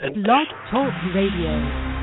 Blog 0.00 0.46
Talk 0.70 0.94
Radio. 1.14 1.99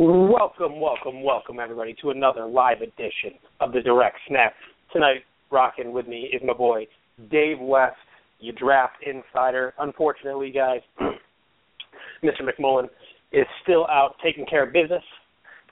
Welcome, 0.00 0.78
welcome, 0.78 1.24
welcome, 1.24 1.58
everybody, 1.58 1.92
to 2.02 2.10
another 2.10 2.46
live 2.46 2.82
edition 2.82 3.36
of 3.58 3.72
the 3.72 3.80
Direct 3.80 4.16
Snap. 4.28 4.54
Tonight, 4.92 5.24
rocking 5.50 5.92
with 5.92 6.06
me 6.06 6.30
is 6.32 6.40
my 6.46 6.52
boy 6.52 6.86
Dave 7.32 7.58
West, 7.58 7.96
your 8.38 8.54
draft 8.54 8.94
insider. 9.04 9.74
Unfortunately, 9.80 10.52
guys, 10.52 10.82
Mr. 12.22 12.42
McMullen 12.42 12.84
is 13.32 13.44
still 13.64 13.88
out 13.88 14.14
taking 14.22 14.46
care 14.46 14.62
of 14.62 14.72
business, 14.72 15.02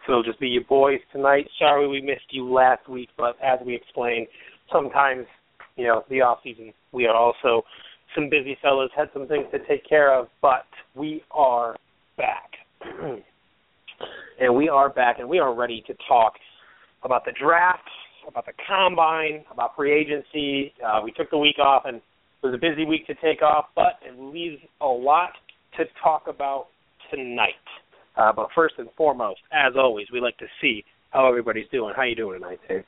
so 0.05 0.15
it'll 0.15 0.25
just 0.25 0.41
be 0.41 0.49
your 0.49 0.65
boys 0.65 0.99
tonight. 1.13 1.47
Sorry 1.61 1.87
we 1.87 2.01
missed 2.01 2.27
you 2.31 2.53
last 2.53 2.89
week, 2.89 3.11
but 3.17 3.37
as 3.41 3.61
we 3.65 3.77
explained, 3.77 4.27
sometimes, 4.73 5.27
you 5.77 5.87
know, 5.87 6.03
the 6.11 6.23
off 6.23 6.39
season, 6.43 6.73
we 6.91 7.07
are 7.07 7.15
also 7.15 7.63
some 8.17 8.29
busy 8.29 8.59
fellows, 8.61 8.91
had 8.97 9.09
some 9.13 9.29
things 9.29 9.47
to 9.53 9.61
take 9.69 9.89
care 9.89 10.13
of, 10.13 10.27
but 10.43 10.67
we 10.97 11.23
are 11.31 11.77
back. 12.17 12.51
and 14.41 14.55
we 14.55 14.69
are 14.69 14.89
back 14.89 15.19
and 15.19 15.29
we 15.29 15.39
are 15.39 15.55
ready 15.55 15.83
to 15.87 15.95
talk 16.09 16.35
about 17.03 17.25
the 17.25 17.33
draft, 17.41 17.89
about 18.29 18.47
the 18.47 18.53
combine, 18.67 19.45
about 19.53 19.77
free 19.77 19.93
agency. 19.93 20.73
Uh, 20.85 21.01
we 21.03 21.13
took 21.13 21.31
the 21.31 21.39
week 21.39 21.59
off 21.59 21.85
and 21.87 21.97
it 21.97 22.03
was 22.47 22.55
a 22.55 22.59
busy 22.59 22.85
week 22.85 23.07
to 23.07 23.15
take 23.15 23.43
off, 23.43 23.67
but 23.75 23.99
it 24.03 24.19
leaves 24.19 24.61
a 24.81 24.87
lot 24.87 25.31
to 25.77 25.85
talk 26.03 26.25
about 26.29 26.67
tonight. 27.11 27.53
Uh, 28.17 28.33
but 28.33 28.49
first 28.55 28.75
and 28.79 28.89
foremost, 28.97 29.41
as 29.53 29.75
always, 29.77 30.07
we 30.13 30.21
like 30.21 30.37
to 30.39 30.47
see 30.61 30.85
how 31.11 31.29
everybody's 31.29 31.69
doing. 31.71 31.93
How 31.95 32.03
you 32.03 32.15
doing 32.15 32.41
tonight, 32.41 32.61
Dave? 32.69 32.85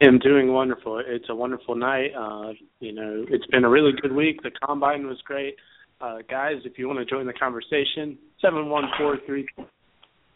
I'm 0.00 0.18
doing 0.20 0.52
wonderful. 0.52 1.02
It's 1.04 1.28
a 1.28 1.34
wonderful 1.34 1.74
night. 1.74 2.10
Uh, 2.16 2.52
you 2.80 2.92
know, 2.92 3.24
it's 3.28 3.46
been 3.46 3.64
a 3.64 3.68
really 3.68 3.92
good 4.00 4.12
week. 4.12 4.42
The 4.42 4.50
combine 4.64 5.06
was 5.06 5.18
great. 5.24 5.56
Uh, 6.00 6.18
guys, 6.30 6.56
if 6.64 6.78
you 6.78 6.86
want 6.86 7.00
to 7.00 7.04
join 7.04 7.26
the 7.26 7.32
conversation, 7.32 8.16
seven 8.40 8.68
one 8.68 8.84
four 8.96 9.18
three 9.26 9.46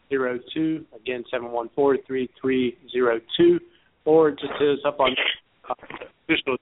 zero 0.09 0.39
two. 0.53 0.85
Again, 0.95 1.23
seven 1.31 1.51
one 1.51 1.69
four 1.75 1.97
three 2.05 2.29
three 2.39 2.77
zero 2.91 3.19
two, 3.37 3.59
or 4.05 4.31
just 4.31 4.53
hit 4.59 4.69
us 4.69 4.79
up 4.85 4.99
on 4.99 5.15
uh, 5.69 5.73
official. 6.23 6.57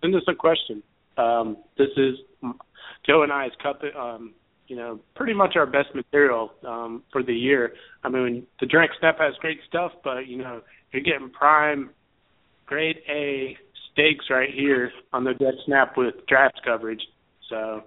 Send 0.00 0.14
us 0.14 0.22
a 0.28 0.34
question. 0.34 0.82
Um, 1.16 1.56
this 1.78 1.88
is 1.96 2.16
Joe 3.06 3.22
and 3.22 3.32
I's 3.32 3.50
cup. 3.62 3.80
Um, 3.98 4.34
you 4.68 4.76
know, 4.76 5.00
pretty 5.14 5.34
much 5.34 5.56
our 5.56 5.66
best 5.66 5.94
material 5.94 6.52
um, 6.66 7.02
for 7.12 7.22
the 7.22 7.34
year. 7.34 7.72
I 8.04 8.08
mean, 8.08 8.46
the 8.60 8.66
Direct 8.66 8.94
Snap 9.00 9.18
has 9.18 9.34
great 9.40 9.58
stuff, 9.68 9.92
but 10.02 10.26
you 10.26 10.38
know, 10.38 10.62
you're 10.92 11.02
getting 11.02 11.30
prime, 11.30 11.90
grade 12.66 12.96
A 13.08 13.56
steaks 13.92 14.26
right 14.30 14.48
here 14.52 14.90
on 15.12 15.24
the 15.24 15.34
Direct 15.34 15.58
Snap 15.66 15.96
with 15.96 16.14
draft 16.26 16.60
coverage. 16.64 17.02
So 17.50 17.82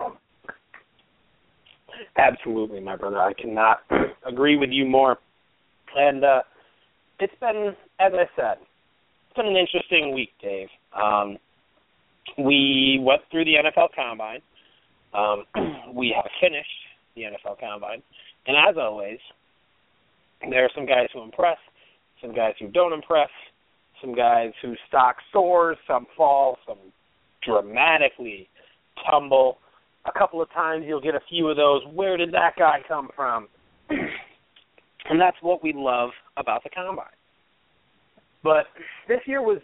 Absolutely, 2.18 2.80
my 2.80 2.96
brother. 2.96 3.20
I 3.20 3.34
cannot 3.34 3.80
agree 4.28 4.58
with 4.58 4.70
you 4.72 4.86
more. 4.86 5.18
And 5.96 6.24
uh, 6.24 6.42
it's 7.20 7.34
been, 7.40 7.76
as 8.00 8.12
I 8.14 8.26
said, 8.36 8.58
it's 9.28 9.36
been 9.36 9.48
an 9.48 9.56
interesting 9.56 10.14
week, 10.14 10.32
Dave. 10.42 10.68
Um, 10.94 11.38
we 12.38 13.00
went 13.02 13.22
through 13.32 13.46
the 13.46 13.56
NFL 13.56 13.90
Combine. 13.96 14.42
Um, 15.14 15.46
we 15.94 16.14
have 16.16 16.30
finished 16.42 16.68
the 17.16 17.24
NFL 17.24 17.60
Combine, 17.60 18.02
and 18.48 18.58
as 18.70 18.76
always, 18.78 19.20
there 20.50 20.66
are 20.66 20.70
some 20.76 20.86
guys 20.86 21.08
who 21.14 21.24
impress, 21.24 21.58
some 22.22 22.36
guys 22.36 22.54
who 22.60 22.68
don't 22.68 22.94
impress, 22.94 23.30
some 24.02 24.14
guys 24.14 24.52
whose 24.62 24.78
stock 24.88 25.16
soars, 25.32 25.78
some 25.88 26.06
fall, 26.18 26.58
some 26.68 26.78
dramatically 27.44 28.50
tumble 29.10 29.58
a 30.06 30.18
couple 30.18 30.42
of 30.42 30.52
times 30.52 30.86
you'll 30.88 31.02
get 31.02 31.16
a 31.16 31.20
few 31.30 31.48
of 31.48 31.58
those. 31.58 31.82
Where 31.94 32.18
did 32.18 32.32
that 32.34 32.54
guy 32.58 32.80
come 32.88 33.10
from? 33.16 33.48
And 35.08 35.22
that's 35.22 35.38
what 35.42 35.64
we 35.64 35.72
love 35.76 36.10
about 36.36 36.64
the 36.64 36.70
combine. 36.72 37.06
But 38.44 38.66
this 39.08 39.20
year 39.26 39.42
was 39.42 39.60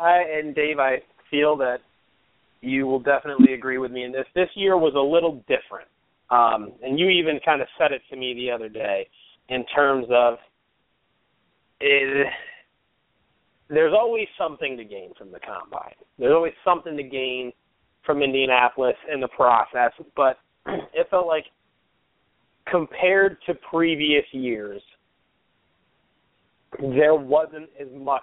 i 0.00 0.22
and 0.38 0.54
dave 0.54 0.78
i 0.80 0.96
feel 1.30 1.56
that 1.56 1.78
you 2.60 2.86
will 2.86 2.98
definitely 2.98 3.54
agree 3.54 3.78
with 3.78 3.92
me 3.92 4.04
in 4.04 4.10
this. 4.10 4.26
This 4.34 4.48
year 4.54 4.76
was 4.76 4.94
a 4.96 5.00
little 5.00 5.44
different. 5.48 5.88
Um 6.30 6.72
and 6.82 6.98
you 6.98 7.08
even 7.08 7.40
kind 7.44 7.62
of 7.62 7.68
said 7.78 7.92
it 7.92 8.02
to 8.10 8.16
me 8.16 8.34
the 8.34 8.50
other 8.50 8.68
day 8.68 9.08
in 9.48 9.64
terms 9.74 10.06
of 10.10 10.34
it, 11.80 12.26
there's 13.68 13.92
always 13.92 14.26
something 14.38 14.76
to 14.76 14.84
gain 14.84 15.12
from 15.18 15.32
the 15.32 15.40
combine. 15.40 15.94
There's 16.18 16.32
always 16.32 16.54
something 16.64 16.96
to 16.96 17.02
gain 17.02 17.52
from 18.04 18.22
Indianapolis 18.22 18.96
in 19.12 19.20
the 19.20 19.28
process, 19.28 19.92
but 20.16 20.38
it 20.66 21.06
felt 21.10 21.26
like 21.26 21.44
compared 22.70 23.36
to 23.46 23.54
previous 23.70 24.24
years, 24.32 24.82
there 26.78 27.14
wasn't 27.14 27.68
as 27.80 27.88
much 27.94 28.22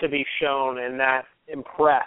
to 0.00 0.08
be 0.08 0.24
shown 0.40 0.78
and 0.78 0.98
that 1.00 1.22
impressed 1.48 2.06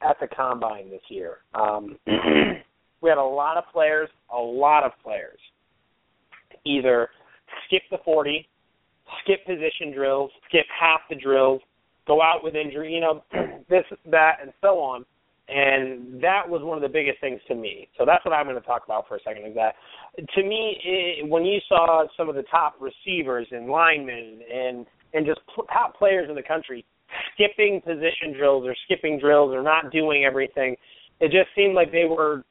at 0.00 0.16
the 0.20 0.28
combine 0.28 0.90
this 0.90 1.02
year. 1.08 1.38
Um, 1.54 1.98
we 2.06 3.08
had 3.08 3.18
a 3.18 3.22
lot 3.22 3.56
of 3.56 3.64
players, 3.72 4.08
a 4.32 4.38
lot 4.38 4.84
of 4.84 4.92
players, 5.02 5.38
either 6.64 7.08
skip 7.66 7.82
the 7.90 7.98
40, 8.04 8.46
skip 9.22 9.44
position 9.44 9.92
drills, 9.92 10.30
skip 10.48 10.66
half 10.78 11.00
the 11.10 11.16
drills, 11.16 11.60
go 12.06 12.22
out 12.22 12.42
with 12.42 12.54
injury, 12.54 12.94
you 12.94 13.00
know, 13.00 13.24
this, 13.68 13.84
that, 14.10 14.36
and 14.40 14.52
so 14.60 14.78
on 14.78 15.04
and 15.48 16.20
that 16.22 16.46
was 16.46 16.62
one 16.62 16.76
of 16.76 16.82
the 16.82 16.88
biggest 16.88 17.20
things 17.20 17.40
to 17.48 17.54
me. 17.54 17.88
So 17.96 18.04
that's 18.04 18.24
what 18.24 18.34
I'm 18.34 18.46
going 18.46 18.60
to 18.60 18.66
talk 18.66 18.82
about 18.84 19.08
for 19.08 19.16
a 19.16 19.20
second. 19.24 19.46
Is 19.46 19.54
that 19.54 19.74
to 20.34 20.42
me, 20.42 20.78
it, 20.84 21.28
when 21.28 21.44
you 21.44 21.58
saw 21.68 22.04
some 22.16 22.28
of 22.28 22.34
the 22.34 22.42
top 22.44 22.74
receivers 22.80 23.46
and 23.50 23.68
linemen 23.68 24.40
and 24.52 24.86
and 25.14 25.24
just 25.24 25.40
pl- 25.54 25.64
top 25.72 25.96
players 25.96 26.28
in 26.28 26.34
the 26.34 26.42
country 26.42 26.84
skipping 27.32 27.80
position 27.80 28.34
drills 28.36 28.66
or 28.66 28.74
skipping 28.84 29.18
drills 29.18 29.54
or 29.54 29.62
not 29.62 29.90
doing 29.90 30.24
everything, 30.24 30.76
it 31.20 31.30
just 31.30 31.48
seemed 31.56 31.74
like 31.74 31.90
they 31.90 32.04
were 32.04 32.44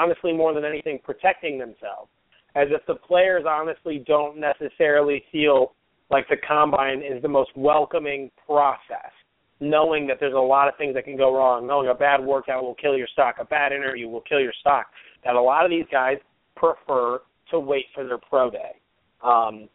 honestly 0.00 0.32
more 0.32 0.54
than 0.54 0.64
anything 0.64 0.98
protecting 1.04 1.58
themselves. 1.58 2.08
As 2.56 2.68
if 2.70 2.80
the 2.86 2.94
players 2.94 3.44
honestly 3.46 4.02
don't 4.06 4.38
necessarily 4.38 5.22
feel 5.30 5.74
like 6.10 6.26
the 6.28 6.36
combine 6.48 7.02
is 7.02 7.20
the 7.22 7.28
most 7.28 7.50
welcoming 7.54 8.30
process 8.46 9.12
knowing 9.60 10.06
that 10.06 10.16
there's 10.18 10.34
a 10.34 10.38
lot 10.38 10.68
of 10.68 10.76
things 10.76 10.94
that 10.94 11.04
can 11.04 11.16
go 11.16 11.34
wrong, 11.34 11.66
knowing 11.66 11.88
a 11.88 11.94
bad 11.94 12.20
workout 12.22 12.62
will 12.62 12.74
kill 12.74 12.96
your 12.96 13.06
stock, 13.08 13.36
a 13.38 13.44
bad 13.44 13.72
interview 13.72 14.08
will 14.08 14.22
kill 14.22 14.40
your 14.40 14.54
stock, 14.60 14.86
that 15.24 15.34
a 15.34 15.40
lot 15.40 15.64
of 15.64 15.70
these 15.70 15.84
guys 15.92 16.16
prefer 16.56 17.20
to 17.50 17.60
wait 17.60 17.84
for 17.94 18.04
their 18.04 18.18
pro 18.18 18.50
day. 18.50 18.76
Um, 19.22 19.68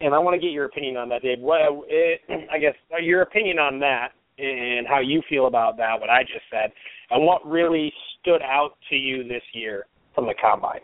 and 0.00 0.14
I 0.14 0.18
want 0.18 0.34
to 0.34 0.40
get 0.40 0.52
your 0.52 0.66
opinion 0.66 0.96
on 0.96 1.08
that, 1.08 1.22
Dave. 1.22 1.40
What, 1.40 1.60
it, 1.88 2.20
I 2.52 2.58
guess 2.58 2.74
your 3.00 3.22
opinion 3.22 3.58
on 3.58 3.80
that 3.80 4.08
and 4.38 4.86
how 4.86 5.00
you 5.00 5.22
feel 5.28 5.46
about 5.46 5.76
that, 5.78 5.98
what 5.98 6.10
I 6.10 6.22
just 6.22 6.44
said, 6.50 6.70
and 7.10 7.24
what 7.24 7.44
really 7.46 7.92
stood 8.20 8.42
out 8.42 8.72
to 8.90 8.96
you 8.96 9.26
this 9.26 9.42
year 9.52 9.86
from 10.14 10.26
the 10.26 10.34
combine. 10.40 10.80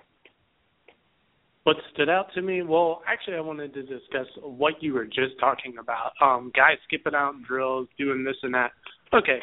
What 1.64 1.76
stood 1.94 2.10
out 2.10 2.26
to 2.34 2.42
me? 2.42 2.62
Well, 2.62 3.00
actually, 3.08 3.36
I 3.36 3.40
wanted 3.40 3.72
to 3.72 3.82
discuss 3.82 4.26
what 4.42 4.82
you 4.82 4.92
were 4.92 5.06
just 5.06 5.38
talking 5.40 5.76
about. 5.80 6.12
Um, 6.20 6.52
guys 6.54 6.76
skipping 6.86 7.14
out 7.14 7.34
drills, 7.46 7.88
doing 7.98 8.22
this 8.22 8.36
and 8.42 8.52
that. 8.54 8.72
Okay, 9.14 9.38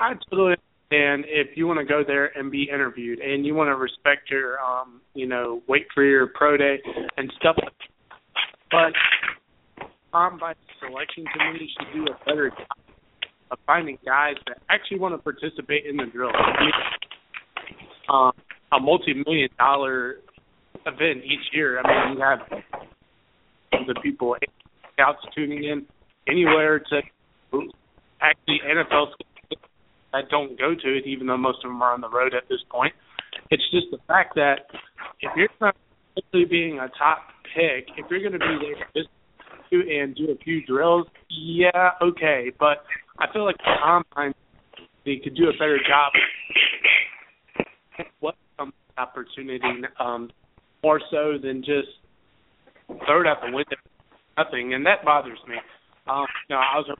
I 0.00 0.12
totally 0.28 0.56
understand 0.90 1.24
if 1.28 1.56
you 1.56 1.66
want 1.66 1.78
to 1.78 1.84
go 1.86 2.02
there 2.06 2.36
and 2.36 2.50
be 2.50 2.68
interviewed, 2.72 3.20
and 3.20 3.46
you 3.46 3.54
want 3.54 3.68
to 3.68 3.76
respect 3.76 4.30
your, 4.30 4.60
um, 4.60 5.00
you 5.14 5.26
know, 5.26 5.62
wait 5.66 5.86
for 5.94 6.04
your 6.04 6.26
pro 6.34 6.58
day 6.58 6.78
and 7.16 7.32
stuff. 7.40 7.56
but 8.70 8.92
combine 10.12 10.54
selection 10.78 11.24
committee 11.32 11.70
should 11.78 11.94
do 11.94 12.04
a 12.12 12.24
better 12.26 12.50
job 12.50 12.66
of 13.50 13.58
finding 13.66 13.96
guys 14.04 14.34
that 14.46 14.58
actually 14.68 14.98
want 14.98 15.14
to 15.14 15.18
participate 15.18 15.86
in 15.86 15.96
the 15.96 16.04
drill. 16.12 16.32
Um, 18.10 18.32
a 18.72 18.80
multi-million 18.80 19.48
dollar 19.58 20.16
event 20.86 21.24
each 21.24 21.52
year. 21.52 21.80
I 21.80 22.08
mean, 22.08 22.16
you 22.16 22.22
have 22.22 22.38
the 23.86 23.94
people 24.02 24.36
scouts 24.92 25.20
tuning 25.34 25.64
in 25.64 25.86
anywhere 26.28 26.78
to 26.78 27.00
actually 28.20 28.60
NFL 28.66 29.06
that 30.12 30.28
don't 30.30 30.58
go 30.58 30.74
to 30.74 30.96
it, 30.96 31.06
even 31.06 31.26
though 31.26 31.38
most 31.38 31.58
of 31.64 31.70
them 31.70 31.82
are 31.82 31.92
on 31.92 32.00
the 32.00 32.10
road 32.10 32.34
at 32.34 32.48
this 32.48 32.60
point. 32.70 32.92
It's 33.50 33.62
just 33.70 33.86
the 33.90 33.98
fact 34.06 34.34
that 34.34 34.66
if 35.20 35.30
you're 35.36 35.48
not 35.60 35.74
actually 36.18 36.44
being 36.44 36.78
a 36.78 36.88
top 36.98 37.20
pick, 37.54 37.88
if 37.96 38.10
you're 38.10 38.20
going 38.20 38.32
to 38.32 38.38
be 38.38 38.58
there 38.60 38.86
just 38.94 39.08
to 39.70 39.80
and 39.80 40.14
do 40.14 40.30
a 40.30 40.36
few 40.44 40.64
drills, 40.66 41.06
yeah, 41.30 41.92
okay. 42.02 42.52
But 42.58 42.84
I 43.18 43.32
feel 43.32 43.44
like 43.44 43.56
the 43.58 43.72
combine 43.82 44.34
they 45.04 45.16
could 45.16 45.34
do 45.34 45.48
a 45.48 45.52
better 45.52 45.78
job. 45.78 46.12
What 48.20 48.36
opportunity, 48.98 49.82
um, 49.98 50.30
more 50.82 51.00
so 51.10 51.38
than 51.42 51.62
just 51.62 51.88
throw 53.06 53.20
it 53.20 53.26
out 53.26 53.38
the 53.40 53.52
window, 53.52 53.76
nothing, 54.36 54.74
and 54.74 54.84
that 54.86 55.04
bothers 55.04 55.38
me. 55.48 55.56
Um, 56.08 56.26
you 56.48 56.56
know, 56.56 56.60
I 56.60 56.76
was 56.78 56.96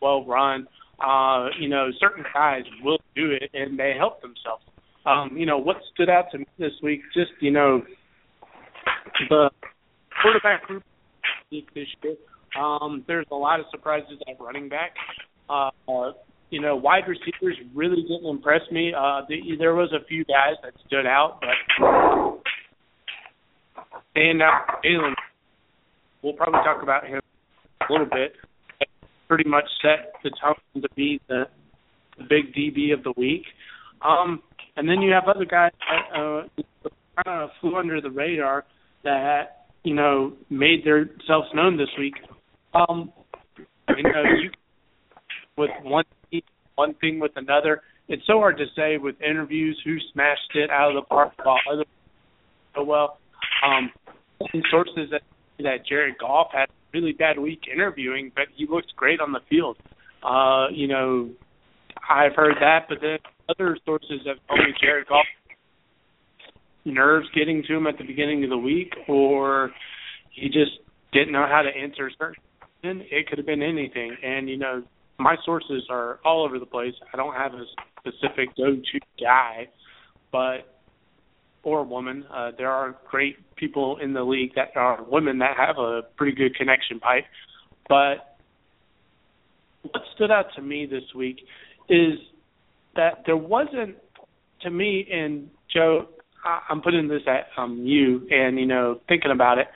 well 0.00 0.24
run. 0.24 0.66
Uh, 0.98 1.48
you 1.60 1.68
know, 1.68 1.88
certain 2.00 2.24
guys 2.32 2.62
will 2.82 2.98
do 3.14 3.30
it 3.30 3.50
and 3.52 3.78
they 3.78 3.94
help 3.96 4.20
themselves. 4.22 4.64
Um, 5.04 5.36
you 5.36 5.46
know, 5.46 5.58
what 5.58 5.76
stood 5.94 6.08
out 6.08 6.30
to 6.32 6.38
me 6.38 6.46
this 6.58 6.72
week, 6.82 7.02
just, 7.14 7.30
you 7.40 7.50
know, 7.50 7.82
the 9.28 9.50
quarterback 10.22 10.66
group 10.66 10.82
this 11.50 11.64
year. 11.74 12.16
Um, 12.58 13.04
there's 13.06 13.26
a 13.30 13.36
lot 13.36 13.60
of 13.60 13.66
surprises 13.70 14.18
at 14.28 14.40
running 14.40 14.68
back. 14.68 14.94
Uh, 15.48 15.70
you 16.50 16.60
know, 16.60 16.74
wide 16.76 17.04
receivers 17.06 17.56
really 17.74 18.02
didn't 18.02 18.26
impress 18.26 18.62
me. 18.72 18.92
Uh, 18.96 19.20
the, 19.28 19.36
there 19.58 19.74
was 19.74 19.92
a 19.92 20.04
few 20.06 20.24
guys 20.24 20.54
that 20.62 20.72
stood 20.86 21.06
out, 21.06 21.40
but 21.40 22.25
and 24.16 24.42
uh, 24.42 24.46
Jalen, 24.84 25.14
we'll 26.22 26.32
probably 26.32 26.60
talk 26.64 26.82
about 26.82 27.06
him 27.06 27.20
a 27.88 27.92
little 27.92 28.06
bit. 28.06 28.32
Pretty 29.28 29.48
much 29.48 29.64
set 29.82 30.12
the 30.24 30.30
tone 30.42 30.82
to 30.82 30.88
be 30.96 31.20
the, 31.28 31.44
the 32.16 32.24
big 32.24 32.54
DB 32.54 32.94
of 32.94 33.02
the 33.02 33.12
week. 33.16 33.44
Um, 34.02 34.42
and 34.76 34.88
then 34.88 35.02
you 35.02 35.12
have 35.12 35.24
other 35.24 35.44
guys 35.44 35.72
that 35.90 36.18
uh, 36.18 36.42
kind 37.24 37.42
of 37.42 37.50
flew 37.60 37.76
under 37.76 38.00
the 38.00 38.10
radar 38.10 38.64
that 39.04 39.66
you 39.84 39.94
know 39.94 40.32
made 40.50 40.84
themselves 40.84 41.48
known 41.54 41.76
this 41.76 41.88
week. 41.98 42.14
Um, 42.74 43.12
you 43.96 44.02
know, 44.02 44.22
you 44.40 44.50
with 45.56 45.70
one 45.82 46.04
one 46.74 46.94
thing 46.94 47.18
with 47.18 47.32
another. 47.36 47.82
It's 48.08 48.22
so 48.26 48.34
hard 48.34 48.58
to 48.58 48.66
say 48.76 48.98
with 48.98 49.20
interviews 49.20 49.80
who 49.84 49.96
smashed 50.12 50.54
it 50.54 50.70
out 50.70 50.90
of 50.90 51.02
the 51.02 51.06
park 51.08 51.32
while 51.42 51.58
others 51.72 51.86
so 52.74 52.84
well. 52.84 53.18
Um, 53.64 53.90
sources 54.70 55.10
that 55.10 55.22
that 55.58 55.86
Jared 55.88 56.18
Goff 56.18 56.48
had 56.52 56.68
a 56.68 56.72
really 56.92 57.12
bad 57.12 57.38
week 57.38 57.62
interviewing, 57.72 58.30
but 58.34 58.44
he 58.54 58.66
looked 58.68 58.94
great 58.96 59.20
on 59.20 59.32
the 59.32 59.40
field. 59.48 59.78
Uh, 60.22 60.66
you 60.70 60.86
know, 60.86 61.30
I've 62.08 62.34
heard 62.34 62.56
that, 62.60 62.86
but 62.88 62.98
then 63.00 63.18
other 63.48 63.78
sources 63.84 64.20
have 64.26 64.36
told 64.48 64.60
me 64.60 64.74
Jared 64.80 65.06
Goff 65.06 65.24
nerves 66.84 67.26
getting 67.34 67.62
to 67.66 67.74
him 67.74 67.86
at 67.86 67.98
the 67.98 68.04
beginning 68.04 68.44
of 68.44 68.50
the 68.50 68.58
week, 68.58 68.92
or 69.08 69.70
he 70.30 70.48
just 70.48 70.78
didn't 71.12 71.32
know 71.32 71.46
how 71.48 71.62
to 71.62 71.70
answer 71.70 72.10
certain. 72.18 72.42
It 72.82 73.28
could 73.28 73.38
have 73.38 73.46
been 73.46 73.62
anything, 73.62 74.16
and 74.22 74.48
you 74.48 74.58
know, 74.58 74.82
my 75.18 75.36
sources 75.44 75.84
are 75.90 76.20
all 76.24 76.44
over 76.44 76.58
the 76.58 76.66
place. 76.66 76.94
I 77.12 77.16
don't 77.16 77.34
have 77.34 77.52
a 77.54 77.64
specific 78.00 78.54
go-to 78.56 79.00
guy, 79.18 79.68
but 80.30 80.75
or 81.66 81.82
woman. 81.82 82.24
Uh, 82.32 82.52
there 82.56 82.70
are 82.70 82.96
great 83.10 83.36
people 83.56 83.98
in 84.00 84.12
the 84.12 84.22
league 84.22 84.52
that 84.54 84.68
are 84.76 85.04
women 85.10 85.38
that 85.38 85.56
have 85.56 85.78
a 85.78 86.02
pretty 86.16 86.30
good 86.30 86.54
connection 86.54 87.00
pipe. 87.00 87.24
But 87.88 88.36
what 89.82 90.02
stood 90.14 90.30
out 90.30 90.46
to 90.54 90.62
me 90.62 90.86
this 90.86 91.02
week 91.12 91.40
is 91.88 92.12
that 92.94 93.24
there 93.26 93.36
wasn't, 93.36 93.96
to 94.62 94.70
me, 94.70 95.08
and 95.12 95.50
Joe, 95.74 96.06
I'm 96.70 96.80
putting 96.80 97.08
this 97.08 97.22
at 97.26 97.48
um, 97.60 97.84
you, 97.84 98.28
and 98.30 98.60
you 98.60 98.66
know, 98.66 99.00
thinking 99.08 99.32
about 99.32 99.58
it. 99.58 99.66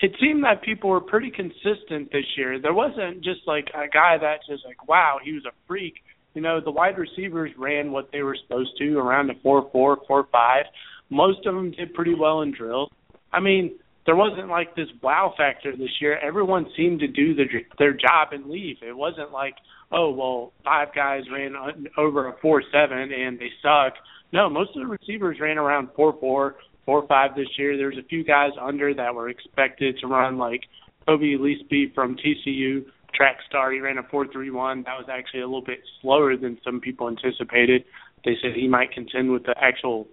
It 0.00 0.16
seemed 0.20 0.42
that 0.42 0.60
people 0.62 0.90
were 0.90 1.00
pretty 1.00 1.30
consistent 1.30 2.10
this 2.10 2.24
year. 2.36 2.58
There 2.60 2.74
wasn't 2.74 3.22
just 3.22 3.42
like 3.46 3.68
a 3.74 3.86
guy 3.86 4.18
that 4.20 4.40
just 4.48 4.64
like, 4.66 4.88
wow, 4.88 5.18
he 5.22 5.34
was 5.34 5.44
a 5.44 5.52
freak. 5.68 6.02
You 6.34 6.42
know, 6.42 6.60
the 6.60 6.70
wide 6.70 6.96
receivers 6.96 7.50
ran 7.58 7.90
what 7.90 8.10
they 8.12 8.22
were 8.22 8.36
supposed 8.42 8.70
to 8.78 8.98
around 8.98 9.30
a 9.30 9.34
four 9.42 9.68
four, 9.72 9.98
four 10.06 10.28
five. 10.30 10.64
Most 11.10 11.46
of 11.46 11.54
them 11.54 11.72
did 11.72 11.92
pretty 11.94 12.14
well 12.14 12.42
in 12.42 12.52
drills. 12.52 12.90
I 13.32 13.40
mean, 13.40 13.78
there 14.06 14.16
wasn't 14.16 14.48
like 14.48 14.74
this 14.74 14.88
wow 15.02 15.34
factor 15.36 15.76
this 15.76 15.90
year. 16.00 16.18
Everyone 16.18 16.66
seemed 16.76 17.00
to 17.00 17.08
do 17.08 17.34
their 17.34 17.46
their 17.78 17.92
job 17.92 18.28
and 18.32 18.46
leave. 18.46 18.76
It 18.82 18.96
wasn't 18.96 19.32
like, 19.32 19.54
oh 19.92 20.10
well, 20.10 20.52
five 20.64 20.88
guys 20.94 21.22
ran 21.32 21.54
over 21.98 22.28
a 22.28 22.36
four 22.40 22.62
seven 22.72 23.12
and 23.12 23.38
they 23.38 23.50
suck. 23.62 23.94
No, 24.32 24.48
most 24.48 24.70
of 24.76 24.82
the 24.82 24.86
receivers 24.86 25.38
ran 25.40 25.58
around 25.58 25.88
four 25.96 26.16
four, 26.18 26.56
four 26.86 27.06
five 27.08 27.34
this 27.34 27.48
year. 27.58 27.76
There's 27.76 27.98
a 27.98 28.06
few 28.08 28.24
guys 28.24 28.50
under 28.60 28.94
that 28.94 29.14
were 29.14 29.28
expected 29.28 29.98
to 30.00 30.06
run 30.06 30.38
like 30.38 30.62
Kobe 31.06 31.34
Leasby 31.34 31.94
from 31.94 32.16
TCU 32.16 32.84
track 33.14 33.38
star. 33.48 33.72
He 33.72 33.80
ran 33.80 33.98
a 33.98 34.02
four 34.04 34.26
three 34.26 34.50
one. 34.50 34.82
That 34.84 34.98
was 34.98 35.06
actually 35.10 35.40
a 35.40 35.46
little 35.46 35.64
bit 35.64 35.80
slower 36.00 36.36
than 36.36 36.58
some 36.64 36.80
people 36.80 37.08
anticipated. 37.08 37.84
They 38.24 38.36
said 38.42 38.52
he 38.54 38.68
might 38.68 38.92
contend 38.92 39.30
with 39.30 39.44
the 39.44 39.54
actual 39.60 40.06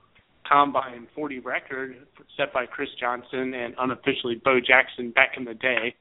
combine 0.47 1.07
40 1.13 1.39
record 1.39 1.97
set 2.37 2.53
by 2.53 2.65
Chris 2.65 2.89
Johnson 2.99 3.53
and 3.53 3.75
unofficially 3.77 4.41
Bo 4.43 4.59
Jackson 4.59 5.11
back 5.11 5.31
in 5.37 5.43
the 5.43 5.53
day. 5.53 5.93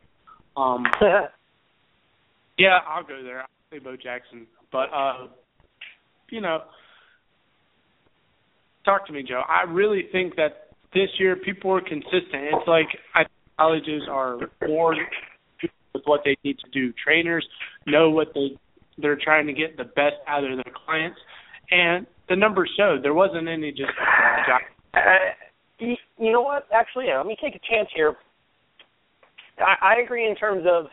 Um, 0.56 0.84
yeah, 2.58 2.78
I'll 2.86 3.02
go 3.02 3.22
there. 3.22 3.40
I'll 3.40 3.46
say 3.72 3.78
Bo 3.78 3.96
Jackson, 3.96 4.46
but 4.70 4.88
uh, 4.94 5.26
you 6.30 6.40
know, 6.40 6.62
talk 8.84 9.06
to 9.06 9.12
me, 9.12 9.22
Joe. 9.22 9.42
I 9.48 9.70
really 9.70 10.08
think 10.12 10.36
that 10.36 10.68
this 10.94 11.08
year 11.18 11.36
people 11.36 11.72
are 11.72 11.80
consistent. 11.80 12.44
It's 12.52 12.68
like 12.68 12.86
I, 13.14 13.24
colleges 13.58 14.02
are 14.08 14.38
more 14.66 14.94
with 15.96 16.04
what 16.04 16.20
they 16.24 16.36
need 16.44 16.58
to 16.58 16.70
do. 16.70 16.92
Trainers 17.02 17.46
know 17.86 18.10
what 18.10 18.28
they 18.34 18.56
they're 18.98 19.18
trying 19.22 19.46
to 19.46 19.52
get 19.52 19.76
the 19.76 19.84
best 19.84 20.16
out 20.26 20.44
of 20.44 20.56
their 20.56 20.72
clients, 20.84 21.18
and 21.70 22.06
the 22.28 22.36
numbers 22.36 22.70
showed 22.76 23.02
there 23.02 23.14
wasn't 23.14 23.48
any 23.48 23.70
just. 23.70 23.90
Uh, 24.94 25.00
you, 25.78 25.94
you 26.18 26.32
know 26.32 26.40
what? 26.40 26.66
Actually, 26.72 27.04
yeah, 27.08 27.18
let 27.18 27.26
me 27.26 27.36
take 27.38 27.54
a 27.54 27.60
chance 27.70 27.86
here. 27.94 28.14
I, 29.58 29.94
I 29.94 30.02
agree 30.02 30.26
in 30.26 30.34
terms 30.34 30.64
of 30.66 30.86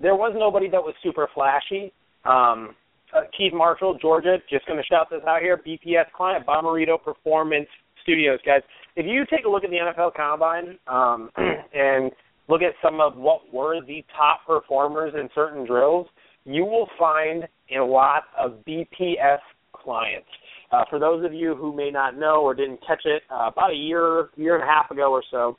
there 0.00 0.14
was 0.14 0.34
nobody 0.36 0.68
that 0.68 0.82
was 0.82 0.94
super 1.02 1.28
flashy. 1.34 1.90
Um, 2.26 2.74
uh, 3.16 3.22
Keith 3.34 3.54
Marshall, 3.54 3.96
Georgia, 4.02 4.36
just 4.50 4.66
going 4.66 4.78
to 4.78 4.84
shout 4.84 5.08
this 5.10 5.22
out 5.26 5.40
here. 5.40 5.56
BPS 5.66 6.12
client, 6.14 6.46
Bommarito 6.46 7.02
Performance 7.02 7.68
Studios, 8.02 8.38
guys. 8.44 8.60
If 8.96 9.06
you 9.06 9.24
take 9.30 9.46
a 9.46 9.48
look 9.48 9.64
at 9.64 9.70
the 9.70 9.76
NFL 9.76 10.14
Combine 10.14 10.78
um, 10.86 11.30
and 11.36 12.12
look 12.48 12.62
at 12.62 12.74
some 12.82 13.00
of 13.00 13.16
what 13.16 13.52
were 13.52 13.80
the 13.84 14.04
top 14.16 14.46
performers 14.46 15.14
in 15.18 15.28
certain 15.34 15.66
drills, 15.66 16.06
you 16.44 16.64
will 16.64 16.88
find 16.98 17.46
a 17.76 17.82
lot 17.82 18.24
of 18.38 18.64
BPS 18.66 19.38
clients. 19.74 20.28
Uh, 20.70 20.84
for 20.90 20.98
those 20.98 21.24
of 21.24 21.32
you 21.32 21.54
who 21.54 21.74
may 21.74 21.90
not 21.90 22.16
know 22.16 22.42
or 22.42 22.54
didn't 22.54 22.80
catch 22.86 23.02
it, 23.04 23.22
uh, 23.30 23.50
about 23.52 23.70
a 23.70 23.76
year, 23.76 24.28
year 24.36 24.54
and 24.54 24.64
a 24.64 24.66
half 24.66 24.90
ago 24.90 25.10
or 25.10 25.22
so, 25.30 25.56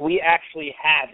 we 0.00 0.20
actually 0.20 0.74
had 0.80 1.06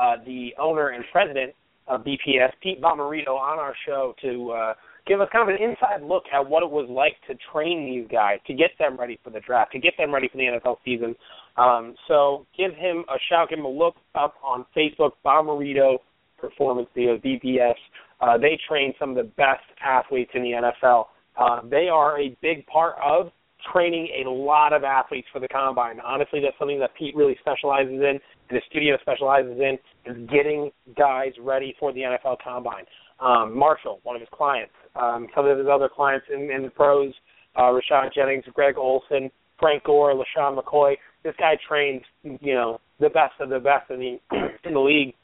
uh, 0.00 0.16
the 0.24 0.50
owner 0.58 0.90
and 0.90 1.04
president 1.12 1.52
of 1.86 2.02
BPS, 2.02 2.50
Pete 2.62 2.80
Bommarito, 2.80 3.30
on 3.30 3.58
our 3.58 3.74
show 3.86 4.14
to 4.22 4.50
uh, 4.52 4.74
give 5.06 5.20
us 5.20 5.28
kind 5.32 5.48
of 5.48 5.54
an 5.54 5.62
inside 5.62 6.02
look 6.02 6.24
at 6.32 6.48
what 6.48 6.62
it 6.62 6.70
was 6.70 6.88
like 6.88 7.14
to 7.28 7.36
train 7.52 7.84
these 7.84 8.08
guys, 8.10 8.38
to 8.46 8.54
get 8.54 8.70
them 8.78 8.96
ready 8.98 9.18
for 9.22 9.30
the 9.30 9.40
draft, 9.40 9.72
to 9.72 9.78
get 9.78 9.94
them 9.98 10.14
ready 10.14 10.28
for 10.28 10.38
the 10.38 10.44
NFL 10.44 10.76
season. 10.84 11.14
Um, 11.56 11.94
so 12.08 12.46
give 12.56 12.74
him 12.74 13.04
a 13.08 13.18
shout, 13.28 13.50
give 13.50 13.58
him 13.58 13.64
a 13.64 13.70
look 13.70 13.96
up 14.14 14.34
on 14.42 14.64
Facebook, 14.76 15.12
Bommarito 15.24 15.98
Performance 16.38 16.88
Studios, 16.92 17.20
BPS. 17.24 17.74
Uh, 18.20 18.38
they 18.38 18.58
train 18.68 18.94
some 18.98 19.10
of 19.10 19.16
the 19.16 19.30
best 19.36 19.64
athletes 19.84 20.30
in 20.34 20.42
the 20.42 20.50
NFL. 20.50 21.06
Uh, 21.36 21.60
they 21.68 21.88
are 21.88 22.20
a 22.20 22.36
big 22.40 22.66
part 22.66 22.94
of 23.04 23.30
training 23.72 24.08
a 24.26 24.28
lot 24.28 24.72
of 24.72 24.84
athletes 24.84 25.28
for 25.32 25.40
the 25.40 25.48
combine. 25.48 26.00
Honestly, 26.00 26.40
that's 26.42 26.58
something 26.58 26.80
that 26.80 26.90
Pete 26.98 27.14
really 27.14 27.36
specializes 27.40 27.94
in, 27.94 28.04
and 28.04 28.20
the 28.50 28.60
studio 28.68 28.96
specializes 29.00 29.58
in, 29.58 29.78
is 30.06 30.28
getting 30.30 30.70
guys 30.96 31.32
ready 31.40 31.74
for 31.78 31.92
the 31.92 32.00
NFL 32.00 32.36
combine. 32.42 32.84
Um, 33.20 33.56
Marshall, 33.56 34.00
one 34.02 34.16
of 34.16 34.20
his 34.20 34.28
clients, 34.32 34.72
um, 34.96 35.28
some 35.34 35.46
of 35.46 35.56
his 35.56 35.66
other 35.72 35.88
clients 35.88 36.26
in, 36.32 36.50
in 36.50 36.62
the 36.62 36.70
pros, 36.70 37.12
uh, 37.56 37.70
Rashad 37.70 38.12
Jennings, 38.14 38.44
Greg 38.52 38.76
Olsen, 38.76 39.30
Frank 39.62 39.84
Gore, 39.84 40.12
LeSean 40.12 40.58
McCoy. 40.58 40.96
This 41.22 41.34
guy 41.38 41.56
trained, 41.68 42.02
you 42.24 42.52
know, 42.52 42.80
the 42.98 43.08
best 43.08 43.34
of 43.38 43.48
the 43.48 43.60
best 43.60 43.88
in 43.90 44.00
the 44.00 44.36
in 44.64 44.74
the 44.74 44.80
league, 44.80 45.14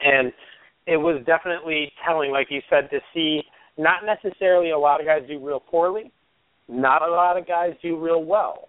and 0.00 0.32
it 0.86 0.96
was 0.96 1.22
definitely 1.24 1.92
telling, 2.04 2.32
like 2.32 2.48
you 2.50 2.60
said, 2.68 2.90
to 2.90 2.98
see 3.14 3.42
not 3.78 4.00
necessarily 4.04 4.70
a 4.70 4.78
lot 4.78 5.00
of 5.00 5.06
guys 5.06 5.22
do 5.28 5.38
real 5.38 5.60
poorly, 5.60 6.10
not 6.68 7.02
a 7.02 7.10
lot 7.10 7.38
of 7.38 7.46
guys 7.46 7.70
do 7.80 7.96
real 7.96 8.24
well, 8.24 8.68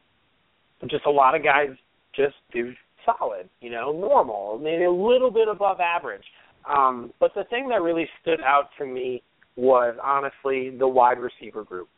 but 0.80 0.92
just 0.92 1.08
a 1.08 1.12
lot 1.12 1.36
of 1.36 1.44
guys 1.44 1.70
just 2.16 2.36
do 2.54 2.72
solid, 3.04 3.50
you 3.62 3.72
know, 3.72 3.92
normal, 3.92 4.60
maybe 4.60 4.84
a 4.84 4.92
little 4.92 5.32
bit 5.32 5.48
above 5.48 5.80
average. 5.80 6.24
Um, 6.70 7.12
but 7.20 7.32
the 7.34 7.46
thing 7.46 7.68
that 7.70 7.82
really 7.82 8.08
stood 8.22 8.42
out 8.42 8.70
to 8.78 8.86
me 8.86 9.24
was 9.56 9.96
honestly 10.02 10.70
the 10.78 10.88
wide 10.88 11.18
receiver 11.18 11.64
group. 11.64 11.90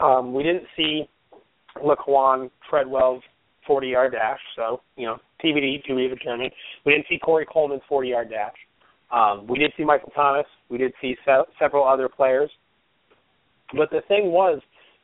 Um, 0.00 0.34
we 0.34 0.42
didn't 0.42 0.64
see 0.76 1.08
Laquan 1.76 2.50
Treadwell's 2.68 3.22
40 3.66 3.88
yard 3.88 4.12
dash, 4.12 4.40
so, 4.56 4.80
you 4.96 5.06
know, 5.06 5.18
TBD, 5.42 5.84
to 5.84 5.96
be 5.96 6.08
determined. 6.08 6.52
We 6.84 6.92
didn't 6.92 7.06
see 7.08 7.18
Corey 7.18 7.46
Coleman's 7.50 7.82
40 7.88 8.08
yard 8.08 8.30
dash. 8.30 8.54
Um, 9.10 9.46
we 9.46 9.58
did 9.58 9.72
see 9.76 9.84
Michael 9.84 10.12
Thomas. 10.14 10.46
We 10.68 10.78
did 10.78 10.92
see 11.00 11.16
se- 11.24 11.44
several 11.58 11.86
other 11.86 12.08
players. 12.08 12.50
But 13.76 13.90
the 13.90 14.02
thing 14.08 14.32
was, 14.32 14.60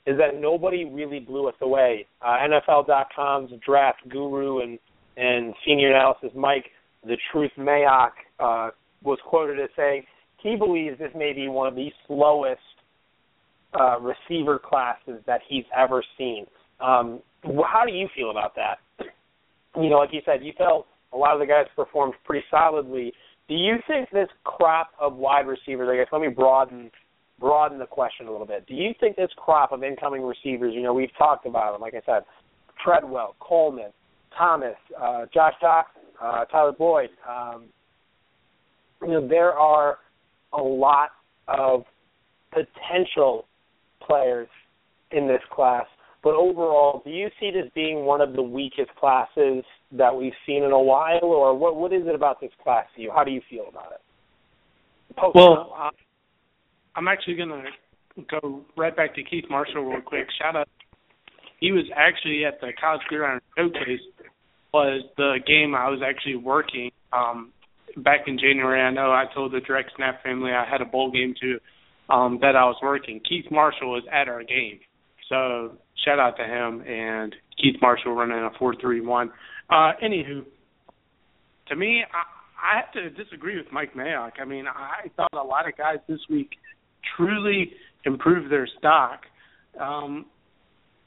is 0.06 0.16
that 0.18 0.40
nobody 0.40 0.84
really 0.84 1.20
blew 1.20 1.48
us 1.48 1.54
away. 1.60 2.06
Uh, 2.22 2.38
NFL.com's 2.68 3.52
draft 3.64 4.08
guru 4.08 4.60
and 4.60 4.78
and 5.16 5.52
senior 5.66 5.90
analysis 5.90 6.30
Mike 6.34 6.66
the 7.04 7.16
Truth 7.32 7.50
Mayock 7.58 8.10
uh, 8.38 8.70
was 9.02 9.18
quoted 9.26 9.58
as 9.60 9.70
saying 9.76 10.04
he 10.42 10.56
believes 10.56 10.98
this 10.98 11.12
may 11.14 11.32
be 11.32 11.48
one 11.48 11.66
of 11.66 11.74
the 11.74 11.88
slowest 12.06 12.60
uh, 13.78 13.98
receiver 14.00 14.58
classes 14.58 15.22
that 15.26 15.40
he's 15.48 15.64
ever 15.76 16.02
seen. 16.18 16.46
Um, 16.80 17.20
how 17.44 17.84
do 17.86 17.92
you 17.92 18.08
feel 18.14 18.30
about 18.30 18.54
that? 18.56 18.78
You 19.76 19.88
know, 19.88 19.98
like 19.98 20.10
you 20.12 20.20
said, 20.24 20.42
you 20.42 20.52
felt 20.58 20.86
a 21.12 21.16
lot 21.16 21.34
of 21.34 21.40
the 21.40 21.46
guys 21.46 21.66
performed 21.76 22.14
pretty 22.24 22.44
solidly. 22.50 23.12
Do 23.48 23.54
you 23.54 23.76
think 23.86 24.10
this 24.10 24.28
crop 24.44 24.90
of 25.00 25.16
wide 25.16 25.46
receivers? 25.46 25.88
I 25.90 25.96
guess 25.96 26.06
let 26.12 26.20
me 26.20 26.28
broaden 26.28 26.90
broaden 27.38 27.78
the 27.78 27.86
question 27.86 28.26
a 28.26 28.30
little 28.30 28.46
bit. 28.46 28.66
Do 28.66 28.74
you 28.74 28.90
think 29.00 29.16
this 29.16 29.30
crop 29.36 29.72
of 29.72 29.82
incoming 29.82 30.22
receivers? 30.22 30.74
You 30.74 30.82
know, 30.82 30.92
we've 30.92 31.16
talked 31.16 31.46
about 31.46 31.72
them. 31.72 31.80
Like 31.80 31.94
I 31.94 32.02
said, 32.04 32.24
Treadwell, 32.84 33.34
Coleman, 33.40 33.90
Thomas, 34.36 34.76
uh, 35.00 35.24
Josh 35.32 35.54
Doctson, 35.62 35.84
uh, 36.22 36.44
Tyler 36.46 36.72
Boyd. 36.72 37.08
Um, 37.28 37.64
you 39.02 39.08
know, 39.08 39.26
there 39.26 39.52
are 39.52 39.98
a 40.52 40.62
lot 40.62 41.10
of 41.48 41.84
potential 42.52 43.46
players 44.06 44.48
in 45.10 45.26
this 45.26 45.42
class. 45.52 45.86
But 46.22 46.34
overall, 46.34 47.02
do 47.04 47.10
you 47.10 47.28
see 47.40 47.50
this 47.50 47.70
being 47.74 48.04
one 48.04 48.20
of 48.20 48.34
the 48.34 48.42
weakest 48.42 48.94
classes 48.96 49.64
that 49.92 50.14
we've 50.14 50.34
seen 50.46 50.62
in 50.62 50.72
a 50.72 50.78
while, 50.78 51.20
or 51.22 51.56
what? 51.56 51.76
What 51.76 51.92
is 51.92 52.02
it 52.06 52.14
about 52.14 52.40
this 52.40 52.50
class 52.62 52.84
to 52.96 53.02
you? 53.02 53.10
How 53.14 53.24
do 53.24 53.30
you 53.30 53.40
feel 53.48 53.64
about 53.68 53.92
it? 53.92 54.00
Post 55.16 55.34
well, 55.34 55.74
uh, 55.76 55.90
I'm 56.94 57.08
actually 57.08 57.36
going 57.36 57.48
to 57.48 58.22
go 58.40 58.60
right 58.76 58.94
back 58.94 59.14
to 59.14 59.22
Keith 59.22 59.46
Marshall 59.48 59.82
real 59.82 60.02
quick. 60.02 60.26
Shout 60.40 60.56
out. 60.56 60.68
He 61.58 61.72
was 61.72 61.84
actually 61.96 62.44
at 62.44 62.60
the 62.60 62.72
College 62.78 63.02
Gridiron 63.08 63.40
Showcase. 63.56 64.00
Was 64.72 65.02
the 65.16 65.40
game 65.46 65.74
I 65.74 65.88
was 65.88 66.00
actually 66.06 66.36
working 66.36 66.92
um, 67.12 67.50
back 67.96 68.28
in 68.28 68.38
January. 68.38 68.80
I 68.80 68.92
know 68.92 69.10
I 69.10 69.24
told 69.34 69.52
the 69.52 69.60
Direct 69.60 69.90
Snap 69.96 70.22
family 70.22 70.52
I 70.52 70.64
had 70.70 70.80
a 70.80 70.84
bowl 70.84 71.10
game 71.10 71.34
too 71.40 71.58
um, 72.10 72.38
that 72.40 72.56
I 72.56 72.64
was 72.64 72.76
working. 72.82 73.20
Keith 73.28 73.46
Marshall 73.50 73.90
was 73.90 74.02
at 74.12 74.28
our 74.28 74.42
game, 74.42 74.80
so 75.28 75.76
shout 76.04 76.18
out 76.18 76.36
to 76.36 76.44
him 76.44 76.82
and 76.82 77.34
Keith 77.60 77.76
Marshall 77.80 78.14
running 78.14 78.38
a 78.38 78.50
four 78.58 78.74
three 78.80 79.00
one. 79.00 79.30
Uh, 79.68 79.92
anywho, 80.02 80.44
to 81.68 81.76
me, 81.76 82.02
I, 82.12 82.74
I 82.74 82.80
have 82.80 82.92
to 82.92 83.10
disagree 83.22 83.56
with 83.56 83.66
Mike 83.72 83.94
Mayock. 83.94 84.32
I 84.40 84.44
mean, 84.44 84.66
I 84.66 85.08
thought 85.16 85.32
a 85.32 85.42
lot 85.42 85.68
of 85.68 85.76
guys 85.76 85.98
this 86.08 86.20
week 86.28 86.50
truly 87.16 87.72
improve 88.04 88.50
their 88.50 88.68
stock. 88.78 89.20
Um, 89.80 90.26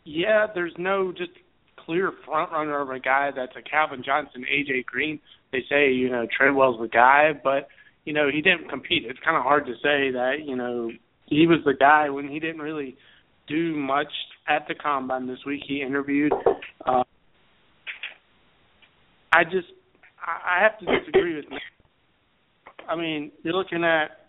yeah, 0.05 0.48
there's 0.53 0.74
no 0.77 1.12
just 1.12 1.31
clear 1.77 2.12
front 2.25 2.51
runner 2.51 2.81
of 2.81 2.89
a 2.89 3.00
guy 3.00 3.31
that's 3.36 3.53
a 3.57 3.62
Calvin 3.62 4.03
Johnson, 4.05 4.45
AJ 4.51 4.86
Green. 4.86 5.19
They 5.51 5.60
say 5.69 5.91
you 5.91 6.10
know 6.10 6.27
Treadwell's 6.36 6.79
the 6.79 6.88
guy, 6.88 7.31
but 7.43 7.67
you 8.05 8.13
know 8.13 8.29
he 8.31 8.41
didn't 8.41 8.69
compete. 8.69 9.03
It's 9.05 9.19
kind 9.24 9.38
of 9.38 9.43
hard 9.43 9.65
to 9.65 9.74
say 9.75 10.12
that 10.12 10.38
you 10.45 10.55
know 10.55 10.91
he 11.25 11.48
was 11.48 11.60
the 11.65 11.74
guy 11.74 12.10
when 12.10 12.27
he 12.27 12.39
didn't 12.39 12.62
really 12.62 12.98
do 13.48 13.75
much 13.75 14.12
at 14.48 14.67
the 14.67 14.75
combine 14.75 15.27
this 15.27 15.39
week. 15.45 15.62
He 15.67 15.81
interviewed. 15.81 16.33
Uh, 16.86 17.03
I 19.31 19.43
just 19.43 19.67
I 20.19 20.63
have 20.63 20.79
to 20.79 21.00
disagree 21.00 21.36
with. 21.36 21.50
Me. 21.50 21.57
I 22.88 22.95
mean, 22.95 23.31
you're 23.43 23.53
looking 23.53 23.83
at 23.83 24.27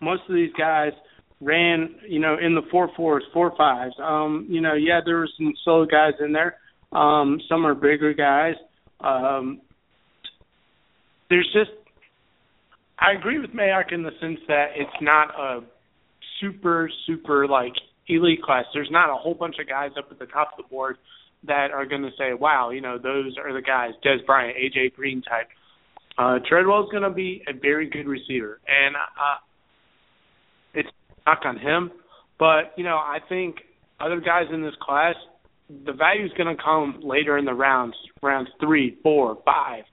most 0.00 0.22
of 0.28 0.34
these 0.34 0.52
guys 0.58 0.92
ran, 1.40 1.94
you 2.08 2.18
know, 2.18 2.36
in 2.40 2.54
the 2.54 2.62
four 2.70 2.90
fours, 2.96 3.22
four 3.32 3.54
fives. 3.56 3.94
Um, 4.02 4.46
you 4.48 4.60
know, 4.60 4.74
yeah, 4.74 5.00
there 5.04 5.18
were 5.18 5.28
some 5.36 5.52
slow 5.64 5.86
guys 5.86 6.14
in 6.20 6.32
there. 6.32 6.56
Um, 6.92 7.40
some 7.48 7.66
are 7.66 7.74
bigger 7.74 8.12
guys. 8.12 8.54
Um, 9.00 9.60
there's 11.30 11.48
just, 11.52 11.70
I 13.00 13.12
agree 13.12 13.38
with 13.38 13.50
Mayock 13.50 13.92
in 13.92 14.02
the 14.02 14.10
sense 14.20 14.40
that 14.48 14.68
it's 14.76 14.90
not 15.00 15.28
a 15.38 15.60
super, 16.40 16.90
super 17.06 17.46
like 17.46 17.72
elite 18.08 18.42
class. 18.42 18.64
There's 18.74 18.90
not 18.90 19.10
a 19.10 19.16
whole 19.16 19.34
bunch 19.34 19.56
of 19.60 19.68
guys 19.68 19.90
up 19.98 20.08
at 20.10 20.18
the 20.18 20.26
top 20.26 20.50
of 20.58 20.64
the 20.64 20.68
board 20.68 20.96
that 21.46 21.70
are 21.72 21.86
going 21.86 22.02
to 22.02 22.10
say, 22.18 22.34
wow, 22.34 22.70
you 22.70 22.80
know, 22.80 22.98
those 22.98 23.36
are 23.38 23.52
the 23.52 23.62
guys, 23.62 23.92
Dez 24.04 24.24
Bryant, 24.26 24.56
AJ 24.56 24.94
Green 24.94 25.22
type. 25.22 25.46
Uh, 26.18 26.38
Treadwell's 26.48 26.90
going 26.90 27.04
to 27.04 27.10
be 27.10 27.42
a 27.48 27.52
very 27.52 27.88
good 27.88 28.08
receiver, 28.08 28.60
and 28.66 28.96
uh, 28.96 29.38
it's 30.74 30.88
knock 31.24 31.40
on 31.44 31.56
him. 31.58 31.92
But 32.38 32.72
you 32.76 32.82
know, 32.82 32.96
I 32.96 33.18
think 33.28 33.56
other 34.00 34.20
guys 34.20 34.46
in 34.52 34.62
this 34.62 34.74
class, 34.82 35.14
the 35.68 35.92
value 35.92 36.24
is 36.24 36.32
going 36.36 36.54
to 36.54 36.60
come 36.60 37.00
later 37.04 37.38
in 37.38 37.44
the 37.44 37.54
rounds, 37.54 37.94
rounds 38.20 38.50
three, 38.60 38.96
four, 39.04 39.38
five. 39.44 39.84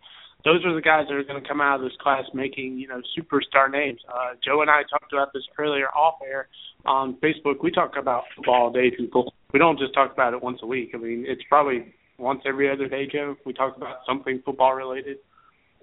Those 0.46 0.64
are 0.64 0.76
the 0.76 0.82
guys 0.82 1.06
that 1.10 1.16
are 1.16 1.24
going 1.24 1.42
to 1.42 1.48
come 1.48 1.60
out 1.60 1.80
of 1.80 1.82
this 1.82 1.98
class 2.00 2.24
making, 2.34 2.78
you 2.78 2.88
know, 2.88 3.02
superstar 3.18 3.70
names. 3.70 4.00
Uh, 4.08 4.36
Joe 4.46 4.62
and 4.62 4.70
I 4.70 4.84
talked 4.90 5.12
about 5.12 5.34
this 5.34 5.44
earlier 5.58 5.88
off 5.90 6.20
air 6.26 6.48
on 6.86 7.16
Facebook. 7.16 7.64
We 7.64 7.72
talk 7.72 7.94
about 8.00 8.24
football 8.36 8.66
all 8.66 8.72
day, 8.72 8.92
people. 8.96 9.34
We 9.52 9.60
don't 9.60 9.80
just 9.80 9.94
talk 9.96 10.14
about 10.14 10.34
it 10.34 10.44
once 10.44 10.60
a 10.62 10.68
week. 10.68 10.92
I 10.94 10.98
mean, 10.98 11.26
it's 11.28 11.42
probably 11.50 11.96
once 12.20 12.42
every 12.46 12.72
other 12.72 12.88
day, 12.88 13.08
Joe. 13.12 13.36
We 13.44 13.54
talk 13.54 13.76
about 13.76 13.98
something 14.08 14.42
football 14.46 14.74
related. 14.74 15.18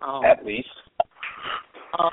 Um, 0.00 0.24
At 0.24 0.46
least. 0.46 0.68
Uh, 1.98 2.10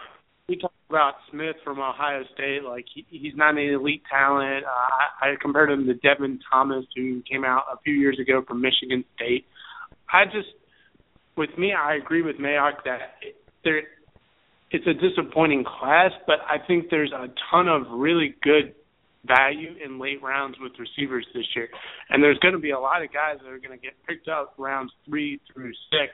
we 0.48 0.58
talked 0.58 0.74
about 0.90 1.14
Smith 1.30 1.56
from 1.64 1.80
Ohio 1.80 2.24
State. 2.34 2.64
Like 2.64 2.86
he, 2.94 3.06
he's 3.10 3.34
not 3.36 3.52
an 3.52 3.60
elite 3.60 4.02
talent. 4.12 4.66
Uh, 4.66 5.26
I, 5.26 5.32
I 5.32 5.36
compared 5.40 5.70
him 5.72 5.86
to 5.86 5.94
Devin 5.94 6.40
Thomas, 6.52 6.86
who 6.96 7.22
came 7.30 7.46
out 7.46 7.64
a 7.72 7.78
few 7.84 7.94
years 7.94 8.18
ago 8.20 8.44
from 8.48 8.60
Michigan 8.60 9.06
State. 9.16 9.46
I 10.12 10.26
just, 10.26 10.50
with 11.40 11.58
me, 11.58 11.72
I 11.74 11.96
agree 11.96 12.22
with 12.22 12.36
Mayock 12.36 12.84
that 12.84 13.00
there, 13.64 13.84
it's 14.72 14.86
a 14.86 14.94
disappointing 14.94 15.64
class, 15.64 16.12
but 16.28 16.40
I 16.48 16.58
think 16.68 16.88
there's 16.92 17.14
a 17.14 17.28
ton 17.50 17.70
of 17.70 17.84
really 17.90 18.36
good 18.44 18.76
value 19.26 19.74
in 19.84 20.00
late 20.00 20.22
rounds 20.22 20.58
with 20.62 20.74
receivers 20.78 21.26
this 21.34 21.46
year, 21.56 21.70
and 22.10 22.22
there's 22.22 22.38
going 22.40 22.54
to 22.54 22.60
be 22.60 22.72
a 22.72 22.80
lot 22.80 23.02
of 23.02 23.12
guys 23.14 23.38
that 23.42 23.50
are 23.50 23.58
going 23.58 23.78
to 23.78 23.82
get 23.84 23.94
picked 24.06 24.28
up 24.28 24.54
rounds 24.58 24.92
three 25.08 25.40
through 25.52 25.72
six 25.90 26.14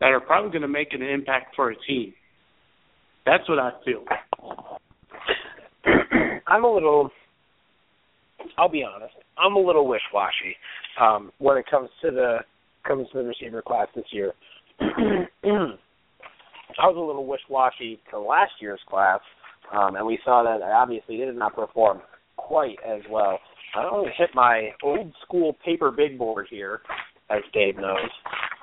that 0.00 0.10
are 0.10 0.20
probably 0.20 0.50
going 0.50 0.62
to 0.62 0.68
make 0.68 0.92
an 0.92 1.02
impact 1.02 1.56
for 1.56 1.70
a 1.70 1.76
team. 1.86 2.12
That's 3.24 3.48
what 3.48 3.58
I 3.58 3.70
feel. 3.84 4.04
I'm 6.46 6.64
a 6.64 6.72
little. 6.72 7.10
I'll 8.58 8.68
be 8.68 8.84
honest. 8.84 9.14
I'm 9.38 9.56
a 9.56 9.58
little 9.58 9.88
wish-washy 9.88 10.54
um, 11.00 11.32
when 11.38 11.56
it 11.56 11.64
comes 11.70 11.88
to 12.02 12.10
the 12.10 12.38
comes 12.86 13.08
to 13.12 13.18
the 13.18 13.24
receiver 13.24 13.62
class 13.62 13.88
this 13.94 14.04
year. 14.12 14.32
I 16.78 16.86
was 16.86 16.96
a 16.96 17.00
little 17.00 17.26
wish-washy 17.26 18.00
to 18.10 18.18
last 18.18 18.52
year's 18.60 18.80
class, 18.88 19.20
um, 19.72 19.96
and 19.96 20.06
we 20.06 20.18
saw 20.24 20.42
that 20.42 20.62
obviously 20.62 21.18
they 21.18 21.24
did 21.24 21.36
not 21.36 21.54
perform 21.54 22.00
quite 22.36 22.76
as 22.86 23.00
well. 23.10 23.38
I 23.74 23.82
don't 23.82 23.92
want 23.92 24.06
to 24.06 24.12
hit 24.16 24.30
my 24.34 24.70
old 24.82 25.12
school 25.24 25.56
paper 25.64 25.90
big 25.90 26.18
board 26.18 26.46
here, 26.50 26.80
as 27.30 27.42
Dave 27.52 27.76
knows. 27.76 28.10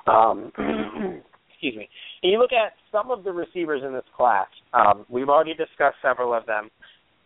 Um, 0.06 0.52
excuse 1.50 1.76
me. 1.76 1.88
And 2.22 2.32
you 2.32 2.38
look 2.38 2.52
at 2.52 2.72
some 2.92 3.10
of 3.10 3.24
the 3.24 3.32
receivers 3.32 3.82
in 3.84 3.92
this 3.92 4.04
class. 4.16 4.46
Um, 4.72 5.04
we've 5.08 5.28
already 5.28 5.54
discussed 5.54 5.96
several 6.02 6.34
of 6.34 6.46
them. 6.46 6.70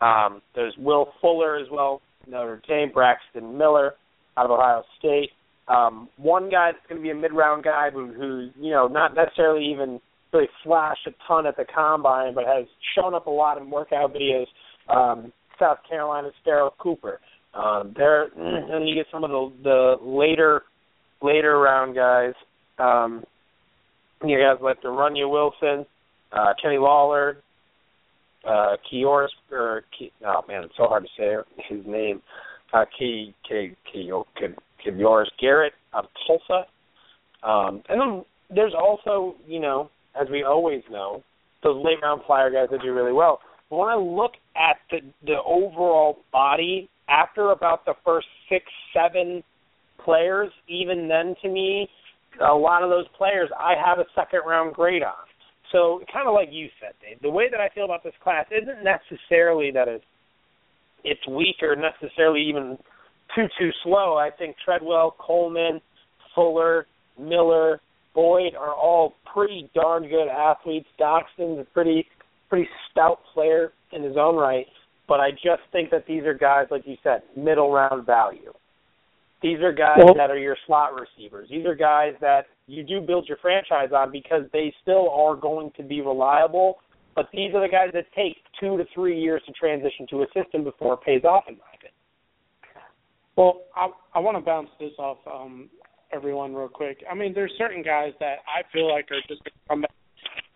Um, 0.01 0.43
there's 0.55 0.75
Will 0.79 1.13
Fuller 1.21 1.57
as 1.57 1.67
well, 1.71 2.01
Notre 2.27 2.63
Dame, 2.69 2.91
Braxton 2.93 3.57
Miller 3.57 3.95
out 4.37 4.45
of 4.45 4.53
Ohio 4.53 4.85
State. 4.99 5.31
Um, 5.69 6.09
one 6.17 6.49
guy 6.49 6.73
that's 6.73 6.87
going 6.89 7.01
to 7.01 7.03
be 7.03 7.11
a 7.11 7.15
mid-round 7.15 7.63
guy 7.63 7.91
who, 7.93 8.13
who, 8.13 8.49
you 8.59 8.71
know, 8.71 8.89
not 8.89 9.15
necessarily 9.15 9.67
even 9.71 10.01
really 10.33 10.49
flashed 10.65 11.07
a 11.07 11.11
ton 11.27 11.47
at 11.47 11.57
the 11.57 11.65
combine, 11.65 12.35
but 12.35 12.45
has 12.47 12.67
shown 12.95 13.15
up 13.15 13.27
a 13.27 13.31
lot 13.31 13.59
in 13.59 13.71
workout 13.71 14.15
videos. 14.15 14.47
Um, 14.89 15.33
South 15.59 15.79
Carolina's 15.89 16.33
Pharoh 16.45 16.73
Cooper. 16.79 17.21
Um, 17.55 17.95
there, 17.97 18.25
and 18.37 18.89
you 18.89 18.95
get 18.95 19.07
some 19.13 19.25
of 19.25 19.31
the 19.31 19.53
the 19.63 19.97
later 20.03 20.63
later 21.23 21.59
round 21.59 21.95
guys. 21.95 22.35
Um, 22.79 23.25
you 24.25 24.39
guys 24.39 24.59
like 24.63 24.81
the 24.83 24.89
Runya 24.89 25.31
Wilson, 25.31 25.87
uh, 26.33 26.53
Kenny 26.61 26.79
Lawler, 26.79 27.39
uh, 28.47 28.77
Keyarris, 28.91 29.29
or 29.51 29.83
Key, 29.97 30.13
oh 30.27 30.41
man, 30.47 30.65
it's 30.65 30.75
so 30.77 30.87
hard 30.87 31.05
to 31.05 31.09
say 31.17 31.35
his 31.69 31.85
name. 31.87 32.23
Uh, 32.73 32.85
Key, 32.99 33.35
Key, 33.49 33.75
Key, 34.91 35.03
Keyarris 35.03 35.27
Garrett 35.41 35.73
of 35.93 36.05
Tulsa. 36.27 36.67
Um, 37.43 37.83
and 37.89 38.01
then 38.01 38.25
there's 38.51 38.75
also, 38.75 39.37
you 39.47 39.61
know, 39.61 39.91
as 40.21 40.29
we 40.31 40.43
always 40.43 40.83
know, 40.91 41.23
those 41.63 41.83
late 41.85 41.99
round 42.03 42.23
flyer 42.27 42.51
guys 42.51 42.69
that 42.71 42.83
do 42.83 42.93
really 42.93 43.13
well. 43.13 43.41
But 43.71 43.77
when 43.77 43.89
I 43.89 43.97
look 43.97 44.33
at 44.57 44.77
the 44.91 44.99
the 45.25 45.39
overall 45.45 46.19
body 46.33 46.89
after 47.09 47.51
about 47.51 47.85
the 47.85 47.95
first 48.05 48.27
six, 48.49 48.65
seven 48.95 49.43
players, 50.05 50.51
even 50.69 51.09
then 51.09 51.35
to 51.43 51.49
me, 51.49 51.89
a 52.41 52.55
lot 52.55 52.83
of 52.83 52.91
those 52.91 53.07
players 53.17 53.51
I 53.59 53.75
have 53.85 53.99
a 53.99 54.07
second 54.15 54.41
round 54.47 54.75
grade 54.75 55.03
on. 55.03 55.15
So 55.73 56.01
kind 56.13 56.27
of 56.27 56.35
like 56.35 56.49
you 56.51 56.69
said, 56.81 56.95
Dave, 57.03 57.21
the 57.21 57.31
way 57.31 57.51
that 57.51 57.61
I 57.61 57.69
feel 57.75 57.85
about 57.85 58.03
this 58.03 58.15
class 58.23 58.47
isn't 58.51 58.83
necessarily 58.83 59.71
that 59.73 59.89
it's 59.89 60.05
it's 61.05 61.27
weak 61.29 61.57
or 61.63 61.77
necessarily 61.77 62.43
even 62.43 62.79
too 63.39 63.49
too 63.59 63.71
slow. 63.85 64.17
I 64.17 64.31
think 64.31 64.57
Treadwell, 64.65 65.15
Coleman, 65.19 65.81
Fuller, 66.35 66.87
Miller, 67.19 67.81
Boyd 68.15 68.55
are 68.55 68.75
all 68.75 69.15
pretty 69.33 69.71
darn 69.75 70.09
good 70.09 70.29
athletes. 70.29 70.89
Doctson's 70.99 71.61
a 71.61 71.67
pretty 71.73 72.07
pretty 72.49 72.69
stout 72.91 73.21
player 73.35 73.73
in 73.93 74.03
his 74.03 74.17
own 74.17 74.37
right, 74.37 74.67
but 75.07 75.21
I 75.21 75.31
just 75.31 75.63
think 75.71 75.91
that 75.91 76.07
these 76.07 76.25
are 76.25 76.35
guys, 76.35 76.67
like 76.71 76.83
you 76.87 76.97
said, 77.03 77.23
middle 77.37 77.71
round 77.71 78.07
value. 78.07 78.53
These 79.41 79.61
are 79.61 79.73
guys 79.73 79.99
well, 80.03 80.15
that 80.17 80.31
are 80.31 80.39
your 80.39 80.57
slot 80.67 80.91
receivers. 80.95 81.49
These 81.49 81.65
are 81.65 81.75
guys 81.75 82.15
that 82.21 82.47
you 82.67 82.83
do 82.83 83.01
build 83.01 83.29
your 83.29 83.39
franchise 83.41 83.91
on 83.95 84.11
because 84.11 84.43
they 84.53 84.75
still 84.83 85.11
are 85.11 85.37
going 85.37 85.71
to 85.77 85.85
be 85.85 86.01
reliable. 86.01 86.79
But 87.15 87.29
these 87.33 87.55
are 87.55 87.61
the 87.61 87.71
guys 87.71 87.91
that 87.95 88.07
take 88.17 88.37
two 88.59 88.77
to 88.79 88.85
three 88.95 89.21
years 89.21 89.43
to 89.47 89.53
transition 89.53 90.07
to 90.11 90.23
a 90.23 90.27
system 90.35 90.65
before 90.65 90.95
it 90.95 91.01
pays 91.05 91.25
off, 91.25 91.45
in 91.49 91.55
my. 91.55 91.78
Well, 93.39 93.63
I 93.77 93.89
I 94.17 94.19
want 94.19 94.37
to 94.37 94.41
bounce 94.41 94.69
this 94.81 94.91
off 94.99 95.19
um, 95.33 95.71
everyone 96.13 96.57
real 96.57 96.69
quick. 96.69 97.05
I 97.09 97.15
mean, 97.15 97.33
there's 97.33 97.53
certain 97.57 97.85
guys 97.85 98.13
that 98.19 98.39
I 98.49 98.63
feel 98.73 98.93
like 98.93 99.05
are 99.13 99.21
just 99.29 99.45
going 99.45 99.55
to 99.55 99.69
come 99.69 99.81
back 99.83 99.95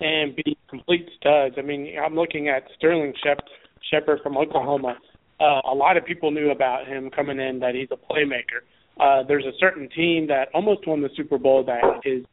and 0.00 0.34
be 0.34 0.58
complete 0.68 1.08
studs. 1.16 1.54
I 1.56 1.62
mean, 1.62 1.94
I'm 2.04 2.16
looking 2.16 2.48
at 2.48 2.64
Sterling 2.76 3.14
Shep- 3.22 3.46
Shepard 3.88 4.18
from 4.24 4.36
Oklahoma. 4.36 4.98
Uh, 5.38 5.60
a 5.70 5.72
lot 5.72 5.96
of 5.96 6.04
people 6.04 6.32
knew 6.32 6.50
about 6.50 6.88
him 6.88 7.08
coming 7.10 7.38
in 7.38 7.60
that 7.60 7.76
he's 7.76 7.86
a 7.92 8.12
playmaker. 8.12 8.66
Uh, 8.98 9.24
there's 9.28 9.44
a 9.44 9.56
certain 9.60 9.88
team 9.94 10.26
that 10.26 10.48
almost 10.52 10.84
won 10.84 11.00
the 11.00 11.10
Super 11.16 11.38
Bowl 11.38 11.64
that 11.64 12.00
is 12.04 12.24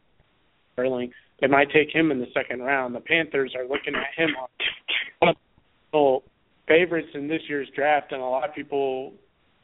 Sterling. 0.74 1.12
They 1.42 1.48
might 1.48 1.70
take 1.72 1.94
him 1.94 2.10
in 2.10 2.20
the 2.20 2.28
second 2.34 2.64
round. 2.64 2.96
The 2.96 3.02
Panthers 3.02 3.54
are 3.56 3.68
looking 3.68 3.94
at 3.94 4.18
him 4.18 4.30
the 5.94 6.20
favorites 6.68 7.10
in 7.14 7.28
this 7.28 7.42
year's 7.48 7.68
draft, 7.76 8.12
and 8.14 8.22
a 8.22 8.26
lot 8.26 8.50
of 8.50 8.56
people 8.56 9.14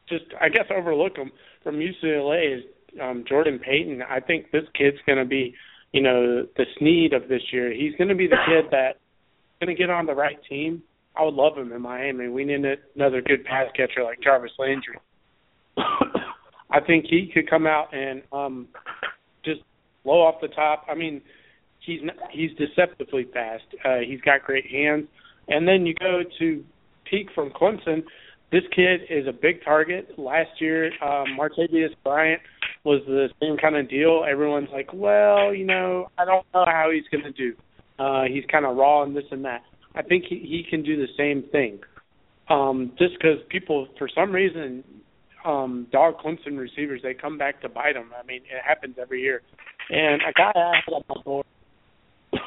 just, 0.10 0.26
I 0.40 0.50
guess, 0.50 0.66
overlook 0.76 1.18
him. 1.18 1.32
From 1.64 1.80
UCLA 1.80 2.58
is 2.58 2.64
um, 3.02 3.24
Jordan 3.28 3.60
Payton. 3.60 4.02
I 4.10 4.20
think 4.20 4.52
this 4.52 4.64
kid's 4.78 4.98
going 5.06 5.18
to 5.18 5.26
be, 5.26 5.56
you 5.92 6.02
know, 6.02 6.46
the 6.58 6.66
Snead 6.78 7.14
of 7.14 7.28
this 7.28 7.42
year. 7.52 7.74
He's 7.74 7.96
going 7.96 8.10
to 8.10 8.16
be 8.16 8.28
the 8.28 8.38
kid 8.48 8.66
that's 8.72 9.00
going 9.60 9.76
to 9.76 9.80
get 9.80 9.90
on 9.90 10.06
the 10.06 10.14
right 10.14 10.38
team. 10.48 10.84
I 11.18 11.24
would 11.24 11.34
love 11.34 11.58
him 11.58 11.72
in 11.72 11.82
Miami. 11.82 12.28
We 12.28 12.44
need 12.44 12.66
another 12.96 13.22
good 13.22 13.46
pass 13.46 13.68
catcher 13.76 14.04
like 14.04 14.20
Jarvis 14.22 14.52
Landry. 14.60 15.00
I 15.78 16.82
think 16.86 17.06
he 17.10 17.32
could 17.34 17.50
come 17.50 17.66
out 17.68 17.94
and 17.94 18.22
um 18.34 18.68
just 19.46 19.62
blow 20.04 20.22
off 20.22 20.42
the 20.42 20.50
top. 20.50 20.86
I 20.90 20.96
mean, 20.96 21.22
he's 21.80 22.02
not, 22.04 22.16
he's 22.32 22.52
deceptively 22.58 23.28
fast. 23.34 23.64
Uh, 23.84 24.00
he's 24.06 24.22
got 24.22 24.44
great 24.44 24.66
hands. 24.70 25.08
And 25.48 25.68
then 25.68 25.86
you 25.86 25.94
go 25.94 26.22
to 26.40 26.64
Peake 27.10 27.30
from 27.34 27.52
Clemson. 27.52 28.04
This 28.56 28.64
kid 28.74 29.02
is 29.10 29.28
a 29.28 29.34
big 29.34 29.66
target. 29.66 30.18
Last 30.18 30.62
year, 30.62 30.86
um, 31.04 31.38
Martavis 31.38 31.90
Bryant 32.06 32.42
was 32.86 33.02
the 33.06 33.28
same 33.42 33.58
kind 33.58 33.76
of 33.76 33.90
deal. 33.90 34.24
Everyone's 34.26 34.70
like, 34.72 34.94
well, 34.94 35.54
you 35.54 35.66
know, 35.66 36.08
I 36.18 36.24
don't 36.24 36.46
know 36.54 36.64
how 36.66 36.90
he's 36.94 37.04
going 37.12 37.26
to 37.26 37.34
do. 37.34 37.54
Uh, 38.00 38.24
he's 38.34 38.46
kind 38.50 38.66
of 38.66 38.78
raw 38.78 39.04
and 39.04 39.14
this 39.14 39.26
and 39.30 39.44
that. 39.44 39.64
I 39.94 40.04
think 40.04 40.24
he, 40.30 40.38
he 40.38 40.66
can 40.70 40.84
do 40.84 40.96
the 40.96 41.08
same 41.18 41.44
thing. 41.52 41.82
Um, 42.50 42.94
just 42.98 43.16
because 43.20 43.40
people, 43.50 43.90
for 43.98 44.08
some 44.08 44.32
reason, 44.32 44.86
um, 45.46 45.88
dog 45.92 46.20
Clemson 46.20 46.58
receivers, 46.58 47.02
they 47.04 47.14
come 47.14 47.38
back 47.38 47.62
to 47.62 47.68
bite 47.68 47.96
them. 47.96 48.12
I 48.18 48.26
mean, 48.26 48.38
it 48.38 48.64
happens 48.66 48.96
every 49.02 49.22
year. 49.22 49.42
And 49.90 50.22
a 50.22 50.32
guy 50.32 50.54
I 50.56 50.72
had 50.86 50.94
on 50.94 51.04
my 51.10 51.22
board 51.26 51.46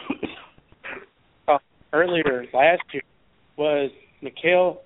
uh, 1.48 1.58
earlier 1.92 2.46
last 2.54 2.80
year 2.94 3.02
was 3.58 3.90
Mekale 4.22 4.78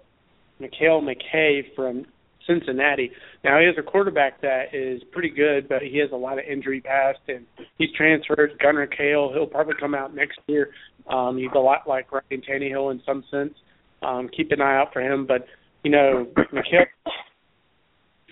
Mekale 0.62 1.03
McKay 1.03 1.62
from 1.75 2.05
Cincinnati. 2.46 3.11
Now 3.44 3.59
he 3.59 3.66
has 3.66 3.75
a 3.79 3.83
quarterback 3.83 4.40
that 4.40 4.75
is 4.75 5.03
pretty 5.12 5.31
good, 5.31 5.68
but 5.68 5.83
he 5.83 5.98
has 5.98 6.11
a 6.12 6.16
lot 6.16 6.38
of 6.38 6.44
injury 6.44 6.81
past, 6.81 7.20
and 7.29 7.46
he's 7.79 7.90
transferred. 7.96 8.59
Gunner 8.61 8.87
Kiel, 8.87 9.33
he'll 9.33 9.46
probably 9.46 9.75
come 9.79 9.94
out 9.94 10.14
next 10.14 10.38
year. 10.46 10.70
Um, 11.09 11.37
he's 11.38 11.51
a 11.55 11.59
lot 11.59 11.88
like 11.88 12.11
Ryan 12.12 12.42
Tannehill 12.48 12.92
in 12.92 13.03
some 13.07 13.25
sense. 13.31 13.55
Um, 14.03 14.29
keep 14.37 14.51
an 14.51 14.61
eye 14.61 14.77
out 14.77 14.92
for 14.92 15.01
him, 15.01 15.27
but 15.27 15.46
you 15.85 15.90
know, 15.90 16.27
Mekale 16.53 16.87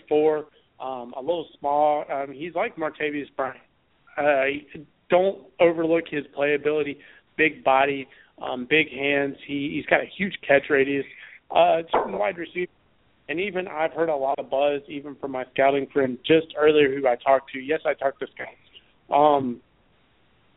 four, 0.08 0.46
um, 0.80 1.14
a 1.16 1.20
little 1.20 1.46
small. 1.58 2.04
Um, 2.12 2.32
he's 2.32 2.54
like 2.54 2.76
Martavis 2.76 3.26
Bryant. 3.36 3.58
Uh, 4.18 4.80
don't 5.08 5.38
overlook 5.60 6.04
his 6.10 6.24
playability. 6.36 6.98
Big 7.36 7.64
body, 7.64 8.06
um, 8.42 8.66
big 8.68 8.90
hands. 8.90 9.36
He 9.46 9.72
he's 9.74 9.86
got 9.86 10.00
a 10.00 10.10
huge 10.16 10.34
catch 10.46 10.68
radius. 10.68 11.04
Uh, 11.54 11.82
certain 11.92 12.16
wide 12.16 12.38
receiver, 12.38 12.70
and 13.28 13.40
even 13.40 13.66
I've 13.66 13.92
heard 13.92 14.08
a 14.08 14.14
lot 14.14 14.38
of 14.38 14.50
buzz 14.50 14.82
even 14.88 15.16
from 15.16 15.32
my 15.32 15.44
scouting 15.52 15.88
friend 15.92 16.16
just 16.24 16.48
earlier 16.56 16.94
who 16.94 17.06
I 17.08 17.16
talked 17.16 17.52
to. 17.52 17.58
Yes, 17.58 17.80
I 17.84 17.94
talked 17.94 18.20
to 18.20 18.26
scouts. 18.34 18.50
Um, 19.12 19.60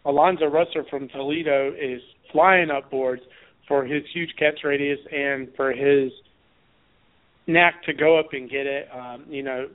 Alonzo 0.06 0.46
Russell 0.46 0.84
from 0.90 1.08
Toledo 1.10 1.74
is 1.74 2.02
flying 2.32 2.70
up 2.70 2.92
boards 2.92 3.22
for 3.68 3.86
his 3.86 4.04
huge 4.14 4.30
catch 4.38 4.60
radius 4.64 5.00
and 5.12 5.48
for 5.56 5.72
his 5.72 6.12
knack 7.48 7.84
to 7.86 7.94
go 7.94 8.20
up 8.20 8.28
and 8.34 8.50
get 8.50 8.66
it. 8.66 8.88
Um, 8.94 9.26
you 9.30 9.44
know, 9.44 9.68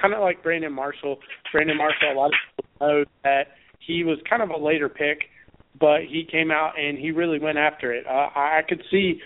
kind 0.00 0.14
of 0.14 0.20
like 0.20 0.42
Brandon 0.42 0.72
Marshall. 0.72 1.18
Brandon 1.52 1.76
Marshall, 1.76 2.12
a 2.12 2.14
lot 2.14 2.26
of 2.26 2.32
people 2.56 2.86
know 2.86 3.04
that 3.24 3.48
he 3.80 4.04
was 4.04 4.18
kind 4.28 4.42
of 4.42 4.50
a 4.50 4.56
later 4.56 4.88
pick, 4.88 5.22
but 5.80 6.02
he 6.08 6.26
came 6.30 6.50
out 6.50 6.78
and 6.78 6.98
he 6.98 7.10
really 7.10 7.38
went 7.38 7.58
after 7.58 7.92
it. 7.92 8.06
Uh, 8.06 8.28
I 8.34 8.60
could 8.68 8.82
see 8.90 9.20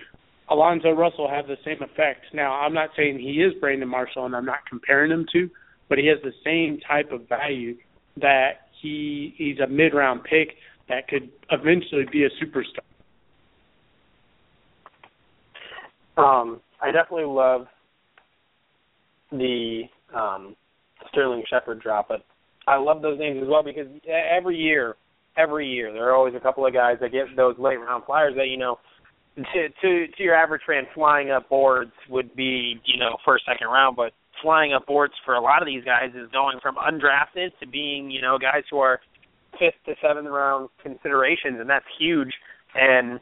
Alonzo 0.53 0.91
Russell 0.91 1.29
have 1.31 1.47
the 1.47 1.57
same 1.65 1.83
effect. 1.83 2.27
Now, 2.35 2.61
I'm 2.61 2.75
not 2.75 2.91
saying 2.95 3.19
he 3.19 3.43
is 3.43 3.55
Brandon 3.59 3.89
Marshall, 3.89 4.27
and 4.27 4.37
I'm 4.37 4.45
not 4.45 4.59
comparing 4.69 5.11
him 5.11 5.27
to, 5.33 5.49
but 5.89 5.97
he 5.97 6.07
has 6.09 6.19
the 6.23 6.33
same 6.45 6.79
type 6.87 7.11
of 7.11 7.27
value 7.27 7.77
that 8.19 8.69
he 8.81 9.35
he's 9.39 9.59
a 9.61 9.67
mid 9.67 9.95
round 9.95 10.25
pick 10.25 10.57
that 10.91 11.09
could 11.09 11.31
eventually 11.51 12.05
be 12.13 12.25
a 12.25 12.45
superstar. 12.45 12.81
Um, 16.19 16.61
I 16.83 16.93
definitely 16.93 17.25
love 17.25 17.67
the 19.31 19.85
um, 20.15 20.55
Sterling 21.09 21.45
Shepard 21.49 21.81
drop, 21.81 22.09
but 22.09 22.27
I 22.67 22.77
love 22.77 23.01
those 23.01 23.19
names 23.19 23.41
as 23.43 23.49
well 23.49 23.63
because 23.63 23.87
every 24.07 24.57
year, 24.59 24.97
every 25.39 25.67
year 25.67 25.91
there 25.91 26.11
are 26.11 26.15
always 26.15 26.35
a 26.35 26.41
couple 26.41 26.67
of 26.67 26.75
guys 26.75 26.99
that 27.01 27.13
get 27.13 27.35
those 27.35 27.59
late 27.59 27.77
round 27.77 28.05
flyers 28.05 28.35
that 28.37 28.49
you 28.49 28.59
know 28.59 28.79
to 29.37 29.69
to 29.83 30.07
to 30.09 30.23
your 30.23 30.35
average 30.35 30.63
fan 30.67 30.85
flying 30.95 31.31
up 31.31 31.49
boards 31.49 31.93
would 32.09 32.35
be 32.37 32.81
you 32.85 32.99
know 32.99 33.17
first 33.25 33.45
second 33.47 33.69
round, 33.69 33.97
but 33.97 34.13
flying 34.43 34.73
up 34.73 34.87
boards 34.87 35.15
for 35.25 35.35
a 35.35 35.41
lot 35.41 35.63
of 35.63 35.67
these 35.67 35.85
guys 35.85 36.11
is 36.15 36.31
going 36.33 36.59
from 36.63 36.77
undrafted 36.77 37.51
to 37.61 37.67
being 37.67 38.11
you 38.11 38.21
know 38.21 38.39
guys 38.39 38.63
who 38.71 38.79
are 38.79 39.01
fifth 39.53 39.75
to 39.87 39.95
seventh 40.03 40.29
round 40.29 40.69
considerations, 40.83 41.59
and 41.61 41.69
that's 41.69 41.87
huge. 41.99 42.33
And 42.75 43.21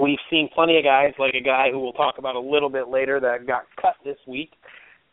We've 0.00 0.18
seen 0.28 0.48
plenty 0.52 0.76
of 0.76 0.84
guys, 0.84 1.12
like 1.18 1.34
a 1.34 1.40
guy 1.42 1.68
who 1.70 1.78
we'll 1.78 1.92
talk 1.92 2.16
about 2.18 2.34
a 2.34 2.40
little 2.40 2.68
bit 2.68 2.88
later 2.88 3.20
that 3.20 3.46
got 3.46 3.64
cut 3.80 3.94
this 4.04 4.16
week, 4.26 4.50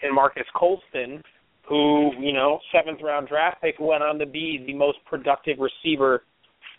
and 0.01 0.13
Marques 0.13 0.47
Colston, 0.55 1.21
who, 1.67 2.11
you 2.19 2.33
know, 2.33 2.59
seventh 2.73 2.99
round 3.03 3.27
draft 3.27 3.61
pick, 3.61 3.75
went 3.79 4.01
on 4.01 4.17
to 4.17 4.25
be 4.25 4.63
the 4.65 4.73
most 4.73 4.97
productive 5.05 5.57
receiver 5.59 6.23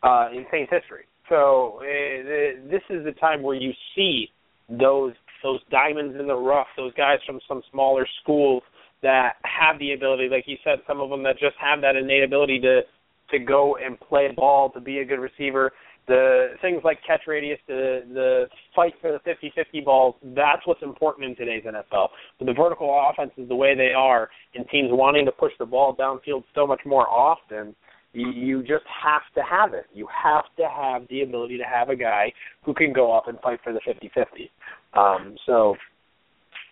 uh, 0.02 0.28
in 0.32 0.44
Saints 0.50 0.72
history. 0.72 1.04
So 1.28 1.80
uh, 1.80 2.68
this 2.70 2.82
is 2.90 3.04
the 3.04 3.14
time 3.20 3.42
where 3.42 3.56
you 3.56 3.72
see 3.94 4.28
those 4.68 5.12
those 5.42 5.60
diamonds 5.70 6.16
in 6.18 6.28
the 6.28 6.34
rough, 6.34 6.68
those 6.76 6.94
guys 6.94 7.18
from 7.26 7.40
some 7.48 7.62
smaller 7.72 8.06
schools 8.22 8.62
that 9.02 9.34
have 9.42 9.78
the 9.80 9.92
ability, 9.92 10.28
like 10.30 10.44
you 10.46 10.56
said, 10.62 10.78
some 10.86 11.00
of 11.00 11.10
them 11.10 11.24
that 11.24 11.32
just 11.38 11.56
have 11.60 11.80
that 11.80 11.96
innate 11.96 12.22
ability 12.22 12.60
to 12.60 12.82
to 13.30 13.38
go 13.38 13.76
and 13.76 13.98
play 13.98 14.28
ball, 14.36 14.70
to 14.70 14.80
be 14.80 14.98
a 14.98 15.04
good 15.04 15.18
receiver, 15.18 15.72
the 16.08 16.54
things 16.60 16.82
like 16.84 16.98
catch 17.06 17.22
radius, 17.26 17.58
the 17.66 18.02
the 18.12 18.46
fight 18.74 18.92
for 19.00 19.12
the 19.12 19.30
50-50 19.30 19.84
balls, 19.84 20.14
that's 20.34 20.66
what's 20.66 20.82
important 20.82 21.26
in 21.30 21.36
today's 21.36 21.64
NFL. 21.64 22.08
But 22.38 22.46
the 22.46 22.52
vertical 22.52 23.10
offenses, 23.10 23.48
the 23.48 23.54
way 23.54 23.74
they 23.74 23.92
are, 23.96 24.28
and 24.54 24.68
teams 24.68 24.88
wanting 24.90 25.24
to 25.26 25.32
push 25.32 25.52
the 25.58 25.66
ball 25.66 25.94
downfield 25.96 26.44
so 26.54 26.66
much 26.66 26.80
more 26.84 27.08
often, 27.08 27.74
you, 28.12 28.30
you 28.30 28.60
just 28.60 28.84
have 29.02 29.22
to 29.34 29.42
have 29.42 29.74
it. 29.74 29.86
You 29.92 30.06
have 30.22 30.44
to 30.58 30.68
have 30.68 31.08
the 31.08 31.22
ability 31.22 31.58
to 31.58 31.64
have 31.64 31.88
a 31.88 31.96
guy 31.96 32.32
who 32.64 32.74
can 32.74 32.92
go 32.92 33.16
up 33.16 33.28
and 33.28 33.38
fight 33.40 33.60
for 33.64 33.72
the 33.72 33.80
50-50. 33.80 34.50
Um, 34.98 35.36
so 35.46 35.76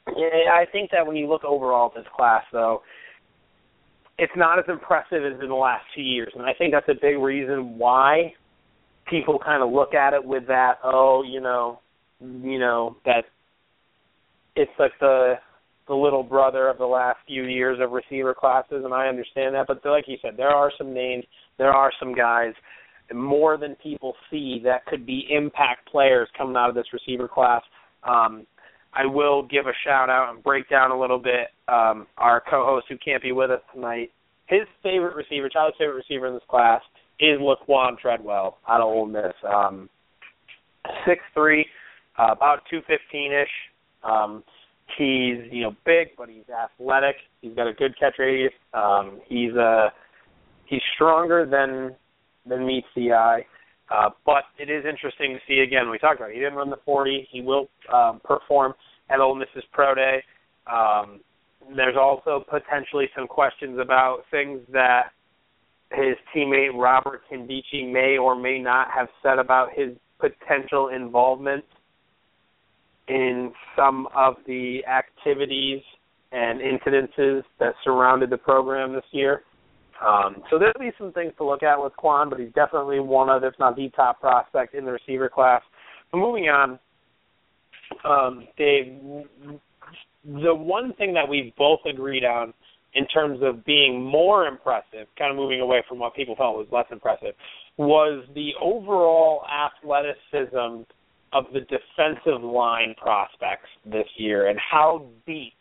I 0.06 0.64
think 0.70 0.90
that 0.92 1.06
when 1.06 1.16
you 1.16 1.28
look 1.28 1.44
overall 1.44 1.92
at 1.94 1.94
this 1.94 2.12
class, 2.14 2.44
though, 2.52 2.82
it's 4.18 4.32
not 4.36 4.58
as 4.58 4.66
impressive 4.68 5.24
as 5.24 5.40
in 5.40 5.48
the 5.48 5.54
last 5.54 5.84
two 5.94 6.02
years, 6.02 6.32
and 6.34 6.44
I 6.44 6.52
think 6.52 6.72
that's 6.72 6.88
a 6.88 7.00
big 7.00 7.18
reason 7.18 7.78
why 7.78 8.34
people 9.08 9.38
kind 9.38 9.62
of 9.62 9.72
look 9.72 9.94
at 9.94 10.12
it 10.12 10.22
with 10.22 10.46
that, 10.48 10.74
oh, 10.84 11.24
you 11.26 11.40
know, 11.40 11.80
you 12.20 12.58
know 12.58 12.96
that 13.06 13.24
it's 14.56 14.70
like 14.78 14.92
the 15.00 15.34
the 15.90 15.96
little 15.96 16.22
brother 16.22 16.68
of 16.68 16.78
the 16.78 16.86
last 16.86 17.18
few 17.26 17.42
years 17.42 17.78
of 17.82 17.90
receiver 17.90 18.32
classes, 18.32 18.82
and 18.84 18.94
I 18.94 19.08
understand 19.08 19.56
that. 19.56 19.66
But 19.66 19.84
like 19.84 20.04
you 20.06 20.16
said, 20.22 20.36
there 20.36 20.50
are 20.50 20.70
some 20.78 20.94
names, 20.94 21.24
there 21.58 21.72
are 21.72 21.90
some 21.98 22.14
guys 22.14 22.52
more 23.12 23.58
than 23.58 23.74
people 23.82 24.14
see 24.30 24.60
that 24.62 24.86
could 24.86 25.04
be 25.04 25.26
impact 25.28 25.90
players 25.90 26.28
coming 26.38 26.54
out 26.54 26.68
of 26.68 26.76
this 26.76 26.86
receiver 26.92 27.26
class. 27.26 27.60
Um, 28.04 28.46
I 28.94 29.04
will 29.04 29.42
give 29.42 29.66
a 29.66 29.72
shout 29.84 30.08
out 30.08 30.32
and 30.32 30.44
break 30.44 30.70
down 30.70 30.92
a 30.92 30.98
little 30.98 31.18
bit 31.18 31.48
um, 31.66 32.06
our 32.18 32.40
co-host 32.48 32.86
who 32.88 32.96
can't 33.04 33.20
be 33.20 33.32
with 33.32 33.50
us 33.50 33.60
tonight. 33.74 34.12
His 34.46 34.62
favorite 34.84 35.16
receiver, 35.16 35.48
Charlie's 35.48 35.74
favorite 35.76 35.96
receiver 35.96 36.28
in 36.28 36.34
this 36.34 36.42
class, 36.48 36.82
is 37.18 37.40
Laquan 37.40 37.98
Treadwell 37.98 38.58
out 38.68 38.80
of 38.80 38.86
Ole 38.86 39.06
Miss. 39.06 39.34
Um, 39.44 39.90
six 41.04 41.20
three, 41.34 41.66
uh, 42.16 42.30
about 42.30 42.60
two 42.70 42.80
fifteen 42.86 43.32
ish. 43.32 43.48
Um, 44.02 44.44
he's 44.96 45.38
you 45.50 45.62
know 45.62 45.76
big, 45.84 46.08
but 46.16 46.28
he's 46.28 46.48
athletic. 46.48 47.16
He's 47.40 47.54
got 47.54 47.66
a 47.66 47.72
good 47.72 47.98
catch 47.98 48.14
radius. 48.18 48.52
Um, 48.74 49.20
he's 49.26 49.54
uh 49.54 49.90
he's 50.66 50.82
stronger 50.94 51.46
than 51.46 51.94
than 52.46 52.66
meets 52.66 52.86
the 52.96 53.12
eye. 53.12 53.44
Uh, 53.90 54.10
but 54.24 54.44
it 54.58 54.70
is 54.70 54.84
interesting 54.88 55.34
to 55.34 55.40
see 55.48 55.60
again. 55.60 55.90
We 55.90 55.98
talked 55.98 56.20
about 56.20 56.30
it. 56.30 56.34
he 56.34 56.40
didn't 56.40 56.54
run 56.54 56.70
the 56.70 56.78
40. 56.84 57.28
He 57.30 57.40
will 57.40 57.68
um, 57.92 58.20
perform 58.24 58.74
at 59.08 59.18
Ole 59.18 59.34
Miss's 59.34 59.64
Pro 59.72 59.94
Day. 59.94 60.22
Um, 60.72 61.20
there's 61.74 61.96
also 62.00 62.44
potentially 62.48 63.06
some 63.16 63.26
questions 63.26 63.78
about 63.80 64.22
things 64.30 64.60
that 64.72 65.10
his 65.92 66.14
teammate 66.34 66.70
Robert 66.74 67.22
Nkemdiche 67.32 67.92
may 67.92 68.16
or 68.16 68.36
may 68.36 68.60
not 68.60 68.88
have 68.94 69.08
said 69.22 69.40
about 69.40 69.70
his 69.74 69.90
potential 70.20 70.88
involvement 70.88 71.64
in 73.10 73.52
some 73.76 74.06
of 74.14 74.36
the 74.46 74.80
activities 74.86 75.82
and 76.30 76.60
incidences 76.60 77.42
that 77.58 77.74
surrounded 77.82 78.30
the 78.30 78.38
program 78.38 78.92
this 78.92 79.04
year. 79.10 79.42
Um, 80.00 80.36
so 80.48 80.58
there'll 80.58 80.78
be 80.78 80.92
some 80.96 81.12
things 81.12 81.32
to 81.38 81.44
look 81.44 81.64
at 81.64 81.82
with 81.82 81.94
Quan, 81.96 82.30
but 82.30 82.38
he's 82.38 82.52
definitely 82.54 83.00
one 83.00 83.28
of, 83.28 83.42
if 83.42 83.54
not 83.58 83.74
the 83.74 83.90
top 83.90 84.20
prospect 84.20 84.74
in 84.74 84.84
the 84.84 84.92
receiver 84.92 85.28
class. 85.28 85.60
But 86.12 86.18
moving 86.18 86.44
on, 86.44 86.78
um, 88.08 88.46
Dave, 88.56 88.96
the 90.24 90.54
one 90.54 90.94
thing 90.94 91.12
that 91.14 91.28
we've 91.28 91.54
both 91.56 91.80
agreed 91.92 92.24
on 92.24 92.54
in 92.94 93.06
terms 93.08 93.40
of 93.42 93.64
being 93.64 94.02
more 94.02 94.46
impressive, 94.46 95.06
kind 95.18 95.32
of 95.32 95.36
moving 95.36 95.60
away 95.60 95.82
from 95.88 95.98
what 95.98 96.14
people 96.14 96.36
felt 96.36 96.56
was 96.56 96.66
less 96.70 96.86
impressive, 96.92 97.34
was 97.76 98.24
the 98.34 98.50
overall 98.62 99.42
athleticism 99.44 100.84
of 101.32 101.44
the 101.52 101.60
defensive 101.60 102.42
line 102.42 102.94
prospects 103.00 103.68
this 103.84 104.06
year 104.16 104.48
and 104.48 104.58
how 104.58 105.06
deep 105.26 105.54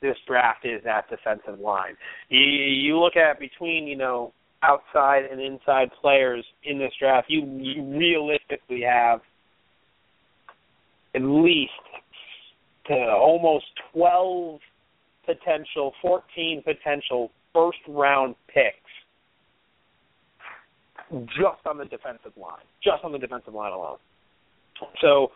this 0.00 0.16
draft 0.26 0.64
is 0.64 0.82
at 0.84 1.08
defensive 1.08 1.60
line. 1.60 1.96
You, 2.28 2.40
you 2.40 2.98
look 2.98 3.16
at 3.16 3.38
between, 3.38 3.86
you 3.86 3.96
know, 3.96 4.32
outside 4.62 5.24
and 5.30 5.40
inside 5.40 5.90
players 6.00 6.44
in 6.64 6.78
this 6.78 6.92
draft, 6.98 7.30
you, 7.30 7.44
you 7.60 7.84
realistically 7.84 8.82
have 8.82 9.20
at 11.14 11.22
least 11.22 11.70
to 12.88 12.94
almost 12.94 13.66
12 13.92 14.60
potential, 15.24 15.92
14 16.02 16.62
potential 16.64 17.30
first 17.52 17.78
round 17.88 18.34
picks 18.48 18.76
just 21.26 21.64
on 21.66 21.76
the 21.76 21.84
defensive 21.84 22.32
line, 22.36 22.64
just 22.82 23.04
on 23.04 23.12
the 23.12 23.18
defensive 23.18 23.54
line 23.54 23.72
alone. 23.72 23.98
So 25.00 25.32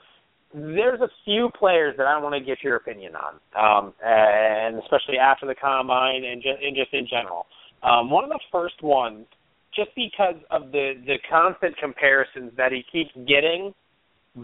there's 0.54 1.00
a 1.00 1.08
few 1.24 1.50
players 1.58 1.94
that 1.98 2.06
I 2.06 2.18
want 2.18 2.34
to 2.34 2.40
get 2.40 2.62
your 2.62 2.76
opinion 2.76 3.12
on, 3.14 3.34
um, 3.56 3.94
and 4.04 4.78
especially 4.78 5.18
after 5.18 5.46
the 5.46 5.54
combine 5.54 6.24
and 6.24 6.42
just, 6.42 6.62
and 6.62 6.76
just 6.76 6.92
in 6.92 7.06
general. 7.08 7.46
Um, 7.82 8.10
one 8.10 8.24
of 8.24 8.30
the 8.30 8.40
first 8.50 8.82
ones, 8.82 9.26
just 9.74 9.90
because 9.94 10.36
of 10.50 10.72
the 10.72 10.94
the 11.04 11.16
constant 11.28 11.76
comparisons 11.78 12.52
that 12.56 12.72
he 12.72 12.82
keeps 12.90 13.10
getting 13.28 13.74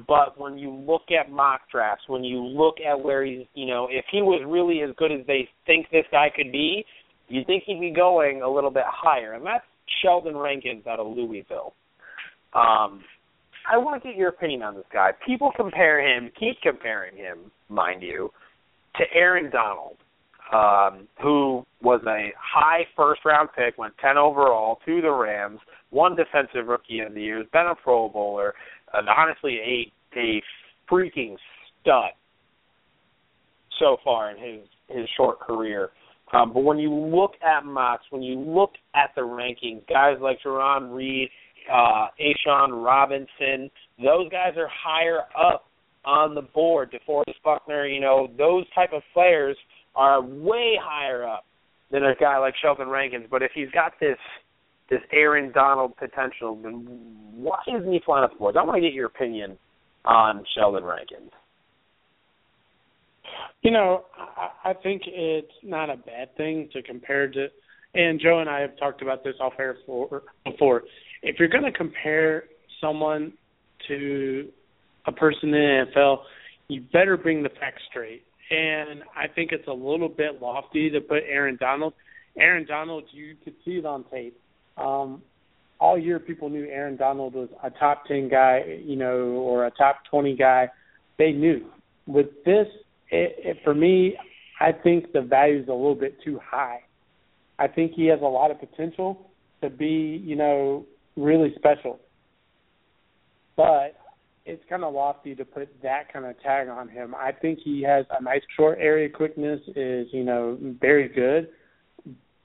but 0.06 0.40
when 0.40 0.56
you 0.56 0.72
look 0.72 1.10
at 1.10 1.30
mock 1.30 1.62
drafts, 1.70 2.04
when 2.08 2.24
you 2.24 2.42
look 2.42 2.76
at 2.80 2.98
where 2.98 3.24
he's, 3.24 3.44
you 3.54 3.66
know, 3.66 3.88
if 3.90 4.06
he 4.10 4.22
was 4.22 4.42
really 4.46 4.80
as 4.80 4.94
good 4.96 5.12
as 5.12 5.26
they 5.26 5.48
think 5.66 5.86
this 5.92 6.06
guy 6.10 6.28
could 6.34 6.50
be, 6.50 6.84
you 7.28 7.42
think 7.46 7.64
he'd 7.66 7.80
be 7.80 7.90
going 7.90 8.40
a 8.40 8.48
little 8.48 8.70
bit 8.70 8.84
higher, 8.86 9.34
and 9.34 9.44
that's 9.44 9.64
Sheldon 10.02 10.36
Rankins 10.36 10.86
out 10.86 10.98
of 10.98 11.06
Louisville. 11.14 11.74
Um, 12.54 13.04
I 13.70 13.78
want 13.78 14.02
to 14.02 14.08
get 14.08 14.16
your 14.16 14.28
opinion 14.28 14.62
on 14.62 14.74
this 14.74 14.84
guy. 14.92 15.10
People 15.26 15.52
compare 15.56 16.00
him, 16.00 16.30
keep 16.38 16.60
comparing 16.62 17.16
him, 17.16 17.50
mind 17.68 18.02
you, 18.02 18.30
to 18.96 19.04
Aaron 19.14 19.50
Donald, 19.50 19.96
um, 20.52 21.08
who 21.22 21.64
was 21.80 22.00
a 22.06 22.32
high 22.38 22.82
first 22.96 23.22
round 23.24 23.48
pick, 23.56 23.78
went 23.78 23.94
10 23.98 24.18
overall 24.18 24.78
to 24.84 25.00
the 25.00 25.10
Rams, 25.10 25.60
won 25.90 26.16
defensive 26.16 26.66
rookie 26.66 27.00
of 27.00 27.14
the 27.14 27.22
year, 27.22 27.44
been 27.52 27.66
a 27.66 27.74
Pro 27.74 28.08
Bowler, 28.08 28.54
and 28.94 29.08
honestly 29.08 29.58
a 29.58 29.92
a 30.14 30.42
freaking 30.90 31.36
stud 31.80 32.10
so 33.78 33.96
far 34.04 34.30
in 34.30 34.36
his 34.36 34.68
his 34.88 35.08
short 35.16 35.40
career. 35.40 35.90
Um, 36.32 36.52
but 36.52 36.60
when 36.60 36.78
you 36.78 36.92
look 36.92 37.32
at 37.42 37.64
mocks, 37.64 38.04
when 38.10 38.22
you 38.22 38.38
look 38.38 38.72
at 38.94 39.10
the 39.14 39.20
rankings, 39.20 39.86
guys 39.88 40.16
like 40.20 40.38
Jarran 40.44 40.94
Reed, 40.94 41.28
uh, 41.70 42.08
A'Shawn 42.20 42.84
Robinson, 42.84 43.70
those 43.98 44.28
guys 44.30 44.54
are 44.56 44.68
higher 44.68 45.20
up 45.38 45.66
on 46.04 46.34
the 46.34 46.42
board. 46.42 46.92
DeForest 46.92 47.34
Buckner, 47.44 47.86
you 47.86 48.00
know, 48.00 48.28
those 48.38 48.64
type 48.74 48.92
of 48.92 49.02
players 49.12 49.56
are 49.94 50.22
way 50.22 50.74
higher 50.80 51.26
up 51.26 51.44
than 51.90 52.04
a 52.04 52.14
guy 52.18 52.38
like 52.38 52.54
Sheldon 52.62 52.88
Rankins. 52.88 53.26
But 53.30 53.42
if 53.42 53.52
he's 53.54 53.70
got 53.70 53.92
this 54.00 54.18
this 54.90 55.00
Aaron 55.12 55.52
Donald 55.52 55.96
potential, 55.96 56.58
then 56.62 56.86
why 57.34 57.58
isn't 57.66 57.90
he 57.90 58.00
flying 58.04 58.24
up 58.24 58.32
the 58.32 58.38
boards? 58.38 58.58
I 58.60 58.64
want 58.64 58.76
to 58.76 58.80
get 58.82 58.92
your 58.92 59.06
opinion 59.06 59.56
on 60.04 60.44
Sheldon 60.54 60.84
Rankins. 60.84 61.30
You 63.62 63.70
know, 63.70 64.04
I, 64.18 64.70
I 64.70 64.74
think 64.74 65.02
it's 65.06 65.52
not 65.62 65.88
a 65.88 65.96
bad 65.96 66.36
thing 66.36 66.68
to 66.72 66.82
compare 66.82 67.30
to, 67.30 67.46
and 67.94 68.20
Joe 68.20 68.40
and 68.40 68.50
I 68.50 68.60
have 68.60 68.76
talked 68.76 69.00
about 69.00 69.24
this 69.24 69.34
off 69.40 69.54
air 69.58 69.76
for, 69.86 70.24
before. 70.44 70.82
If 71.22 71.36
you're 71.38 71.48
going 71.48 71.64
to 71.64 71.72
compare 71.72 72.44
someone 72.80 73.32
to 73.88 74.48
a 75.06 75.12
person 75.12 75.48
in 75.48 75.52
the 75.52 75.86
NFL, 75.96 76.18
you 76.68 76.82
better 76.92 77.16
bring 77.16 77.42
the 77.42 77.48
facts 77.48 77.82
straight. 77.90 78.22
And 78.50 79.02
I 79.16 79.28
think 79.28 79.52
it's 79.52 79.66
a 79.68 79.72
little 79.72 80.08
bit 80.08 80.42
lofty 80.42 80.90
to 80.90 81.00
put 81.00 81.22
Aaron 81.28 81.56
Donald. 81.58 81.94
Aaron 82.38 82.66
Donald, 82.66 83.04
you 83.12 83.36
could 83.44 83.54
see 83.64 83.72
it 83.72 83.86
on 83.86 84.04
tape. 84.10 84.38
Um, 84.76 85.22
all 85.78 85.98
year, 85.98 86.18
people 86.18 86.48
knew 86.48 86.66
Aaron 86.66 86.96
Donald 86.96 87.34
was 87.34 87.48
a 87.62 87.70
top 87.70 88.06
ten 88.06 88.28
guy, 88.28 88.80
you 88.84 88.96
know, 88.96 89.16
or 89.16 89.66
a 89.66 89.70
top 89.72 90.02
twenty 90.08 90.36
guy. 90.36 90.68
They 91.18 91.32
knew. 91.32 91.66
With 92.06 92.44
this, 92.44 92.66
it, 93.10 93.34
it, 93.38 93.56
for 93.64 93.74
me, 93.74 94.16
I 94.60 94.72
think 94.72 95.12
the 95.12 95.22
value 95.22 95.60
is 95.60 95.68
a 95.68 95.72
little 95.72 95.94
bit 95.94 96.16
too 96.24 96.38
high. 96.42 96.80
I 97.58 97.68
think 97.68 97.92
he 97.94 98.06
has 98.06 98.20
a 98.20 98.26
lot 98.26 98.50
of 98.50 98.60
potential 98.60 99.30
to 99.60 99.70
be, 99.70 100.22
you 100.24 100.36
know, 100.36 100.84
really 101.16 101.54
special. 101.56 102.00
But 103.56 103.96
it's 104.44 104.62
kind 104.68 104.82
of 104.82 104.94
lofty 104.94 105.34
to 105.34 105.44
put 105.44 105.68
that 105.82 106.12
kind 106.12 106.24
of 106.24 106.40
tag 106.42 106.68
on 106.68 106.88
him. 106.88 107.14
I 107.14 107.32
think 107.32 107.60
he 107.62 107.82
has 107.82 108.04
a 108.10 108.22
nice 108.22 108.42
short 108.56 108.78
area 108.80 109.08
quickness 109.08 109.60
is, 109.76 110.08
you 110.12 110.24
know, 110.24 110.58
very 110.80 111.08
good. 111.08 111.48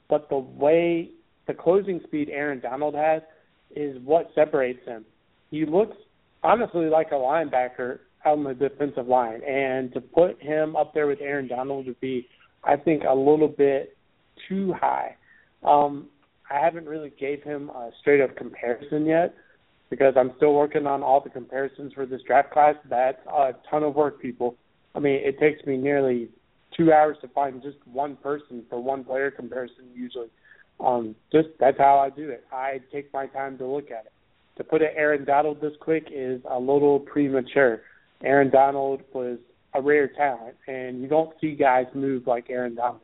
But 0.09 0.29
the 0.29 0.37
way 0.37 1.11
the 1.47 1.53
closing 1.53 1.99
speed 2.03 2.29
Aaron 2.29 2.59
Donald 2.59 2.95
has 2.95 3.21
is 3.75 3.97
what 4.03 4.29
separates 4.35 4.85
him. 4.85 5.05
He 5.49 5.65
looks 5.65 5.97
honestly 6.43 6.85
like 6.85 7.07
a 7.11 7.15
linebacker 7.15 7.99
on 8.25 8.43
the 8.43 8.53
defensive 8.53 9.07
line, 9.07 9.41
and 9.43 9.93
to 9.93 10.01
put 10.01 10.41
him 10.41 10.75
up 10.75 10.93
there 10.93 11.07
with 11.07 11.21
Aaron 11.21 11.47
Donald 11.47 11.87
would 11.87 11.99
be, 11.99 12.27
I 12.63 12.75
think, 12.75 13.03
a 13.07 13.13
little 13.13 13.47
bit 13.47 13.95
too 14.47 14.73
high. 14.73 15.15
Um, 15.63 16.07
I 16.49 16.59
haven't 16.59 16.85
really 16.85 17.11
gave 17.19 17.43
him 17.43 17.69
a 17.69 17.91
straight 17.99 18.21
up 18.21 18.35
comparison 18.35 19.05
yet, 19.05 19.35
because 19.89 20.13
I'm 20.17 20.33
still 20.37 20.53
working 20.53 20.85
on 20.85 21.03
all 21.03 21.21
the 21.21 21.29
comparisons 21.29 21.93
for 21.93 22.05
this 22.05 22.21
draft 22.27 22.51
class. 22.51 22.75
That's 22.89 23.19
a 23.27 23.55
ton 23.69 23.83
of 23.83 23.95
work, 23.95 24.21
people. 24.21 24.55
I 24.95 24.99
mean, 24.99 25.21
it 25.23 25.39
takes 25.39 25.65
me 25.65 25.77
nearly 25.77 26.29
two 26.75 26.91
hours 26.91 27.17
to 27.21 27.27
find 27.29 27.61
just 27.61 27.77
one 27.85 28.15
person 28.17 28.63
for 28.69 28.81
one 28.81 29.03
player 29.03 29.31
comparison 29.31 29.85
usually. 29.95 30.27
Um, 30.79 31.15
just 31.31 31.47
that's 31.59 31.77
how 31.77 31.97
I 31.97 32.09
do 32.09 32.29
it. 32.29 32.45
I 32.51 32.81
take 32.91 33.11
my 33.13 33.27
time 33.27 33.57
to 33.59 33.65
look 33.65 33.89
at 33.91 34.05
it. 34.05 34.11
To 34.57 34.63
put 34.63 34.81
it 34.81 34.93
Aaron 34.95 35.23
Donald 35.25 35.61
this 35.61 35.73
quick 35.79 36.07
is 36.11 36.41
a 36.49 36.59
little 36.59 36.99
premature. 36.99 37.81
Aaron 38.23 38.49
Donald 38.49 39.01
was 39.13 39.37
a 39.73 39.81
rare 39.81 40.07
talent, 40.07 40.55
and 40.67 41.01
you 41.01 41.07
don't 41.07 41.33
see 41.39 41.55
guys 41.55 41.85
move 41.93 42.27
like 42.27 42.49
Aaron 42.49 42.75
Donald. 42.75 43.01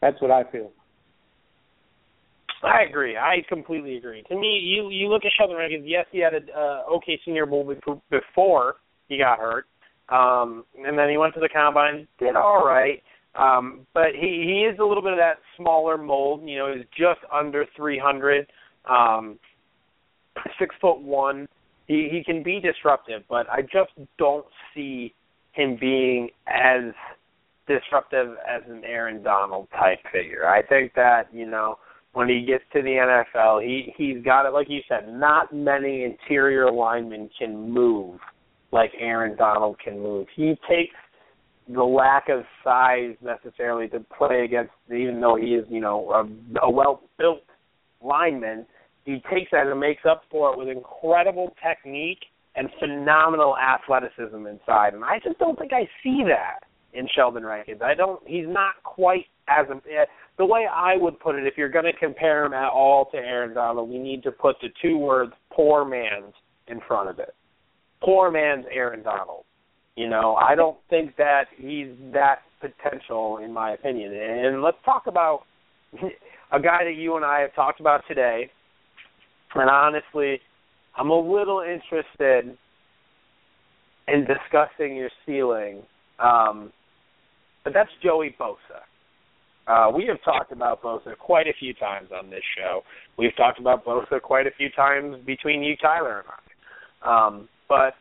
That's 0.00 0.20
what 0.20 0.30
I 0.30 0.44
feel. 0.50 0.70
I 2.62 2.82
agree. 2.88 3.16
I 3.16 3.36
completely 3.48 3.96
agree. 3.96 4.22
To 4.28 4.36
me, 4.36 4.60
you 4.62 4.90
you 4.90 5.08
look 5.08 5.24
at 5.24 5.32
Sheldon 5.36 5.56
Rankins. 5.56 5.84
Yes, 5.86 6.06
he 6.12 6.18
had 6.18 6.34
a 6.34 6.40
uh, 6.56 6.82
okay 6.96 7.18
Senior 7.24 7.46
Bowl 7.46 7.74
before 8.10 8.76
he 9.08 9.18
got 9.18 9.38
hurt, 9.38 9.66
um, 10.08 10.64
and 10.84 10.98
then 10.98 11.08
he 11.08 11.16
went 11.16 11.34
to 11.34 11.40
the 11.40 11.48
combine, 11.48 12.06
did 12.18 12.36
all 12.36 12.64
right. 12.64 13.02
Um, 13.34 13.86
but 13.94 14.08
he 14.14 14.44
he 14.44 14.68
is 14.70 14.78
a 14.78 14.84
little 14.84 15.02
bit 15.02 15.12
of 15.12 15.18
that 15.18 15.38
smaller 15.56 15.96
mold. 15.96 16.42
You 16.44 16.58
know, 16.58 16.74
he's 16.74 16.84
just 16.96 17.20
under 17.32 17.64
300, 17.76 18.46
um, 18.88 19.38
six 20.58 20.74
foot 20.80 21.00
one. 21.00 21.48
He 21.86 22.08
he 22.10 22.22
can 22.24 22.42
be 22.42 22.60
disruptive, 22.60 23.22
but 23.28 23.48
I 23.48 23.62
just 23.62 23.92
don't 24.18 24.46
see 24.74 25.14
him 25.52 25.76
being 25.80 26.28
as 26.46 26.92
disruptive 27.66 28.34
as 28.48 28.62
an 28.68 28.82
Aaron 28.84 29.22
Donald 29.22 29.68
type 29.78 29.98
figure. 30.12 30.46
I 30.48 30.62
think 30.62 30.94
that 30.94 31.28
you 31.32 31.46
know 31.46 31.76
when 32.12 32.28
he 32.28 32.44
gets 32.46 32.64
to 32.72 32.82
the 32.82 33.22
NFL, 33.34 33.64
he 33.64 33.94
he's 33.96 34.22
got 34.24 34.46
it 34.46 34.52
like 34.52 34.68
you 34.68 34.80
said. 34.88 35.08
Not 35.08 35.54
many 35.54 36.04
interior 36.04 36.70
linemen 36.70 37.30
can 37.38 37.70
move 37.70 38.18
like 38.72 38.92
Aaron 38.98 39.36
Donald 39.36 39.76
can 39.82 40.00
move. 40.00 40.26
He 40.34 40.54
takes 40.68 40.94
the 41.68 41.82
lack 41.82 42.28
of 42.28 42.42
size 42.64 43.14
necessarily 43.22 43.88
to 43.88 44.00
play 44.16 44.44
against, 44.44 44.72
even 44.88 45.20
though 45.20 45.36
he 45.36 45.54
is 45.54 45.64
you 45.68 45.80
know 45.80 46.10
a, 46.10 46.66
a 46.66 46.70
well 46.70 47.02
built 47.18 47.42
lineman. 48.02 48.66
He 49.04 49.22
takes 49.32 49.50
that 49.52 49.66
and 49.66 49.80
makes 49.80 50.02
up 50.08 50.22
for 50.30 50.52
it 50.52 50.58
with 50.58 50.68
incredible 50.68 51.54
technique 51.66 52.18
and 52.54 52.68
phenomenal 52.78 53.56
athleticism 53.56 54.46
inside. 54.46 54.94
And 54.94 55.04
I 55.04 55.18
just 55.22 55.38
don't 55.38 55.58
think 55.58 55.72
I 55.72 55.88
see 56.02 56.22
that 56.28 56.60
in 56.92 57.08
Sheldon 57.14 57.44
Rankins. 57.44 57.80
I 57.82 57.94
don't. 57.94 58.20
He's 58.26 58.46
not 58.46 58.74
quite 58.82 59.26
as 59.48 59.66
a, 59.70 59.74
the 60.40 60.46
way 60.46 60.64
I 60.66 60.96
would 60.96 61.20
put 61.20 61.34
it. 61.34 61.46
If 61.46 61.58
you're 61.58 61.68
going 61.68 61.84
to 61.84 61.92
compare 61.92 62.46
him 62.46 62.54
at 62.54 62.70
all 62.70 63.10
to 63.12 63.18
Aaron 63.18 63.52
Donald, 63.52 63.90
we 63.90 63.98
need 63.98 64.22
to 64.22 64.32
put 64.32 64.56
the 64.62 64.68
two 64.80 64.96
words 64.96 65.32
"poor 65.52 65.84
man's" 65.84 66.32
in 66.66 66.80
front 66.88 67.10
of 67.10 67.18
it. 67.18 67.34
Poor 68.02 68.30
man's 68.30 68.64
Aaron 68.72 69.02
Donald. 69.02 69.44
You 69.96 70.08
know, 70.08 70.36
I 70.36 70.54
don't 70.54 70.78
think 70.88 71.14
that 71.18 71.44
he's 71.58 71.88
that 72.14 72.36
potential, 72.58 73.36
in 73.44 73.52
my 73.52 73.72
opinion. 73.72 74.14
And 74.14 74.62
let's 74.62 74.78
talk 74.82 75.08
about 75.08 75.42
a 76.52 76.58
guy 76.58 76.84
that 76.84 76.94
you 76.96 77.16
and 77.16 77.24
I 77.24 77.40
have 77.40 77.54
talked 77.54 77.80
about 77.80 78.00
today. 78.08 78.50
And 79.54 79.68
honestly, 79.68 80.40
I'm 80.96 81.10
a 81.10 81.20
little 81.20 81.60
interested 81.60 82.56
in 84.08 84.24
discussing 84.24 84.96
your 84.96 85.10
ceiling. 85.26 85.82
Um, 86.18 86.72
but 87.62 87.74
that's 87.74 87.90
Joey 88.02 88.34
Bosa. 88.40 88.80
Uh, 89.66 89.90
we 89.94 90.06
have 90.06 90.22
talked 90.24 90.52
about 90.52 90.82
Bosa 90.82 91.16
quite 91.18 91.46
a 91.46 91.52
few 91.58 91.74
times 91.74 92.08
on 92.16 92.30
this 92.30 92.42
show. 92.56 92.80
We've 93.16 93.34
talked 93.36 93.60
about 93.60 93.84
Bosa 93.84 94.20
quite 94.20 94.46
a 94.46 94.50
few 94.56 94.70
times 94.70 95.16
between 95.24 95.62
you, 95.62 95.76
Tyler, 95.76 96.20
and 96.20 96.28
I. 96.28 97.26
Um, 97.26 97.48
but 97.68 97.94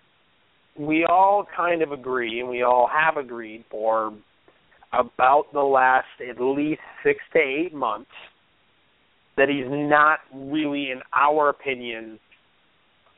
we 0.77 1.05
all 1.05 1.45
kind 1.55 1.81
of 1.81 1.91
agree, 1.91 2.39
and 2.39 2.49
we 2.49 2.63
all 2.63 2.89
have 2.91 3.17
agreed 3.17 3.65
for 3.69 4.13
about 4.93 5.45
the 5.53 5.59
last 5.59 6.07
at 6.27 6.41
least 6.41 6.81
six 7.03 7.19
to 7.33 7.39
eight 7.39 7.73
months 7.73 8.09
that 9.37 9.49
he's 9.49 9.67
not 9.69 10.19
really, 10.33 10.91
in 10.91 11.01
our 11.13 11.49
opinion, 11.49 12.19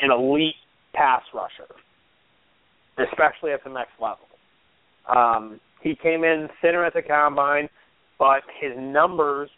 an 0.01 0.11
elite 0.11 0.55
pass 0.93 1.21
rusher, 1.33 1.73
especially 2.99 3.51
at 3.51 3.63
the 3.63 3.69
next 3.69 3.93
level. 3.99 4.27
Um, 5.09 5.59
he 5.81 5.95
came 5.95 6.23
in 6.23 6.47
thinner 6.61 6.85
at 6.85 6.93
the 6.93 7.01
combine, 7.01 7.69
but 8.21 8.43
his 8.61 8.73
numbers, 8.77 9.49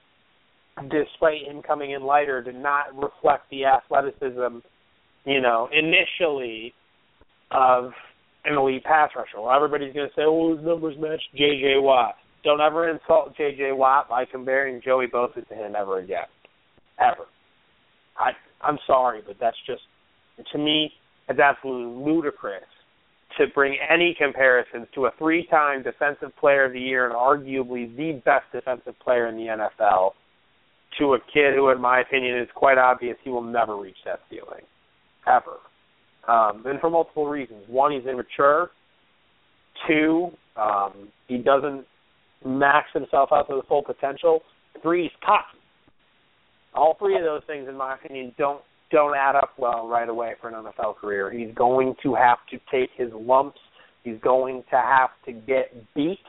despite 0.84 1.44
him 1.46 1.62
coming 1.62 1.92
in 1.92 2.02
lighter, 2.02 2.42
did 2.42 2.56
not 2.56 2.96
reflect 2.96 3.50
the 3.52 3.66
athleticism, 3.66 4.60
you 5.26 5.42
know, 5.42 5.68
initially 5.74 6.74
of 7.52 7.92
an 8.46 8.56
elite 8.56 8.86
pass 8.86 9.10
rusher. 9.18 9.42
Well, 9.42 9.54
everybody's 9.54 9.94
going 9.94 10.08
to 10.08 10.16
say, 10.16 10.22
"Oh, 10.26 10.56
his 10.56 10.66
numbers 10.66 10.96
match 10.98 11.20
J.J. 11.36 11.74
Watt." 11.80 12.16
Don't 12.46 12.62
ever 12.62 12.90
insult 12.90 13.36
J.J. 13.36 13.74
Watt 13.74 14.08
by 14.08 14.24
comparing 14.24 14.82
Joey 14.82 15.08
Bosa 15.08 15.46
to 15.46 15.54
him 15.54 15.76
ever 15.76 16.00
again, 16.00 16.28
ever. 17.00 17.26
I 18.18 18.32
I'm 18.62 18.80
sorry, 18.88 19.22
but 19.28 19.36
that's 19.42 19.58
just 19.68 19.82
to 20.54 20.58
me, 20.58 20.90
it's 21.28 21.40
absolutely 21.40 22.02
ludicrous 22.02 22.64
to 23.38 23.48
bring 23.54 23.78
any 23.90 24.16
comparisons 24.18 24.88
to 24.96 25.06
a 25.06 25.12
three-time 25.18 25.84
Defensive 25.84 26.36
Player 26.40 26.66
of 26.66 26.74
the 26.74 26.80
Year 26.80 27.06
and 27.06 27.16
arguably 27.16 27.96
the 27.96 28.22
best 28.26 28.46
defensive 28.52 28.94
player 29.04 29.28
in 29.28 29.36
the 29.36 29.44
NFL 29.44 30.12
to 31.00 31.14
a 31.16 31.20
kid 31.34 31.56
who, 31.56 31.70
in 31.70 31.82
my 31.82 32.02
opinion, 32.02 32.38
is 32.38 32.48
quite 32.54 32.78
obvious 32.78 33.18
he 33.24 33.30
will 33.30 33.42
never 33.42 33.76
reach 33.78 33.98
that 34.06 34.20
ceiling, 34.30 34.64
ever. 35.28 35.58
Um, 36.28 36.64
and 36.66 36.80
for 36.80 36.90
multiple 36.90 37.28
reasons. 37.28 37.64
One, 37.68 37.92
he's 37.92 38.06
immature. 38.06 38.70
Two, 39.88 40.32
um, 40.56 41.10
he 41.28 41.38
doesn't 41.38 41.86
max 42.46 42.88
himself 42.94 43.30
out 43.32 43.48
to 43.50 43.56
the 43.56 43.64
full 43.68 43.84
potential. 43.84 44.42
Three, 44.82 45.04
he's 45.04 45.12
cocky. 45.26 45.58
All 46.76 46.96
three 47.00 47.18
of 47.18 47.24
those 47.24 47.42
things, 47.48 47.68
in 47.68 47.78
my 47.78 47.96
opinion, 47.96 48.34
don't 48.38 48.62
don't 48.94 49.18
add 49.18 49.36
up 49.36 49.50
well 49.58 49.88
right 49.88 50.08
away 50.08 50.36
for 50.40 50.48
an 50.48 50.54
NFL 50.54 50.96
career. 50.98 51.32
He's 51.32 51.54
going 51.56 51.96
to 52.04 52.14
have 52.14 52.38
to 52.52 52.60
take 52.72 52.92
his 52.96 53.10
lumps. 53.12 53.60
He's 54.04 54.20
going 54.24 54.64
to 54.70 54.78
have 54.78 55.10
to 55.26 55.34
get 55.34 55.74
beat 55.96 56.20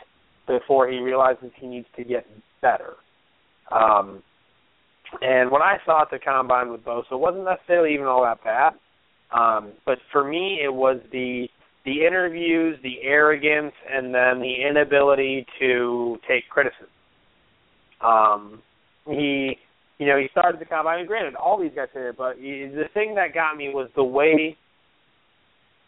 before 0.48 0.88
he 0.88 0.98
realizes 0.98 1.50
he 1.60 1.66
needs 1.66 1.86
to 1.96 2.04
get 2.04 2.26
better. 2.62 2.94
Um, 3.70 4.22
and 5.20 5.50
what 5.50 5.62
I 5.62 5.76
saw 5.84 6.02
at 6.02 6.08
the 6.10 6.18
combine 6.18 6.72
with 6.72 6.84
Bosa 6.84 7.12
wasn't 7.12 7.44
necessarily 7.44 7.94
even 7.94 8.06
all 8.06 8.22
that 8.22 8.42
bad. 8.42 8.72
Um, 9.32 9.72
but 9.84 9.98
for 10.10 10.24
me, 10.24 10.60
it 10.64 10.72
was 10.72 11.00
the 11.12 11.48
the 11.84 12.06
interviews, 12.06 12.78
the 12.82 13.02
arrogance, 13.02 13.74
and 13.92 14.06
then 14.06 14.40
the 14.40 14.54
inability 14.66 15.44
to 15.60 16.16
take 16.26 16.48
criticism. 16.48 16.86
Um, 18.00 18.62
he 19.06 19.58
you 19.98 20.06
know, 20.06 20.18
he 20.18 20.28
started 20.30 20.60
the 20.60 20.64
combine. 20.64 21.00
And 21.00 21.08
granted, 21.08 21.34
all 21.34 21.60
these 21.60 21.72
guys 21.74 21.88
did 21.94 22.02
it, 22.06 22.16
but 22.16 22.36
he, 22.36 22.70
the 22.72 22.88
thing 22.94 23.14
that 23.14 23.34
got 23.34 23.56
me 23.56 23.68
was 23.68 23.88
the 23.94 24.04
way 24.04 24.56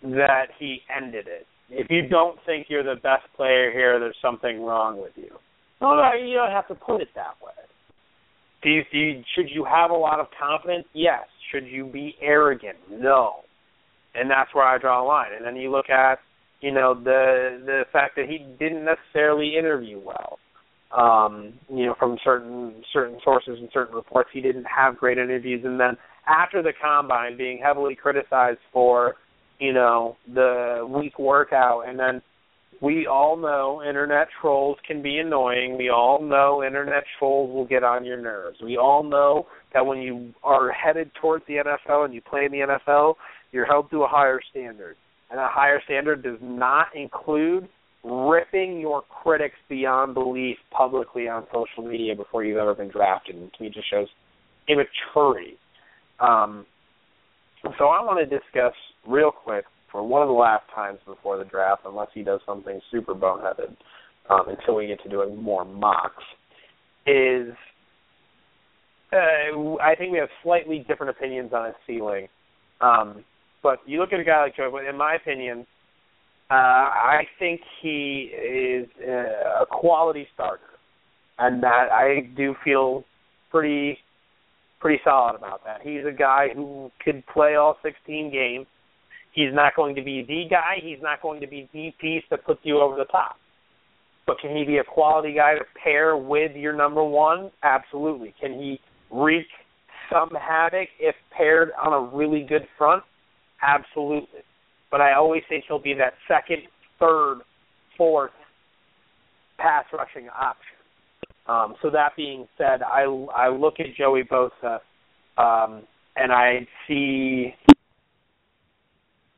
that 0.02 0.46
he 0.58 0.80
ended 0.94 1.26
it. 1.26 1.46
If 1.68 1.88
you 1.90 2.08
don't 2.08 2.38
think 2.46 2.66
you're 2.68 2.84
the 2.84 3.00
best 3.00 3.24
player 3.36 3.72
here, 3.72 3.98
there's 3.98 4.16
something 4.22 4.62
wrong 4.62 5.00
with 5.00 5.12
you. 5.16 5.30
No, 5.80 5.96
no, 5.96 6.12
you 6.14 6.34
don't 6.34 6.52
have 6.52 6.68
to 6.68 6.74
put 6.74 7.02
it 7.02 7.08
that 7.16 7.34
way. 7.44 7.52
Do 8.62 8.70
you, 8.70 8.82
do 8.90 8.98
you, 8.98 9.22
should 9.34 9.50
you 9.50 9.64
have 9.64 9.90
a 9.90 9.94
lot 9.94 10.20
of 10.20 10.26
confidence? 10.38 10.86
Yes. 10.92 11.24
Should 11.52 11.66
you 11.66 11.86
be 11.86 12.14
arrogant? 12.22 12.76
No. 12.90 13.40
And 14.14 14.30
that's 14.30 14.54
where 14.54 14.64
I 14.64 14.78
draw 14.78 15.02
a 15.02 15.06
line. 15.06 15.32
And 15.36 15.44
then 15.44 15.56
you 15.56 15.70
look 15.70 15.90
at, 15.90 16.18
you 16.60 16.72
know, 16.72 16.94
the 16.94 17.60
the 17.66 17.82
fact 17.92 18.16
that 18.16 18.26
he 18.28 18.38
didn't 18.58 18.84
necessarily 18.84 19.56
interview 19.58 20.00
well 20.02 20.38
um, 20.96 21.52
you 21.68 21.87
know, 21.87 21.94
from 21.98 22.16
certain 22.24 22.82
certain 22.92 23.18
sources 23.22 23.59
and 23.59 23.68
certain 23.72 23.94
reports, 23.94 24.30
he 24.32 24.40
didn't 24.40 24.64
have 24.64 24.96
great 24.96 25.18
interviews. 25.18 25.62
And 25.64 25.78
then 25.78 25.96
after 26.26 26.62
the 26.62 26.72
combine, 26.82 27.37
being 27.37 27.61
heavily 27.62 27.94
criticized 27.94 28.59
for, 28.72 29.16
you 29.59 29.72
know, 29.72 30.16
the 30.32 30.88
weak 30.88 31.18
workout, 31.18 31.82
and 31.87 31.98
then 31.98 32.22
we 32.80 33.06
all 33.06 33.37
know 33.37 33.82
internet 33.87 34.28
trolls 34.40 34.78
can 34.87 35.02
be 35.02 35.18
annoying. 35.18 35.76
We 35.78 35.90
all 35.90 36.20
know 36.22 36.62
internet 36.64 37.04
trolls 37.18 37.54
will 37.54 37.66
get 37.66 37.85
on 37.85 38.04
your 38.04 38.20
nerves. 38.20 38.59
We 38.62 38.76
all 38.76 39.02
know 39.02 39.46
that 39.72 39.85
when 39.85 39.98
you 39.98 40.35
are 40.42 40.70
headed 40.72 41.11
towards 41.20 41.44
the 41.46 41.54
NFL 41.54 42.04
and 42.04 42.14
you 42.14 42.20
play 42.20 42.44
in 42.44 42.52
the 42.52 42.59
NFL, 42.59 43.14
you're 43.52 43.66
held 43.66 43.90
to 43.90 44.02
a 44.02 44.09
higher 44.09 44.40
standard. 44.50 44.96
And 45.30 45.40
a 45.40 45.48
higher 45.48 45.80
standard 45.85 46.22
does 46.22 46.38
not 46.40 46.88
include 46.94 47.68
ripping 48.06 48.80
your 48.80 49.02
critics 49.02 49.56
beyond 49.68 50.14
belief 50.14 50.56
publicly 50.70 51.28
on 51.28 51.46
social 51.52 51.88
media 51.88 52.14
before 52.14 52.44
you've 52.44 52.58
ever 52.58 52.74
been 52.74 52.88
drafted. 52.88 53.34
And 53.34 53.52
to 53.52 53.62
me, 53.62 53.70
just 53.70 53.90
shows 53.90 54.08
immaturity. 54.68 55.58
Um, 56.20 56.66
so 57.78 57.86
I 57.86 58.02
want 58.04 58.18
to 58.18 58.38
discuss 58.38 58.74
real 59.06 59.30
quick 59.32 59.64
for 59.90 60.06
one 60.06 60.22
of 60.22 60.28
the 60.28 60.34
last 60.34 60.64
times 60.74 60.98
before 61.06 61.38
the 61.38 61.44
draft, 61.44 61.82
unless 61.84 62.08
he 62.14 62.22
does 62.22 62.40
something 62.46 62.80
super 62.90 63.14
boneheaded, 63.14 63.76
um, 64.30 64.48
until 64.48 64.76
we 64.76 64.86
get 64.86 65.02
to 65.02 65.08
doing 65.08 65.40
more 65.42 65.64
mocks, 65.64 66.22
is 67.06 67.48
uh, 69.12 69.76
I 69.80 69.94
think 69.96 70.12
we 70.12 70.18
have 70.18 70.28
slightly 70.42 70.84
different 70.88 71.10
opinions 71.10 71.52
on 71.52 71.66
his 71.66 71.74
ceiling 71.86 72.28
Um, 72.80 73.24
but 73.62 73.78
you 73.86 74.00
look 74.00 74.12
at 74.12 74.20
a 74.20 74.24
guy 74.24 74.42
like 74.42 74.56
Joe, 74.56 74.76
in 74.88 74.96
my 74.96 75.14
opinion, 75.14 75.66
uh, 76.50 76.54
I 76.54 77.22
think 77.38 77.61
he 77.82 78.30
is 78.32 78.88
a 79.06 79.66
quality 79.70 80.26
starter, 80.35 80.78
and 81.38 81.62
that 81.62 81.88
I 81.90 82.30
do 82.37 82.54
feel 82.64 83.04
pretty 83.50 83.98
pretty 84.80 85.00
solid 85.02 85.35
about 85.35 85.64
that. 85.64 85.80
He's 85.82 86.04
a 86.06 86.12
guy 86.12 86.48
who 86.54 86.90
could 87.04 87.24
play 87.26 87.56
all 87.56 87.76
16 87.82 88.30
games. 88.30 88.66
He's 89.32 89.52
not 89.52 89.74
going 89.74 89.94
to 89.96 90.02
be 90.02 90.24
the 90.26 90.44
guy. 90.48 90.76
He's 90.82 90.98
not 91.02 91.20
going 91.20 91.40
to 91.40 91.46
be 91.46 91.68
the 91.72 91.92
piece 92.00 92.22
that 92.30 92.44
puts 92.44 92.61
you 92.62 92.80
over 92.80 92.96
the 92.96 93.04
top. 93.06 93.37
But 94.26 94.38
can 94.40 94.56
he 94.56 94.64
be 94.64 94.78
a 94.78 94.85
quality 94.85 95.35
guy 95.35 95.54
to 95.54 95.64
pair 95.82 96.16
with 96.16 96.54
your 96.56 96.74
number 96.74 97.02
one? 97.02 97.50
Absolutely. 97.62 98.35
Can 98.40 98.52
he 98.52 98.80
wreak 99.11 99.46
some 100.11 100.30
havoc 100.30 100.88
if 101.00 101.14
paired 101.37 101.70
on 101.85 101.92
a 101.92 102.16
really 102.16 102.44
good 102.48 102.66
front? 102.78 103.02
Absolutely. 103.62 104.40
But 104.96 105.02
I 105.02 105.12
always 105.12 105.42
think 105.46 105.64
he'll 105.68 105.78
be 105.78 105.92
that 105.92 106.14
second, 106.26 106.62
third, 106.98 107.40
fourth 107.98 108.30
pass 109.59 109.85
rushing 109.92 110.30
option. 110.30 110.78
Um, 111.46 111.74
so 111.82 111.90
that 111.90 112.16
being 112.16 112.48
said, 112.56 112.80
I 112.82 113.02
I 113.02 113.50
look 113.50 113.74
at 113.78 113.94
Joey 113.94 114.22
Bosa, 114.22 114.78
um, 115.37 115.82
and 116.16 116.32
I 116.32 116.66
see. 116.88 117.54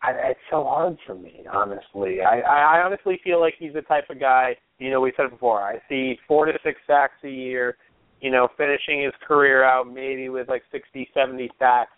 I, 0.01 0.12
it's 0.31 0.38
so 0.49 0.62
hard 0.62 0.97
for 1.05 1.16
me, 1.16 1.42
honestly. 1.53 2.21
I, 2.21 2.38
I 2.38 2.85
honestly 2.85 3.18
feel 3.25 3.40
like 3.40 3.55
he's 3.59 3.73
the 3.73 3.83
type 3.83 4.05
of 4.11 4.21
guy. 4.21 4.57
You 4.79 4.92
know, 4.92 5.01
we 5.01 5.12
said 5.16 5.25
it 5.25 5.33
before. 5.33 5.61
I 5.61 5.81
see 5.88 6.21
four 6.29 6.47
to 6.47 6.53
six 6.62 6.79
sacks 6.87 7.14
a 7.25 7.29
year. 7.29 7.77
You 8.21 8.31
know, 8.31 8.47
finishing 8.57 9.03
his 9.03 9.14
career 9.27 9.64
out 9.64 9.92
maybe 9.92 10.29
with 10.29 10.49
like 10.49 10.62
sixty, 10.71 11.09
seventy 11.12 11.51
sacks 11.59 11.90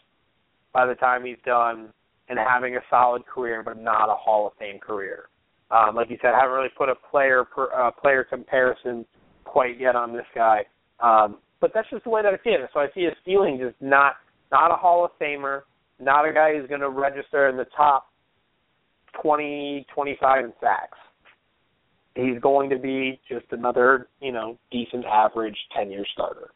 by 0.73 0.87
the 0.87 0.95
time 0.95 1.27
he's 1.27 1.37
done, 1.45 1.91
and 2.31 2.39
having 2.39 2.77
a 2.77 2.81
solid 2.89 3.27
career, 3.27 3.63
but 3.63 3.79
not 3.79 4.09
a 4.09 4.15
Hall 4.15 4.47
of 4.47 4.53
Fame 4.59 4.79
career. 4.79 5.25
Um, 5.71 5.97
like 5.97 6.09
you 6.11 6.17
said, 6.23 6.33
I 6.33 6.41
haven't 6.41 6.57
really 6.57 6.71
put 6.79 6.89
a 6.89 6.95
player 7.11 7.45
per, 7.45 7.73
uh, 7.73 7.91
player 7.91 8.25
comparison 8.25 9.05
quite 9.45 9.79
yet 9.79 9.97
on 9.97 10.13
this 10.13 10.27
guy. 10.35 10.65
Um, 11.01 11.39
but 11.61 11.73
that's 11.75 11.91
just 11.91 12.05
the 12.05 12.11
way 12.11 12.23
that 12.23 12.33
I 12.33 12.37
see 12.43 12.51
it. 12.51 12.61
So 12.73 12.81
I 12.81 12.87
see 12.95 13.03
his 13.03 13.15
ceiling 13.25 13.59
just 13.61 13.77
not 13.81 14.15
not 14.51 14.73
a 14.73 14.77
Hall 14.77 15.05
of 15.05 15.11
Famer, 15.21 15.63
not 16.01 16.29
a 16.29 16.33
guy 16.33 16.57
who's 16.57 16.69
going 16.69 16.81
to 16.81 16.89
register 16.89 17.49
in 17.49 17.57
the 17.57 17.67
top 17.77 18.07
20, 19.23 19.87
25 19.95 20.45
in 20.45 20.53
sacks. 20.61 20.99
He's 22.17 22.41
going 22.41 22.71
to 22.71 22.79
be 22.79 23.21
just 23.29 23.47
another, 23.53 24.09
you 24.21 24.33
know, 24.33 24.59
decent 24.73 25.05
average 25.05 25.57
10-year 25.77 26.05
starter. 26.13 26.51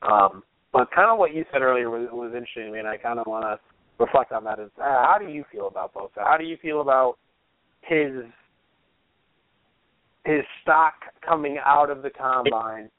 Um, 0.00 0.42
but 0.72 0.90
kind 0.90 1.10
of 1.10 1.18
what 1.18 1.34
you 1.34 1.44
said 1.52 1.60
earlier 1.60 1.90
was, 1.90 2.08
was 2.10 2.32
interesting 2.34 2.66
to 2.66 2.72
me, 2.72 2.78
and 2.78 2.88
I 2.88 2.96
kind 2.96 3.18
of 3.18 3.26
want 3.26 3.44
to 3.44 3.73
reflect 3.98 4.32
on 4.32 4.44
that. 4.44 4.58
Is 4.58 4.70
uh, 4.78 4.82
how 4.82 5.16
do 5.18 5.26
you 5.26 5.44
feel 5.52 5.68
about 5.68 5.94
Bosa? 5.94 6.18
How 6.18 6.36
do 6.36 6.44
you 6.44 6.56
feel 6.60 6.80
about 6.80 7.16
his 7.82 8.12
his 10.24 10.40
stock 10.62 10.94
coming 11.24 11.58
out 11.64 11.90
of 11.90 12.02
the 12.02 12.10
combine 12.10 12.90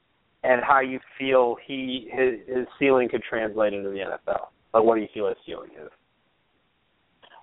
and 0.44 0.62
how 0.62 0.80
you 0.80 1.00
feel 1.18 1.56
he 1.66 2.08
his, 2.12 2.34
his 2.46 2.66
ceiling 2.78 3.08
could 3.08 3.22
translate 3.28 3.72
into 3.72 3.90
the 3.90 3.96
NFL. 3.96 4.46
Like, 4.72 4.84
what 4.84 4.94
do 4.94 5.00
you 5.00 5.08
feel 5.12 5.28
his 5.28 5.36
ceiling 5.44 5.70
is? 5.82 5.90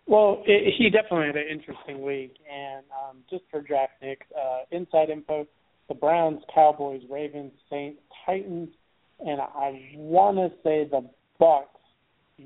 Well, 0.06 0.44
it, 0.46 0.74
he 0.78 0.90
definitely 0.90 1.28
had 1.28 1.38
an 1.38 1.48
interesting 1.50 2.02
week, 2.02 2.36
and 2.52 2.84
um, 2.92 3.18
just 3.30 3.44
for 3.50 3.62
draft 3.62 3.94
picks, 4.02 4.26
uh, 4.32 4.64
inside 4.72 5.10
info: 5.10 5.46
the 5.88 5.96
Browns, 5.96 6.42
Cowboys, 6.54 7.02
Ravens, 7.10 7.52
Saints, 7.70 8.00
Titans, 8.26 8.70
and 9.20 9.42
I 9.42 9.92
want 9.96 10.38
to 10.38 10.50
say 10.64 10.88
the 10.90 11.10
Bucs 11.40 11.73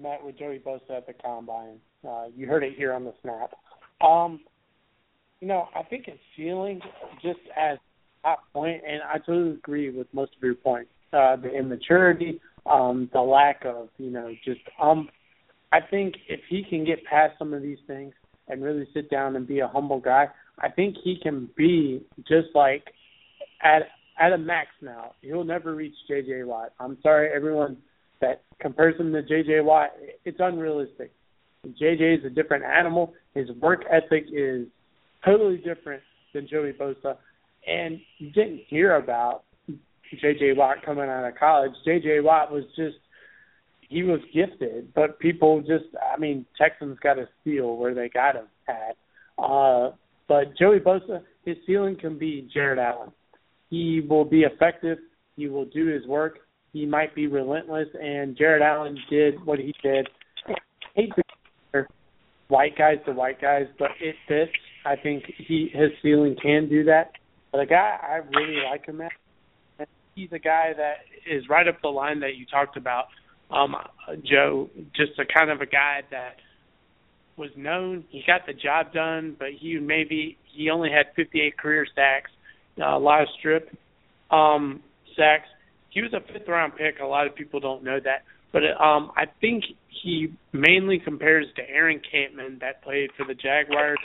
met 0.02 0.24
with 0.24 0.38
Joey 0.38 0.60
Bosa 0.60 0.98
at 0.98 1.08
the 1.08 1.14
combine. 1.14 1.80
Uh, 2.08 2.26
you 2.36 2.48
heard 2.48 2.64
it 2.64 2.74
here 2.78 2.94
on 2.94 3.04
the 3.04 3.14
snap. 3.22 3.52
Um, 4.02 4.42
you 5.40 5.48
know, 5.48 5.68
I 5.76 5.84
think 5.84 6.06
his 6.06 6.20
ceiling, 6.36 6.80
just 7.22 7.40
as 7.56 7.78
top 8.24 8.40
point, 8.54 8.82
and 8.88 9.02
I 9.04 9.18
totally 9.20 9.52
agree 9.52 9.90
with 9.90 10.08
most 10.14 10.36
of 10.36 10.44
your 10.44 10.56
points. 10.56 10.92
Uh, 11.14 11.36
the 11.36 11.50
immaturity, 11.50 12.42
um, 12.66 13.10
the 13.14 13.22
lack 13.22 13.64
of, 13.66 13.90
you 13.98 14.10
know, 14.10 14.34
just 14.44 14.62
um. 14.82 15.10
I 15.74 15.80
think 15.82 16.16
if 16.30 16.40
he 16.50 16.64
can 16.64 16.86
get 16.86 17.04
past 17.04 17.34
some 17.38 17.54
of 17.54 17.62
these 17.62 17.78
things 17.88 18.14
and 18.48 18.64
really 18.64 18.88
sit 18.94 19.10
down 19.10 19.36
and 19.36 19.46
be 19.46 19.60
a 19.60 19.68
humble 19.68 20.00
guy, 20.00 20.28
I 20.60 20.70
think 20.70 20.96
he 21.04 21.20
can 21.22 21.50
be 21.58 22.06
just 22.20 22.48
like 22.56 22.86
at 23.62 23.82
at 24.20 24.32
a 24.32 24.38
max 24.38 24.70
now. 24.82 25.12
He'll 25.22 25.44
never 25.44 25.76
reach 25.76 25.94
J.J. 26.08 26.44
Watt. 26.44 26.72
I'm 26.80 26.98
sorry, 27.04 27.30
everyone 27.36 27.78
that 28.22 28.44
compares 28.60 29.00
him 29.00 29.12
to 29.14 29.22
J.J. 29.22 29.62
Watt. 29.62 29.92
It's 30.26 30.40
unrealistic. 30.40 31.12
J.J. 31.78 32.16
is 32.16 32.26
a 32.26 32.30
different 32.30 32.64
animal. 32.64 33.14
His 33.34 33.50
work 33.62 33.84
ethic 33.92 34.26
is 34.32 34.68
totally 35.26 35.58
different 35.58 36.02
than 36.34 36.48
Joey 36.48 36.74
Bosa. 36.74 37.18
And 37.68 38.00
you 38.18 38.32
didn't 38.32 38.62
hear 38.68 38.96
about 38.96 39.44
J.J. 40.22 40.54
Watt 40.54 40.78
coming 40.86 41.10
out 41.10 41.28
of 41.28 41.36
college. 41.36 41.72
J.J. 41.86 42.22
Watt 42.22 42.52
was 42.52 42.64
just 42.76 42.98
he 43.90 44.04
was 44.04 44.20
gifted, 44.34 44.94
but 44.94 45.18
people 45.20 45.62
just 45.62 45.86
I 46.14 46.20
mean 46.20 46.46
Texans 46.58 46.98
got 47.02 47.18
a 47.18 47.28
steal 47.42 47.78
where 47.78 47.94
they 47.94 48.10
got 48.10 48.36
him 48.36 48.48
at. 48.68 48.98
Uh, 49.42 49.92
but 50.28 50.58
Joey 50.58 50.80
Bosa, 50.80 51.22
his 51.46 51.58
ceiling 51.66 51.96
can 51.96 52.18
be 52.18 52.50
Jared 52.54 52.80
Allen. 52.80 53.12
He 53.70 54.02
will 54.08 54.26
be 54.26 54.42
effective. 54.42 54.98
He 55.36 55.48
will 55.48 55.66
do 55.66 55.88
his 55.88 56.06
work. 56.06 56.40
He 56.78 56.86
might 56.86 57.16
be 57.16 57.26
relentless, 57.26 57.88
and 58.00 58.38
Jared 58.38 58.62
Allen 58.62 59.00
did 59.10 59.44
what 59.44 59.58
he 59.58 59.74
did. 59.82 60.08
Hate 60.94 61.12
to 61.16 61.88
white 62.50 62.78
guys 62.78 62.98
to 63.08 63.14
white 63.14 63.42
guys, 63.42 63.66
but 63.80 63.90
it 64.00 64.16
fits. 64.28 64.52
I 64.86 64.96
think 64.96 65.24
he 65.38 65.72
his 65.74 65.90
ceiling 66.04 66.36
can 66.40 66.70
do 66.70 66.84
that. 66.84 67.14
But 67.52 67.62
a 67.62 67.66
guy 67.66 67.98
I 68.00 68.18
really 68.38 68.62
like 68.70 68.86
him 68.86 69.02
at, 69.02 69.12
he's 70.14 70.32
a 70.32 70.38
guy 70.38 70.74
that 70.78 70.98
is 71.28 71.50
right 71.50 71.68
up 71.68 71.82
the 71.82 71.88
line 71.88 72.20
that 72.20 72.36
you 72.36 72.46
talked 72.46 72.78
about, 72.78 73.06
um, 73.50 73.76
Joe. 74.24 74.70
Just 74.96 75.18
a 75.18 75.26
kind 75.26 75.50
of 75.50 75.62
a 75.62 75.66
guy 75.66 76.02
that 76.12 76.36
was 77.38 77.50
known. 77.58 78.04
He 78.10 78.22
got 78.28 78.42
the 78.46 78.54
job 78.54 78.94
done, 78.94 79.36
but 79.40 79.50
he 79.60 79.80
maybe 79.80 80.38
he 80.56 80.70
only 80.70 80.92
had 80.92 81.08
58 81.16 81.58
career 81.58 81.88
sacks, 81.96 82.30
uh, 82.80 82.96
a 82.96 83.00
lot 83.00 83.24
of 83.24 83.30
strip 83.40 83.76
um, 84.30 84.84
sacks. 85.16 85.48
He 85.90 86.02
was 86.02 86.14
a 86.14 86.22
fifth 86.22 86.48
round 86.48 86.74
pick. 86.76 87.00
A 87.02 87.06
lot 87.06 87.28
of 87.28 87.36
people 87.36 87.60
don't 87.60 87.84
know 87.84 88.00
that, 88.04 88.24
but 88.52 88.64
um, 88.82 89.12
I 89.16 89.26
think 89.42 89.64
he 90.04 90.34
mainly 90.54 91.00
compares 91.00 91.46
to 91.56 91.70
Aaron 91.70 92.02
Kampman 92.14 92.60
that 92.60 92.84
played 92.84 93.10
for 93.18 93.26
the 93.26 93.34
Jaguars 93.34 93.98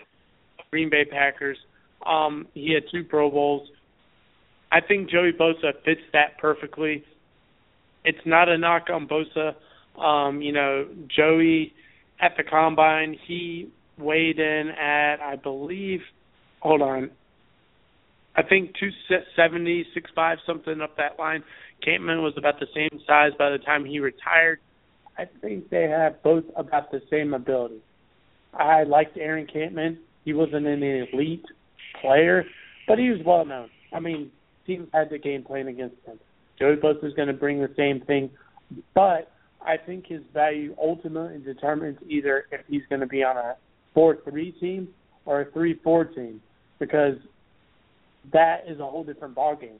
Green 0.70 0.88
Bay 0.88 1.04
Packers. 1.04 1.58
Um, 2.06 2.46
he 2.54 2.72
had 2.72 2.84
two 2.90 3.04
Pro 3.04 3.30
Bowls. 3.30 3.68
I 4.70 4.80
think 4.80 5.10
Joey 5.10 5.32
Bosa 5.38 5.72
fits 5.84 6.00
that 6.12 6.38
perfectly. 6.38 7.04
It's 8.04 8.24
not 8.24 8.48
a 8.48 8.56
knock 8.56 8.84
on 8.90 9.06
Bosa. 9.06 9.54
Um, 10.00 10.40
you 10.40 10.52
know, 10.52 10.88
Joey 11.14 11.74
at 12.20 12.32
the 12.36 12.42
combine, 12.42 13.16
he 13.26 13.70
weighed 13.98 14.38
in 14.38 14.70
at 14.70 15.16
I 15.20 15.36
believe 15.36 16.00
hold 16.60 16.80
on. 16.80 17.10
I 18.34 18.42
think 18.42 18.72
two 18.78 18.90
seventy, 19.36 19.84
six 19.94 20.10
five, 20.14 20.38
something 20.46 20.80
up 20.80 20.96
that 20.96 21.18
line. 21.18 21.42
Kampman 21.86 22.22
was 22.22 22.34
about 22.36 22.60
the 22.60 22.66
same 22.74 23.00
size 23.06 23.32
by 23.38 23.50
the 23.50 23.58
time 23.58 23.84
he 23.84 23.98
retired. 23.98 24.60
I 25.18 25.24
think 25.40 25.68
they 25.68 25.88
have 25.88 26.22
both 26.22 26.44
about 26.56 26.90
the 26.90 27.02
same 27.10 27.34
ability. 27.34 27.80
I 28.54 28.84
liked 28.84 29.18
Aaron 29.18 29.46
Kampman. 29.46 29.98
He 30.24 30.32
wasn't 30.32 30.66
an 30.66 30.82
elite 30.82 31.44
player, 32.00 32.44
but 32.86 32.98
he 32.98 33.10
was 33.10 33.20
well 33.26 33.44
known. 33.44 33.68
I 33.92 34.00
mean, 34.00 34.30
teams 34.66 34.88
had 34.94 35.10
the 35.10 35.18
game 35.18 35.42
plan 35.42 35.68
against 35.68 35.96
him. 36.06 36.18
Joey 36.58 36.76
Bosa 36.76 37.04
is 37.04 37.14
going 37.14 37.28
to 37.28 37.34
bring 37.34 37.60
the 37.60 37.74
same 37.76 38.00
thing, 38.06 38.30
but 38.94 39.30
I 39.60 39.76
think 39.76 40.06
his 40.06 40.22
value 40.32 40.74
ultimately 40.80 41.38
determines 41.38 41.98
either 42.08 42.44
if 42.50 42.60
he's 42.68 42.82
going 42.88 43.00
to 43.00 43.06
be 43.06 43.22
on 43.22 43.36
a 43.36 43.56
four-three 43.94 44.52
team 44.52 44.88
or 45.26 45.42
a 45.42 45.50
three-four 45.50 46.06
team, 46.06 46.40
because 46.78 47.16
that 48.32 48.64
is 48.68 48.80
a 48.80 48.86
whole 48.86 49.04
different 49.04 49.34
ballgame. 49.34 49.78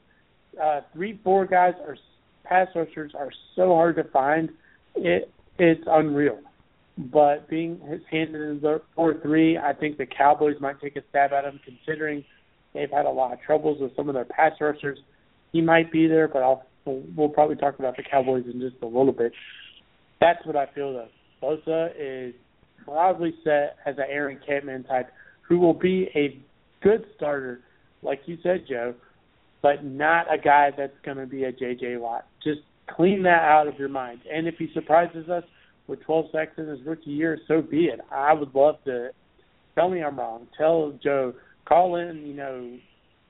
Uh, 0.61 0.81
three-four 0.93 1.45
guys 1.45 1.73
are 1.87 1.97
pass 2.43 2.67
rushers 2.75 3.13
are 3.17 3.31
so 3.55 3.69
hard 3.69 3.95
to 3.95 4.03
find. 4.05 4.49
It 4.95 5.31
it's 5.57 5.83
unreal. 5.87 6.39
But 6.97 7.49
being 7.49 7.79
his 7.89 8.01
handed 8.11 8.41
in 8.41 8.59
the 8.61 8.81
four 8.95 9.15
three, 9.21 9.57
I 9.57 9.73
think 9.73 9.97
the 9.97 10.05
Cowboys 10.05 10.55
might 10.59 10.79
take 10.79 10.95
a 10.95 11.01
stab 11.09 11.31
at 11.33 11.45
him, 11.45 11.59
considering 11.65 12.23
they've 12.73 12.91
had 12.91 13.05
a 13.05 13.09
lot 13.09 13.33
of 13.33 13.41
troubles 13.41 13.79
with 13.81 13.95
some 13.95 14.09
of 14.09 14.15
their 14.15 14.25
pass 14.25 14.51
rushers. 14.59 14.99
He 15.51 15.61
might 15.61 15.91
be 15.91 16.07
there, 16.07 16.27
but 16.27 16.43
I'll 16.43 16.65
we'll, 16.85 17.03
we'll 17.15 17.29
probably 17.29 17.55
talk 17.55 17.79
about 17.79 17.97
the 17.97 18.03
Cowboys 18.03 18.45
in 18.45 18.59
just 18.59 18.75
a 18.83 18.85
little 18.85 19.11
bit. 19.13 19.31
That's 20.21 20.45
what 20.45 20.55
I 20.55 20.67
feel 20.75 20.93
though. 20.93 21.07
Bosa 21.41 21.89
is 21.97 22.35
probably 22.85 23.33
set 23.43 23.77
as 23.85 23.95
an 23.97 24.05
Aaron 24.09 24.39
Kampman 24.47 24.87
type, 24.87 25.09
who 25.41 25.59
will 25.59 25.73
be 25.73 26.09
a 26.15 26.39
good 26.83 27.05
starter, 27.15 27.61
like 28.03 28.21
you 28.25 28.37
said, 28.43 28.65
Joe, 28.67 28.93
but 29.61 29.83
not 29.83 30.33
a 30.33 30.37
guy 30.37 30.71
that's 30.75 30.97
going 31.05 31.17
to 31.17 31.25
be 31.25 31.43
a 31.45 31.51
J.J. 31.51 31.97
Watt. 31.97 32.25
Just 32.43 32.61
clean 32.89 33.23
that 33.23 33.43
out 33.43 33.67
of 33.67 33.79
your 33.79 33.89
mind. 33.89 34.21
And 34.31 34.47
if 34.47 34.55
he 34.57 34.69
surprises 34.73 35.29
us, 35.29 35.43
with 35.87 36.01
12 36.03 36.25
sacks 36.31 36.53
in 36.57 36.67
his 36.67 36.79
rookie 36.85 37.11
year, 37.11 37.37
so 37.47 37.61
be 37.61 37.85
it. 37.85 37.99
I 38.11 38.33
would 38.33 38.53
love 38.55 38.75
to. 38.85 39.09
Tell 39.75 39.89
me 39.89 40.03
I'm 40.03 40.17
wrong. 40.17 40.47
Tell 40.57 40.97
Joe. 41.03 41.33
Call 41.65 41.95
in. 41.97 42.25
You 42.25 42.33
know, 42.33 42.77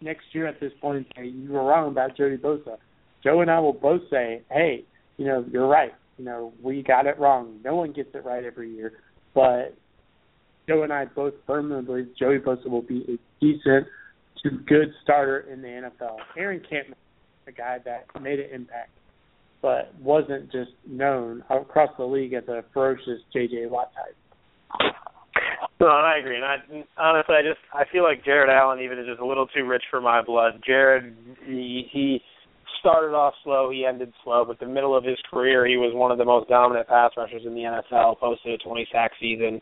next 0.01 0.25
year 0.33 0.47
at 0.47 0.59
this 0.59 0.71
point 0.81 1.07
say 1.15 1.27
you 1.27 1.51
were 1.51 1.63
wrong 1.63 1.91
about 1.91 2.17
Joey 2.17 2.37
Bosa. 2.37 2.77
Joe 3.23 3.41
and 3.41 3.49
I 3.49 3.59
will 3.59 3.73
both 3.73 4.01
say, 4.11 4.41
hey, 4.51 4.83
you 5.17 5.25
know, 5.25 5.45
you're 5.49 5.67
right. 5.67 5.93
You 6.17 6.25
know, 6.25 6.53
we 6.61 6.83
got 6.83 7.07
it 7.07 7.17
wrong. 7.17 7.59
No 7.63 7.75
one 7.75 7.93
gets 7.93 8.09
it 8.13 8.25
right 8.25 8.43
every 8.43 8.75
year, 8.75 8.93
but 9.33 9.75
Joe 10.67 10.83
and 10.83 10.93
I 10.93 11.05
both 11.05 11.33
firmly 11.47 11.81
believe 11.81 12.09
Joey 12.19 12.39
Bosa 12.39 12.69
will 12.69 12.81
be 12.81 13.03
a 13.07 13.43
decent 13.43 13.87
to 14.43 14.49
good 14.67 14.93
starter 15.03 15.41
in 15.51 15.61
the 15.61 15.67
NFL. 15.67 16.17
Aaron 16.37 16.61
Kampman, 16.61 16.95
a 17.47 17.51
guy 17.51 17.77
that 17.85 18.05
made 18.21 18.39
an 18.39 18.49
impact, 18.53 18.91
but 19.61 19.93
wasn't 20.01 20.51
just 20.51 20.71
known 20.87 21.43
across 21.49 21.89
the 21.97 22.03
league 22.03 22.33
as 22.33 22.47
a 22.47 22.63
ferocious 22.73 23.21
J.J. 23.31 23.67
Watt 23.67 23.91
type. 23.93 24.93
No, 25.79 25.87
I 25.87 26.17
agree. 26.17 26.35
And 26.35 26.45
I, 26.45 26.55
honestly, 26.97 27.35
I 27.35 27.41
just 27.41 27.59
I 27.73 27.83
feel 27.91 28.03
like 28.03 28.23
Jared 28.23 28.49
Allen 28.49 28.79
even 28.79 28.99
is 28.99 29.05
just 29.05 29.19
a 29.19 29.25
little 29.25 29.47
too 29.47 29.65
rich 29.65 29.83
for 29.89 29.99
my 29.99 30.21
blood. 30.21 30.61
Jared, 30.65 31.15
he, 31.45 31.87
he 31.91 32.21
started 32.79 33.15
off 33.15 33.33
slow, 33.43 33.69
he 33.69 33.85
ended 33.85 34.13
slow, 34.23 34.45
but 34.45 34.59
the 34.59 34.65
middle 34.65 34.95
of 34.95 35.03
his 35.03 35.17
career, 35.29 35.65
he 35.65 35.77
was 35.77 35.93
one 35.93 36.11
of 36.11 36.17
the 36.17 36.25
most 36.25 36.49
dominant 36.49 36.87
pass 36.87 37.11
rushers 37.17 37.43
in 37.45 37.53
the 37.53 37.61
NFL. 37.61 38.19
Posted 38.19 38.59
a 38.59 38.63
20 38.63 38.87
sack 38.91 39.11
season. 39.19 39.61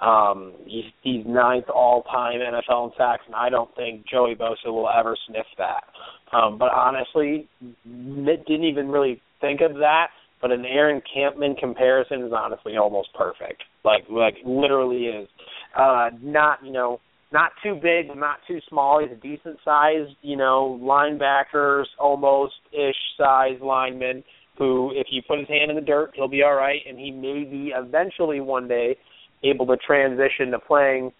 Um, 0.00 0.54
he's 0.66 0.84
he's 1.02 1.26
ninth 1.26 1.68
all 1.74 2.02
time 2.04 2.38
NFL 2.38 2.86
in 2.86 2.92
sacks, 2.96 3.22
and 3.26 3.34
I 3.34 3.48
don't 3.48 3.74
think 3.74 4.06
Joey 4.08 4.36
Bosa 4.36 4.66
will 4.66 4.88
ever 4.88 5.16
sniff 5.26 5.46
that. 5.58 5.84
Um, 6.32 6.56
but 6.58 6.72
honestly, 6.72 7.48
didn't 7.84 8.64
even 8.64 8.88
really 8.88 9.20
think 9.40 9.60
of 9.60 9.74
that. 9.76 10.08
But 10.40 10.52
an 10.52 10.64
Aaron 10.64 11.02
Kampman 11.02 11.58
comparison 11.58 12.22
is 12.22 12.32
honestly 12.32 12.76
almost 12.76 13.08
perfect. 13.14 13.62
Like 13.84 14.04
like 14.08 14.36
literally 14.44 15.06
is. 15.06 15.28
Uh, 15.76 16.10
not 16.22 16.64
you 16.64 16.72
know 16.72 17.00
not 17.32 17.50
too 17.62 17.74
big, 17.74 18.16
not 18.16 18.38
too 18.46 18.60
small. 18.68 19.00
He's 19.00 19.10
a 19.10 19.20
decent 19.20 19.58
sized 19.64 20.12
you 20.22 20.36
know 20.36 20.78
linebackers, 20.80 21.86
almost 21.98 22.54
ish 22.72 22.96
size 23.16 23.58
lineman. 23.60 24.22
Who, 24.58 24.90
if 24.92 25.06
you 25.10 25.22
put 25.26 25.38
his 25.38 25.46
hand 25.46 25.70
in 25.70 25.76
the 25.76 25.82
dirt, 25.82 26.12
he'll 26.16 26.26
be 26.26 26.42
all 26.42 26.56
right, 26.56 26.80
and 26.88 26.98
he 26.98 27.12
may 27.12 27.44
be 27.44 27.72
eventually 27.72 28.40
one 28.40 28.66
day 28.66 28.96
able 29.42 29.66
to 29.66 29.76
transition 29.76 30.50
to 30.50 30.58
playing, 30.58 31.12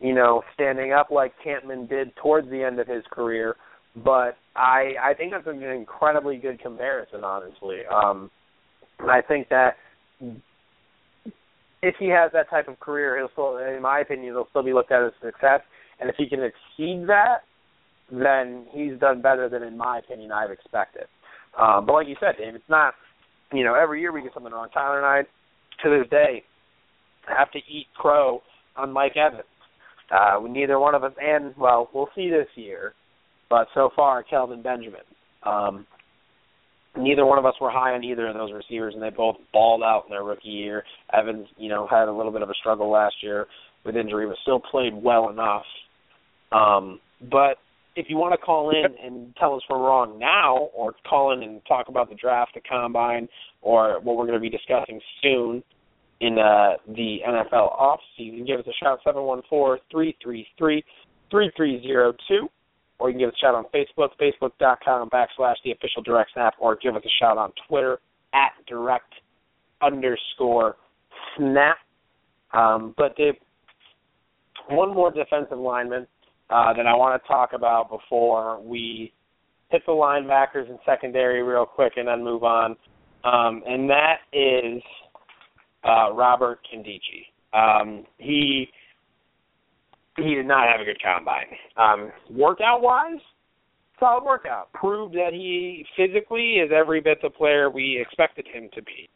you 0.00 0.14
know, 0.14 0.42
standing 0.54 0.92
up 0.92 1.10
like 1.10 1.32
Kampman 1.44 1.88
did 1.88 2.14
towards 2.16 2.48
the 2.50 2.62
end 2.62 2.80
of 2.80 2.86
his 2.86 3.04
career. 3.10 3.56
But 3.96 4.36
I 4.54 4.94
I 5.02 5.14
think 5.14 5.32
that's 5.32 5.46
an 5.46 5.62
incredibly 5.62 6.36
good 6.36 6.60
comparison, 6.60 7.24
honestly. 7.24 7.80
Um, 7.92 8.30
and 8.98 9.10
I 9.10 9.22
think 9.22 9.48
that 9.48 9.76
if 11.82 11.94
he 11.98 12.08
has 12.08 12.30
that 12.32 12.50
type 12.50 12.68
of 12.68 12.80
career, 12.80 13.18
he'll 13.18 13.30
still, 13.32 13.58
in 13.58 13.82
my 13.82 14.00
opinion, 14.00 14.34
he'll 14.34 14.48
still 14.50 14.62
be 14.62 14.72
looked 14.72 14.92
at 14.92 15.02
as 15.02 15.12
a 15.22 15.26
success. 15.26 15.60
And 16.00 16.10
if 16.10 16.16
he 16.16 16.28
can 16.28 16.40
exceed 16.42 17.06
that, 17.08 17.38
then 18.10 18.66
he's 18.72 18.98
done 18.98 19.22
better 19.22 19.48
than, 19.48 19.62
in 19.62 19.76
my 19.76 19.98
opinion, 19.98 20.32
I've 20.32 20.50
expected. 20.50 21.04
Um, 21.58 21.86
but 21.86 21.94
like 21.94 22.08
you 22.08 22.16
said, 22.20 22.36
Dave, 22.38 22.54
it's 22.54 22.64
not, 22.68 22.94
you 23.52 23.64
know, 23.64 23.74
every 23.74 24.00
year 24.00 24.12
we 24.12 24.22
get 24.22 24.34
something 24.34 24.52
wrong. 24.52 24.68
Tyler 24.72 24.98
and 24.98 25.06
I, 25.06 25.22
to 25.82 25.98
this 25.98 26.08
day, 26.10 26.42
have 27.26 27.50
to 27.52 27.58
eat 27.58 27.86
crow 27.96 28.42
on 28.76 28.92
Mike 28.92 29.16
Evans. 29.16 29.44
Uh, 30.10 30.38
neither 30.48 30.78
one 30.78 30.94
of 30.94 31.02
us, 31.02 31.12
and 31.20 31.54
well, 31.56 31.90
we'll 31.92 32.08
see 32.14 32.30
this 32.30 32.46
year, 32.54 32.94
but 33.50 33.66
so 33.74 33.90
far, 33.96 34.22
Kelvin 34.22 34.62
Benjamin. 34.62 35.00
Um, 35.42 35.86
neither 36.96 37.26
one 37.26 37.38
of 37.38 37.46
us 37.46 37.54
were 37.60 37.70
high 37.70 37.92
on 37.92 38.04
either 38.04 38.28
of 38.28 38.34
those 38.34 38.52
receivers, 38.52 38.94
and 38.94 39.02
they 39.02 39.10
both 39.10 39.36
balled 39.52 39.82
out 39.82 40.04
in 40.06 40.10
their 40.10 40.22
rookie 40.22 40.48
year. 40.48 40.84
Evans, 41.12 41.46
you 41.56 41.68
know, 41.68 41.86
had 41.90 42.08
a 42.08 42.12
little 42.12 42.32
bit 42.32 42.42
of 42.42 42.50
a 42.50 42.54
struggle 42.54 42.90
last 42.90 43.16
year 43.22 43.46
with 43.84 43.96
injury, 43.96 44.26
but 44.26 44.36
still 44.42 44.60
played 44.60 44.94
well 44.94 45.28
enough. 45.28 45.64
Um, 46.52 47.00
but 47.30 47.58
if 47.96 48.06
you 48.08 48.16
want 48.16 48.38
to 48.38 48.44
call 48.44 48.70
in 48.70 48.94
and 49.02 49.34
tell 49.36 49.54
us 49.54 49.62
we're 49.68 49.78
wrong 49.78 50.18
now, 50.18 50.68
or 50.74 50.94
call 51.08 51.32
in 51.32 51.42
and 51.42 51.60
talk 51.66 51.88
about 51.88 52.08
the 52.08 52.14
draft, 52.14 52.52
the 52.54 52.60
combine, 52.60 53.28
or 53.62 54.00
what 54.02 54.16
we're 54.16 54.26
going 54.26 54.38
to 54.38 54.40
be 54.40 54.50
discussing 54.50 55.00
soon, 55.22 55.62
in 56.20 56.38
uh, 56.38 56.74
the 56.88 57.18
NFL 57.26 57.72
off 57.72 58.00
season, 58.16 58.46
give 58.46 58.60
us 58.60 58.66
a 58.66 58.72
shout 58.82 59.00
714-333-3302. 59.06 60.82
or 62.98 63.10
you 63.10 63.12
can 63.12 63.18
give 63.18 63.28
us 63.28 63.34
a 63.36 63.40
shout 63.40 63.54
on 63.54 63.64
Facebook, 63.74 64.10
facebook.com 64.20 65.10
backslash 65.10 65.56
the 65.64 65.72
official 65.72 66.02
direct 66.02 66.30
snap, 66.32 66.54
or 66.58 66.76
give 66.76 66.96
us 66.96 67.02
a 67.04 67.10
shout 67.20 67.36
on 67.36 67.52
Twitter 67.68 67.98
at 68.32 68.52
direct 68.66 69.12
underscore 69.82 70.76
snap. 71.36 71.76
Um, 72.52 72.94
but 72.96 73.16
Dave, 73.16 73.34
one 74.68 74.94
more 74.94 75.10
defensive 75.10 75.58
lineman 75.58 76.06
uh, 76.50 76.72
that 76.72 76.86
I 76.86 76.94
want 76.94 77.20
to 77.20 77.28
talk 77.28 77.52
about 77.52 77.90
before 77.90 78.60
we 78.62 79.12
hit 79.70 79.82
the 79.86 79.92
linebackers 79.92 80.68
and 80.68 80.78
secondary 80.86 81.42
real 81.42 81.66
quick 81.66 81.94
and 81.96 82.08
then 82.08 82.22
move 82.24 82.44
on. 82.44 82.76
Um, 83.24 83.62
and 83.66 83.90
that 83.90 84.18
is 84.32 84.82
uh, 85.86 86.12
Robert 86.12 86.58
Nkemdiche. 86.74 87.26
Um, 87.52 88.04
he 88.18 88.68
he 90.16 90.34
did 90.34 90.46
not 90.46 90.68
have 90.68 90.80
a 90.80 90.84
good 90.84 91.00
combine. 91.02 91.46
Um, 91.76 92.10
workout 92.30 92.80
wise, 92.80 93.20
solid 94.00 94.24
workout. 94.24 94.72
Proved 94.72 95.14
that 95.14 95.30
he 95.32 95.84
physically 95.96 96.54
is 96.54 96.70
every 96.74 97.00
bit 97.00 97.18
the 97.22 97.30
player 97.30 97.70
we 97.70 97.98
expected 98.00 98.46
him 98.50 98.70
to 98.74 98.82
be. 98.82 99.08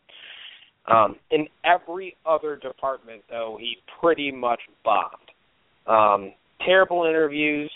Um, 0.86 1.16
in 1.30 1.46
every 1.64 2.16
other 2.26 2.56
department, 2.56 3.22
though, 3.30 3.56
he 3.58 3.76
pretty 4.00 4.30
much 4.30 4.60
bombed. 4.84 5.14
Um, 5.86 6.32
terrible 6.64 7.04
interviews. 7.04 7.70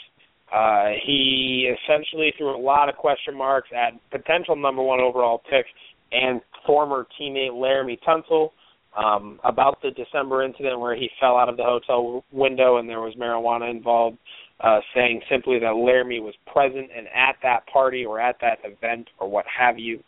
Uh, 0.54 0.90
he 1.06 1.74
essentially 1.84 2.32
threw 2.36 2.56
a 2.56 2.60
lot 2.60 2.88
of 2.88 2.96
question 2.96 3.36
marks 3.36 3.68
at 3.74 3.92
potential 4.10 4.54
number 4.54 4.82
one 4.82 5.00
overall 5.00 5.42
pick 5.50 5.66
and 6.12 6.40
former 6.66 7.06
teammate 7.18 7.50
Laremy 7.50 7.98
Tunsil 8.06 8.50
um, 8.96 9.40
about 9.44 9.80
the 9.82 9.90
December 9.90 10.44
incident 10.44 10.78
where 10.78 10.94
he 10.96 11.10
fell 11.20 11.36
out 11.36 11.48
of 11.48 11.56
the 11.56 11.64
hotel 11.64 12.24
window 12.32 12.78
and 12.78 12.88
there 12.88 13.00
was 13.00 13.14
marijuana 13.14 13.70
involved, 13.70 14.18
uh, 14.60 14.80
saying 14.94 15.20
simply 15.30 15.58
that 15.58 15.72
Laremy 15.72 16.22
was 16.22 16.34
present 16.52 16.88
and 16.96 17.06
at 17.08 17.36
that 17.42 17.66
party 17.66 18.04
or 18.04 18.20
at 18.20 18.36
that 18.40 18.58
event 18.64 19.08
or 19.18 19.28
what 19.28 19.44
have 19.46 19.78
you, 19.78 20.00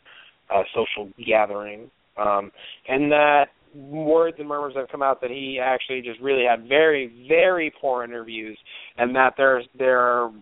uh, 0.55 0.63
social 0.75 1.11
gathering, 1.27 1.91
um, 2.17 2.53
and 2.89 3.11
that 3.11 3.47
words 3.75 4.37
and 4.39 4.49
murmurs 4.49 4.75
have 4.77 4.89
come 4.89 5.03
out 5.03 5.21
that 5.21 5.31
he 5.31 5.59
actually 5.63 6.01
just 6.01 6.21
really 6.21 6.45
had 6.49 6.69
very, 6.69 7.27
very 7.29 7.73
poor 7.81 8.05
interviews, 8.05 8.57
and 8.97 9.15
that 9.15 9.35
there's 9.37 9.67
there 9.77 10.01
are 10.01 10.33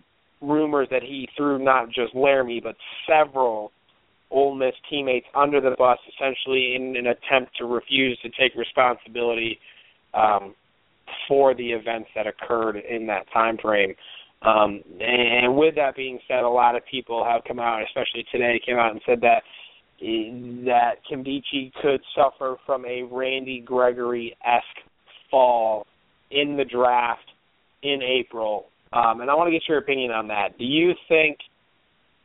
rumors 0.41 0.87
that 0.91 1.01
he 1.01 1.27
threw 1.35 1.57
not 1.57 1.87
just 1.87 2.13
Laremy 2.13 2.61
but 2.61 2.75
several 3.07 3.71
Ole 4.31 4.55
Miss 4.55 4.73
teammates 4.89 5.27
under 5.35 5.61
the 5.61 5.75
bus, 5.77 5.97
essentially 6.15 6.75
in 6.75 6.95
an 6.97 7.07
attempt 7.07 7.55
to 7.57 7.65
refuse 7.65 8.17
to 8.21 8.29
take 8.29 8.55
responsibility 8.55 9.59
um, 10.13 10.55
for 11.27 11.53
the 11.53 11.71
events 11.71 12.09
that 12.15 12.25
occurred 12.27 12.77
in 12.77 13.07
that 13.07 13.25
time 13.33 13.57
frame. 13.61 13.93
Um, 14.41 14.83
and 14.99 15.55
with 15.55 15.75
that 15.75 15.95
being 15.95 16.19
said, 16.27 16.43
a 16.43 16.49
lot 16.49 16.75
of 16.75 16.83
people 16.89 17.25
have 17.25 17.43
come 17.47 17.59
out, 17.59 17.81
especially 17.83 18.25
today, 18.31 18.59
came 18.65 18.77
out 18.77 18.91
and 18.91 19.01
said 19.05 19.21
that 19.21 19.43
that 19.99 20.95
Nkemdiche 21.09 21.71
could 21.81 22.01
suffer 22.15 22.57
from 22.65 22.85
a 22.85 23.03
Randy 23.03 23.61
Gregory 23.61 24.35
esque 24.45 24.85
fall 25.31 25.87
in 26.31 26.57
the 26.57 26.65
draft 26.65 27.23
in 27.81 28.01
April. 28.01 28.65
Um, 28.91 29.21
and 29.21 29.31
I 29.31 29.35
want 29.35 29.47
to 29.47 29.51
get 29.51 29.63
your 29.67 29.77
opinion 29.77 30.11
on 30.11 30.27
that. 30.27 30.57
Do 30.57 30.65
you 30.65 30.93
think 31.07 31.37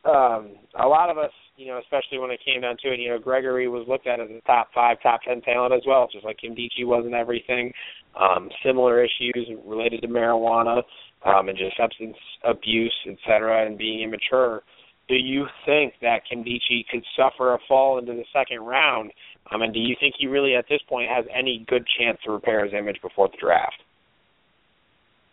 um, 0.05 0.57
a 0.79 0.87
lot 0.87 1.11
of 1.11 1.19
us 1.19 1.33
you 1.61 1.67
know, 1.67 1.79
especially 1.79 2.19
when 2.19 2.31
it 2.31 2.41
came 2.43 2.63
down 2.63 2.77
to 2.83 2.91
it, 2.91 2.99
you 2.99 3.11
know, 3.11 3.19
Gregory 3.19 3.69
was 3.69 3.87
looked 3.87 4.07
at 4.07 4.19
as 4.19 4.31
a 4.31 4.41
top 4.47 4.69
five, 4.75 4.97
top 5.03 5.21
ten 5.23 5.43
talent 5.43 5.75
as 5.75 5.83
well, 5.87 6.09
just 6.11 6.25
like 6.25 6.39
Nkemdiche 6.43 6.87
wasn't 6.87 7.13
everything. 7.13 7.71
Um, 8.19 8.49
similar 8.65 9.05
issues 9.05 9.47
related 9.67 10.01
to 10.01 10.09
marijuana 10.09 10.83
um, 11.27 11.51
and 11.51 11.59
just 11.59 11.77
substance 11.77 12.17
abuse, 12.45 12.95
et 13.07 13.19
cetera, 13.27 13.67
and 13.67 13.77
being 13.77 14.01
immature. 14.03 14.63
Do 15.09 15.17
you 15.17 15.45
think 15.67 15.93
that 16.01 16.23
Nkemdiche 16.33 16.87
could 16.91 17.05
suffer 17.15 17.53
a 17.53 17.59
fall 17.69 17.99
into 17.99 18.13
the 18.13 18.25
second 18.33 18.61
round? 18.61 19.13
Um, 19.53 19.61
and 19.61 19.75
do 19.75 19.81
you 19.81 19.95
think 20.01 20.15
he 20.19 20.29
really, 20.29 20.55
at 20.55 20.65
this 20.71 20.81
point, 20.89 21.11
has 21.11 21.27
any 21.37 21.67
good 21.69 21.85
chance 21.99 22.17
to 22.25 22.33
repair 22.33 22.65
his 22.65 22.73
image 22.73 23.03
before 23.03 23.29
the 23.29 23.37
draft? 23.39 23.83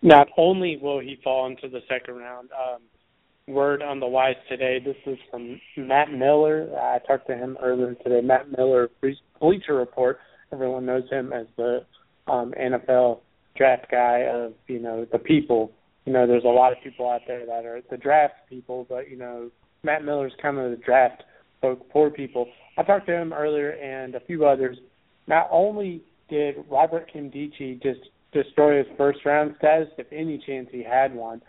Not 0.01 0.27
only 0.37 0.77
will 0.77 0.99
he 0.99 1.17
fall 1.23 1.47
into 1.47 1.69
the 1.69 1.79
second 1.87 2.17
round, 2.17 2.49
um, 2.51 2.81
word 3.47 3.81
on 3.81 3.99
the 3.99 4.07
wise 4.07 4.35
today. 4.49 4.79
This 4.83 4.97
is 5.05 5.17
from 5.31 5.59
Matt 5.77 6.11
Miller. 6.11 6.69
I 6.77 6.99
talked 7.07 7.27
to 7.27 7.35
him 7.35 7.57
earlier 7.61 7.95
today. 7.95 8.21
Matt 8.21 8.51
Miller, 8.51 8.89
Bleacher 9.39 9.75
Report. 9.75 10.19
Everyone 10.51 10.85
knows 10.85 11.09
him 11.09 11.33
as 11.33 11.47
the 11.55 11.85
um, 12.27 12.53
NFL 12.59 13.21
draft 13.55 13.89
guy 13.89 14.27
of 14.31 14.53
you 14.67 14.79
know 14.79 15.05
the 15.11 15.19
people. 15.19 15.71
You 16.05 16.13
know, 16.13 16.27
there's 16.27 16.43
a 16.43 16.47
lot 16.47 16.71
of 16.71 16.77
people 16.83 17.09
out 17.09 17.21
there 17.27 17.45
that 17.45 17.65
are 17.65 17.81
the 17.89 17.97
draft 17.97 18.35
people, 18.49 18.85
but 18.89 19.09
you 19.09 19.17
know 19.17 19.49
Matt 19.83 20.03
Miller's 20.03 20.33
kind 20.41 20.57
of 20.57 20.71
the 20.71 20.77
draft 20.77 21.23
folk 21.61 21.85
for 21.91 22.09
people. 22.09 22.47
I 22.77 22.83
talked 22.83 23.07
to 23.07 23.13
him 23.15 23.33
earlier 23.33 23.71
and 23.71 24.15
a 24.15 24.19
few 24.21 24.45
others, 24.45 24.77
not 25.27 25.47
only 25.51 26.03
did 26.29 26.55
Robert 26.69 27.09
Nkemdiche 27.13 27.81
just 27.81 27.99
destroy 28.31 28.77
his 28.77 28.87
first 28.97 29.19
round 29.25 29.55
status, 29.57 29.87
if 29.97 30.07
any 30.11 30.41
chance 30.45 30.67
he 30.71 30.83
had 30.83 31.13
one, 31.15 31.41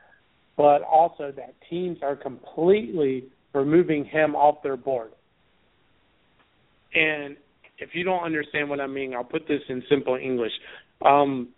but 0.58 0.82
also 0.82 1.32
that 1.36 1.54
teams 1.70 1.98
are 2.02 2.16
completely 2.16 3.28
removing 3.54 4.04
him 4.04 4.34
off 4.34 4.56
their 4.62 4.76
board. 4.76 5.12
And 6.94 7.36
if 7.78 7.90
you 7.94 8.02
don't 8.02 8.24
understand 8.24 8.68
what 8.68 8.80
I 8.80 8.88
mean, 8.88 9.14
I'll 9.14 9.22
put 9.22 9.46
this 9.46 9.62
in 9.68 9.84
simple 9.88 10.16
English. 10.16 10.52
Um, 11.06 11.50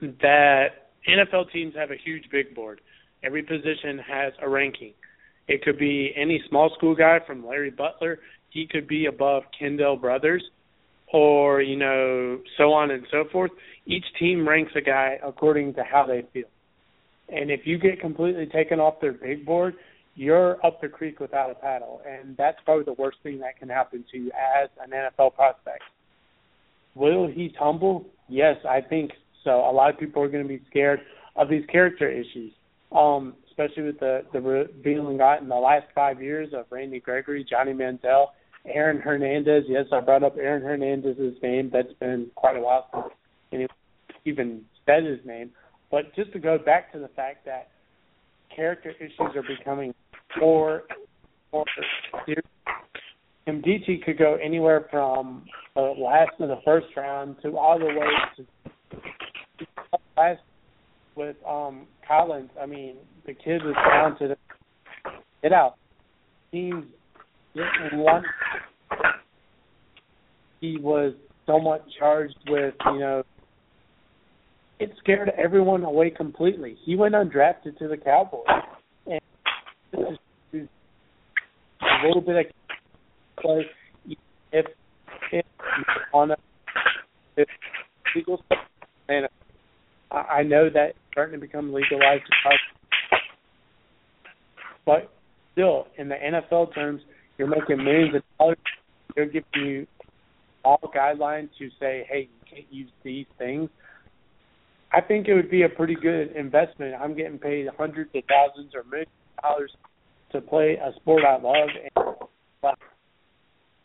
that 0.00 0.68
NFL 1.06 1.52
teams 1.52 1.74
have 1.76 1.90
a 1.90 1.96
huge 2.02 2.24
big 2.32 2.54
board. 2.54 2.80
Every 3.22 3.42
position 3.42 3.98
has 4.08 4.32
a 4.40 4.48
ranking. 4.48 4.94
It 5.46 5.62
could 5.62 5.78
be 5.78 6.12
any 6.16 6.42
small 6.48 6.70
school 6.78 6.94
guy 6.94 7.18
from 7.26 7.46
Larry 7.46 7.70
Butler. 7.70 8.20
He 8.48 8.66
could 8.66 8.88
be 8.88 9.04
above 9.04 9.42
Kendall 9.58 9.96
Brothers, 9.96 10.42
or 11.12 11.60
you 11.60 11.76
know, 11.76 12.38
so 12.56 12.72
on 12.72 12.90
and 12.90 13.06
so 13.10 13.24
forth. 13.30 13.50
Each 13.84 14.04
team 14.18 14.48
ranks 14.48 14.72
a 14.76 14.80
guy 14.80 15.18
according 15.22 15.74
to 15.74 15.82
how 15.82 16.06
they 16.06 16.22
feel. 16.32 16.48
And 17.28 17.50
if 17.50 17.60
you 17.64 17.78
get 17.78 18.00
completely 18.00 18.46
taken 18.46 18.80
off 18.80 19.00
their 19.00 19.12
big 19.12 19.44
board, 19.44 19.74
you're 20.14 20.64
up 20.66 20.80
the 20.80 20.88
creek 20.88 21.20
without 21.20 21.50
a 21.50 21.54
paddle, 21.54 22.02
and 22.04 22.36
that's 22.36 22.58
probably 22.64 22.84
the 22.84 23.00
worst 23.00 23.18
thing 23.22 23.38
that 23.38 23.56
can 23.56 23.68
happen 23.68 24.04
to 24.10 24.18
you 24.18 24.32
as 24.32 24.68
an 24.82 24.90
NFL 24.90 25.34
prospect. 25.34 25.82
Will 26.96 27.28
he 27.28 27.54
tumble? 27.56 28.04
Yes, 28.28 28.56
I 28.68 28.80
think 28.80 29.12
so. 29.44 29.50
A 29.50 29.72
lot 29.72 29.90
of 29.90 30.00
people 30.00 30.20
are 30.22 30.28
going 30.28 30.42
to 30.42 30.48
be 30.48 30.60
scared 30.68 31.00
of 31.36 31.48
these 31.48 31.64
character 31.70 32.10
issues, 32.10 32.52
um, 32.90 33.34
especially 33.48 33.84
with 33.84 34.00
the 34.00 34.24
the 34.32 34.40
revealing 34.40 35.18
got 35.18 35.40
in 35.40 35.48
the 35.48 35.54
last 35.54 35.86
five 35.94 36.20
years 36.20 36.48
of 36.52 36.66
Randy 36.70 36.98
Gregory, 36.98 37.46
Johnny 37.48 37.72
Manziel, 37.72 38.26
Aaron 38.66 39.00
Hernandez. 39.00 39.64
Yes, 39.68 39.84
I 39.92 40.00
brought 40.00 40.24
up 40.24 40.36
Aaron 40.36 40.62
Hernandez's 40.62 41.40
name. 41.42 41.70
That's 41.72 41.92
been 42.00 42.28
quite 42.34 42.56
a 42.56 42.60
while 42.60 42.88
since 42.92 43.14
anyone 43.52 43.68
even 44.24 44.62
said 44.84 45.04
his 45.04 45.20
name. 45.24 45.52
But 45.90 46.14
just 46.14 46.32
to 46.32 46.38
go 46.38 46.58
back 46.58 46.92
to 46.92 46.98
the 46.98 47.08
fact 47.08 47.44
that 47.46 47.68
character 48.54 48.92
issues 49.00 49.34
are 49.34 49.42
becoming 49.42 49.94
more 50.38 50.82
more 51.52 51.64
serious. 52.26 52.44
Nkemdiche 53.46 54.04
could 54.04 54.18
go 54.18 54.36
anywhere 54.42 54.86
from 54.90 55.46
the 55.74 55.80
last 55.80 56.32
of 56.40 56.48
the 56.48 56.60
first 56.64 56.86
round 56.96 57.36
to 57.42 57.56
all 57.56 57.78
the 57.78 57.86
way 57.86 58.08
to 58.36 58.46
last 60.16 60.40
with 61.14 61.36
um 61.46 61.86
Collins. 62.06 62.50
I 62.60 62.66
mean, 62.66 62.96
the 63.26 63.32
kid 63.32 63.62
was 63.64 63.74
talented. 63.88 64.36
Get 65.42 65.52
out. 65.52 65.76
Teams 66.52 66.84
one 67.92 68.24
he 70.60 70.76
was 70.78 71.14
somewhat 71.46 71.84
charged 71.98 72.36
with, 72.48 72.74
you 72.92 72.98
know, 72.98 73.22
it 74.80 74.92
scared 74.98 75.30
everyone 75.36 75.82
away 75.84 76.10
completely. 76.10 76.76
He 76.84 76.94
went 76.94 77.14
undrafted 77.14 77.78
to 77.78 77.88
the 77.88 77.96
Cowboys, 77.96 78.44
and 79.06 79.20
this 79.92 80.18
is 80.52 80.68
a 81.80 82.06
little 82.06 82.20
bit 82.20 82.36
of 82.36 82.46
play. 83.40 83.66
If 84.52 84.66
if 85.32 85.44
on 86.12 86.30
a 86.30 86.36
if 87.36 87.48
legal 88.14 88.42
and 89.08 89.28
I 90.10 90.42
know 90.42 90.70
that 90.70 90.90
it's 90.90 90.98
starting 91.12 91.38
to 91.38 91.40
become 91.40 91.72
legalized, 91.72 92.22
but 94.86 95.10
still, 95.52 95.88
in 95.98 96.08
the 96.08 96.14
NFL 96.14 96.74
terms, 96.74 97.02
you're 97.36 97.48
making 97.48 97.84
millions 97.84 98.14
of 98.14 98.22
dollars. 98.38 98.56
They're 99.14 99.26
giving 99.26 99.44
you 99.56 99.86
all 100.64 100.80
guidelines 100.94 101.50
to 101.58 101.68
say, 101.78 102.06
hey, 102.08 102.28
you 102.30 102.50
can't 102.50 102.72
use 102.72 102.90
these 103.02 103.26
things 103.36 103.68
I 104.92 105.00
think 105.00 105.28
it 105.28 105.34
would 105.34 105.50
be 105.50 105.62
a 105.62 105.68
pretty 105.68 105.94
good 105.94 106.34
investment. 106.34 106.94
I'm 106.98 107.14
getting 107.14 107.38
paid 107.38 107.66
hundreds 107.76 108.10
of 108.14 108.22
thousands 108.28 108.74
or 108.74 108.84
millions 108.84 109.10
of 109.38 109.42
dollars 109.42 109.72
to 110.32 110.40
play 110.40 110.76
a 110.82 110.94
sport 110.96 111.24
I 111.24 111.34
love, 111.34 111.68
and 111.96 112.16
but 112.62 112.78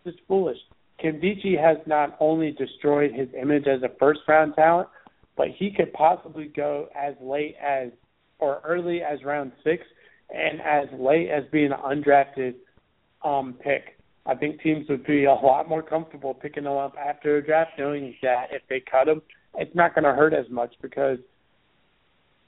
it's 0.06 0.18
foolish. 0.28 0.58
Nkemdiche 1.04 1.60
has 1.60 1.78
not 1.86 2.16
only 2.20 2.52
destroyed 2.52 3.12
his 3.14 3.28
image 3.40 3.68
as 3.68 3.84
a 3.84 3.90
first 4.00 4.22
round 4.28 4.56
talent, 4.56 4.88
but 5.36 5.48
he 5.58 5.72
could 5.72 5.92
possibly 5.94 6.46
go 6.56 6.88
as 6.96 7.16
late 7.22 7.56
as 7.62 7.90
or 8.40 8.62
early 8.66 9.02
as 9.02 9.24
round 9.24 9.52
six 9.64 9.84
and 10.34 10.62
as 10.62 10.88
late 11.00 11.30
as 11.30 11.44
being 11.52 11.72
an 11.72 11.80
undrafted 11.80 12.56
um 13.24 13.56
pick. 13.62 13.93
I 14.26 14.36
think 14.36 14.62
teams 14.62 14.88
would 14.90 15.06
be 15.06 15.26
a 15.26 15.34
lot 15.34 15.68
more 15.68 15.84
comfortable 15.84 16.34
picking 16.34 16.64
him 16.64 16.72
up 16.72 16.96
after 16.98 17.38
a 17.38 17.46
draft, 17.46 17.72
knowing 17.78 18.16
that 18.22 18.48
if 18.52 18.62
they 18.70 18.80
cut 18.80 19.08
him, 19.08 19.22
it's 19.56 19.76
not 19.76 19.94
going 19.94 20.06
to 20.06 20.14
hurt 20.14 20.34
as 20.34 20.50
much 20.50 20.74
because 20.82 21.18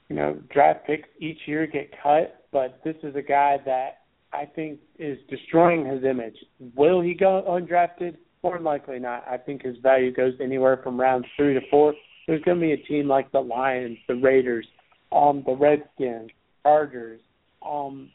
you 0.08 0.16
know 0.16 0.38
draft 0.52 0.86
picks 0.86 1.08
each 1.18 1.38
year 1.46 1.66
get 1.66 1.90
cut, 2.02 2.46
but 2.52 2.80
this 2.84 2.96
is 3.02 3.14
a 3.14 3.22
guy 3.22 3.58
that 3.66 3.98
I 4.32 4.46
think 4.46 4.80
is 4.98 5.18
destroying 5.28 5.84
his 5.84 6.04
image. 6.04 6.36
Will 6.74 7.00
he 7.00 7.14
go 7.14 7.44
undrafted? 7.48 8.16
More 8.42 8.58
likely 8.60 8.98
not. 8.98 9.26
I 9.28 9.36
think 9.36 9.62
his 9.62 9.76
value 9.82 10.12
goes 10.12 10.34
anywhere 10.40 10.80
from 10.82 10.98
round 11.00 11.26
three 11.36 11.54
to 11.54 11.60
four. 11.70 11.94
There's 12.26 12.42
going 12.42 12.58
to 12.58 12.66
be 12.66 12.72
a 12.72 12.76
team 12.76 13.08
like 13.08 13.30
the 13.32 13.40
Lions, 13.40 13.98
the 14.08 14.14
Raiders, 14.14 14.66
um, 15.12 15.42
the 15.46 15.54
Redskins, 15.54 16.30
Chargers, 16.62 17.20
um, 17.64 18.10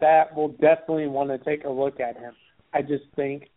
that 0.00 0.34
will 0.34 0.48
definitely 0.48 1.06
want 1.06 1.30
to 1.30 1.38
take 1.38 1.64
a 1.64 1.70
look 1.70 2.00
at 2.00 2.16
him. 2.16 2.32
I 2.74 2.82
just 2.82 3.04
think 3.14 3.48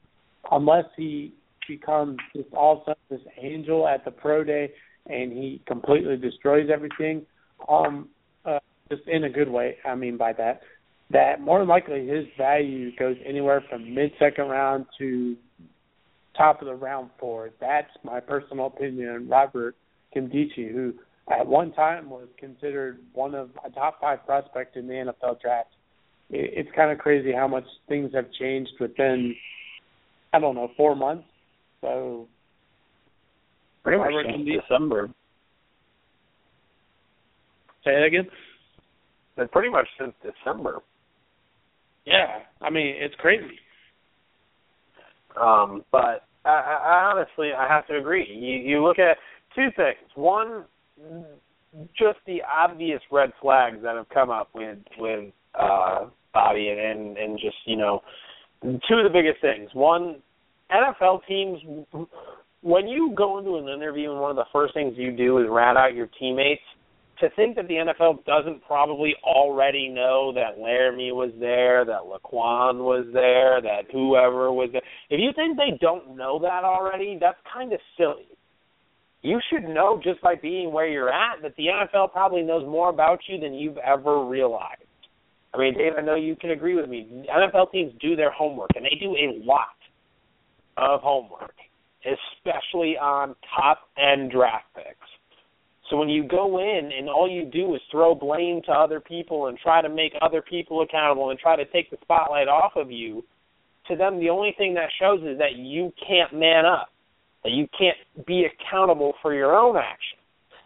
unless 0.52 0.86
he 0.96 1.34
becomes 1.68 2.18
just 2.36 2.54
all 2.54 2.78
of 2.78 2.82
a 2.82 2.86
sudden 2.86 3.02
this 3.10 3.34
angel 3.42 3.88
at 3.88 4.06
the 4.06 4.12
pro 4.12 4.44
day 4.44 4.72
and 5.08 5.32
he 5.32 5.62
completely 5.68 6.18
destroys 6.18 6.70
everything, 6.72 7.26
um, 7.68 8.10
uh, 8.46 8.60
just 8.90 9.08
in 9.08 9.24
a 9.26 9.30
good 9.30 9.50
way. 9.50 9.78
I 9.86 9.96
mean 9.96 10.18
by 10.18 10.34
that, 10.34 10.62
that 11.12 11.42
more 11.42 11.66
likely 11.66 12.08
his 12.08 12.26
value 12.38 12.96
goes 12.96 13.18
anywhere 13.26 13.64
from 13.70 13.94
mid 13.94 14.12
second 14.20 14.48
round 14.48 14.86
to 15.00 15.36
top 16.38 16.62
of 16.62 16.68
the 16.68 16.76
round 16.76 17.10
four. 17.20 17.50
That's 17.60 17.90
my 18.04 18.20
personal 18.20 18.68
opinion. 18.68 19.28
Robert 19.28 19.76
Nkemdiche, 20.16 20.72
who 20.72 20.94
at 21.30 21.46
one 21.46 21.72
time 21.74 22.10
was 22.10 22.28
considered 22.38 23.00
one 23.14 23.36
of 23.36 23.50
a 23.66 23.70
top 23.70 24.00
five 24.02 24.26
prospect 24.26 24.78
in 24.78 24.88
the 24.88 24.94
NFL 24.94 25.42
draft. 25.42 25.70
It's 26.30 26.70
kind 26.76 26.92
of 26.92 27.00
crazy 27.00 27.32
how 27.32 27.48
much 27.48 27.64
things 27.88 28.12
have 28.14 28.32
changed 28.40 28.72
within 28.80 29.36
I 30.32 30.40
don't 30.40 30.56
know 30.56 30.70
four 30.78 30.96
months. 30.96 31.26
So 31.82 32.28
pretty 33.84 33.98
much 33.98 34.12
since 34.26 34.48
December. 34.62 35.10
Say 37.84 37.92
that 37.92 38.04
again. 38.04 38.28
But 39.36 39.52
pretty 39.52 39.70
much 39.70 39.88
since 40.00 40.14
December. 40.22 40.80
Yeah, 42.06 42.40
I 42.62 42.70
mean 42.70 42.96
it's 43.00 43.16
crazy. 43.16 43.60
Um, 45.40 45.84
but 45.92 46.26
I, 46.46 46.50
I 46.50 47.12
honestly 47.12 47.52
I 47.58 47.68
have 47.68 47.88
to 47.88 47.98
agree. 47.98 48.28
You 48.30 48.72
you 48.72 48.86
look 48.86 49.00
at 49.00 49.18
two 49.56 49.70
things. 49.76 50.10
One, 50.16 50.66
just 51.98 52.20
the 52.26 52.40
obvious 52.44 53.02
red 53.12 53.32
flags 53.42 53.78
that 53.84 53.96
have 53.96 54.10
come 54.10 54.30
up 54.30 54.50
with 54.54 54.80
with 54.98 55.34
uh 55.60 56.06
Bobby 56.34 56.70
and 56.70 57.18
and, 57.18 57.40
just 57.40 57.58
you 57.66 57.78
know 57.78 58.02
two 58.62 58.96
of 58.96 59.04
the 59.04 59.10
biggest 59.12 59.42
things. 59.42 59.70
One, 59.74 60.22
NFL 60.72 61.22
teams, 61.28 61.60
when 62.62 62.88
you 62.88 63.14
go 63.16 63.38
into 63.38 63.56
an 63.56 63.68
interview 63.68 64.12
and 64.12 64.20
one 64.20 64.32
of 64.32 64.38
the 64.38 64.46
first 64.52 64.74
things 64.74 64.94
you 64.98 65.12
do 65.12 65.40
is 65.40 65.46
rat 65.50 65.78
out 65.78 65.94
your 65.94 66.10
teammates, 66.20 66.62
to 67.20 67.30
think 67.36 67.56
that 67.56 67.68
the 67.68 67.76
NFL 67.76 68.26
doesn't 68.26 68.66
probably 68.66 69.16
already 69.24 69.90
know 69.90 70.34
that 70.34 70.58
Laremy 70.58 71.14
was 71.14 71.32
there, 71.40 71.86
that 71.86 72.02
Laquan 72.02 72.80
was 72.80 73.06
there, 73.14 73.62
that 73.62 73.92
whoever 73.92 74.52
was 74.52 74.70
there. 74.72 74.82
If 75.10 75.20
you 75.20 75.32
think 75.36 75.58
they 75.58 75.78
don't 75.80 76.16
know 76.16 76.40
that 76.40 76.64
already, 76.64 77.18
that's 77.20 77.38
kind 77.52 77.74
of 77.74 77.80
silly. 77.98 78.28
You 79.22 79.40
should 79.52 79.64
know 79.64 80.00
just 80.02 80.22
by 80.22 80.36
being 80.36 80.72
where 80.72 80.88
you're 80.88 81.12
at 81.12 81.42
that 81.42 81.56
the 81.58 81.66
NFL 81.68 82.14
probably 82.14 82.42
knows 82.42 82.66
more 82.66 82.90
about 82.90 83.20
you 83.28 83.38
than 83.38 83.54
you've 83.54 83.78
ever 83.78 84.26
realized. 84.26 84.84
I 85.54 85.58
mean, 85.58 85.74
Dave, 85.78 85.94
I 85.98 86.02
know 86.02 86.16
you 86.16 86.36
can 86.36 86.52
agree 86.52 86.76
with 86.76 86.90
me. 86.90 87.26
NFL 87.30 87.72
teams 87.72 87.94
do 88.00 88.16
their 88.16 88.32
homework, 88.32 88.70
and 88.76 88.86
they 88.86 88.98
do 89.00 89.16
a 89.16 89.44
lot 89.44 89.68
of 90.78 91.02
homework, 91.02 91.56
especially 92.06 92.98
on 92.98 93.36
top 93.58 93.90
end 93.98 94.32
draft 94.32 94.66
picks. 94.76 95.08
So 95.90 95.98
when 95.98 96.08
you 96.08 96.24
go 96.24 96.60
in 96.60 96.92
and 96.96 97.10
all 97.10 97.28
you 97.28 97.46
do 97.46 97.74
is 97.74 97.82
throw 97.90 98.14
blame 98.14 98.62
to 98.68 98.72
other 98.72 99.00
people 99.00 99.48
and 99.48 99.58
try 99.58 99.82
to 99.82 99.90
make 99.90 100.14
other 100.22 100.42
people 100.42 100.82
accountable 100.82 101.32
and 101.32 101.40
try 101.40 101.56
to 101.56 101.66
take 101.66 101.90
the 101.90 101.98
spotlight 102.02 102.48
off 102.48 102.74
of 102.76 102.92
you, 102.92 103.24
to 103.88 103.96
them 103.96 104.20
the 104.20 104.30
only 104.30 104.54
thing 104.56 104.76
that 104.76 104.90
shows 105.00 105.20
is 105.24 105.40
that 105.40 105.56
you 105.56 105.92
can't 106.08 106.32
man 106.32 106.66
up, 106.66 106.90
that 107.44 107.52
you 107.52 107.68
can't 107.78 107.98
be 108.28 108.46
accountable 108.46 109.14
for 109.22 109.34
your 109.34 109.58
own 109.58 109.78
actions. 109.78 110.19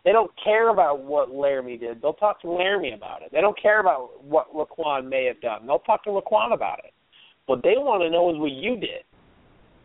They 0.03 0.11
don't 0.11 0.31
care 0.43 0.69
about 0.69 1.03
what 1.03 1.29
Laremy 1.29 1.79
did. 1.79 2.01
They'll 2.01 2.13
talk 2.13 2.41
to 2.41 2.47
Laremy 2.47 2.93
about 2.93 3.21
it. 3.21 3.29
They 3.31 3.39
don't 3.41 3.57
care 3.61 3.79
about 3.79 4.23
what 4.23 4.53
Laquan 4.53 5.07
may 5.09 5.25
have 5.25 5.39
done. 5.39 5.65
They'll 5.65 5.79
talk 5.79 6.03
to 6.03 6.09
Laquan 6.09 6.53
about 6.53 6.79
it. 6.79 6.93
What 7.45 7.63
they 7.63 7.75
want 7.77 8.03
to 8.03 8.09
know 8.09 8.29
is 8.29 8.37
what 8.37 8.51
you 8.51 8.75
did. 8.75 9.03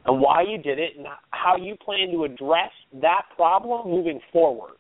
and 0.09 0.21
why 0.21 0.43
you 0.43 0.59
did 0.59 0.79
it 0.79 0.93
and 0.97 1.07
how 1.31 1.57
you 1.57 1.77
plan 1.77 2.11
to 2.13 2.25
address 2.25 2.71
that 3.01 3.23
problem 3.37 3.91
moving 3.91 4.21
forward. 4.33 4.73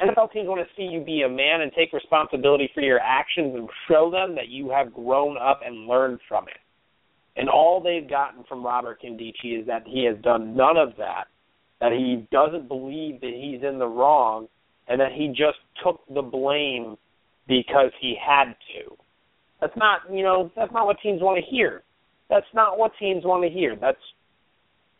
NFL 0.00 0.32
teams 0.32 0.48
want 0.48 0.66
to 0.66 0.74
see 0.76 0.84
you 0.84 1.04
be 1.04 1.22
a 1.22 1.28
man 1.28 1.60
and 1.60 1.72
take 1.76 1.92
responsibility 1.92 2.70
for 2.72 2.80
your 2.80 3.00
actions 3.00 3.54
and 3.54 3.68
show 3.88 4.10
them 4.10 4.34
that 4.36 4.48
you 4.48 4.70
have 4.70 4.94
grown 4.94 5.36
up 5.36 5.60
and 5.64 5.86
learned 5.86 6.20
from 6.28 6.46
it. 6.48 6.58
And 7.36 7.48
all 7.48 7.82
they've 7.82 8.08
gotten 8.08 8.44
from 8.48 8.64
Robert 8.64 9.02
Nkemdiche 9.02 9.60
is 9.60 9.66
that 9.66 9.82
he 9.86 10.04
has 10.04 10.16
done 10.22 10.56
none 10.56 10.76
of 10.76 10.90
that, 10.98 11.24
that 11.80 11.92
he 11.92 12.26
doesn't 12.32 12.68
believe 12.68 13.20
that 13.20 13.32
he's 13.34 13.62
in 13.62 13.78
the 13.78 13.86
wrong, 13.86 14.48
and 14.88 15.00
that 15.00 15.12
he 15.12 15.28
just 15.28 15.58
took 15.84 16.00
the 16.12 16.22
blame 16.22 16.96
because 17.46 17.90
he 18.00 18.16
had 18.20 18.54
to. 18.74 18.96
That's 19.60 19.76
not, 19.76 20.00
you 20.10 20.22
know, 20.22 20.50
that's 20.56 20.72
not 20.72 20.86
what 20.86 20.96
teams 21.02 21.20
want 21.22 21.42
to 21.42 21.50
hear. 21.50 21.82
That's 22.28 22.46
not 22.54 22.78
what 22.78 22.92
teams 22.98 23.24
want 23.24 23.42
to 23.44 23.50
hear. 23.50 23.76
That's 23.80 23.98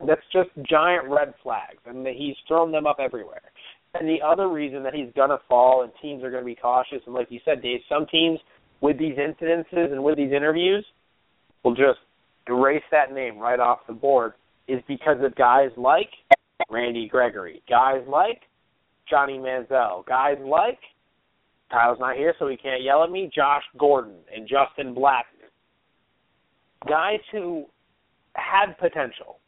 that's 0.07 0.22
just 0.33 0.51
giant 0.68 1.09
red 1.09 1.35
flags, 1.43 1.79
and 1.87 2.07
he's 2.07 2.37
thrown 2.47 2.70
them 2.70 2.87
up 2.87 2.99
everywhere. 3.01 3.43
And 3.95 4.09
the 4.09 4.18
other 4.24 4.49
reason 4.49 4.83
that 4.85 4.95
he's 4.95 5.09
gonna 5.16 5.39
fall 5.49 5.83
and 5.83 5.93
teams 6.01 6.22
are 6.22 6.31
gonna 6.31 6.45
be 6.45 6.55
cautious, 6.55 7.01
and 7.07 7.14
like 7.14 7.29
you 7.31 7.41
said, 7.45 7.62
Dave, 7.62 7.81
some 7.89 8.07
teams 8.07 8.39
with 8.81 8.99
these 8.99 9.16
incidences 9.16 9.93
and 9.93 10.03
with 10.05 10.16
these 10.16 10.33
interviews 10.33 10.85
will 11.64 11.74
just 11.74 11.99
erase 12.47 12.83
that 12.93 13.12
name 13.12 13.39
right 13.39 13.59
off 13.59 13.81
the 13.89 13.93
board, 13.93 14.35
is 14.68 14.81
because 14.87 15.16
of 15.22 15.35
guys 15.35 15.70
like 15.76 16.11
Randy 16.70 17.09
Gregory, 17.09 17.62
guys 17.68 18.02
like 18.09 18.42
Johnny 19.09 19.38
Manziel, 19.38 20.04
guys 20.06 20.38
like 20.44 20.78
Kyle's 21.70 21.98
not 22.00 22.16
here, 22.16 22.34
so 22.38 22.48
he 22.48 22.56
can't 22.56 22.82
yell 22.82 23.04
at 23.04 23.11
me. 23.11 23.30
Josh 23.34 23.62
Gordon 23.78 24.16
and 24.34 24.48
Justin 24.48 24.94
Blackmon, 24.94 25.50
guys 26.88 27.20
who 27.30 27.66
had 28.34 28.76
potential, 28.78 29.38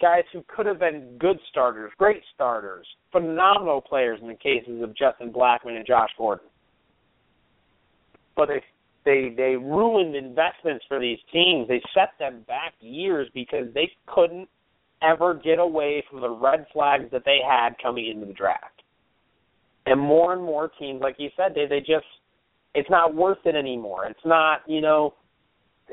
guys 0.00 0.24
who 0.32 0.44
could 0.48 0.66
have 0.66 0.78
been 0.78 1.16
good 1.18 1.38
starters, 1.50 1.92
great 1.98 2.22
starters, 2.34 2.86
phenomenal 3.12 3.80
players 3.80 4.18
in 4.20 4.28
the 4.28 4.34
cases 4.34 4.82
of 4.82 4.96
Justin 4.96 5.32
Blackmon 5.32 5.76
and 5.76 5.86
Josh 5.86 6.10
Gordon. 6.16 6.46
But 8.36 8.48
they 8.48 8.62
they 9.04 9.34
they 9.36 9.56
ruined 9.56 10.14
investments 10.14 10.84
for 10.88 11.00
these 11.00 11.18
teams. 11.32 11.68
They 11.68 11.80
set 11.94 12.10
them 12.18 12.44
back 12.46 12.74
years 12.80 13.28
because 13.34 13.66
they 13.74 13.90
couldn't 14.06 14.48
ever 15.02 15.34
get 15.34 15.58
away 15.58 16.04
from 16.10 16.20
the 16.20 16.30
red 16.30 16.66
flags 16.72 17.04
that 17.12 17.24
they 17.24 17.38
had 17.46 17.70
coming 17.82 18.08
into 18.08 18.26
the 18.26 18.32
draft. 18.32 18.82
And 19.86 19.98
more 20.00 20.32
and 20.32 20.42
more 20.42 20.70
teams, 20.78 21.00
like 21.00 21.16
you 21.18 21.30
said, 21.36 21.54
they 21.54 21.66
they 21.66 21.80
just 21.80 22.06
it's 22.74 22.90
not 22.90 23.14
worth 23.14 23.38
it 23.44 23.54
anymore. 23.54 24.06
It's 24.06 24.24
not, 24.24 24.60
you 24.66 24.80
know, 24.80 25.14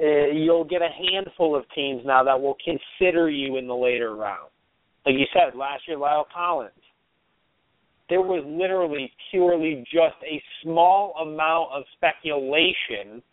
uh, 0.02 0.28
you'll 0.32 0.66
get 0.66 0.82
a 0.82 0.90
handful 1.12 1.56
of 1.56 1.64
teams 1.74 2.02
now 2.06 2.24
that 2.24 2.40
will 2.40 2.58
consider 2.64 3.30
you 3.30 3.58
in 3.58 3.68
the 3.68 3.76
later 3.76 4.16
round. 4.16 4.50
Like 5.06 5.16
you 5.16 5.26
said, 5.34 5.58
last 5.58 5.84
year, 5.88 5.98
La'el 5.98 6.26
Collins. 6.34 6.72
There 8.10 8.22
was 8.22 8.44
literally 8.46 9.12
purely 9.32 9.84
just 9.92 10.18
a 10.24 10.42
small 10.62 11.16
amount 11.22 11.72
of 11.72 11.84
speculation 11.96 13.24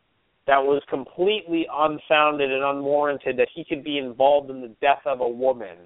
that 0.46 0.58
was 0.58 0.82
completely 0.88 1.66
unfounded 1.72 2.50
and 2.50 2.64
unwarranted 2.64 3.36
that 3.36 3.48
he 3.54 3.64
could 3.64 3.84
be 3.84 3.98
involved 3.98 4.50
in 4.50 4.60
the 4.60 4.74
death 4.80 5.02
of 5.06 5.20
a 5.20 5.28
woman. 5.28 5.76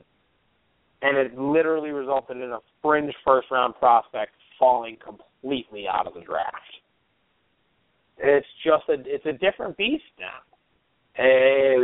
And 1.02 1.18
it 1.18 1.38
literally 1.38 1.90
resulted 1.90 2.38
in 2.38 2.50
a 2.50 2.59
fringe 2.82 3.14
first 3.24 3.50
round 3.50 3.74
prospect 3.74 4.32
falling 4.59 4.96
completely 5.04 5.86
out 5.86 6.07
of 6.07 6.14
the 6.14 6.22
draft. 6.22 6.57
It's 8.18 8.46
just 8.64 8.84
a 8.88 8.94
it's 9.04 9.26
a 9.26 9.32
different 9.32 9.76
beast 9.76 10.04
now. 10.18 10.40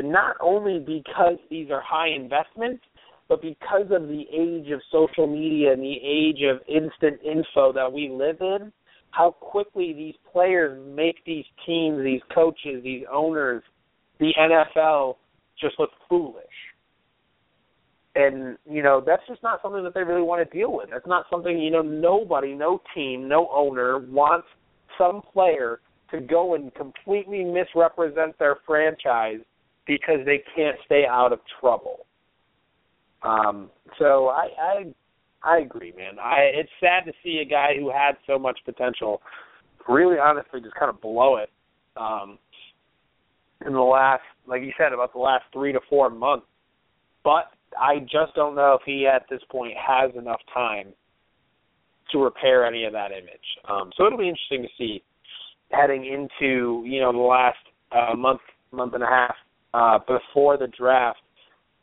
Not 0.02 0.36
only 0.40 0.78
because 0.78 1.36
these 1.50 1.70
are 1.70 1.82
high 1.82 2.08
investments, 2.08 2.82
but 3.28 3.42
because 3.42 3.90
of 3.90 4.08
the 4.08 4.24
age 4.32 4.70
of 4.70 4.80
social 4.90 5.26
media 5.26 5.72
and 5.72 5.82
the 5.82 5.98
age 6.02 6.42
of 6.42 6.60
instant 6.68 7.20
info 7.22 7.72
that 7.72 7.92
we 7.92 8.08
live 8.08 8.40
in, 8.40 8.72
how 9.12 9.30
quickly 9.30 9.92
these 9.92 10.14
players 10.32 10.78
make 10.94 11.24
these 11.24 11.44
teams, 11.64 12.02
these 12.02 12.22
coaches, 12.34 12.82
these 12.82 13.04
owners, 13.10 13.62
the 14.18 14.32
NFL 14.38 15.16
just 15.60 15.78
look 15.78 15.90
foolish. 16.08 16.44
And, 18.14 18.58
you 18.68 18.82
know, 18.82 19.02
that's 19.04 19.22
just 19.28 19.42
not 19.42 19.60
something 19.62 19.84
that 19.84 19.94
they 19.94 20.02
really 20.02 20.22
want 20.22 20.46
to 20.46 20.56
deal 20.56 20.72
with. 20.72 20.90
That's 20.90 21.06
not 21.06 21.26
something, 21.30 21.58
you 21.58 21.70
know, 21.70 21.82
nobody, 21.82 22.54
no 22.54 22.82
team, 22.94 23.28
no 23.28 23.48
owner 23.52 23.98
wants 23.98 24.46
some 24.98 25.22
player 25.32 25.80
to 26.10 26.20
go 26.20 26.54
and 26.54 26.74
completely 26.74 27.44
misrepresent 27.44 28.38
their 28.38 28.56
franchise 28.66 29.40
because 29.86 30.20
they 30.24 30.42
can't 30.54 30.76
stay 30.84 31.04
out 31.08 31.32
of 31.32 31.40
trouble. 31.60 32.06
Um, 33.22 33.70
so 33.98 34.28
I, 34.28 34.48
I 34.60 34.94
I 35.44 35.58
agree, 35.58 35.92
man. 35.96 36.18
I 36.20 36.50
it's 36.54 36.70
sad 36.80 37.04
to 37.06 37.12
see 37.22 37.42
a 37.44 37.48
guy 37.48 37.74
who 37.78 37.90
had 37.90 38.12
so 38.26 38.38
much 38.38 38.58
potential 38.64 39.20
really 39.88 40.18
honestly 40.18 40.60
just 40.60 40.74
kind 40.74 40.88
of 40.88 41.00
blow 41.00 41.36
it 41.36 41.50
um 41.96 42.38
in 43.66 43.72
the 43.72 43.80
last 43.80 44.22
like 44.46 44.62
you 44.62 44.72
said 44.78 44.92
about 44.92 45.12
the 45.12 45.18
last 45.18 45.44
3 45.52 45.72
to 45.72 45.80
4 45.88 46.10
months. 46.10 46.46
But 47.24 47.50
I 47.80 48.00
just 48.00 48.34
don't 48.34 48.54
know 48.54 48.74
if 48.74 48.82
he 48.84 49.06
at 49.06 49.26
this 49.30 49.40
point 49.50 49.74
has 49.76 50.10
enough 50.16 50.40
time 50.52 50.92
to 52.10 52.18
repair 52.18 52.66
any 52.66 52.84
of 52.84 52.92
that 52.92 53.10
image. 53.10 53.48
Um 53.68 53.90
so 53.96 54.06
it'll 54.06 54.18
be 54.18 54.28
interesting 54.28 54.62
to 54.62 54.68
see 54.78 55.02
heading 55.70 56.04
into, 56.04 56.84
you 56.86 57.00
know, 57.00 57.12
the 57.12 57.18
last 57.18 57.58
uh 57.90 58.14
month 58.14 58.40
month 58.70 58.94
and 58.94 59.02
a 59.02 59.06
half 59.06 59.34
uh 59.74 59.98
before 60.06 60.56
the 60.56 60.68
draft. 60.68 61.18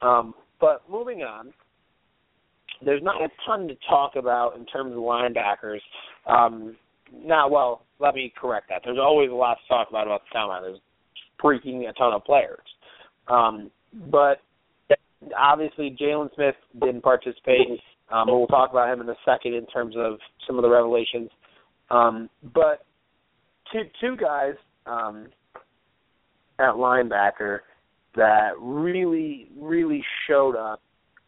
Um 0.02 0.34
but 0.62 0.84
moving 0.90 1.22
on, 1.24 1.54
there's 2.84 3.04
not 3.04 3.22
a 3.22 3.30
ton 3.46 3.68
to 3.68 3.76
talk 3.88 4.16
about 4.16 4.56
in 4.56 4.66
terms 4.66 4.92
of 4.92 5.00
linebackers. 5.00 5.80
Um, 6.26 6.76
now, 7.14 7.50
well, 7.50 7.84
let 8.00 8.16
me 8.16 8.32
correct 8.40 8.70
that. 8.70 8.82
There's 8.86 9.00
always 9.00 9.30
a 9.30 9.34
lot 9.34 9.56
to 9.56 9.68
talk 9.68 9.90
about 9.90 10.08
about 10.08 10.22
the 10.22 10.34
combine. 10.34 10.64
There's 10.64 10.80
freaking 11.44 11.90
a 11.90 11.94
ton 11.94 12.14
of 12.14 12.24
players, 12.24 12.60
um, 13.28 13.72
but 14.12 14.42
obviously 15.38 15.96
Jalen 16.00 16.34
Smith 16.36 16.56
didn't 16.80 17.02
participate. 17.02 17.80
Um, 18.12 18.26
but 18.26 18.38
we'll 18.38 18.48
talk 18.48 18.72
about 18.72 18.92
him 18.92 19.02
in 19.02 19.10
a 19.10 19.16
second 19.24 19.54
in 19.54 19.66
terms 19.68 19.96
of 19.98 20.18
some 20.48 20.58
of 20.58 20.64
the 20.64 20.70
revelations. 20.70 21.30
Um, 21.92 22.30
but 22.54 22.86
two 23.72 23.84
two 24.02 24.16
guys 24.16 24.54
um, 24.86 25.28
at 26.60 26.74
linebacker 26.74 27.60
that 28.16 28.52
really 28.60 29.50
really 29.60 30.04
showed 30.28 30.56
up 30.56 30.82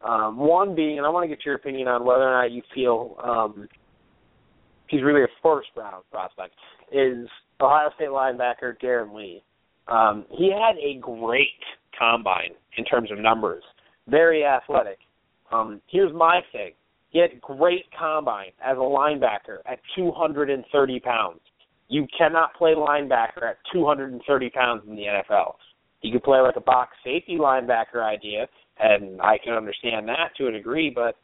um, 0.03 0.37
one 0.37 0.75
being, 0.75 0.97
and 0.97 1.05
I 1.05 1.09
want 1.09 1.23
to 1.23 1.35
get 1.35 1.45
your 1.45 1.55
opinion 1.55 1.87
on 1.87 2.05
whether 2.05 2.23
or 2.23 2.41
not 2.41 2.51
you 2.51 2.61
feel 2.73 3.15
um, 3.23 3.67
he's 4.87 5.03
really 5.03 5.23
a 5.23 5.27
first 5.43 5.69
round 5.75 6.03
prospect, 6.11 6.55
is 6.91 7.27
Ohio 7.61 7.89
State 7.95 8.09
linebacker 8.09 8.73
Darron 8.83 9.15
Lee. 9.15 9.43
Um, 9.87 10.25
he 10.29 10.51
had 10.51 10.77
a 10.77 10.99
great 10.99 11.47
combine 11.97 12.51
in 12.77 12.85
terms 12.85 13.11
of 13.11 13.19
numbers, 13.19 13.63
very 14.07 14.43
athletic. 14.43 14.97
Um, 15.51 15.81
here's 15.87 16.13
my 16.13 16.41
thing: 16.51 16.71
he 17.09 17.19
had 17.19 17.39
great 17.41 17.85
combine 17.97 18.51
as 18.63 18.77
a 18.77 18.81
linebacker 18.81 19.59
at 19.65 19.79
230 19.95 20.99
pounds. 21.01 21.39
You 21.89 22.07
cannot 22.17 22.55
play 22.55 22.73
linebacker 22.73 23.43
at 23.43 23.57
230 23.73 24.49
pounds 24.51 24.83
in 24.87 24.95
the 24.95 25.03
NFL. 25.03 25.55
You 26.01 26.11
can 26.11 26.21
play 26.21 26.39
like 26.39 26.55
a 26.55 26.61
box 26.61 26.91
safety 27.03 27.37
linebacker 27.37 28.01
idea, 28.01 28.47
and 28.81 29.21
I 29.21 29.37
can 29.43 29.53
understand 29.53 30.07
that 30.07 30.35
to 30.37 30.47
a 30.47 30.51
degree, 30.51 30.91
but 30.93 31.15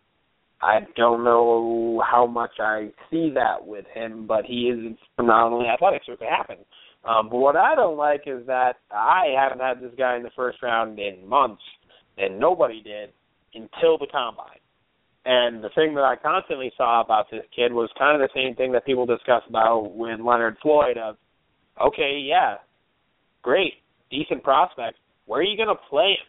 I 0.61 0.79
don't 0.95 1.23
know 1.23 2.03
how 2.09 2.25
much 2.25 2.51
I 2.59 2.89
see 3.11 3.31
that 3.35 3.65
with 3.65 3.85
him, 3.93 4.25
but 4.27 4.45
he 4.45 4.69
is 4.69 4.95
phenomenally 5.15 5.67
athletic, 5.67 6.03
so 6.05 6.13
it 6.13 6.19
could 6.19 6.27
happen. 6.27 6.57
Um, 7.03 7.29
but 7.29 7.37
what 7.37 7.55
I 7.55 7.75
don't 7.75 7.97
like 7.97 8.23
is 8.25 8.45
that 8.47 8.77
I 8.91 9.33
haven't 9.37 9.61
had 9.61 9.81
this 9.81 9.93
guy 9.97 10.17
in 10.17 10.23
the 10.23 10.31
first 10.35 10.61
round 10.61 10.99
in 10.99 11.27
months, 11.27 11.61
and 12.17 12.39
nobody 12.39 12.81
did 12.81 13.11
until 13.53 13.97
the 13.97 14.07
combine. 14.11 14.59
And 15.25 15.63
the 15.63 15.69
thing 15.75 15.93
that 15.95 16.03
I 16.03 16.15
constantly 16.15 16.71
saw 16.77 17.01
about 17.01 17.25
this 17.29 17.43
kid 17.55 17.73
was 17.73 17.89
kind 17.97 18.21
of 18.21 18.27
the 18.27 18.39
same 18.39 18.55
thing 18.55 18.71
that 18.71 18.85
people 18.85 19.05
discuss 19.05 19.43
about 19.49 19.95
with 19.95 20.19
Leonard 20.19 20.57
Floyd 20.61 20.97
of, 20.97 21.17
okay, 21.85 22.19
yeah, 22.23 22.55
great, 23.41 23.73
decent 24.09 24.43
prospect. 24.43 24.97
Where 25.25 25.41
are 25.41 25.43
you 25.43 25.57
going 25.57 25.69
to 25.69 25.89
play 25.89 26.11
him? 26.11 26.27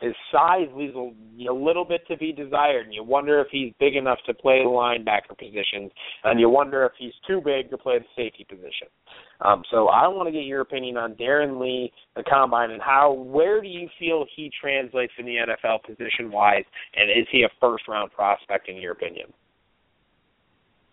His 0.00 0.14
size 0.32 0.68
leaves 0.74 0.94
a, 0.96 1.10
a 1.48 1.54
little 1.54 1.84
bit 1.84 2.06
to 2.08 2.16
be 2.16 2.32
desired, 2.32 2.86
and 2.86 2.94
you 2.94 3.04
wonder 3.04 3.40
if 3.40 3.46
he's 3.50 3.72
big 3.78 3.94
enough 3.94 4.18
to 4.26 4.34
play 4.34 4.58
the 4.62 4.68
linebacker 4.68 5.38
position, 5.38 5.90
and 6.24 6.40
you 6.40 6.48
wonder 6.48 6.84
if 6.84 6.92
he's 6.98 7.12
too 7.26 7.40
big 7.44 7.70
to 7.70 7.78
play 7.78 7.98
the 7.98 8.04
safety 8.16 8.44
position. 8.48 8.88
Um, 9.40 9.62
so 9.70 9.88
I 9.88 10.08
want 10.08 10.26
to 10.26 10.32
get 10.32 10.44
your 10.44 10.60
opinion 10.60 10.96
on 10.96 11.14
Darron 11.14 11.60
Lee, 11.60 11.92
the 12.16 12.24
combine, 12.24 12.72
and 12.72 12.82
how 12.82 13.12
where 13.12 13.62
do 13.62 13.68
you 13.68 13.88
feel 13.98 14.26
he 14.34 14.50
translates 14.60 15.12
in 15.18 15.26
the 15.26 15.36
NFL 15.36 15.84
position 15.84 16.30
wise, 16.30 16.64
and 16.96 17.10
is 17.10 17.26
he 17.30 17.44
a 17.44 17.48
first 17.60 17.86
round 17.86 18.10
prospect 18.12 18.68
in 18.68 18.76
your 18.76 18.92
opinion? 18.92 19.32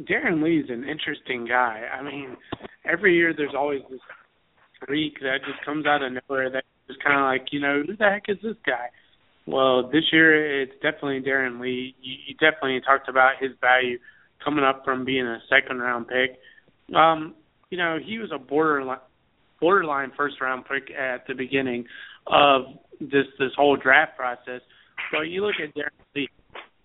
Darron 0.04 0.44
Lee's 0.44 0.70
an 0.70 0.84
interesting 0.88 1.46
guy. 1.48 1.84
I 1.92 2.04
mean, 2.04 2.36
every 2.86 3.16
year 3.16 3.34
there's 3.36 3.54
always 3.56 3.82
this 3.90 4.00
freak 4.86 5.20
that 5.22 5.38
just 5.46 5.64
comes 5.66 5.86
out 5.86 6.04
of 6.04 6.14
nowhere 6.14 6.50
that 6.50 6.64
just 6.92 7.04
kind 7.04 7.18
of 7.18 7.24
like, 7.24 7.52
you 7.52 7.60
know, 7.60 7.84
who 7.86 7.96
the 7.96 8.10
heck 8.10 8.24
is 8.28 8.38
this 8.44 8.58
guy? 8.66 8.88
Well, 9.48 9.90
this 9.90 10.04
year 10.12 10.62
it's 10.62 10.74
definitely 10.76 11.22
Darron 11.22 11.60
Lee. 11.60 11.96
You, 12.02 12.16
you 12.28 12.34
definitely 12.36 12.82
talked 12.82 13.10
about 13.10 13.34
his 13.40 13.52
value 13.60 13.98
coming 14.44 14.64
up 14.64 14.84
from 14.86 15.06
being 15.06 15.26
a 15.26 15.40
second 15.50 15.80
round 15.80 16.08
pick. 16.08 16.40
Um, 16.96 17.36
you 17.70 17.78
know, 17.78 17.98
he 18.04 18.20
was 18.20 18.32
a 18.34 18.38
borderline 18.38 19.00
borderline 19.60 20.12
first 20.18 20.42
round 20.42 20.66
pick 20.66 20.94
at 20.96 21.28
the 21.28 21.34
beginning 21.34 21.86
of 22.28 22.64
this 23.00 23.26
this 23.40 23.52
whole 23.56 23.78
draft 23.78 24.18
process. 24.18 24.62
But 25.12 25.24
you 25.24 25.46
look 25.46 25.56
at 25.62 25.74
Darron 25.76 25.90
Lee, 26.16 26.30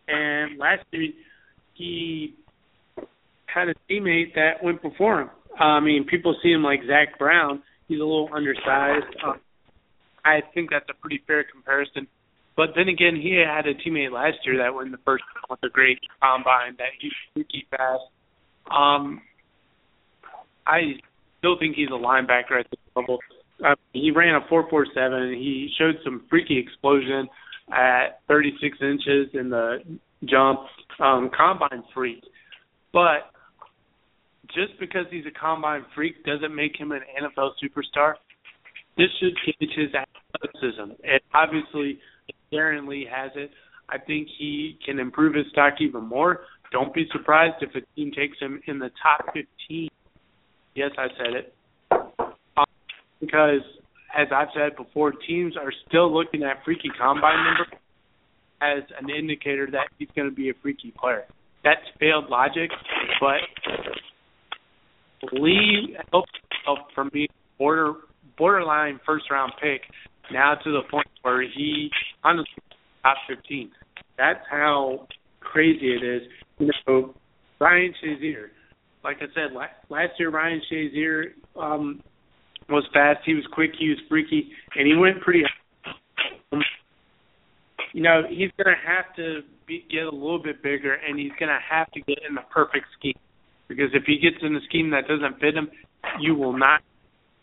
and 0.09 0.59
last 0.59 0.85
year 0.93 1.11
he 1.75 2.35
had 3.47 3.69
a 3.69 3.75
teammate 3.91 4.35
that 4.35 4.63
went 4.63 4.83
before 4.83 5.23
him. 5.23 5.31
I 5.59 5.81
mean, 5.81 6.07
people 6.09 6.37
see 6.43 6.53
him 6.53 6.63
like 6.63 6.81
Zach 6.87 7.19
Brown. 7.19 7.63
He's 7.89 7.99
a 7.99 8.05
little 8.05 8.29
undersized. 8.35 9.07
Um, 9.25 9.41
I 10.27 10.43
think 10.53 10.71
that's 10.71 10.89
a 10.91 10.95
pretty 10.95 11.23
fair 11.27 11.45
comparison. 11.45 12.09
But 12.57 12.71
then 12.75 12.89
again, 12.89 13.15
he 13.15 13.35
had 13.37 13.67
a 13.67 13.75
teammate 13.75 14.13
last 14.13 14.39
year 14.45 14.59
that 14.59 14.75
went 14.75 14.87
in 14.87 14.93
the 14.93 14.99
first 15.05 15.23
with 15.49 15.61
a 15.63 15.69
great 15.69 15.99
combine 16.21 16.75
that 16.79 16.89
he's 17.01 17.13
freaky 17.33 17.67
fast. 17.71 18.03
Um, 18.71 19.23
I 20.67 20.99
still 21.39 21.59
think 21.59 21.77
he's 21.77 21.89
a 21.89 21.93
linebacker 21.93 22.59
at 22.59 22.67
this 22.71 22.81
level. 22.97 23.19
Uh, 23.65 23.75
he 23.93 24.11
ran 24.11 24.35
a 24.35 24.41
4.47. 24.53 25.35
He 25.35 25.71
showed 25.79 25.97
some 26.03 26.25
freaky 26.29 26.59
explosion 26.59 27.29
at 27.73 28.21
36 28.27 28.79
inches 28.81 29.29
in 29.35 29.51
the 29.51 29.79
jump. 30.25 30.61
Um, 30.99 31.31
combine 31.37 31.85
freak, 31.95 32.23
but 32.93 33.31
just 34.47 34.79
because 34.81 35.05
he's 35.11 35.27
a 35.27 35.39
combine 35.39 35.85
freak 35.95 36.25
doesn't 36.25 36.55
make 36.55 36.75
him 36.79 36.93
an 36.93 37.01
NFL 37.23 37.51
superstar. 37.63 38.15
This 38.97 39.09
should 39.21 39.37
gauge 39.45 39.71
his 39.77 39.91
athleticism. 39.95 40.93
And 41.05 41.21
obviously, 41.35 41.99
Darron 42.53 42.89
Lee 42.89 43.07
has 43.11 43.31
it. 43.35 43.51
I 43.89 43.99
think 43.99 44.29
he 44.39 44.79
can 44.85 44.99
improve 44.99 45.35
his 45.35 45.47
stock 45.53 45.75
even 45.81 46.05
more. 46.05 46.41
Don't 46.73 46.93
be 46.93 47.07
surprised 47.13 47.57
if 47.61 47.71
a 47.75 47.87
team 47.95 48.11
takes 48.11 48.39
him 48.41 48.61
in 48.67 48.79
the 48.79 48.91
top 49.03 49.27
15. 49.33 49.89
Yes, 50.75 50.91
I 50.99 51.07
said 51.17 51.35
it. 51.35 51.55
Um, 52.57 52.65
because, 53.21 53.61
as 54.17 54.29
I've 54.35 54.49
said 54.55 54.77
before, 54.77 55.13
teams 55.13 55.57
are 55.57 55.73
still 55.89 56.13
looking 56.13 56.43
at 56.43 56.65
freaky 56.65 56.91
combine 56.99 57.45
number 57.45 57.67
as 58.61 58.83
an 59.01 59.11
indicator 59.11 59.69
that 59.73 59.89
he's 59.99 60.09
going 60.17 60.29
to 60.29 60.35
be 60.35 60.51
a 60.51 60.55
freaky 60.63 60.93
player. 60.99 61.25
That's 61.63 61.81
failed 62.01 62.29
logic, 62.29 62.71
but 63.21 63.41
Lee 65.33 65.97
helped 66.11 66.39
help 66.65 66.79
from 66.95 67.11
being 67.13 67.29
border 67.59 67.95
borderline 68.39 69.01
first 69.07 69.31
round 69.31 69.53
pick 69.61 69.83
now 70.33 70.55
to 70.55 70.71
the 70.71 70.83
point 70.91 71.09
where 71.23 71.43
he 71.43 71.91
honestly 72.25 72.63
top 73.03 73.17
fifteen. 73.29 73.71
That's 74.19 74.45
how 74.51 75.07
crazy 75.41 75.93
it 75.93 76.05
is. 76.05 76.23
You 76.59 76.71
know, 76.87 77.15
Ryan 77.61 77.95
Shazier, 78.03 78.49
like 79.05 79.19
I 79.21 79.27
said 79.35 79.55
last 79.89 80.13
year, 80.19 80.31
Ryan 80.31 80.61
Shazier 80.71 81.25
um, 81.61 82.03
was 82.69 82.85
fast. 82.93 83.21
He 83.25 83.35
was 83.35 83.45
quick. 83.53 83.71
He 83.79 83.89
was 83.89 83.99
freaky, 84.09 84.51
and 84.75 84.87
he 84.87 84.97
went 84.97 85.21
pretty. 85.21 85.43
High. 85.43 86.61
You 87.93 88.03
know, 88.03 88.23
he's 88.29 88.51
to 88.69 88.75
have 88.87 89.15
to 89.17 89.41
be, 89.67 89.85
get 89.91 90.03
a 90.03 90.11
little 90.11 90.43
bit 90.43 90.63
bigger, 90.63 90.95
and 90.95 91.19
he's 91.19 91.33
to 91.49 91.59
have 91.71 91.91
to 91.93 92.01
get 92.01 92.19
in 92.29 92.35
the 92.35 92.43
perfect 92.53 92.85
scheme. 92.99 93.17
Because 93.69 93.89
if 93.95 94.05
he 94.07 94.19
gets 94.19 94.37
in 94.43 94.55
a 94.55 94.61
scheme 94.69 94.91
that 94.91 95.09
doesn't 95.09 95.41
fit 95.41 95.55
him, 95.55 95.71
you 96.21 96.35
will 96.35 96.57
not 96.57 96.83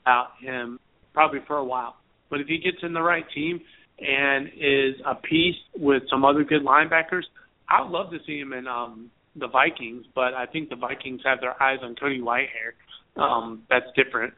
out 0.05 0.27
him 0.41 0.79
probably 1.13 1.39
for 1.47 1.57
a 1.57 1.63
while. 1.63 1.95
But 2.29 2.41
if 2.41 2.47
he 2.47 2.57
gets 2.57 2.77
in 2.83 2.93
the 2.93 3.01
right 3.01 3.25
team 3.33 3.61
and 3.99 4.47
is 4.47 4.95
a 5.05 5.15
piece 5.15 5.55
with 5.77 6.03
some 6.09 6.25
other 6.25 6.43
good 6.43 6.63
linebackers, 6.63 7.23
I 7.69 7.81
would 7.81 7.91
love 7.91 8.11
to 8.11 8.17
see 8.25 8.39
him 8.39 8.53
in 8.53 8.67
um 8.67 9.11
the 9.35 9.47
Vikings, 9.47 10.05
but 10.13 10.35
I 10.35 10.45
think 10.45 10.69
the 10.69 10.75
Vikings 10.75 11.21
have 11.25 11.41
their 11.41 11.61
eyes 11.61 11.79
on 11.81 11.95
Cody 11.95 12.21
Whitehair. 12.21 13.21
Um, 13.21 13.63
that's 13.69 13.85
different. 13.95 14.33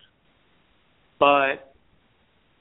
But 1.20 1.74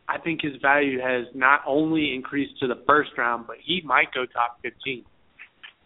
I 0.08 0.18
think 0.22 0.40
his 0.42 0.54
value 0.60 1.00
has 1.00 1.26
not 1.34 1.60
only 1.66 2.12
increased 2.14 2.58
to 2.60 2.66
the 2.66 2.82
first 2.86 3.10
round, 3.16 3.46
but 3.46 3.56
he 3.64 3.82
might 3.84 4.12
go 4.12 4.26
top 4.26 4.58
fifteen. 4.62 5.04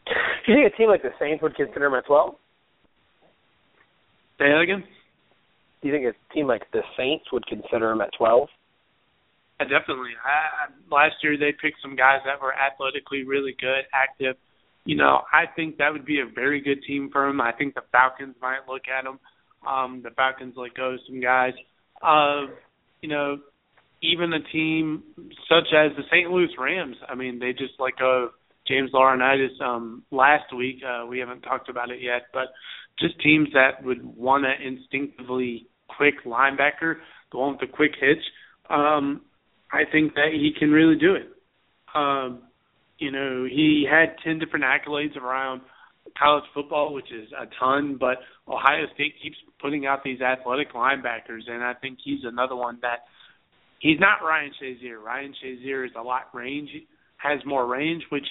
Do 0.07 0.53
you 0.53 0.55
think 0.55 0.73
a 0.73 0.77
team 0.77 0.89
like 0.89 1.03
the 1.03 1.11
Saints 1.19 1.43
would 1.43 1.55
consider 1.55 1.87
him 1.87 1.95
at 1.95 2.07
twelve? 2.07 2.37
Say 4.39 4.47
that 4.49 4.61
again. 4.61 4.85
Do 5.81 5.89
you 5.89 5.95
think 5.95 6.07
a 6.07 6.35
team 6.35 6.47
like 6.47 6.71
the 6.73 6.83
Saints 6.97 7.27
would 7.33 7.47
consider 7.47 7.91
him 7.91 8.01
at 8.01 8.11
twelve? 8.17 8.49
Yeah, 9.61 9.67
definitely. 9.67 10.13
I, 10.25 10.71
last 10.95 11.17
year 11.23 11.37
they 11.37 11.53
picked 11.53 11.83
some 11.83 11.97
guys 11.97 12.21
that 12.25 12.41
were 12.41 12.55
athletically 12.55 13.25
really 13.25 13.55
good, 13.61 13.85
active. 13.93 14.37
You 14.85 14.97
know, 14.97 15.23
I 15.33 15.45
think 15.55 15.77
that 15.79 15.93
would 15.93 16.07
be 16.07 16.21
a 16.21 16.27
very 16.27 16.61
good 16.61 16.83
team 16.87 17.11
for 17.13 17.27
him. 17.29 17.41
I 17.41 17.53
think 17.53 17.75
the 17.75 17.83
Falcons 17.93 18.37
might 18.41 18.61
look 18.69 18.83
at 18.89 19.05
him. 19.05 19.19
Um, 19.67 20.01
the 20.03 20.11
Falcons 20.11 20.55
let 20.57 20.75
go 20.75 20.93
of 20.93 21.01
some 21.07 21.21
guys. 21.21 21.53
Uh, 22.01 22.47
you 23.03 23.09
know, 23.09 23.39
even 24.03 24.33
a 24.33 24.43
team 24.53 25.03
such 25.49 25.75
as 25.75 25.97
the 25.97 26.05
St. 26.11 26.31
Louis 26.31 26.49
Rams. 26.59 26.97
I 27.09 27.15
mean, 27.15 27.39
they 27.39 27.53
just 27.53 27.75
let 27.79 27.99
go 27.99 28.25
of 28.25 28.31
James 28.67 28.91
Laurinaitis 28.93 29.61
um, 29.61 30.05
last 30.11 30.55
week. 30.57 30.77
Uh, 30.87 31.07
we 31.07 31.19
haven't 31.19 31.41
talked 31.41 31.69
about 31.69 31.91
it 31.91 32.01
yet, 32.01 32.23
but 32.33 32.47
just 33.01 33.21
teams 33.21 33.49
that 33.53 33.85
would 33.85 34.05
want 34.05 34.45
an 34.45 34.55
instinctively 34.63 35.67
quick 35.89 36.25
linebacker, 36.25 36.97
one 37.33 37.53
with 37.53 37.61
the 37.61 37.67
quick 37.67 37.93
hitch. 38.01 38.23
Um, 38.71 39.23
I 39.73 39.83
think 39.91 40.15
that 40.15 40.31
he 40.33 40.53
can 40.59 40.71
really 40.71 40.97
do 40.97 41.15
it. 41.15 41.29
Um, 41.95 42.43
you 42.99 43.11
know, 43.11 43.45
he 43.45 43.87
had 43.89 44.17
ten 44.25 44.39
different 44.39 44.65
accolades 44.65 45.17
around 45.17 45.63
college 46.19 46.45
football, 46.55 46.93
which 46.95 47.11
is 47.13 47.29
a 47.33 47.47
ton, 47.61 47.97
but 47.99 48.19
Ohio 48.49 48.87
State 48.95 49.15
keeps 49.23 49.37
putting 49.61 49.87
out 49.87 50.03
these 50.05 50.21
athletic 50.21 50.73
linebackers, 50.73 51.49
and 51.49 51.63
I 51.63 51.75
think 51.75 51.99
he's 52.03 52.21
another 52.25 52.57
one 52.57 52.79
that 52.83 53.05
he's 53.79 54.01
not 54.01 54.27
Ryan 54.27 54.53
Shazier. 54.61 55.03
Ryan 55.03 55.35
Shazier 55.45 55.85
is 55.85 55.93
a 55.99 56.03
lot 56.03 56.35
range, 56.35 56.71
has 57.19 57.41
more 57.45 57.67
range, 57.67 58.03
which 58.11 58.27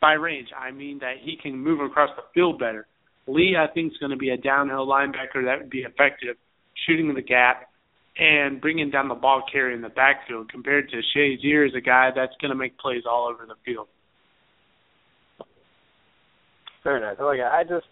by 0.00 0.12
range 0.12 0.48
I 0.58 0.72
mean 0.72 0.98
that 1.00 1.14
he 1.22 1.36
can 1.40 1.56
move 1.56 1.80
across 1.80 2.10
the 2.16 2.22
field 2.34 2.58
better. 2.58 2.86
Lee, 3.26 3.56
I 3.58 3.72
think, 3.72 3.92
is 3.92 3.98
going 3.98 4.10
to 4.10 4.16
be 4.16 4.30
a 4.30 4.36
downhill 4.36 4.86
linebacker 4.86 5.44
that 5.44 5.60
would 5.60 5.70
be 5.70 5.80
effective, 5.80 6.36
shooting 6.86 7.14
the 7.14 7.22
gap 7.22 7.68
and 8.18 8.60
bringing 8.60 8.90
down 8.90 9.08
the 9.08 9.14
ball 9.14 9.42
carrier 9.50 9.74
in 9.74 9.80
the 9.80 9.88
backfield. 9.88 10.50
Compared 10.50 10.90
to 10.90 11.00
Shazier, 11.16 11.66
is 11.66 11.74
a 11.76 11.80
guy 11.80 12.10
that's 12.14 12.34
going 12.40 12.50
to 12.50 12.56
make 12.56 12.78
plays 12.78 13.04
all 13.08 13.28
over 13.32 13.46
the 13.46 13.54
field. 13.64 13.88
Very 16.84 17.00
nice. 17.00 17.16
I 17.20 17.22
like. 17.22 17.40
I 17.40 17.62
just, 17.62 17.86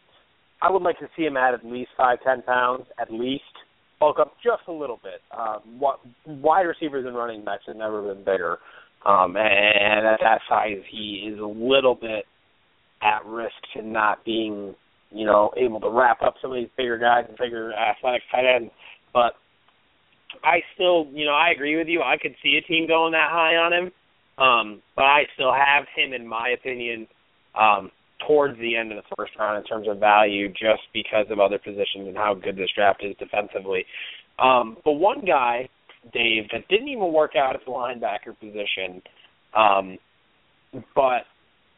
I 0.60 0.70
would 0.70 0.82
like 0.82 0.98
to 0.98 1.08
see 1.16 1.22
him 1.22 1.36
at 1.36 1.54
at 1.54 1.64
least 1.64 1.90
five, 1.96 2.18
ten 2.26 2.42
pounds, 2.42 2.86
at 3.00 3.12
least. 3.12 3.44
Bulk 4.00 4.18
up 4.18 4.32
just 4.42 4.62
a 4.66 4.72
little 4.72 4.98
bit. 5.02 5.20
What 5.78 6.00
wide 6.26 6.62
receivers 6.62 7.04
and 7.06 7.14
running 7.14 7.44
backs 7.44 7.64
have 7.66 7.76
never 7.76 8.02
been 8.02 8.24
bigger, 8.24 8.58
um, 9.06 9.36
and 9.36 10.06
at 10.06 10.20
that 10.22 10.40
size, 10.48 10.82
he 10.90 11.30
is 11.30 11.38
a 11.38 11.46
little 11.46 11.94
bit 11.94 12.24
at 13.02 13.24
risk 13.26 13.54
to 13.76 13.82
not 13.82 14.24
being 14.24 14.74
you 15.10 15.26
know, 15.26 15.50
able 15.56 15.80
to 15.80 15.90
wrap 15.90 16.22
up 16.22 16.34
some 16.40 16.52
of 16.52 16.56
these 16.56 16.68
bigger 16.76 16.98
guys 16.98 17.24
and 17.28 17.36
bigger 17.36 17.72
athletic 17.72 18.22
tight 18.30 18.46
ends. 18.46 18.72
But 19.12 19.34
I 20.44 20.60
still, 20.74 21.06
you 21.12 21.24
know, 21.24 21.32
I 21.32 21.50
agree 21.50 21.76
with 21.76 21.88
you. 21.88 22.02
I 22.02 22.16
could 22.20 22.34
see 22.42 22.58
a 22.62 22.66
team 22.66 22.86
going 22.86 23.12
that 23.12 23.30
high 23.30 23.56
on 23.56 23.72
him. 23.72 23.92
Um, 24.38 24.82
but 24.96 25.04
I 25.04 25.22
still 25.34 25.52
have 25.52 25.84
him, 25.94 26.12
in 26.14 26.26
my 26.26 26.50
opinion, 26.50 27.06
um, 27.58 27.90
towards 28.26 28.58
the 28.58 28.76
end 28.76 28.92
of 28.92 28.96
the 28.96 29.14
first 29.16 29.32
round 29.38 29.58
in 29.58 29.64
terms 29.64 29.86
of 29.88 29.98
value, 29.98 30.48
just 30.48 30.82
because 30.94 31.26
of 31.30 31.40
other 31.40 31.58
positions 31.58 32.06
and 32.08 32.16
how 32.16 32.34
good 32.34 32.56
this 32.56 32.70
draft 32.74 33.02
is 33.04 33.16
defensively. 33.18 33.84
Um, 34.38 34.78
but 34.84 34.92
one 34.92 35.24
guy, 35.26 35.68
Dave, 36.12 36.44
that 36.52 36.68
didn't 36.68 36.88
even 36.88 37.12
work 37.12 37.32
out 37.36 37.54
at 37.54 37.64
the 37.66 37.70
linebacker 37.70 38.38
position, 38.38 39.02
um, 39.54 39.98
but 40.94 41.24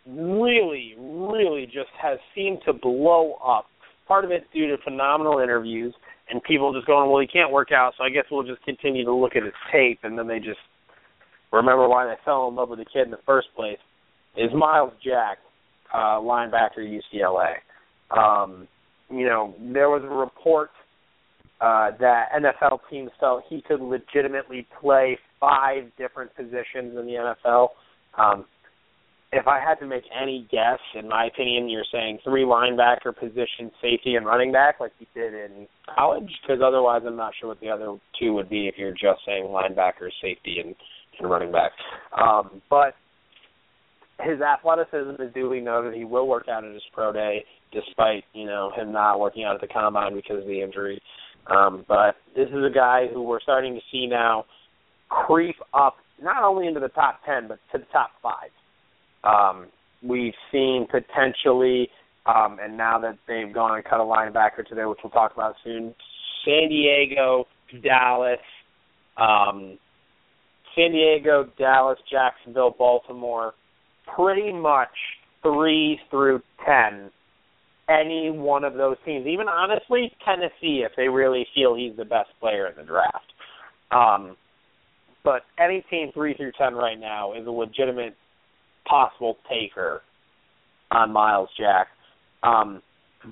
really, 0.06 0.94
really 0.98 1.66
just 1.66 1.90
has 2.00 2.18
seemed 2.34 2.58
to 2.66 2.72
blow 2.72 3.34
up. 3.34 3.66
Part 4.08 4.24
of 4.24 4.30
it's 4.30 4.46
due 4.52 4.68
to 4.68 4.82
phenomenal 4.82 5.38
interviews 5.38 5.94
and 6.28 6.42
people 6.42 6.72
just 6.72 6.86
going, 6.86 7.10
well, 7.10 7.20
he 7.20 7.26
can't 7.26 7.52
work 7.52 7.72
out, 7.72 7.92
so 7.96 8.04
I 8.04 8.10
guess 8.10 8.24
we'll 8.30 8.46
just 8.46 8.62
continue 8.64 9.04
to 9.04 9.14
look 9.14 9.36
at 9.36 9.42
his 9.42 9.52
tape, 9.70 10.00
and 10.02 10.18
then 10.18 10.26
they 10.26 10.38
just 10.38 10.60
remember 11.52 11.88
why 11.88 12.06
they 12.06 12.14
fell 12.24 12.48
in 12.48 12.54
love 12.54 12.68
with 12.68 12.78
the 12.78 12.84
kid 12.84 13.04
in 13.04 13.10
the 13.10 13.18
first 13.26 13.48
place. 13.54 13.78
Is 14.36 14.50
Myles 14.54 14.92
Jack, 15.04 15.38
uh, 15.92 16.18
linebacker 16.18 16.78
UCLA? 16.78 17.54
Um, 18.16 18.66
you 19.10 19.26
know, 19.26 19.54
there 19.72 19.90
was 19.90 20.02
a 20.04 20.08
report 20.08 20.70
uh, 21.60 21.90
that 22.00 22.26
NFL 22.34 22.78
teams 22.90 23.10
felt 23.20 23.44
he 23.48 23.62
could 23.62 23.80
legitimately 23.80 24.66
play 24.80 25.18
five 25.38 25.84
different 25.98 26.34
positions 26.34 26.96
in 26.98 27.06
the 27.06 27.34
NFL. 27.46 27.68
Um, 28.18 28.46
if 29.32 29.46
I 29.46 29.60
had 29.60 29.76
to 29.76 29.86
make 29.86 30.04
any 30.12 30.46
guess, 30.50 30.78
in 30.94 31.08
my 31.08 31.26
opinion, 31.26 31.68
you're 31.68 31.86
saying 31.90 32.18
three 32.22 32.42
linebacker 32.42 33.18
position, 33.18 33.70
safety, 33.80 34.16
and 34.16 34.26
running 34.26 34.52
back, 34.52 34.78
like 34.78 34.92
you 34.98 35.06
did 35.14 35.32
in 35.32 35.66
college. 35.96 36.30
Because 36.42 36.62
otherwise, 36.64 37.02
I'm 37.06 37.16
not 37.16 37.32
sure 37.40 37.48
what 37.48 37.60
the 37.60 37.70
other 37.70 37.96
two 38.20 38.34
would 38.34 38.50
be 38.50 38.68
if 38.68 38.74
you're 38.76 38.92
just 38.92 39.20
saying 39.26 39.44
linebacker, 39.44 40.10
safety, 40.20 40.58
and 40.62 40.74
position 41.12 41.30
running 41.30 41.52
back. 41.52 41.72
Um, 42.20 42.62
but 42.68 42.94
his 44.20 44.40
athleticism 44.40 45.22
is 45.22 45.32
duly 45.34 45.60
noted. 45.60 45.94
He 45.94 46.04
will 46.04 46.28
work 46.28 46.48
out 46.48 46.64
at 46.64 46.72
his 46.72 46.82
pro 46.92 47.12
day, 47.12 47.44
despite 47.72 48.24
you 48.34 48.46
know 48.46 48.70
him 48.76 48.92
not 48.92 49.18
working 49.18 49.44
out 49.44 49.54
at 49.54 49.60
the 49.60 49.66
combine 49.66 50.14
because 50.14 50.40
of 50.40 50.46
the 50.46 50.60
injury. 50.60 51.00
Um, 51.46 51.84
but 51.88 52.16
this 52.36 52.48
is 52.48 52.64
a 52.64 52.72
guy 52.72 53.06
who 53.12 53.22
we're 53.22 53.40
starting 53.40 53.74
to 53.74 53.80
see 53.90 54.06
now 54.06 54.44
creep 55.08 55.56
up 55.74 55.96
not 56.22 56.44
only 56.44 56.68
into 56.68 56.80
the 56.80 56.88
top 56.88 57.20
ten, 57.24 57.48
but 57.48 57.58
to 57.72 57.78
the 57.78 57.86
top 57.92 58.10
five. 58.22 58.50
Um, 59.24 59.66
we've 60.02 60.34
seen 60.50 60.86
potentially, 60.90 61.88
um, 62.26 62.58
and 62.62 62.76
now 62.76 62.98
that 62.98 63.18
they've 63.28 63.52
gone 63.52 63.76
and 63.76 63.84
cut 63.84 64.00
a 64.00 64.04
linebacker 64.04 64.66
today, 64.66 64.84
which 64.84 64.98
we'll 65.02 65.10
talk 65.10 65.32
about 65.32 65.54
soon, 65.64 65.94
San 66.44 66.68
Diego, 66.68 67.46
Dallas, 67.82 68.40
um, 69.16 69.78
San 70.74 70.92
Diego, 70.92 71.48
Dallas, 71.58 71.98
Jacksonville, 72.10 72.74
Baltimore, 72.76 73.54
pretty 74.16 74.52
much 74.52 74.88
three 75.42 76.00
through 76.10 76.40
ten. 76.66 77.10
Any 77.88 78.30
one 78.30 78.64
of 78.64 78.74
those 78.74 78.96
teams, 79.04 79.26
even 79.26 79.48
honestly 79.48 80.12
Tennessee, 80.24 80.84
if 80.84 80.92
they 80.96 81.08
really 81.08 81.46
feel 81.54 81.74
he's 81.74 81.96
the 81.96 82.04
best 82.04 82.30
player 82.40 82.68
in 82.68 82.76
the 82.76 82.84
draft. 82.84 83.32
Um, 83.90 84.36
but 85.24 85.42
any 85.58 85.84
team 85.90 86.10
three 86.14 86.34
through 86.34 86.52
ten 86.56 86.74
right 86.74 86.98
now 86.98 87.34
is 87.34 87.46
a 87.46 87.50
legitimate 87.50 88.16
possible 88.86 89.38
taker 89.48 90.02
on 90.90 91.12
Myles 91.12 91.48
Jack. 91.58 91.88
Um, 92.42 92.82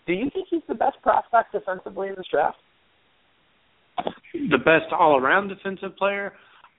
do 0.07 0.13
you 0.13 0.31
think 0.33 0.49
he's 0.51 0.63
the 0.69 0.75
best 0.75 0.97
prospect 1.03 1.53
defensively 1.53 2.09
in 2.09 2.15
this 2.17 2.27
draft? 2.31 2.57
The 4.33 4.59
best 4.59 4.93
all 4.97 5.19
around 5.19 5.49
defensive 5.49 5.97
player? 5.97 6.33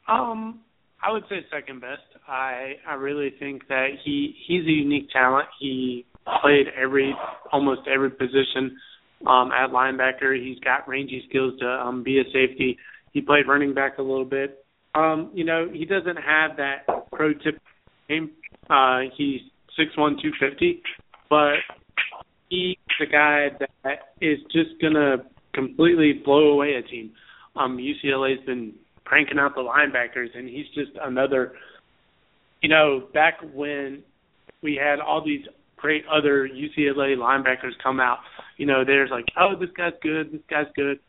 Um, 0.07 0.61
I 1.03 1.11
would 1.11 1.23
say 1.29 1.45
second 1.51 1.81
best. 1.81 2.01
I 2.27 2.73
I 2.87 2.93
really 2.93 3.31
think 3.39 3.67
that 3.67 3.89
he 4.03 4.35
he's 4.47 4.65
a 4.65 4.71
unique 4.71 5.09
talent. 5.11 5.47
He 5.59 6.05
played 6.41 6.67
every 6.79 7.13
almost 7.51 7.81
every 7.91 8.11
position 8.11 8.77
um 9.27 9.51
at 9.51 9.71
linebacker. 9.71 10.39
He's 10.39 10.59
got 10.59 10.87
rangy 10.87 11.23
skills 11.29 11.59
to 11.59 11.67
um 11.67 12.03
be 12.03 12.19
a 12.19 12.23
safety. 12.25 12.77
He 13.13 13.21
played 13.21 13.47
running 13.47 13.73
back 13.73 13.97
a 13.97 14.01
little 14.01 14.25
bit. 14.25 14.63
Um, 14.93 15.31
you 15.33 15.43
know, 15.43 15.69
he 15.71 15.85
doesn't 15.85 16.17
have 16.17 16.57
that 16.57 16.87
prototypical 17.13 17.59
game. 18.09 18.31
Uh 18.69 19.01
he's 19.17 19.41
six 19.77 19.95
one 19.97 20.17
two 20.21 20.31
fifty, 20.39 20.81
but 21.29 21.55
he's 22.49 22.77
the 22.99 23.05
guy 23.05 23.49
that 23.83 24.13
is 24.21 24.39
just 24.51 24.81
gonna 24.81 25.17
completely 25.53 26.21
blow 26.23 26.51
away 26.51 26.75
a 26.75 26.81
team. 26.81 27.11
Um 27.55 27.77
UCLA's 27.77 28.45
been 28.45 28.73
cranking 29.05 29.39
out 29.39 29.55
the 29.55 29.61
linebackers, 29.61 30.37
and 30.37 30.47
he's 30.47 30.67
just 30.73 30.91
another. 31.01 31.53
You 32.61 32.69
know, 32.69 33.07
back 33.13 33.39
when 33.53 34.03
we 34.61 34.75
had 34.75 34.99
all 34.99 35.25
these 35.25 35.41
great 35.77 36.03
other 36.05 36.47
UCLA 36.47 37.17
linebackers 37.17 37.71
come 37.81 37.99
out, 37.99 38.19
you 38.57 38.67
know, 38.67 38.85
there's 38.85 39.09
like, 39.09 39.25
oh, 39.39 39.55
this 39.59 39.69
guy's 39.75 39.93
good, 40.03 40.31
this 40.31 40.41
guy's 40.47 40.67
good, 40.75 40.99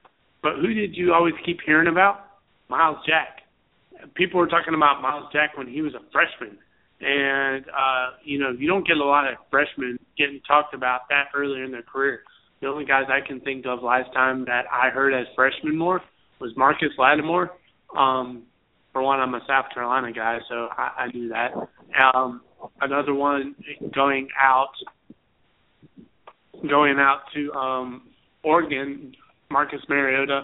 but 0.42 0.54
who 0.56 0.72
did 0.72 0.96
you 0.96 1.12
always 1.12 1.34
keep 1.44 1.58
hearing 1.64 1.88
about? 1.88 2.24
Myles 2.68 2.96
Jack. 3.06 3.42
People 4.14 4.40
were 4.40 4.48
talking 4.48 4.74
about 4.74 5.02
Myles 5.02 5.28
Jack 5.32 5.56
when 5.56 5.68
he 5.68 5.82
was 5.82 5.94
a 5.94 6.00
freshman, 6.10 6.58
and 7.02 7.64
uh, 7.68 8.16
you 8.24 8.38
know, 8.38 8.50
you 8.50 8.66
don't 8.66 8.86
get 8.86 8.96
a 8.96 9.04
lot 9.04 9.30
of 9.30 9.38
freshmen 9.50 9.98
getting 10.16 10.40
talked 10.46 10.74
about 10.74 11.02
that 11.08 11.26
early 11.34 11.62
in 11.62 11.70
their 11.70 11.82
career. 11.82 12.22
The 12.60 12.68
only 12.68 12.84
guys 12.84 13.04
I 13.08 13.26
can 13.26 13.40
think 13.40 13.66
of 13.66 13.82
last 13.82 14.12
time 14.12 14.44
that 14.44 14.64
I 14.72 14.90
heard 14.90 15.12
as 15.12 15.26
freshmen 15.34 15.76
more 15.76 16.00
was 16.40 16.52
Marcus 16.56 16.90
Lattimore 16.98 17.50
um, 17.96 18.44
for 18.92 19.02
one, 19.02 19.20
I'm 19.20 19.34
a 19.34 19.40
South 19.46 19.66
Carolina 19.72 20.12
guy, 20.12 20.38
so 20.48 20.68
I, 20.70 21.04
I 21.04 21.06
knew 21.12 21.28
that. 21.30 21.52
Um, 22.14 22.42
another 22.80 23.14
one 23.14 23.54
going 23.94 24.28
out, 24.38 24.72
going 26.68 26.96
out 26.98 27.20
to 27.34 27.52
um, 27.52 28.02
Oregon, 28.42 29.14
Marcus 29.50 29.80
Mariota. 29.88 30.42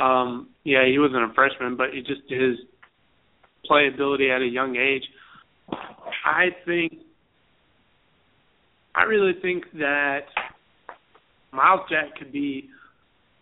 Um, 0.00 0.48
yeah, 0.64 0.86
he 0.86 0.98
wasn't 0.98 1.30
a 1.30 1.34
freshman, 1.34 1.76
but 1.76 1.88
he 1.92 2.00
just 2.00 2.22
his 2.28 2.56
playability 3.70 4.34
at 4.34 4.42
a 4.42 4.46
young 4.46 4.76
age. 4.76 5.04
I 5.70 6.48
think, 6.64 6.94
I 8.94 9.02
really 9.04 9.32
think 9.42 9.64
that 9.74 10.26
Myles 11.52 11.80
Jack 11.90 12.16
could 12.18 12.32
be 12.32 12.68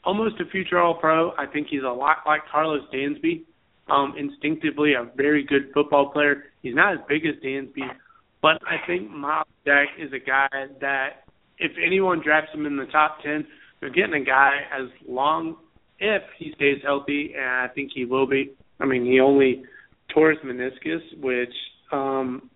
almost 0.05 0.41
a 0.41 0.51
future 0.51 0.79
All 0.79 0.95
Pro. 0.95 1.33
I 1.39 1.47
think 1.47 1.69
he's 1.71 1.83
a 1.83 1.93
lot 1.93 2.19
like 2.27 2.43
Karlos 2.53 2.89
Dansby. 2.93 3.43
Um, 3.91 4.15
instinctively, 4.17 4.95
a 4.95 5.11
very 5.17 5.45
good 5.45 5.71
football 5.75 6.11
player. 6.11 6.45
He's 6.63 6.75
not 6.75 6.95
as 6.95 7.01
big 7.09 7.27
as 7.27 7.35
Dansby, 7.45 7.89
but 8.41 8.59
I 8.67 8.77
think 8.87 9.11
Myles 9.11 9.47
Jack 9.67 9.89
is 9.99 10.13
a 10.13 10.25
guy 10.25 10.49
that 10.81 11.25
if 11.59 11.73
anyone 11.85 12.21
drafts 12.23 12.55
him 12.55 12.65
in 12.65 12.77
the 12.77 12.87
top 12.87 13.19
ten, 13.23 13.45
they're 13.81 13.91
getting 13.91 14.15
a 14.15 14.25
guy 14.25 14.61
as 14.73 14.89
long 15.09 15.57
if 15.99 16.23
he 16.39 16.53
stays 16.55 16.79
healthy, 16.83 17.35
and 17.37 17.45
I 17.45 17.69
think 17.75 17.91
he 17.95 18.05
will 18.05 18.27
be. 18.27 18.53
I 18.81 18.87
mean, 18.87 19.05
he 19.05 19.21
only 19.21 19.65
tore 20.15 20.31
his 20.31 20.39
meniscus, 20.41 21.01
which 21.21 21.55
um 21.93 22.51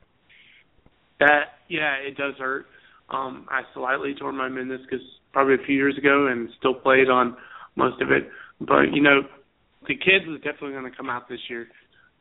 that 1.21 1.59
yeah, 1.69 1.95
it 1.95 2.17
does 2.17 2.35
hurt. 2.39 2.67
Um 3.11 3.47
I 3.51 3.63
slightly 3.75 4.15
tore 4.15 4.33
my 4.33 4.49
meniscus 4.49 5.03
probably 5.33 5.55
a 5.55 5.67
few 5.67 5.77
years 5.77 5.97
ago 5.99 6.29
and 6.29 6.49
still 6.59 6.75
played 6.75 7.09
on 7.09 7.37
most 7.77 8.01
of 8.01 8.11
it. 8.11 8.29
But 8.61 8.93
you 8.93 9.03
know, 9.03 9.21
the 9.87 9.95
kid 9.95 10.27
was 10.27 10.41
definitely 10.41 10.73
going 10.73 10.91
to 10.91 10.97
come 10.97 11.11
out 11.11 11.29
this 11.29 11.41
year. 11.49 11.69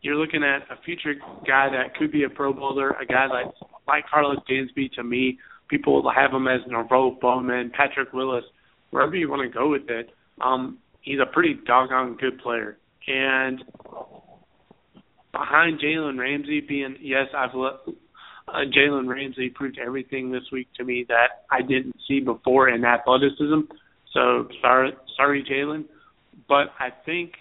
You're 0.01 0.15
looking 0.15 0.43
at 0.43 0.63
a 0.71 0.79
future 0.83 1.15
guy 1.47 1.69
that 1.69 1.95
could 1.95 2.11
be 2.11 2.23
a 2.23 2.29
Pro 2.29 2.53
Bowler, 2.53 2.91
a 2.91 3.05
guy 3.05 3.27
like 3.27 3.47
like 3.87 4.03
Karlos 4.13 4.37
Dansby. 4.49 4.91
To 4.93 5.03
me, 5.03 5.39
people 5.67 6.03
will 6.03 6.11
have 6.11 6.31
him 6.31 6.47
as 6.47 6.61
NaVorro 6.69 7.19
Bowman, 7.19 7.71
Patrick 7.75 8.13
Willis, 8.13 8.43
wherever 8.91 9.15
you 9.15 9.29
want 9.29 9.41
to 9.41 9.49
go 9.49 9.69
with 9.69 9.89
it. 9.89 10.09
Um, 10.41 10.77
he's 11.01 11.19
a 11.19 11.25
pretty 11.25 11.59
doggone 11.65 12.17
good 12.19 12.37
player, 12.39 12.77
and 13.07 13.63
behind 15.37 15.79
Jalen 15.79 16.17
Ramsey 16.17 16.61
being 16.61 16.95
yes, 17.01 17.27
I've 17.35 17.55
uh, 17.55 18.51
Jalen 18.75 19.07
Ramsey 19.07 19.49
proved 19.49 19.79
everything 19.83 20.31
this 20.31 20.43
week 20.51 20.67
to 20.77 20.83
me 20.83 21.05
that 21.09 21.45
I 21.51 21.61
didn't 21.61 21.95
see 22.07 22.19
before 22.19 22.69
in 22.69 22.85
athleticism. 22.85 23.61
So 24.13 24.47
sorry, 24.61 24.93
sorry, 25.17 25.43
Jalen, 25.43 25.85
but 26.47 26.67
I 26.79 26.89
think 27.05 27.33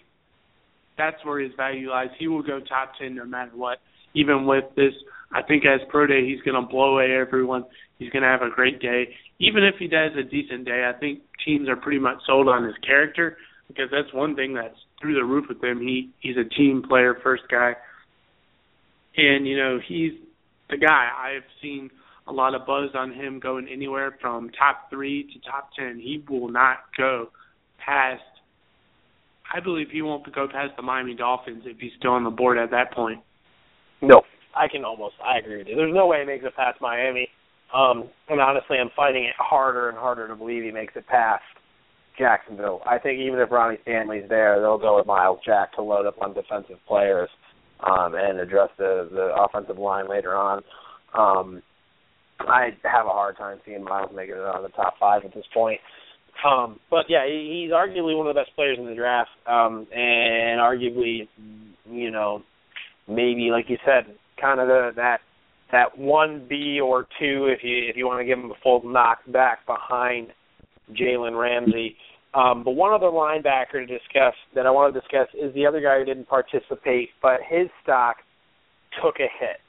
that's 0.98 1.24
where 1.24 1.40
his 1.40 1.52
value 1.56 1.90
lies. 1.90 2.08
He 2.18 2.26
will 2.26 2.42
go 2.42 2.60
top 2.60 2.92
ten 3.00 3.14
no 3.14 3.24
matter 3.24 3.52
what. 3.54 3.78
Even 4.14 4.46
with 4.46 4.64
this, 4.76 4.92
I 5.32 5.42
think 5.42 5.64
as 5.66 5.80
pro 5.88 6.06
day, 6.06 6.26
he's 6.26 6.40
going 6.42 6.60
to 6.60 6.68
blow 6.68 6.94
away 6.94 7.16
everyone. 7.16 7.64
He's 7.98 8.10
going 8.10 8.22
to 8.22 8.28
have 8.28 8.42
a 8.42 8.50
great 8.50 8.80
day. 8.80 9.08
Even 9.40 9.64
if 9.64 9.74
he 9.78 9.88
does 9.88 10.12
a 10.18 10.22
decent 10.22 10.64
day, 10.64 10.88
I 10.88 10.98
think 10.98 11.20
teams 11.44 11.68
are 11.68 11.76
pretty 11.76 11.98
much 11.98 12.18
sold 12.26 12.48
on 12.48 12.64
his 12.64 12.76
character 12.86 13.36
because 13.68 13.90
that's 13.90 14.12
one 14.12 14.34
thing 14.36 14.54
that's 14.54 14.76
through 15.00 15.14
the 15.14 15.24
roof 15.24 15.46
with 15.48 15.62
him. 15.62 15.80
He 15.80 16.10
he's 16.20 16.36
a 16.36 16.48
team 16.56 16.82
player, 16.86 17.16
first 17.22 17.44
guy, 17.50 17.74
and 19.16 19.46
you 19.46 19.56
know 19.56 19.78
he's 19.86 20.12
the 20.70 20.76
guy. 20.76 21.08
I've 21.16 21.48
seen 21.62 21.90
a 22.26 22.32
lot 22.32 22.54
of 22.54 22.66
buzz 22.66 22.90
on 22.94 23.12
him 23.12 23.38
going 23.38 23.68
anywhere 23.70 24.16
from 24.20 24.50
top 24.50 24.90
three 24.90 25.24
to 25.24 25.50
top 25.50 25.70
ten. 25.78 25.98
He 25.98 26.22
will 26.28 26.48
not 26.48 26.78
go 26.96 27.28
past. 27.84 28.22
I 29.54 29.60
believe 29.60 29.88
he 29.92 30.02
won't 30.02 30.24
go 30.34 30.48
past 30.48 30.72
the 30.76 30.82
Miami 30.82 31.14
Dolphins 31.14 31.64
if 31.66 31.78
he's 31.78 31.92
still 31.98 32.12
on 32.12 32.24
the 32.24 32.30
board 32.30 32.58
at 32.58 32.70
that 32.70 32.92
point. 32.92 33.20
No, 34.00 34.22
I 34.56 34.68
can 34.68 34.84
almost. 34.84 35.14
I 35.24 35.38
agree 35.38 35.58
with 35.58 35.68
you. 35.68 35.76
There's 35.76 35.94
no 35.94 36.06
way 36.06 36.20
he 36.20 36.26
makes 36.26 36.44
it 36.44 36.56
past 36.56 36.80
Miami. 36.80 37.28
Um, 37.74 38.04
and 38.28 38.40
honestly, 38.40 38.78
I'm 38.78 38.90
finding 38.94 39.24
it 39.24 39.34
harder 39.36 39.88
and 39.88 39.98
harder 39.98 40.28
to 40.28 40.36
believe 40.36 40.62
he 40.62 40.70
makes 40.70 40.94
it 40.96 41.06
past 41.06 41.42
Jacksonville. 42.18 42.80
I 42.86 42.98
think 42.98 43.20
even 43.20 43.38
if 43.40 43.50
Ronnie 43.50 43.78
Stanley's 43.82 44.28
there, 44.28 44.60
they'll 44.60 44.78
go 44.78 44.96
with 44.96 45.06
Myles 45.06 45.40
Jack 45.44 45.74
to 45.74 45.82
load 45.82 46.06
up 46.06 46.20
on 46.20 46.34
defensive 46.34 46.78
players 46.86 47.28
um, 47.80 48.14
and 48.14 48.38
address 48.38 48.70
the 48.78 49.08
the 49.10 49.34
offensive 49.36 49.78
line 49.78 50.08
later 50.08 50.34
on. 50.36 50.62
Um, 51.16 51.62
I 52.40 52.70
have 52.84 53.06
a 53.06 53.10
hard 53.10 53.36
time 53.36 53.60
seeing 53.64 53.84
Myles 53.84 54.10
making 54.14 54.34
it 54.34 54.40
on 54.40 54.62
the 54.62 54.68
top 54.70 54.94
five 54.98 55.24
at 55.24 55.34
this 55.34 55.44
point. 55.52 55.80
Um, 56.44 56.80
but 56.90 57.06
yeah, 57.08 57.26
he's 57.26 57.70
arguably 57.70 58.16
one 58.16 58.26
of 58.26 58.34
the 58.34 58.40
best 58.40 58.54
players 58.54 58.78
in 58.78 58.86
the 58.86 58.94
draft, 58.94 59.30
um, 59.46 59.86
and 59.92 60.60
arguably, 60.60 61.28
you 61.88 62.10
know, 62.10 62.42
maybe 63.08 63.50
like 63.50 63.66
you 63.68 63.78
said, 63.84 64.14
kind 64.40 64.60
of 64.60 64.66
the 64.66 64.90
that 64.96 65.18
that 65.72 65.96
one 65.96 66.46
B 66.48 66.80
or 66.80 67.06
two 67.18 67.46
if 67.46 67.62
you 67.62 67.88
if 67.88 67.96
you 67.96 68.06
want 68.06 68.20
to 68.20 68.24
give 68.24 68.38
him 68.38 68.50
a 68.50 68.60
full 68.62 68.82
knock 68.84 69.18
back 69.28 69.64
behind 69.66 70.28
Jalen 70.92 71.38
Ramsey. 71.38 71.96
Um, 72.34 72.64
but 72.64 72.72
one 72.72 72.92
other 72.92 73.06
linebacker 73.06 73.72
to 73.72 73.86
discuss 73.86 74.34
that 74.54 74.66
I 74.66 74.70
want 74.70 74.92
to 74.92 75.00
discuss 75.00 75.28
is 75.34 75.54
the 75.54 75.66
other 75.66 75.80
guy 75.80 75.98
who 75.98 76.04
didn't 76.04 76.28
participate, 76.28 77.10
but 77.22 77.40
his 77.48 77.68
stock 77.82 78.16
took 79.02 79.16
a 79.20 79.28
hit. 79.38 79.60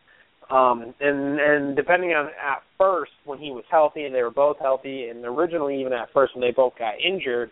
Um, 0.50 0.94
and 1.00 1.40
and 1.40 1.76
depending 1.76 2.12
on 2.12 2.28
at 2.28 2.62
first 2.78 3.12
when 3.26 3.40
he 3.40 3.52
was 3.52 3.64
healthy 3.70 4.04
and 4.04 4.14
they 4.14 4.22
were 4.22 4.32
both 4.32 4.58
healthy, 4.60 5.10
and 5.10 5.26
originally 5.26 5.80
even 5.82 5.94
at 5.94 6.10
first 6.14 6.36
when 6.36 6.42
they 6.42 6.52
both 6.52 6.74
got 6.78 6.94
injured, 7.02 7.50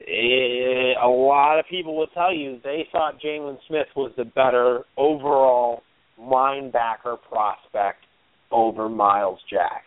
it, 0.00 0.96
a 1.00 1.08
lot 1.08 1.58
of 1.58 1.66
people 1.70 1.96
will 1.96 2.08
tell 2.08 2.34
you 2.34 2.58
they 2.64 2.86
thought 2.90 3.20
Jalen 3.24 3.58
Smith 3.68 3.86
was 3.94 4.12
the 4.16 4.24
better 4.24 4.84
overall 4.96 5.82
linebacker 6.20 7.16
prospect 7.28 8.04
over 8.50 8.88
Myles 8.88 9.38
Jack. 9.48 9.86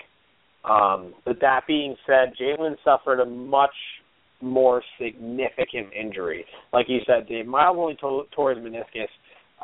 Um, 0.66 1.14
but 1.26 1.40
that 1.42 1.62
being 1.68 1.96
said, 2.06 2.34
Jalen 2.40 2.76
suffered 2.84 3.20
a 3.20 3.26
much 3.26 3.76
more 4.42 4.82
significant 5.02 5.88
injury. 5.98 6.46
Like 6.72 6.88
you 6.90 7.00
said, 7.06 7.28
Dave, 7.28 7.46
Myles 7.46 7.78
only 7.80 7.96
tore, 7.96 8.26
tore 8.36 8.54
his 8.54 8.64
meniscus. 8.64 9.08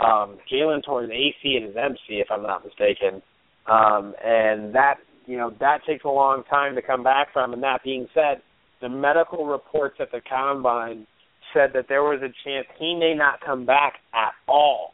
Um, 0.01 0.37
Jalen 0.51 0.83
tore 0.83 1.03
his 1.03 1.11
AC 1.11 1.55
and 1.57 1.65
his 1.65 1.75
MC, 1.75 1.99
if 2.19 2.27
I'm 2.31 2.43
not 2.43 2.63
mistaken. 2.63 3.21
Um, 3.67 4.13
and 4.23 4.73
that, 4.73 4.95
you 5.25 5.37
know, 5.37 5.53
that 5.59 5.79
takes 5.87 6.05
a 6.05 6.09
long 6.09 6.43
time 6.49 6.75
to 6.75 6.81
come 6.81 7.03
back 7.03 7.31
from. 7.33 7.53
And 7.53 7.61
that 7.63 7.83
being 7.83 8.07
said, 8.13 8.41
the 8.81 8.89
medical 8.89 9.45
reports 9.45 9.97
at 9.99 10.11
the 10.11 10.21
combine 10.21 11.05
said 11.53 11.71
that 11.73 11.85
there 11.89 12.03
was 12.03 12.21
a 12.21 12.31
chance 12.47 12.67
he 12.79 12.95
may 12.95 13.13
not 13.13 13.41
come 13.45 13.65
back 13.65 13.95
at 14.13 14.33
all 14.47 14.93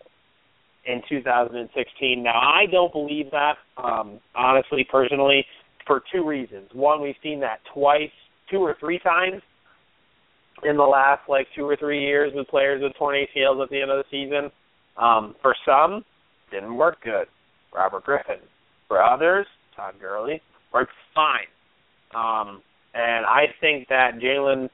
in 0.85 1.01
2016. 1.09 2.23
Now, 2.23 2.39
I 2.39 2.65
don't 2.71 2.91
believe 2.91 3.31
that, 3.31 3.55
um, 3.77 4.19
honestly, 4.35 4.85
personally, 4.89 5.45
for 5.85 6.01
two 6.13 6.25
reasons. 6.25 6.69
One, 6.73 7.01
we've 7.01 7.15
seen 7.21 7.39
that 7.41 7.59
twice, 7.73 8.11
two 8.49 8.59
or 8.59 8.75
three 8.79 8.99
times 8.99 9.41
in 10.63 10.77
the 10.77 10.83
last 10.83 11.21
like 11.27 11.47
two 11.55 11.65
or 11.65 11.75
three 11.75 12.01
years 12.01 12.31
with 12.33 12.47
players 12.47 12.81
with 12.81 12.93
torn 12.97 13.15
ACLs 13.15 13.61
at 13.63 13.69
the 13.69 13.81
end 13.81 13.91
of 13.91 14.03
the 14.03 14.05
season. 14.09 14.51
Um, 14.97 15.35
for 15.41 15.55
some, 15.65 16.05
didn't 16.51 16.75
work 16.75 16.97
good. 17.03 17.27
Robert 17.73 18.05
Griffin. 18.05 18.39
For 18.87 19.03
others, 19.03 19.45
Todd 19.75 19.95
Gurley, 19.99 20.41
worked 20.73 20.91
fine. 21.13 21.47
Um, 22.15 22.61
and 22.93 23.25
I 23.25 23.47
think 23.59 23.89
that 23.89 24.19
Jaylon 24.21 24.69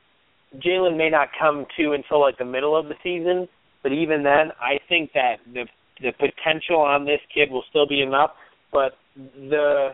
Jaylon 0.58 0.98
may 0.98 1.10
not 1.10 1.30
come 1.40 1.66
to 1.78 1.94
until 1.94 2.20
like 2.20 2.38
the 2.38 2.46
middle 2.46 2.78
of 2.78 2.88
the 2.88 2.96
season, 3.02 3.48
but 3.84 3.92
even 3.92 4.22
then, 4.22 4.52
I 4.62 4.80
think 4.88 5.12
that 5.14 5.38
the 5.52 5.66
the 6.02 6.12
potential 6.12 6.78
on 6.78 7.06
this 7.06 7.22
kid 7.34 7.50
will 7.50 7.64
still 7.70 7.88
be 7.88 8.02
enough. 8.02 8.32
But 8.72 8.94
the 9.16 9.92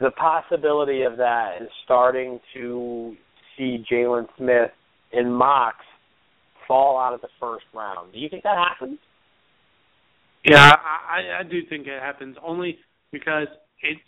the 0.00 0.10
possibility 0.12 1.02
of 1.02 1.16
that 1.16 1.60
is 1.60 1.68
starting 1.84 2.40
to 2.54 3.16
see 3.56 3.84
Jaylon 3.90 4.26
Smith 4.36 4.70
in 5.12 5.32
mocks 5.32 5.84
fall 6.66 6.98
out 6.98 7.14
of 7.14 7.20
the 7.20 7.28
first 7.40 7.64
round. 7.74 8.12
Do 8.12 8.18
you 8.18 8.28
think 8.28 8.42
that 8.44 8.56
happens? 8.56 8.98
Yeah, 10.44 10.72
I, 10.76 11.40
I 11.40 11.42
do 11.42 11.60
think 11.68 11.86
it 11.86 12.00
happens 12.00 12.36
only 12.44 12.78
because 13.10 13.48
it's 13.82 14.00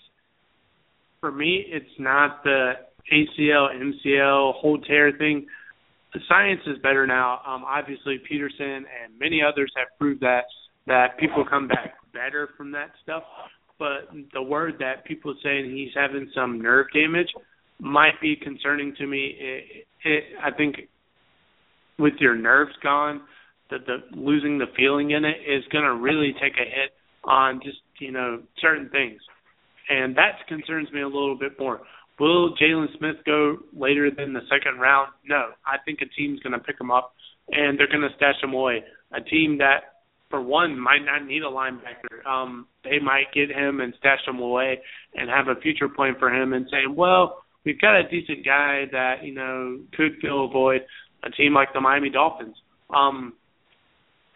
for 1.21 1.33
me. 1.33 1.65
It's 1.67 1.99
not 1.99 2.45
the 2.45 2.73
ACL, 3.13 3.69
MCL, 3.75 4.55
whole 4.55 4.79
tear 4.79 5.13
thing. 5.13 5.47
The 6.15 6.21
science 6.29 6.61
is 6.67 6.79
better 6.83 7.07
now. 7.07 7.41
Um, 7.47 7.65
obviously, 7.65 8.19
Peterson 8.29 8.85
and 8.87 9.19
many 9.19 9.41
others 9.43 9.73
have 9.77 9.89
proved 9.99 10.21
that 10.21 10.45
that 10.87 11.19
people 11.19 11.45
come 11.49 11.69
back 11.69 11.95
better 12.13 12.51
from 12.57 12.73
that 12.73 12.91
stuff. 13.03 13.23
But 13.81 14.11
the 14.33 14.43
word 14.43 14.75
that 14.79 15.05
people 15.07 15.35
saying 15.43 15.75
he's 15.75 15.93
having 15.95 16.31
some 16.35 16.61
nerve 16.61 16.87
damage 16.95 17.29
might 17.81 18.21
be 18.21 18.37
concerning 18.37 18.95
to 18.99 19.07
me. 19.07 19.35
It, 19.41 19.87
it, 20.05 20.25
I 20.41 20.53
think 20.53 20.77
with 21.99 22.15
your 22.21 22.37
nerves 22.37 22.73
gone, 22.83 23.23
that 23.71 23.87
the 23.87 23.99
losing 24.17 24.59
the 24.59 24.67
feeling 24.77 25.13
in 25.13 25.25
it 25.25 25.39
is 25.49 25.65
going 25.73 25.85
to 25.85 25.95
really 25.95 26.35
take 26.35 26.55
a 26.55 26.65
hit 26.65 26.93
on 27.25 27.61
just 27.65 27.79
you 27.99 28.13
know 28.13 28.43
certain 28.61 28.89
things, 28.91 29.21
and 29.89 30.15
that 30.17 30.47
concerns 30.47 30.93
me 30.93 31.01
a 31.01 31.07
little 31.09 31.37
bit 31.37 31.59
more. 31.59 31.81
Will 32.21 32.55
Jaylon 32.57 32.87
Smith 32.99 33.17
go 33.25 33.57
later 33.75 34.11
than 34.15 34.35
the 34.35 34.43
second 34.51 34.79
round? 34.79 35.09
No, 35.27 35.53
I 35.65 35.77
think 35.87 36.01
a 36.03 36.07
team's 36.15 36.39
going 36.41 36.53
to 36.53 36.59
pick 36.59 36.79
him 36.79 36.91
up 36.91 37.15
and 37.53 37.79
they're 37.79 37.89
going 37.89 38.03
to 38.03 38.15
stash 38.17 38.37
him 38.43 38.53
away. 38.53 38.85
A 39.13 39.21
team 39.21 39.59
that, 39.59 39.90
for 40.31 40.41
one, 40.41 40.79
might 40.79 41.05
not 41.05 41.27
need 41.27 41.43
a 41.43 41.47
linebacker. 41.47 42.25
Um, 42.27 42.67
they 42.85 42.99
might 42.99 43.33
get 43.35 43.51
him 43.51 43.81
and 43.81 43.93
stash 43.99 44.21
him 44.27 44.39
away 44.39 44.81
and 45.15 45.29
have 45.29 45.49
a 45.49 45.61
future 45.61 45.89
plan 45.89 46.15
for 46.19 46.33
him 46.33 46.53
and 46.53 46.67
say, 46.71 46.87
well, 46.89 47.43
we've 47.65 47.81
got 47.81 47.99
a 47.99 48.09
decent 48.09 48.45
guy 48.45 48.85
that 48.93 49.25
you 49.25 49.35
know 49.35 49.81
could 49.97 50.13
fill 50.23 50.47
a 50.47 50.49
void. 50.49 50.83
A 51.23 51.31
team 51.31 51.53
like 51.53 51.69
the 51.75 51.81
Miami 51.81 52.09
Dolphins. 52.09 52.57
Um, 52.95 53.35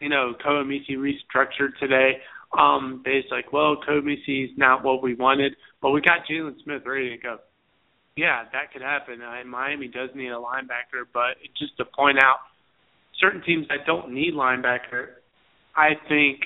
you 0.01 0.11
know, 0.11 0.35
Koa 0.43 0.65
Misi 0.65 0.97
restructured 0.97 1.79
today. 1.81 2.19
Um, 2.59 3.03
it's 3.07 3.29
like, 3.31 3.53
well, 3.53 3.77
Koa 3.87 4.03
Misi's 4.03 4.51
not 4.59 4.85
what 4.85 5.03
we 5.03 5.15
wanted, 5.15 5.55
but 5.81 5.91
we 5.91 6.03
got 6.03 6.27
Jaylon 6.31 6.63
Smith 6.63 6.83
ready 6.85 7.11
to 7.11 7.17
go. 7.17 7.39
Yeah, 8.17 8.45
that 8.53 8.73
could 8.73 8.83
happen. 8.83 9.23
Uh, 9.23 9.45
Miami 9.47 9.89
does 9.89 10.11
need 10.15 10.29
a 10.29 10.37
linebacker, 10.37 11.05
but 11.13 11.37
just 11.59 11.77
to 11.79 11.85
point 11.85 12.19
out, 12.23 12.37
certain 13.19 13.43
teams 13.43 13.67
that 13.69 13.87
don't 13.87 14.13
need 14.13 14.35
linebacker, 14.35 15.24
I 15.77 15.91
think 16.09 16.41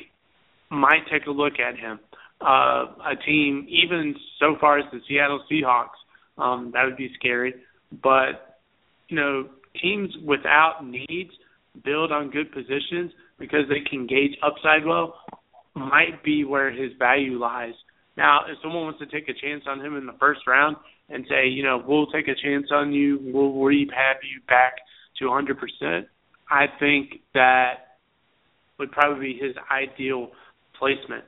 might 0.70 1.02
take 1.10 1.26
a 1.26 1.30
look 1.30 1.54
at 1.58 1.76
him. 1.78 2.00
Uh, 2.40 2.86
a 3.04 3.16
team, 3.26 3.66
even 3.68 4.14
so 4.38 4.56
far 4.60 4.78
as 4.78 4.84
the 4.92 5.00
Seattle 5.08 5.44
Seahawks, 5.50 5.98
um, 6.36 6.70
that 6.72 6.84
would 6.84 6.96
be 6.96 7.10
scary. 7.18 7.54
But 8.02 8.58
you 9.08 9.16
know, 9.16 9.48
teams 9.80 10.10
without 10.24 10.84
needs 10.84 11.30
build 11.84 12.12
on 12.12 12.30
good 12.30 12.52
positions 12.52 13.12
because 13.38 13.62
they 13.68 13.88
can 13.88 14.06
gauge 14.06 14.36
upside 14.42 14.84
well 14.84 15.14
might 15.74 16.22
be 16.24 16.44
where 16.44 16.70
his 16.70 16.92
value 16.98 17.38
lies. 17.38 17.74
Now, 18.16 18.40
if 18.48 18.58
someone 18.62 18.84
wants 18.84 18.98
to 18.98 19.06
take 19.06 19.28
a 19.28 19.34
chance 19.34 19.64
on 19.68 19.80
him 19.80 19.96
in 19.96 20.06
the 20.06 20.16
first 20.18 20.40
round 20.46 20.76
and 21.08 21.24
say, 21.28 21.46
you 21.46 21.62
know, 21.62 21.82
we'll 21.86 22.08
take 22.08 22.26
a 22.26 22.34
chance 22.34 22.66
on 22.72 22.92
you, 22.92 23.18
we'll 23.22 23.52
rehab 23.54 24.16
you 24.22 24.40
back 24.48 24.74
to 25.18 25.26
100%, 25.26 26.06
I 26.50 26.66
think 26.80 27.20
that 27.34 27.87
would 28.78 28.92
probably 28.92 29.32
be 29.32 29.38
his 29.40 29.54
ideal 29.70 30.30
placement. 30.78 31.24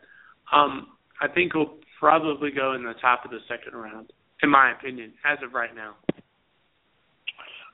Um, 0.52 0.88
I 1.20 1.28
think 1.28 1.52
he'll 1.52 1.74
probably 1.98 2.50
go 2.50 2.74
in 2.74 2.82
the 2.82 2.94
top 3.00 3.24
of 3.24 3.30
the 3.30 3.38
second 3.48 3.78
round, 3.78 4.12
in 4.42 4.50
my 4.50 4.72
opinion, 4.72 5.12
as 5.30 5.38
of 5.44 5.52
right 5.52 5.74
now. 5.74 5.94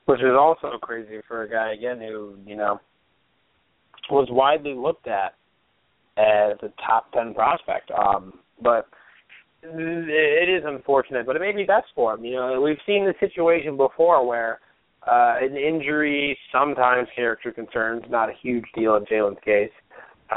Which 0.05 0.19
is 0.19 0.35
also 0.37 0.77
crazy 0.81 1.19
for 1.27 1.43
a 1.43 1.49
guy 1.49 1.73
again 1.73 1.99
who, 1.99 2.35
you 2.45 2.55
know, 2.55 2.79
was 4.09 4.27
widely 4.31 4.73
looked 4.73 5.07
at 5.07 5.35
as 6.17 6.57
a 6.61 6.71
top 6.85 7.11
ten 7.11 7.33
prospect. 7.33 7.91
Um, 7.91 8.39
but 8.61 8.87
it 9.63 10.49
is 10.49 10.63
unfortunate, 10.65 11.25
but 11.25 11.35
it 11.35 11.39
may 11.39 11.51
be 11.51 11.63
best 11.63 11.87
for 11.93 12.13
him. 12.13 12.23
You 12.23 12.35
know, 12.35 12.61
we've 12.61 12.77
seen 12.85 13.05
the 13.05 13.13
situation 13.19 13.75
before 13.75 14.25
where 14.25 14.59
uh, 15.09 15.35
an 15.41 15.55
injury, 15.55 16.37
sometimes 16.51 17.07
character 17.15 17.51
concerns, 17.51 18.03
not 18.09 18.29
a 18.29 18.33
huge 18.41 18.65
deal 18.75 18.95
in 18.95 19.05
Jaylon's 19.05 19.43
case, 19.43 19.71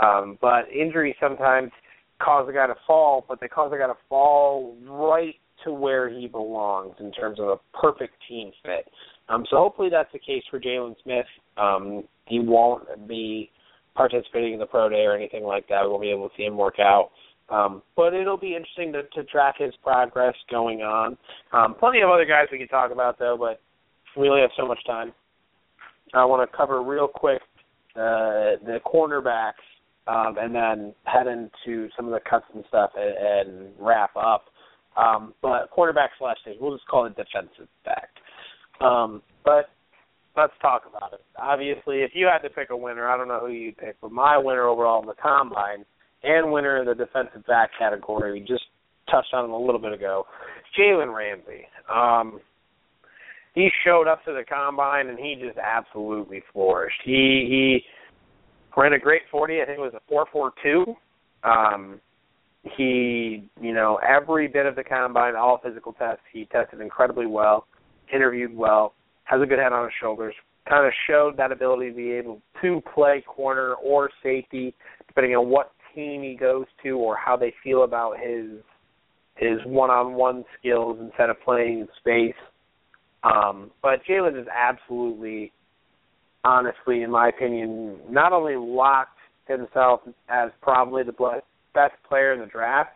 um, 0.01 0.39
but 0.41 0.71
injury 0.71 1.17
sometimes 1.21 1.71
cause 2.23 2.47
a 2.49 2.53
guy 2.53 2.67
to 2.67 2.75
fall, 2.87 3.25
but 3.29 3.41
they 3.41 3.49
cause 3.49 3.73
a 3.75 3.79
guy 3.79 3.87
to 3.87 3.97
fall 4.09 4.77
right 4.83 5.35
to 5.65 5.73
where 5.73 6.09
he 6.09 6.27
belongs 6.27 6.95
in 7.01 7.13
terms 7.13 7.39
of 7.41 7.49
a 7.49 7.57
perfect 7.77 8.15
team 8.29 8.51
fit. 8.63 8.91
Um, 9.29 9.45
so 9.51 9.57
hopefully 9.57 9.89
that's 9.91 10.13
the 10.13 10.19
case 10.19 10.43
for 10.51 10.61
Jaylon 10.61 10.95
Smith. 11.03 11.27
Um, 11.57 12.05
he 12.27 12.41
won't 12.41 13.09
be 13.09 13.51
participating 13.95 14.55
in 14.55 14.59
the 14.59 14.67
pro 14.67 14.89
day 14.89 15.05
or 15.05 15.17
anything 15.17 15.45
like 15.45 15.69
that. 15.69 15.83
We 15.83 15.89
won't 15.89 16.03
be 16.03 16.11
able 16.11 16.29
to 16.29 16.35
see 16.37 16.45
him 16.45 16.57
work 16.57 16.79
out. 16.79 17.11
Um, 17.49 17.83
but 17.97 18.15
it'll 18.15 18.39
be 18.39 18.55
interesting 18.55 18.93
to, 18.93 19.03
to 19.15 19.25
track 19.25 19.57
his 19.59 19.75
progress 19.83 20.35
going 20.51 20.83
on. 20.83 21.19
Um, 21.53 21.75
plenty 21.79 22.01
of 22.01 22.09
other 22.09 22.25
guys 22.25 22.47
we 22.53 22.59
could 22.59 22.71
talk 22.71 22.93
about 22.93 23.19
though, 23.19 23.37
but 23.39 23.61
we 24.17 24.29
only 24.29 24.43
have 24.43 24.51
so 24.57 24.67
much 24.67 24.79
time. 24.87 25.13
I 26.15 26.25
want 26.25 26.49
to 26.49 26.57
cover 26.57 26.83
real 26.83 27.09
quick 27.09 27.41
uh, 27.95 28.59
the 28.65 28.79
cornerbacks 28.85 29.53
um, 30.07 30.37
and 30.39 30.55
then 30.55 30.95
head 31.05 31.27
into 31.27 31.89
some 31.97 32.07
of 32.07 32.13
the 32.13 32.21
cuts 32.29 32.47
and 32.55 32.65
stuff 32.69 32.91
and, 32.97 33.49
and 33.49 33.73
wrap 33.79 34.11
up. 34.17 34.45
Um, 34.97 35.35
but 35.41 35.71
cornerback 35.77 36.09
slash 36.19 36.37
we'll 36.61 36.75
just 36.75 36.87
call 36.89 37.07
it 37.07 37.17
defensive 37.17 37.69
back. 37.85 38.09
Um, 38.81 39.23
but 39.45 39.71
let's 40.37 40.53
talk 40.61 40.83
about 40.89 41.13
it. 41.13 41.21
Obviously, 41.37 41.99
if 41.99 42.11
you 42.15 42.27
had 42.27 42.47
to 42.47 42.53
pick 42.53 42.71
a 42.71 42.77
winner, 42.77 43.09
I 43.09 43.17
don't 43.17 43.29
know 43.29 43.41
who 43.41 43.53
you'd 43.53 43.77
pick, 43.77 43.97
but 44.01 44.11
my 44.11 44.37
winner 44.37 44.67
overall 44.67 45.01
in 45.01 45.07
the 45.07 45.15
combine 45.15 45.85
and 46.23 46.53
winner 46.53 46.79
in 46.79 46.87
the 46.87 46.95
defensive 46.95 47.47
back 47.47 47.71
category, 47.79 48.33
we 48.33 48.41
just 48.41 48.65
touched 49.11 49.33
on 49.33 49.45
it 49.45 49.51
a 49.51 49.57
little 49.57 49.81
bit 49.81 49.93
ago, 49.93 50.27
Jalen 50.79 51.15
Ramsey. 51.15 51.67
Um, 51.93 52.41
he 53.55 53.71
showed 53.85 54.07
up 54.07 54.25
to 54.25 54.33
the 54.33 54.45
combine 54.49 55.09
and 55.09 55.19
he 55.19 55.37
just 55.41 55.59
absolutely 55.59 56.43
flourished. 56.53 57.01
He 57.05 57.47
he 57.49 57.85
ran 58.77 58.93
a 58.93 58.99
great 58.99 59.23
forty. 59.31 59.61
I 59.61 59.67
think 59.67 59.79
it 59.79 59.83
was 59.83 59.95
a 59.95 60.01
four 60.09 60.27
four 60.33 60.53
two. 60.63 60.95
Um, 61.43 62.01
he, 62.77 63.49
you 63.61 63.73
know, 63.73 63.99
every 64.07 64.47
bit 64.47 64.67
of 64.67 64.77
the 64.77 64.85
combine, 64.85 65.35
all 65.35 65.61
physical 65.65 65.95
tests, 65.95 66.23
he 66.33 66.45
tested 66.47 66.81
incredibly 66.81 67.27
well, 67.27 67.67
interviewed 68.13 68.55
well, 68.55 68.93
has 69.25 69.41
a 69.41 69.47
good 69.47 69.59
head 69.59 69.73
on 69.73 69.85
his 69.85 69.93
shoulders. 70.01 70.35
Kind 70.69 70.87
of 70.87 70.93
showed 71.09 71.37
that 71.39 71.53
ability 71.53 71.91
to 71.91 71.97
be 71.97 72.11
able 72.13 72.43
to 72.61 72.83
play 72.95 73.25
corner 73.27 73.75
or 73.75 74.11
safety, 74.23 74.75
depending 75.09 75.35
on 75.35 75.49
what 75.49 75.73
team 75.95 76.23
he 76.23 76.37
goes 76.37 76.67
to 76.83 76.91
or 76.99 77.17
how 77.17 77.37
they 77.37 77.53
feel 77.65 77.85
about 77.85 78.19
his 78.19 78.51
his 79.37 79.59
one-on-one 79.65 80.45
skills 80.59 80.99
instead 81.01 81.31
of 81.31 81.41
playing 81.43 81.81
in 81.81 81.89
space. 81.99 82.35
Um, 83.23 83.71
but 83.83 84.01
Jalen 84.09 84.41
is 84.41 84.47
absolutely, 84.49 85.53
honestly, 86.45 87.03
in 87.03 87.11
my 87.11 87.29
opinion, 87.29 87.99
not 88.09 88.33
only 88.33 88.57
locked 88.57 89.19
himself 89.47 90.01
as 90.29 90.51
probably 90.63 91.03
the 91.03 91.13
best 91.75 91.95
player 92.09 92.33
in 92.33 92.41
the 92.41 92.47
draft, 92.47 92.91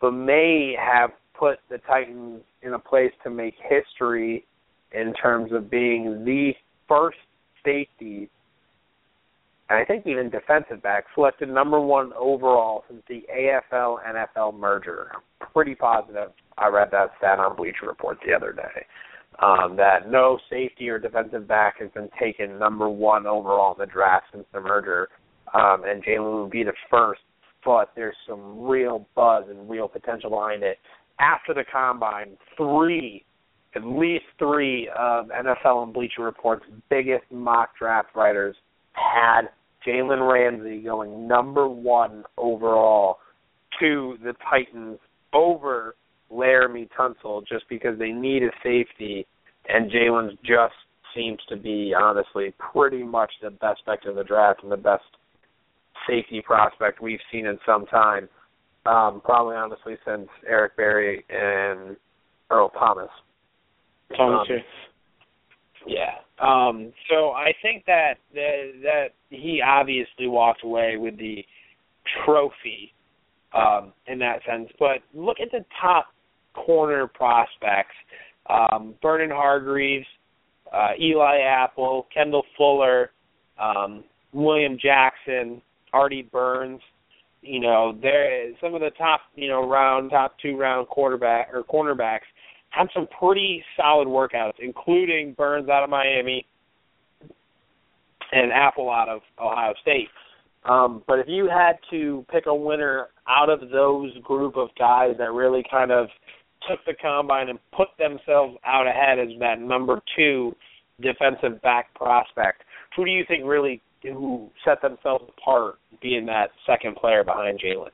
but 0.00 0.12
may 0.12 0.74
have 0.78 1.10
put 1.38 1.58
the 1.70 1.78
Titans 1.78 2.42
in 2.62 2.74
a 2.74 2.78
place 2.78 3.12
to 3.24 3.30
make 3.30 3.54
history 3.68 4.44
in 4.92 5.12
terms 5.14 5.52
of 5.52 5.70
being 5.70 6.24
the 6.24 6.52
first 6.88 7.18
safety, 7.64 8.30
and 9.68 9.78
I 9.78 9.84
think 9.84 10.06
even 10.06 10.30
defensive 10.30 10.82
back, 10.82 11.04
selected 11.14 11.50
number 11.50 11.78
one 11.78 12.12
overall 12.14 12.84
since 12.88 13.02
the 13.08 13.24
AFL 13.30 13.98
NFL 14.06 14.58
merger. 14.58 15.12
I'm 15.14 15.48
pretty 15.52 15.74
positive 15.74 16.30
I 16.56 16.68
read 16.68 16.88
that 16.92 17.10
stat 17.18 17.38
on 17.38 17.56
Bleacher 17.56 17.86
Report 17.86 18.18
the 18.26 18.34
other 18.34 18.52
day. 18.52 18.86
Um, 19.40 19.76
that 19.76 20.10
no 20.10 20.38
safety 20.50 20.88
or 20.88 20.98
defensive 20.98 21.46
back 21.46 21.78
has 21.80 21.90
been 21.92 22.08
taken 22.20 22.58
number 22.58 22.88
one 22.88 23.24
overall 23.26 23.72
in 23.74 23.78
the 23.78 23.86
draft 23.86 24.26
since 24.32 24.44
the 24.52 24.60
merger, 24.60 25.08
um, 25.54 25.84
and 25.84 26.02
Jalen 26.02 26.42
would 26.42 26.50
be 26.50 26.64
the 26.64 26.72
first. 26.90 27.20
But 27.64 27.92
there's 27.94 28.16
some 28.28 28.62
real 28.62 29.06
buzz 29.14 29.44
and 29.48 29.70
real 29.70 29.86
potential 29.86 30.30
behind 30.30 30.62
it. 30.62 30.78
After 31.20 31.54
the 31.54 31.64
combine, 31.70 32.36
three 32.56 33.24
at 33.76 33.84
least 33.84 34.24
three 34.38 34.88
of 34.98 35.26
NFL 35.26 35.84
and 35.84 35.92
Bleacher 35.92 36.22
Report's 36.22 36.64
biggest 36.88 37.24
mock 37.30 37.70
draft 37.78 38.08
writers 38.14 38.56
had 38.92 39.42
Jalen 39.86 40.30
Ramsey 40.30 40.82
going 40.82 41.28
number 41.28 41.68
one 41.68 42.24
overall 42.36 43.18
to 43.80 44.16
the 44.22 44.34
Titans 44.50 44.98
over 45.32 45.94
Laremy 46.32 46.88
Tunsil 46.96 47.46
just 47.46 47.64
because 47.68 47.98
they 47.98 48.10
need 48.10 48.42
a 48.42 48.50
safety, 48.62 49.26
and 49.68 49.90
Jalen's 49.90 50.36
just 50.44 50.74
seems 51.14 51.38
to 51.48 51.56
be 51.56 51.94
honestly 51.98 52.54
pretty 52.72 53.02
much 53.02 53.30
the 53.42 53.50
best 53.50 53.84
back 53.86 54.00
of 54.06 54.16
the 54.16 54.24
draft 54.24 54.62
and 54.62 54.70
the 54.70 54.76
best 54.76 55.04
safety 56.06 56.42
prospect 56.44 57.00
we've 57.00 57.20
seen 57.32 57.46
in 57.46 57.58
some 57.66 57.86
time. 57.86 58.28
Um, 58.86 59.20
probably 59.22 59.56
honestly 59.56 59.96
since 60.06 60.28
Eric 60.46 60.76
Berry 60.76 61.24
and 61.28 61.96
Earl 62.50 62.70
Thomas. 62.70 63.10
Thomas, 64.16 64.48
um, 64.50 64.58
yeah. 65.86 66.14
Um, 66.40 66.92
so 67.10 67.30
I 67.30 67.52
think 67.60 67.84
that, 67.86 68.14
that 68.32 68.70
that 68.82 69.06
he 69.30 69.60
obviously 69.64 70.28
walked 70.28 70.64
away 70.64 70.96
with 70.96 71.18
the 71.18 71.44
trophy 72.24 72.94
um, 73.54 73.92
in 74.06 74.18
that 74.20 74.40
sense. 74.48 74.70
But 74.78 74.98
look 75.14 75.38
at 75.40 75.50
the 75.50 75.64
top 75.80 76.06
corner 76.64 77.06
prospects: 77.06 77.94
um, 78.48 78.94
Vernon 79.02 79.30
Hargreaves, 79.30 80.06
uh, 80.72 80.90
Eli 81.00 81.38
Apple, 81.40 82.06
Kendall 82.12 82.44
Fuller, 82.56 83.10
um, 83.58 84.04
William 84.32 84.78
Jackson, 84.80 85.60
Artie 85.92 86.28
Burns. 86.30 86.80
You 87.40 87.60
know, 87.60 87.96
they're 88.02 88.50
some 88.60 88.74
of 88.74 88.80
the 88.80 88.90
top, 88.98 89.20
you 89.36 89.48
know, 89.48 89.66
round 89.68 90.10
top 90.10 90.36
two 90.42 90.56
round 90.56 90.88
quarterback 90.88 91.50
or 91.52 91.62
cornerbacks 91.62 92.26
had 92.70 92.88
some 92.94 93.08
pretty 93.18 93.62
solid 93.76 94.08
workouts, 94.08 94.54
including 94.60 95.32
Burns 95.32 95.68
out 95.68 95.84
of 95.84 95.90
Miami 95.90 96.46
and 98.32 98.52
Apple 98.52 98.90
out 98.90 99.08
of 99.08 99.20
Ohio 99.40 99.72
State. 99.80 100.08
Um, 100.64 101.02
but 101.06 101.18
if 101.18 101.26
you 101.28 101.48
had 101.48 101.78
to 101.90 102.26
pick 102.30 102.46
a 102.46 102.54
winner 102.54 103.08
out 103.26 103.48
of 103.48 103.70
those 103.70 104.10
group 104.22 104.56
of 104.56 104.68
guys 104.78 105.14
that 105.18 105.32
really 105.32 105.64
kind 105.70 105.90
of 105.90 106.08
took 106.68 106.84
the 106.86 106.94
combine 107.00 107.48
and 107.48 107.58
put 107.76 107.88
themselves 107.98 108.56
out 108.64 108.86
ahead 108.86 109.18
as 109.18 109.28
that 109.40 109.60
number 109.60 110.00
two 110.16 110.54
defensive 111.00 111.60
back 111.62 111.94
prospect, 111.94 112.62
who 112.96 113.04
do 113.04 113.10
you 113.10 113.24
think 113.26 113.44
really 113.44 113.80
who 114.02 114.48
set 114.64 114.80
themselves 114.82 115.24
apart 115.36 115.76
being 116.00 116.26
that 116.26 116.50
second 116.66 116.96
player 116.96 117.24
behind 117.24 117.60
Jalen? 117.60 117.90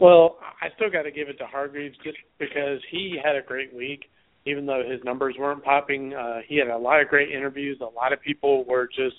Well, 0.00 0.38
I 0.62 0.68
still 0.76 0.90
got 0.90 1.02
to 1.02 1.10
give 1.10 1.28
it 1.28 1.38
to 1.38 1.46
Hargreaves 1.46 1.96
just 2.04 2.18
because 2.38 2.78
he 2.90 3.18
had 3.22 3.34
a 3.34 3.42
great 3.42 3.74
week, 3.74 4.04
even 4.46 4.64
though 4.64 4.82
his 4.88 5.00
numbers 5.04 5.34
weren't 5.38 5.64
popping. 5.64 6.14
Uh, 6.14 6.38
he 6.46 6.56
had 6.56 6.68
a 6.68 6.78
lot 6.78 7.00
of 7.00 7.08
great 7.08 7.30
interviews. 7.30 7.78
A 7.80 7.84
lot 7.84 8.12
of 8.12 8.20
people 8.20 8.64
were 8.64 8.86
just 8.86 9.16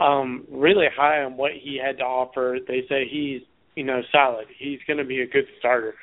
um, 0.00 0.46
really 0.50 0.86
high 0.96 1.22
on 1.22 1.36
what 1.36 1.52
he 1.52 1.78
had 1.84 1.98
to 1.98 2.04
offer. 2.04 2.58
They 2.66 2.84
say 2.88 3.06
he's, 3.10 3.42
you 3.76 3.84
know, 3.84 4.00
solid. 4.10 4.46
He's 4.58 4.78
going 4.86 4.98
to 4.98 5.04
be 5.04 5.20
a 5.20 5.26
good 5.26 5.46
starter. 5.58 5.94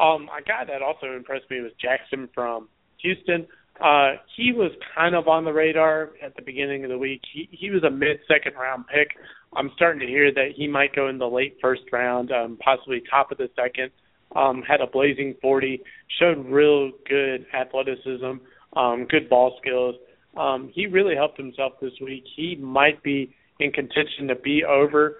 Um, 0.00 0.28
a 0.36 0.42
guy 0.42 0.64
that 0.66 0.80
also 0.82 1.14
impressed 1.14 1.50
me 1.50 1.60
was 1.60 1.72
Jackson 1.80 2.28
from 2.34 2.68
Houston. 3.02 3.46
Uh, 3.80 4.12
he 4.36 4.52
was 4.52 4.72
kind 4.94 5.14
of 5.14 5.28
on 5.28 5.44
the 5.44 5.52
radar 5.52 6.10
at 6.22 6.34
the 6.36 6.42
beginning 6.42 6.84
of 6.84 6.90
the 6.90 6.98
week. 6.98 7.20
He 7.32 7.48
he 7.50 7.70
was 7.70 7.82
a 7.84 7.90
mid 7.90 8.18
second 8.26 8.54
round 8.54 8.84
pick. 8.86 9.08
I'm 9.54 9.70
starting 9.74 10.00
to 10.00 10.06
hear 10.06 10.32
that 10.32 10.52
he 10.56 10.66
might 10.66 10.94
go 10.94 11.08
in 11.08 11.18
the 11.18 11.28
late 11.28 11.56
first 11.60 11.82
round, 11.92 12.30
um, 12.30 12.58
possibly 12.62 13.02
top 13.10 13.30
of 13.32 13.38
the 13.38 13.48
second. 13.56 13.90
Um, 14.36 14.62
had 14.62 14.80
a 14.80 14.86
blazing 14.86 15.34
40, 15.42 15.82
showed 16.20 16.46
real 16.46 16.92
good 17.08 17.46
athleticism, 17.52 18.34
um, 18.76 19.06
good 19.10 19.28
ball 19.28 19.58
skills. 19.60 19.96
Um, 20.36 20.70
he 20.72 20.86
really 20.86 21.16
helped 21.16 21.36
himself 21.36 21.72
this 21.82 21.92
week. 22.00 22.22
He 22.36 22.54
might 22.54 23.02
be 23.02 23.34
in 23.58 23.72
contention 23.72 24.28
to 24.28 24.36
be 24.36 24.62
over 24.62 25.16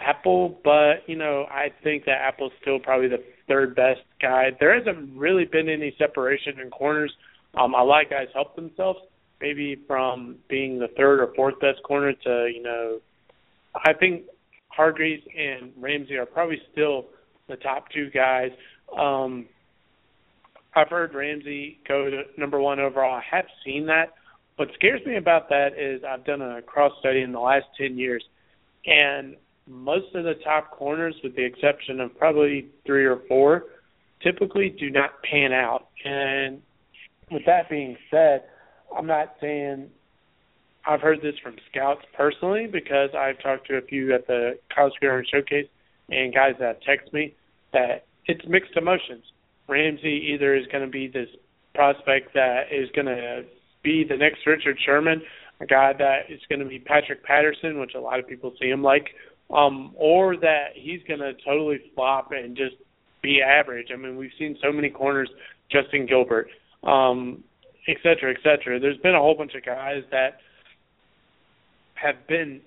Apple, 0.00 0.58
but 0.64 1.06
you 1.06 1.16
know 1.16 1.46
I 1.50 1.68
think 1.82 2.04
that 2.06 2.18
Apple's 2.22 2.52
still 2.60 2.78
probably 2.78 3.08
the 3.08 3.22
third 3.48 3.74
best 3.74 4.00
guy. 4.20 4.50
There 4.58 4.76
hasn't 4.76 5.16
really 5.16 5.44
been 5.44 5.68
any 5.68 5.94
separation 5.98 6.60
in 6.60 6.70
corners. 6.70 7.12
Um, 7.54 7.74
a 7.74 7.84
lot 7.84 8.04
of 8.04 8.10
guys 8.10 8.28
help 8.32 8.56
themselves, 8.56 9.00
maybe 9.40 9.76
from 9.86 10.36
being 10.48 10.78
the 10.78 10.88
third 10.96 11.20
or 11.20 11.32
fourth 11.34 11.60
best 11.60 11.82
corner 11.84 12.12
to 12.12 12.50
you 12.52 12.62
know 12.62 13.00
I 13.74 13.92
think 13.92 14.24
Hargreaves 14.68 15.22
and 15.36 15.72
Ramsey 15.78 16.16
are 16.16 16.26
probably 16.26 16.60
still 16.72 17.06
the 17.48 17.56
top 17.56 17.90
two 17.90 18.10
guys. 18.10 18.50
Um, 18.98 19.46
I've 20.74 20.88
heard 20.88 21.14
Ramsey 21.14 21.78
go 21.86 22.08
to 22.10 22.22
number 22.38 22.58
one 22.60 22.80
overall. 22.80 23.14
I 23.14 23.36
have 23.36 23.44
seen 23.64 23.86
that. 23.86 24.14
What 24.56 24.68
scares 24.74 25.00
me 25.06 25.16
about 25.16 25.48
that 25.48 25.78
is 25.78 26.02
I've 26.04 26.24
done 26.24 26.40
a 26.40 26.62
cross 26.62 26.92
study 27.00 27.22
in 27.22 27.32
the 27.32 27.40
last 27.40 27.66
10 27.78 27.98
years, 27.98 28.24
and 28.86 29.36
most 29.66 30.14
of 30.14 30.24
the 30.24 30.34
top 30.44 30.70
corners, 30.70 31.14
with 31.22 31.36
the 31.36 31.44
exception 31.44 32.00
of 32.00 32.16
probably 32.18 32.66
three 32.86 33.04
or 33.04 33.20
four, 33.28 33.64
typically 34.22 34.74
do 34.78 34.90
not 34.90 35.22
pan 35.22 35.52
out. 35.52 35.88
And 36.04 36.60
with 37.30 37.42
that 37.46 37.70
being 37.70 37.96
said, 38.10 38.44
I'm 38.96 39.06
not 39.06 39.34
saying 39.40 39.88
I've 40.86 41.00
heard 41.00 41.20
this 41.22 41.34
from 41.42 41.56
scouts 41.70 42.02
personally 42.16 42.66
because 42.66 43.10
I've 43.16 43.40
talked 43.42 43.68
to 43.68 43.76
a 43.76 43.82
few 43.82 44.14
at 44.14 44.26
the 44.26 44.58
College 44.74 44.94
Gridiron 45.00 45.24
Showcase 45.32 45.68
and 46.08 46.34
guys 46.34 46.54
that 46.58 46.82
text 46.82 47.12
me 47.12 47.34
that 47.72 48.04
it's 48.26 48.42
mixed 48.46 48.76
emotions. 48.76 49.24
Ramsey 49.68 50.32
either 50.34 50.54
is 50.54 50.66
going 50.70 50.84
to 50.84 50.90
be 50.90 51.08
this 51.08 51.28
prospect 51.74 52.34
that 52.34 52.64
is 52.72 52.88
going 52.94 53.06
to 53.06 53.44
be 53.82 54.04
the 54.04 54.16
next 54.16 54.46
Richard 54.46 54.76
Sherman, 54.84 55.22
a 55.60 55.66
guy 55.66 55.92
that 55.98 56.22
is 56.28 56.40
going 56.48 56.60
to 56.60 56.66
be 56.66 56.78
Patrick 56.78 57.24
Peterson, 57.24 57.80
which 57.80 57.94
a 57.94 58.00
lot 58.00 58.18
of 58.18 58.28
people 58.28 58.52
see 58.60 58.68
him 58.68 58.82
like, 58.82 59.06
um, 59.52 59.92
or 59.96 60.36
that 60.36 60.68
he's 60.74 61.00
going 61.06 61.20
to 61.20 61.32
totally 61.44 61.80
flop 61.94 62.32
and 62.32 62.56
just 62.56 62.76
be 63.22 63.40
average. 63.42 63.88
I 63.92 63.96
mean, 63.96 64.16
we've 64.16 64.30
seen 64.38 64.56
so 64.62 64.72
many 64.72 64.90
corners, 64.90 65.30
Justin 65.70 66.06
Gilbert, 66.06 66.48
um, 66.82 67.44
et 67.88 67.96
cetera, 68.02 68.32
et 68.32 68.40
cetera. 68.42 68.80
There's 68.80 68.98
been 68.98 69.14
a 69.14 69.20
whole 69.20 69.36
bunch 69.36 69.54
of 69.54 69.64
guys 69.64 70.02
that– 70.10 70.38
have 72.02 72.26
been 72.26 72.60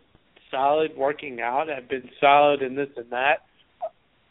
solid 0.49 0.91
working 0.95 1.41
out, 1.41 1.67
have 1.67 1.89
been 1.89 2.09
solid 2.21 2.61
in 2.61 2.73
this 2.73 2.87
and 2.95 3.09
that, 3.09 3.39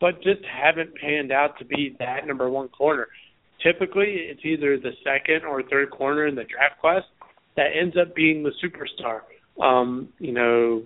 but 0.01 0.23
just 0.23 0.41
haven't 0.51 0.95
panned 0.95 1.31
out 1.31 1.59
to 1.59 1.65
be 1.67 1.95
that 1.99 2.27
number 2.27 2.49
one 2.49 2.69
corner. 2.69 3.09
Typically, 3.63 4.17
it's 4.31 4.41
either 4.45 4.79
the 4.79 4.93
second 5.05 5.45
or 5.45 5.63
third 5.63 5.91
corner 5.91 6.27
in 6.27 6.35
the 6.35 6.45
draft 6.45 6.81
class 6.81 7.03
that 7.57 7.67
ends 7.79 7.97
up 8.01 8.15
being 8.15 8.43
the 8.43 8.53
superstar. 8.63 9.21
Um, 9.63 10.09
you 10.19 10.33
know, 10.33 10.83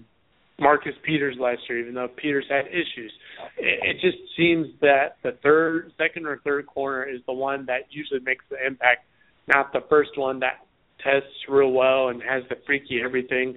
Marcus 0.60 0.94
Peters 1.04 1.36
last 1.38 1.60
year, 1.68 1.80
even 1.80 1.94
though 1.94 2.08
Peters 2.08 2.46
had 2.48 2.66
issues. 2.66 3.12
It, 3.56 3.96
it 3.96 4.00
just 4.00 4.18
seems 4.36 4.68
that 4.80 5.16
the 5.22 5.32
third, 5.42 5.92
second 5.98 6.26
or 6.26 6.38
third 6.44 6.66
corner 6.66 7.04
is 7.04 7.20
the 7.26 7.32
one 7.32 7.66
that 7.66 7.82
usually 7.90 8.20
makes 8.20 8.44
the 8.50 8.56
impact, 8.64 9.04
not 9.46 9.72
the 9.72 9.84
first 9.88 10.16
one 10.16 10.40
that 10.40 10.66
tests 11.02 11.28
real 11.48 11.70
well 11.70 12.08
and 12.08 12.20
has 12.22 12.42
the 12.48 12.56
freaky 12.66 13.00
everything 13.04 13.56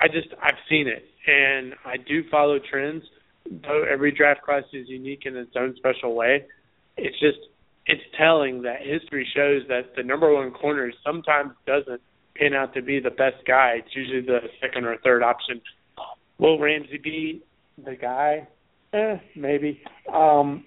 I 0.00 0.08
just 0.08 0.28
I've 0.42 0.58
seen 0.68 0.88
it, 0.88 1.04
and 1.26 1.74
I 1.84 1.96
do 1.98 2.24
follow 2.30 2.58
trends. 2.58 3.04
Though 3.62 3.84
every 3.90 4.12
draft 4.12 4.42
class 4.42 4.64
is 4.72 4.88
unique 4.88 5.22
in 5.26 5.36
its 5.36 5.52
own 5.56 5.74
special 5.76 6.14
way, 6.14 6.46
it's 6.96 7.18
just 7.20 7.38
it's 7.86 8.02
telling 8.16 8.62
that 8.62 8.80
history 8.80 9.28
shows 9.34 9.62
that 9.68 9.94
the 9.96 10.02
number 10.02 10.32
one 10.32 10.52
corner 10.52 10.90
sometimes 11.04 11.52
doesn't 11.66 12.00
pan 12.40 12.54
out 12.54 12.74
to 12.74 12.82
be 12.82 13.00
the 13.00 13.10
best 13.10 13.44
guy. 13.46 13.74
It's 13.78 13.94
usually 13.94 14.22
the 14.22 14.40
second 14.60 14.84
or 14.84 14.96
third 15.04 15.22
option. 15.22 15.60
Will 16.38 16.58
Ramsey 16.58 16.98
be 16.98 17.42
the 17.84 17.94
guy? 17.94 18.48
Eh, 18.92 19.16
maybe. 19.36 19.82
Um, 20.12 20.64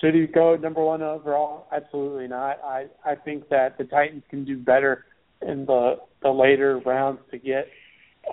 should 0.00 0.14
he 0.14 0.26
go 0.26 0.56
number 0.56 0.82
one 0.82 1.02
overall? 1.02 1.66
Absolutely 1.72 2.28
not. 2.28 2.58
I 2.64 2.86
I 3.04 3.14
think 3.14 3.48
that 3.50 3.78
the 3.78 3.84
Titans 3.84 4.22
can 4.30 4.44
do 4.44 4.56
better 4.56 5.04
in 5.42 5.66
the 5.66 5.96
the 6.22 6.30
later 6.30 6.78
rounds 6.78 7.20
to 7.30 7.38
get 7.38 7.68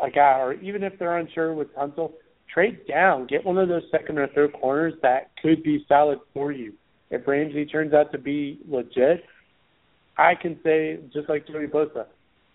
a 0.01 0.09
guy, 0.09 0.39
or 0.39 0.53
even 0.53 0.83
if 0.83 0.97
they're 0.99 1.17
unsure 1.17 1.53
with 1.53 1.73
Tunsil, 1.75 2.13
trade 2.53 2.85
down, 2.87 3.25
get 3.27 3.43
one 3.45 3.57
of 3.57 3.67
those 3.67 3.83
second 3.91 4.17
or 4.19 4.27
third 4.27 4.53
corners 4.53 4.93
that 5.01 5.31
could 5.41 5.63
be 5.63 5.85
solid 5.87 6.19
for 6.33 6.51
you. 6.51 6.73
If 7.09 7.27
Ramsey 7.27 7.65
turns 7.65 7.93
out 7.93 8.11
to 8.11 8.19
be 8.19 8.59
legit, 8.67 9.23
I 10.17 10.35
can 10.35 10.59
say 10.63 10.99
just 11.11 11.27
like 11.27 11.47
Joey 11.47 11.65
Bosa, 11.65 12.05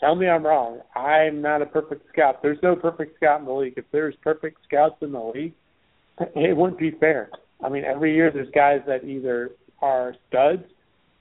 tell 0.01 0.15
me 0.15 0.29
I'm 0.29 0.45
wrong. 0.45 0.81
I'm 0.95 1.41
not 1.41 1.63
a 1.63 1.67
perfect 1.67 2.09
scout. 2.13 2.43
There's 2.43 2.59
no 2.63 2.77
perfect 2.77 3.17
scout 3.17 3.41
in 3.41 3.47
the 3.47 3.53
league. 3.53 3.75
If 3.77 3.85
there's 3.93 4.15
perfect 4.23 4.59
scouts 4.65 4.97
in 5.01 5.13
the 5.13 5.33
league, 5.35 5.55
it 6.35 6.57
wouldn't 6.57 6.79
be 6.79 6.93
fair. 6.93 7.31
I 7.65 7.69
mean, 7.69 7.85
every 7.85 8.15
year 8.15 8.31
there's 8.31 8.51
guys 8.55 8.81
that 8.87 9.05
either 9.05 9.51
are 9.81 10.15
studs 10.29 10.65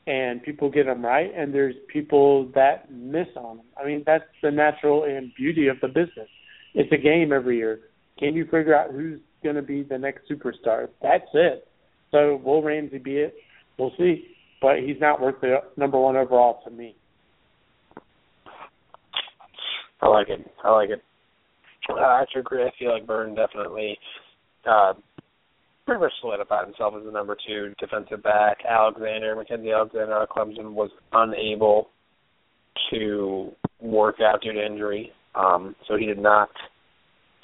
and 0.05 0.43
people 0.43 0.69
get 0.69 0.85
them 0.85 1.03
right, 1.03 1.31
and 1.35 1.53
there's 1.53 1.75
people 1.87 2.51
that 2.55 2.91
miss 2.91 3.27
on 3.37 3.57
them. 3.57 3.65
I 3.81 3.85
mean, 3.85 4.03
that's 4.05 4.25
the 4.41 4.51
natural 4.51 5.05
and 5.05 5.33
beauty 5.35 5.67
of 5.67 5.79
the 5.81 5.87
business. 5.87 6.27
It's 6.73 6.91
a 6.91 6.97
game 6.97 7.31
every 7.31 7.57
year. 7.57 7.79
Can 8.19 8.35
you 8.35 8.43
figure 8.45 8.75
out 8.75 8.91
who's 8.91 9.19
going 9.43 9.55
to 9.55 9.61
be 9.61 9.83
the 9.83 9.97
next 9.97 10.29
superstar? 10.29 10.89
That's 11.01 11.27
it. 11.33 11.67
So 12.11 12.41
will 12.43 12.61
Ramsey 12.61 12.97
be 12.97 13.17
it? 13.17 13.35
We'll 13.77 13.93
see. 13.97 14.27
But 14.61 14.79
he's 14.79 14.99
not 14.99 15.21
worth 15.21 15.41
the 15.41 15.57
number 15.77 15.99
one 15.99 16.15
overall 16.15 16.61
to 16.65 16.69
me. 16.69 16.95
I 20.03 20.07
like 20.09 20.27
it. 20.27 20.45
I 20.63 20.71
like 20.71 20.89
it. 20.89 21.01
Uh, 21.89 22.21
actually 22.21 22.41
agree. 22.41 22.63
I 22.63 22.71
feel 22.77 22.91
like 22.91 23.07
Burton 23.07 23.35
definitely 23.35 23.97
uh, 24.69 24.93
pretty 25.85 26.01
much 26.01 26.11
solidified 26.19 26.65
himself 26.65 26.93
as 26.97 27.05
the 27.05 27.11
number 27.11 27.37
two 27.47 27.73
defensive 27.79 28.21
back. 28.21 28.57
Alexander, 28.69 29.35
Mackensie 29.35 29.73
Alexander 29.73 30.13
out 30.13 30.23
of 30.23 30.29
Clemson 30.29 30.73
was 30.73 30.89
unable 31.13 31.89
to 32.91 33.51
work 33.79 34.15
out 34.21 34.41
due 34.41 34.51
to 34.51 34.65
injury. 34.65 35.11
Um, 35.35 35.75
so 35.87 35.95
he 35.97 36.05
did 36.05 36.19
not 36.19 36.49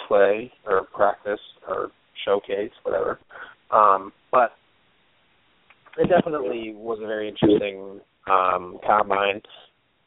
play 0.07 0.51
or 0.65 0.83
practice 0.93 1.39
or 1.67 1.91
showcase, 2.25 2.71
whatever. 2.83 3.19
Um, 3.71 4.11
but 4.31 4.51
it 5.97 6.09
definitely 6.09 6.73
was 6.75 6.99
a 7.01 7.07
very 7.07 7.29
interesting 7.29 8.01
um, 8.29 8.79
combine. 8.85 9.41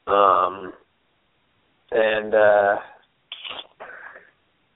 Um, 0.07 0.73
and 1.95 2.35
uh, 2.35 2.77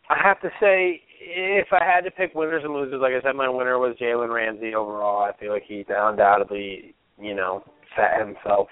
I 0.08 0.16
have 0.22 0.40
to 0.42 0.50
say, 0.60 1.02
if 1.20 1.68
I 1.72 1.84
had 1.84 2.02
to 2.02 2.10
pick 2.10 2.34
winners 2.34 2.62
and 2.64 2.72
losers, 2.72 3.00
like 3.00 3.12
I 3.12 3.22
said, 3.22 3.36
my 3.36 3.48
winner 3.48 3.78
was 3.78 3.96
Jalen 4.00 4.32
Ramsey 4.32 4.74
overall. 4.74 5.24
I 5.24 5.36
feel 5.38 5.52
like 5.52 5.64
he 5.66 5.84
undoubtedly, 5.88 6.94
you 7.20 7.34
know, 7.34 7.64
set 7.96 8.20
himself 8.20 8.68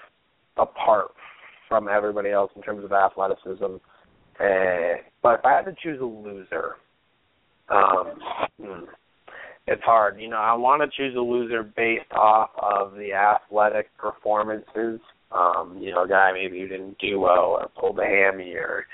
apart 0.57 1.11
from 1.67 1.87
everybody 1.89 2.31
else 2.31 2.51
in 2.55 2.61
terms 2.61 2.85
of 2.85 2.91
athleticism. 2.91 3.75
Uh, 4.39 5.01
but 5.21 5.39
if 5.39 5.45
I 5.45 5.53
had 5.53 5.65
to 5.65 5.75
choose 5.81 5.99
a 5.99 6.05
loser, 6.05 6.75
um, 7.69 8.19
hmm, 8.61 8.85
it's 9.67 9.81
hard. 9.83 10.19
You 10.19 10.29
know, 10.29 10.37
I 10.37 10.53
want 10.53 10.81
to 10.81 10.97
choose 10.97 11.15
a 11.15 11.19
loser 11.19 11.63
based 11.63 12.11
off 12.11 12.51
of 12.57 12.93
the 12.93 13.13
athletic 13.13 13.87
performances. 13.97 14.99
Um, 15.31 15.77
you 15.79 15.91
know, 15.91 16.03
a 16.03 16.07
guy 16.07 16.31
maybe 16.33 16.59
who 16.59 16.67
didn't 16.67 16.97
do 16.99 17.19
well 17.19 17.57
or 17.59 17.69
pulled 17.79 17.99
a 17.99 18.05
hammy 18.05 18.53
or 18.53 18.85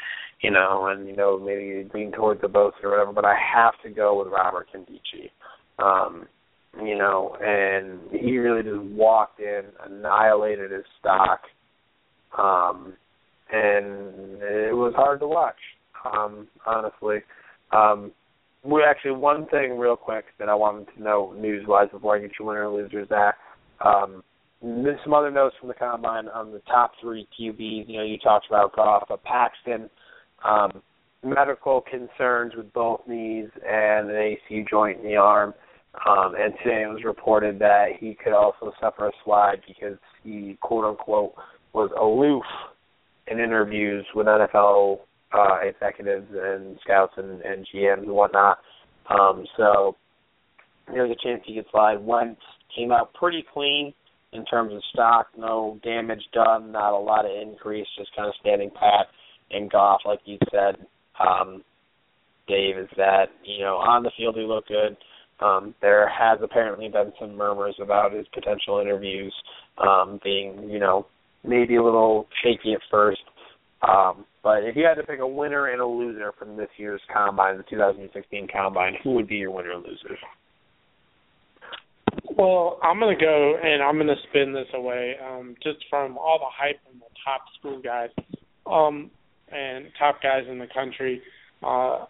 you 0.42 0.50
know, 0.50 0.88
and 0.88 1.08
you 1.08 1.16
know 1.16 1.40
maybe 1.40 1.88
lean 1.94 2.12
towards 2.12 2.42
the 2.42 2.48
boats 2.48 2.78
or 2.84 2.92
whatever. 2.92 3.14
But 3.14 3.26
I 3.26 3.36
have 3.54 3.74
to 3.84 3.90
go 3.90 4.18
with 4.20 4.34
Robert 4.34 4.68
Nkemdiche. 4.74 5.30
Um, 5.80 6.28
you 6.82 6.98
know, 6.98 7.36
and 7.42 8.00
he 8.12 8.38
really 8.38 8.64
just 8.64 8.82
walked 8.96 9.40
in, 9.40 9.64
annihilated 9.86 10.72
his 10.72 10.86
stock, 11.00 11.42
um, 12.38 12.94
and 13.52 14.42
it 14.42 14.76
was 14.76 14.94
hard 14.96 15.20
to 15.20 15.28
watch. 15.28 15.56
Um, 16.06 16.48
honestly, 16.66 17.18
um, 17.72 18.12
we 18.64 18.84
actually 18.84 19.12
one 19.12 19.48
thing 19.48 19.78
real 19.78 19.96
quick 19.96 20.26
that 20.40 20.50
I 20.50 20.56
wanted 20.56 20.88
to 20.96 21.04
know 21.04 21.36
news 21.38 21.66
wise 21.68 21.90
before 21.92 22.16
I 22.16 22.20
get 22.20 22.32
your 22.40 22.48
winner 22.48 22.66
and 22.66 22.74
losers 22.74 23.10
that 23.10 23.34
um 23.84 24.24
some 24.62 25.14
other 25.14 25.32
notes 25.32 25.56
from 25.60 25.70
the 25.70 25.74
combine 25.74 26.28
on 26.28 26.52
the 26.52 26.60
top 26.68 26.92
three 27.02 27.28
QBs. 27.40 27.88
You 27.88 27.98
know, 27.98 28.04
you 28.04 28.18
talked 28.18 28.48
about 28.48 28.76
Goff, 28.76 29.04
but 29.10 29.24
Paxton 29.24 29.90
um, 30.48 30.82
medical 31.24 31.82
concerns 31.82 32.54
with 32.56 32.72
both 32.74 33.02
knees 33.08 33.50
and 33.68 34.10
an 34.10 34.16
AC 34.16 34.66
joint 34.70 35.00
in 35.00 35.06
the 35.06 35.16
arm. 35.16 35.54
Um, 36.08 36.36
and 36.38 36.54
today 36.64 36.84
it 36.84 36.90
was 36.90 37.04
reported 37.04 37.60
that 37.60 37.90
he 38.00 38.16
could 38.24 38.34
also 38.34 38.72
suffer 38.80 39.08
a 39.08 39.12
slide 39.26 39.62
because 39.68 39.98
he, 40.24 40.58
quote 40.62 40.86
unquote, 40.86 41.34
was 41.74 41.90
aloof 42.00 42.44
in 43.28 43.40
interviews 43.40 44.06
with 44.16 44.28
NFL 44.28 45.00
uh, 45.34 45.58
executives 45.64 46.28
and 46.34 46.78
scouts 46.84 47.14
and, 47.18 47.42
and 47.42 47.68
GMs 47.74 48.04
and 48.04 48.12
whatnot. 48.12 48.60
Um, 49.10 49.46
so 49.58 49.98
there's 50.88 51.12
a 51.12 51.28
chance 51.28 51.42
he 51.46 51.56
could 51.56 51.66
slide. 51.72 51.98
Wentz 52.00 52.42
came 52.76 52.92
out 52.92 53.14
pretty 53.14 53.44
clean 53.54 53.94
in 54.34 54.46
terms 54.46 54.74
of 54.74 54.82
stock, 54.94 55.28
no 55.38 55.80
damage 55.84 56.24
done, 56.34 56.72
not 56.72 56.94
a 56.94 56.98
lot 56.98 57.26
of 57.26 57.32
increase, 57.32 57.88
just 57.98 58.16
kind 58.16 58.28
of 58.28 58.34
standing 58.40 58.70
pat 58.72 59.08
in 59.50 59.68
Goff, 59.68 60.02
like 60.06 60.20
you 60.26 60.38
said, 60.52 60.78
um, 61.20 61.64
Dave, 62.48 62.78
is 62.78 62.90
that 62.98 63.26
you 63.44 63.64
know 63.64 63.76
on 63.76 64.04
the 64.04 64.12
field 64.18 64.36
he 64.36 64.44
looked 64.44 64.70
good. 64.70 64.98
Um, 65.42 65.74
there 65.82 66.08
has 66.08 66.40
apparently 66.44 66.88
been 66.88 67.12
some 67.20 67.36
murmurs 67.36 67.76
about 67.82 68.14
his 68.14 68.28
potential 68.34 68.80
interviews 68.80 69.34
um, 69.80 70.20
being, 70.24 70.70
you 70.70 70.80
know, 70.80 71.08
maybe 71.44 71.78
a 71.78 71.84
little 71.84 72.28
shaky 72.44 72.74
at 72.74 72.82
first. 72.92 73.22
Um, 73.82 74.26
but 74.44 74.64
if 74.64 74.76
you 74.76 74.86
had 74.86 75.02
to 75.02 75.04
pick 75.04 75.20
a 75.20 75.28
winner 75.28 75.68
and 75.68 75.82
a 75.82 75.86
loser 75.86 76.32
from 76.38 76.58
this 76.58 76.70
year's 76.78 77.02
combine, 77.12 77.58
the 77.58 77.64
2016 77.64 78.48
combine, 78.54 78.94
who 79.04 79.12
would 79.14 79.28
be 79.28 79.38
your 79.38 79.52
winner 79.52 79.72
and 79.72 79.84
loser? 79.84 80.18
Well, 82.38 82.80
I'm 82.82 83.00
going 83.00 83.18
to 83.18 83.24
go 83.24 83.58
and 83.62 83.84
I'm 83.84 83.96
going 83.96 84.08
to 84.08 84.16
spin 84.30 84.54
this 84.54 84.68
away 84.74 85.16
um, 85.26 85.56
just 85.62 85.80
from 85.90 86.18
all 86.18 86.40
the 86.40 86.46
hype 86.50 86.80
and 86.92 87.02
the 87.02 87.06
top 87.26 87.42
school 87.60 87.82
guys. 87.82 88.10
Um, 88.66 89.12
and 89.52 89.88
top 90.00 90.22
guys 90.22 90.44
in 90.50 90.60
the 90.60 90.68
country. 90.74 91.22
Uh, 91.62 92.06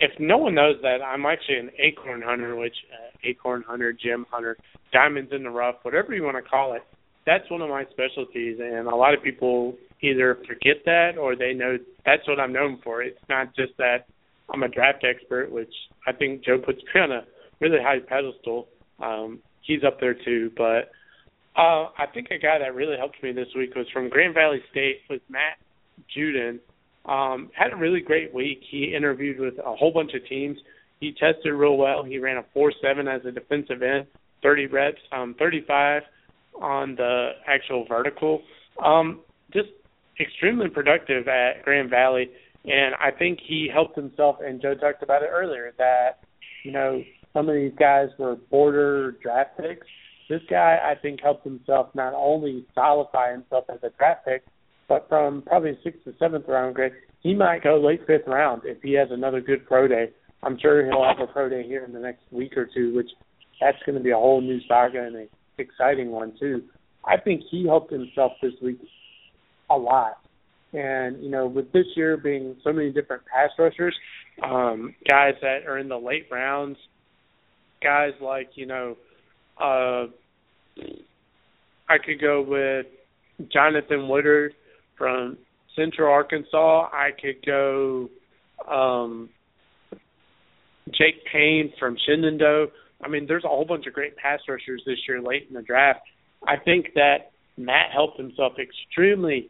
if 0.00 0.10
no 0.18 0.38
one 0.38 0.54
knows 0.54 0.76
that, 0.82 0.98
I'm 1.00 1.24
actually 1.26 1.58
an 1.58 1.70
acorn 1.78 2.22
hunter, 2.22 2.56
which 2.56 2.74
uh, 2.92 3.16
acorn 3.24 3.62
hunter, 3.66 3.92
gem 3.92 4.26
hunter, 4.30 4.56
diamonds 4.92 5.30
in 5.32 5.44
the 5.44 5.50
rough, 5.50 5.76
whatever 5.82 6.14
you 6.14 6.24
want 6.24 6.42
to 6.42 6.42
call 6.42 6.74
it. 6.74 6.82
That's 7.24 7.48
one 7.50 7.62
of 7.62 7.68
my 7.68 7.84
specialties, 7.92 8.58
and 8.60 8.88
a 8.88 8.96
lot 8.96 9.14
of 9.14 9.22
people 9.22 9.76
either 10.00 10.38
forget 10.48 10.82
that 10.84 11.12
or 11.16 11.36
they 11.36 11.54
know 11.54 11.78
that's 12.04 12.26
what 12.26 12.40
I'm 12.40 12.52
known 12.52 12.80
for. 12.82 13.02
It's 13.02 13.20
not 13.28 13.54
just 13.54 13.72
that 13.78 14.08
I'm 14.52 14.64
a 14.64 14.68
draft 14.68 15.04
expert, 15.08 15.52
which 15.52 15.72
I 16.06 16.12
think 16.12 16.44
Joe 16.44 16.58
puts 16.58 16.80
me 16.92 17.00
on 17.00 17.12
a 17.12 17.22
really 17.60 17.78
high 17.80 18.00
pedestal. 18.00 18.66
Um, 19.00 19.40
he's 19.62 19.84
up 19.86 20.00
there 20.00 20.14
too, 20.14 20.50
but 20.56 20.90
uh, 21.56 21.90
I 21.98 22.06
think 22.12 22.28
a 22.30 22.38
guy 22.38 22.58
that 22.58 22.74
really 22.74 22.96
helped 22.96 23.22
me 23.22 23.32
this 23.32 23.48
week 23.56 23.74
was 23.74 23.86
from 23.92 24.08
Grand 24.08 24.34
Valley 24.34 24.60
State 24.70 25.00
was 25.10 25.20
Matt 25.28 25.58
Judon. 26.16 26.58
um, 27.04 27.50
had 27.54 27.72
a 27.72 27.76
really 27.76 28.00
great 28.00 28.32
week. 28.32 28.60
He 28.70 28.94
interviewed 28.96 29.38
with 29.40 29.54
a 29.58 29.74
whole 29.76 29.92
bunch 29.92 30.12
of 30.14 30.26
teams. 30.28 30.58
He 31.00 31.12
tested 31.12 31.52
real 31.52 31.76
well. 31.76 32.04
He 32.04 32.18
ran 32.18 32.36
a 32.36 32.44
four 32.54 32.72
seven 32.80 33.08
as 33.08 33.22
a 33.24 33.32
defensive 33.32 33.82
end, 33.82 34.06
thirty 34.42 34.66
reps, 34.66 35.00
um, 35.10 35.34
thirty 35.38 35.64
five 35.66 36.02
on 36.60 36.94
the 36.94 37.30
actual 37.46 37.84
vertical. 37.88 38.42
Um, 38.84 39.20
just 39.52 39.68
extremely 40.20 40.68
productive 40.68 41.26
at 41.26 41.64
Grand 41.64 41.90
Valley, 41.90 42.30
and 42.64 42.94
I 42.94 43.10
think 43.10 43.40
he 43.46 43.68
helped 43.72 43.96
himself. 43.96 44.36
And 44.44 44.62
Joe 44.62 44.74
talked 44.74 45.02
about 45.02 45.22
it 45.22 45.30
earlier 45.32 45.72
that 45.78 46.20
you 46.64 46.70
know 46.70 47.02
some 47.32 47.48
of 47.48 47.54
these 47.54 47.72
guys 47.78 48.08
were 48.18 48.36
border 48.50 49.12
draft 49.22 49.58
picks. 49.58 49.86
This 50.28 50.42
guy, 50.48 50.78
I 50.82 50.94
think, 51.00 51.20
helped 51.20 51.44
himself 51.44 51.88
not 51.94 52.14
only 52.14 52.64
solidify 52.74 53.32
himself 53.32 53.64
as 53.68 53.78
a 53.82 53.90
draft 53.98 54.24
pick, 54.24 54.44
but 54.88 55.08
from 55.08 55.42
probably 55.42 55.78
sixth 55.82 56.04
to 56.04 56.14
seventh 56.18 56.46
round 56.48 56.74
grade, 56.74 56.92
he 57.20 57.34
might 57.34 57.62
go 57.62 57.80
late 57.80 58.00
fifth 58.06 58.26
round 58.26 58.62
if 58.64 58.82
he 58.82 58.92
has 58.94 59.08
another 59.10 59.40
good 59.40 59.66
pro 59.66 59.88
day. 59.88 60.10
I'm 60.42 60.58
sure 60.60 60.84
he'll 60.84 61.04
have 61.04 61.20
a 61.20 61.32
pro 61.32 61.48
day 61.48 61.62
here 61.64 61.84
in 61.84 61.92
the 61.92 62.00
next 62.00 62.22
week 62.30 62.56
or 62.56 62.68
two, 62.72 62.94
which 62.94 63.08
that's 63.60 63.78
going 63.86 63.96
to 63.96 64.02
be 64.02 64.10
a 64.10 64.16
whole 64.16 64.40
new 64.40 64.58
saga 64.68 65.02
and 65.02 65.16
an 65.16 65.28
exciting 65.58 66.10
one 66.10 66.34
too. 66.38 66.62
I 67.04 67.16
think 67.16 67.42
he 67.50 67.66
helped 67.66 67.92
himself 67.92 68.32
this 68.42 68.52
week 68.62 68.78
a 69.70 69.76
lot. 69.76 70.18
And, 70.72 71.22
you 71.22 71.30
know, 71.30 71.46
with 71.46 71.70
this 71.72 71.86
year 71.96 72.16
being 72.16 72.56
so 72.64 72.72
many 72.72 72.90
different 72.90 73.22
pass 73.26 73.50
rushers, 73.58 73.94
um, 74.42 74.94
guys 75.08 75.34
that 75.42 75.66
are 75.66 75.78
in 75.78 75.88
the 75.88 75.98
late 75.98 76.26
rounds, 76.30 76.78
guys 77.82 78.12
like, 78.20 78.50
you 78.54 78.66
know, 78.66 78.96
uh 79.60 80.06
I 81.88 81.98
could 81.98 82.20
go 82.20 82.40
with 82.40 82.86
Jonathan 83.52 84.08
Woodard, 84.08 84.54
from 85.02 85.36
Central 85.74 86.12
Arkansas, 86.12 86.88
I 86.92 87.10
could 87.20 87.44
go 87.44 88.08
um, 88.70 89.30
Jake 90.90 91.24
Payne 91.30 91.72
from 91.78 91.96
Shenandoah. 92.06 92.66
I 93.02 93.08
mean, 93.08 93.26
there's 93.26 93.44
a 93.44 93.48
whole 93.48 93.64
bunch 93.64 93.86
of 93.86 93.94
great 93.94 94.16
pass 94.16 94.38
rushers 94.48 94.82
this 94.86 94.98
year 95.08 95.20
late 95.20 95.46
in 95.48 95.54
the 95.54 95.62
draft. 95.62 96.00
I 96.46 96.54
think 96.56 96.90
that 96.94 97.32
Matt 97.56 97.90
helped 97.92 98.16
himself 98.16 98.52
extremely. 98.60 99.48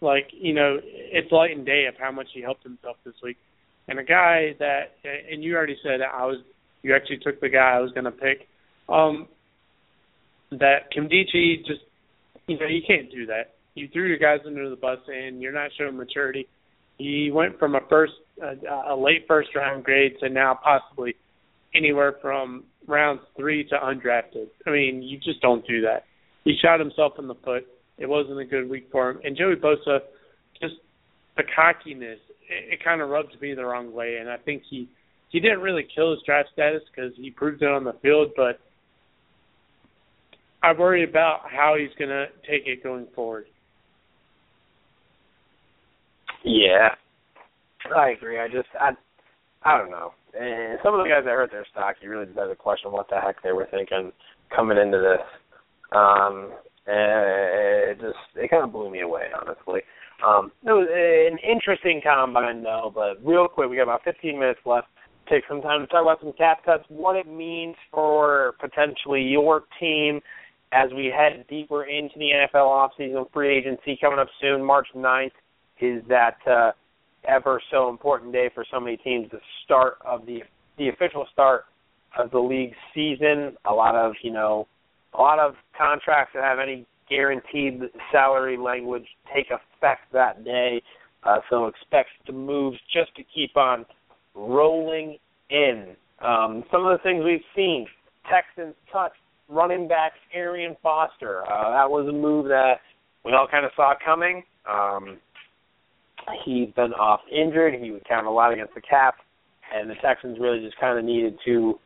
Like 0.00 0.28
you 0.32 0.54
know, 0.54 0.78
it's 0.80 1.32
light 1.32 1.56
and 1.56 1.66
day 1.66 1.86
of 1.88 1.94
how 1.98 2.12
much 2.12 2.28
he 2.32 2.40
helped 2.40 2.62
himself 2.62 2.96
this 3.04 3.14
week. 3.20 3.36
And 3.88 3.98
a 3.98 4.04
guy 4.04 4.54
that, 4.60 4.92
and 5.32 5.42
you 5.42 5.56
already 5.56 5.76
said 5.82 6.00
I 6.02 6.24
was, 6.26 6.38
you 6.82 6.94
actually 6.94 7.18
took 7.18 7.40
the 7.40 7.48
guy 7.48 7.76
I 7.76 7.80
was 7.80 7.92
going 7.92 8.04
to 8.04 8.10
pick. 8.10 8.48
Um, 8.88 9.28
that 10.50 10.90
Nkemdiche 10.96 11.66
just, 11.66 11.80
you 12.46 12.58
know, 12.58 12.66
you 12.66 12.80
can't 12.86 13.10
do 13.10 13.26
that. 13.26 13.54
You 13.74 13.88
threw 13.92 14.06
your 14.08 14.18
guys 14.18 14.40
under 14.46 14.68
the 14.70 14.76
bus 14.76 14.98
and 15.06 15.42
you're 15.42 15.52
not 15.52 15.70
showing 15.78 15.96
maturity. 15.96 16.48
He 16.96 17.30
went 17.32 17.58
from 17.58 17.74
a 17.74 17.80
first, 17.88 18.14
a, 18.42 18.92
a 18.92 18.96
late 18.96 19.26
first 19.28 19.50
round 19.54 19.84
grade 19.84 20.14
to 20.20 20.28
now 20.28 20.58
possibly 20.62 21.14
anywhere 21.74 22.16
from 22.20 22.64
rounds 22.86 23.20
three 23.36 23.64
to 23.68 23.76
undrafted. 23.76 24.48
I 24.66 24.70
mean, 24.70 25.02
you 25.02 25.18
just 25.18 25.40
don't 25.42 25.66
do 25.66 25.82
that. 25.82 26.04
He 26.44 26.56
shot 26.62 26.80
himself 26.80 27.12
in 27.18 27.28
the 27.28 27.34
foot. 27.34 27.66
It 27.98 28.08
wasn't 28.08 28.40
a 28.40 28.44
good 28.44 28.68
week 28.68 28.88
for 28.90 29.10
him. 29.10 29.20
And 29.22 29.36
Joey 29.36 29.56
Bosa, 29.56 30.00
just 30.60 30.74
the 31.36 31.42
cockiness, 31.54 32.18
it, 32.48 32.74
it 32.74 32.84
kind 32.84 33.00
of 33.00 33.10
rubbed 33.10 33.36
me 33.40 33.54
the 33.54 33.64
wrong 33.64 33.92
way. 33.92 34.16
And 34.18 34.30
I 34.30 34.38
think 34.38 34.62
he 34.68 34.88
he 35.28 35.40
didn't 35.40 35.60
really 35.60 35.86
kill 35.94 36.12
his 36.12 36.20
draft 36.24 36.48
status 36.52 36.82
because 36.90 37.12
he 37.16 37.30
proved 37.30 37.62
it 37.62 37.68
on 37.68 37.84
the 37.84 37.94
field, 38.02 38.30
but 38.36 38.60
I 40.62 40.72
worry 40.72 41.04
about 41.04 41.40
how 41.50 41.76
he's 41.78 41.96
going 41.98 42.10
to 42.10 42.26
take 42.48 42.66
it 42.66 42.82
going 42.82 43.06
forward. 43.14 43.46
Yeah, 46.44 46.88
I 47.94 48.10
agree. 48.10 48.38
I 48.38 48.48
just 48.48 48.68
I 48.80 48.90
I 49.62 49.76
don't 49.76 49.90
know. 49.90 50.12
And 50.38 50.78
some 50.82 50.94
of 50.94 51.02
the 51.02 51.08
guys 51.08 51.24
that 51.24 51.30
hurt 51.30 51.50
their 51.50 51.66
stock, 51.70 51.96
you 52.00 52.10
really 52.10 52.26
better 52.26 52.54
question 52.54 52.92
what 52.92 53.08
the 53.08 53.16
heck 53.20 53.42
they 53.42 53.52
were 53.52 53.68
thinking 53.70 54.12
coming 54.54 54.78
into 54.78 54.98
this. 54.98 55.96
Um, 55.96 56.52
it 56.86 58.00
just 58.00 58.18
it 58.36 58.50
kind 58.50 58.64
of 58.64 58.72
blew 58.72 58.90
me 58.90 59.00
away, 59.00 59.26
honestly. 59.34 59.80
Um, 60.24 60.50
it 60.64 60.70
was 60.70 60.88
an 60.90 61.38
interesting 61.38 62.00
combine 62.02 62.62
though, 62.62 62.90
but 62.94 63.24
real 63.24 63.46
quick, 63.48 63.68
we 63.68 63.76
got 63.76 63.84
about 63.84 64.04
15 64.04 64.38
minutes 64.38 64.60
left. 64.64 64.88
Take 65.30 65.44
some 65.48 65.60
time 65.60 65.80
to 65.80 65.86
talk 65.86 66.02
about 66.02 66.20
some 66.20 66.32
cap 66.32 66.64
cuts, 66.64 66.84
what 66.88 67.16
it 67.16 67.26
means 67.26 67.76
for 67.90 68.54
potentially 68.60 69.22
your 69.22 69.64
team 69.78 70.20
as 70.72 70.90
we 70.94 71.06
head 71.06 71.44
deeper 71.48 71.84
into 71.84 72.18
the 72.18 72.30
NFL 72.30 72.90
offseason 73.00 73.30
free 73.32 73.56
agency 73.56 73.98
coming 74.00 74.18
up 74.18 74.28
soon. 74.40 74.64
March 74.64 74.88
9th 74.94 75.30
is 75.80 76.02
that 76.08 76.36
uh, 76.46 76.72
ever 77.26 77.60
so 77.70 77.88
important 77.88 78.32
day 78.32 78.50
for 78.54 78.64
so 78.70 78.80
many 78.80 78.96
teams. 78.96 79.30
The 79.30 79.40
start 79.64 79.98
of 80.04 80.26
the 80.26 80.40
the 80.76 80.88
official 80.88 81.26
start 81.32 81.64
of 82.16 82.30
the 82.30 82.38
league 82.38 82.74
season. 82.94 83.56
A 83.64 83.72
lot 83.72 83.94
of 83.94 84.12
you 84.22 84.32
know, 84.32 84.66
a 85.14 85.20
lot 85.20 85.38
of 85.38 85.54
contracts 85.76 86.32
that 86.34 86.44
have 86.44 86.58
any 86.58 86.86
guaranteed 87.08 87.80
salary 88.12 88.56
language 88.56 89.06
take 89.34 89.46
effect 89.46 90.12
that 90.12 90.44
day. 90.44 90.82
Uh, 91.24 91.38
so 91.50 91.66
expect 91.66 92.10
the 92.26 92.32
moves 92.32 92.78
just 92.92 93.14
to 93.16 93.22
keep 93.34 93.56
on 93.56 93.84
rolling 94.38 95.18
in. 95.50 95.96
Um, 96.20 96.64
some 96.70 96.86
of 96.86 96.96
the 96.96 97.02
things 97.02 97.24
we've 97.24 97.40
seen: 97.54 97.86
Texans 98.30 98.74
cut 98.92 99.12
running 99.48 99.88
back 99.88 100.12
Arian 100.34 100.76
Foster. 100.82 101.42
Uh, 101.42 101.70
that 101.70 101.90
was 101.90 102.06
a 102.08 102.12
move 102.12 102.46
that 102.46 102.80
we 103.24 103.32
all 103.32 103.48
kind 103.50 103.64
of 103.64 103.72
saw 103.74 103.94
coming. 104.04 104.42
Um, 104.68 105.18
he's 106.44 106.70
been 106.74 106.92
off 106.94 107.20
injured. 107.30 107.74
He 107.80 107.90
would 107.90 108.06
count 108.06 108.26
a 108.26 108.30
lot 108.30 108.52
against 108.52 108.74
the 108.74 108.80
cap, 108.80 109.16
and 109.74 109.88
the 109.88 109.94
Texans 110.02 110.38
really 110.40 110.60
just 110.60 110.78
kind 110.78 110.98
of 110.98 111.04
needed 111.04 111.38
to 111.44 111.78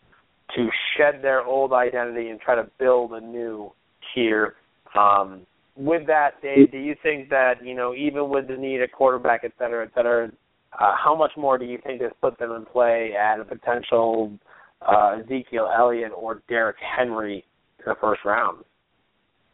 to 0.57 0.69
shed 0.97 1.23
their 1.23 1.45
old 1.45 1.73
identity 1.73 2.29
and 2.29 2.39
try 2.41 2.55
to 2.55 2.69
build 2.79 3.13
a 3.13 3.21
new 3.21 3.73
here. 4.15 4.57
Um, 4.99 5.47
with 5.77 6.07
that, 6.07 6.43
Dave, 6.43 6.71
do 6.71 6.79
you 6.79 6.95
think 7.03 7.31
that 7.31 7.65
you 7.65 7.75
know 7.75 7.95
even 7.95 8.29
with 8.29 8.49
the 8.49 8.57
need 8.57 8.83
at 8.83 8.93
quarterback, 8.93 9.43
et 9.45 9.53
cetera, 9.59 9.85
et 9.85 9.93
cetera, 9.95 10.31
uh, 10.79 10.95
how 11.03 11.15
much 11.15 11.33
more 11.37 11.59
do 11.59 11.65
you 11.65 11.79
think 11.85 12.01
this 12.01 12.13
put 12.21 12.39
them 12.39 12.53
in 12.53 12.65
play 12.65 13.13
at 13.19 13.41
a 13.41 13.45
potential 13.45 14.33
uh, 14.81 15.19
Ezekiel 15.21 15.71
Elliott 15.77 16.13
or 16.17 16.43
Derrick 16.49 16.77
Henry 16.97 17.45
in 17.79 17.85
the 17.87 17.95
first 18.01 18.25
round? 18.25 18.65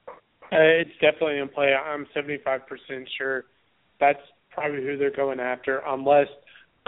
Uh, 0.09 0.81
it's 0.81 0.91
definitely 1.01 1.39
in 1.39 1.49
play. 1.49 1.75
I'm 1.75 2.07
75% 2.17 2.61
sure 3.19 3.45
that's 4.01 4.21
probably 4.53 4.83
who 4.83 4.97
they're 4.97 5.15
going 5.15 5.41
after, 5.41 5.83
unless 5.87 6.29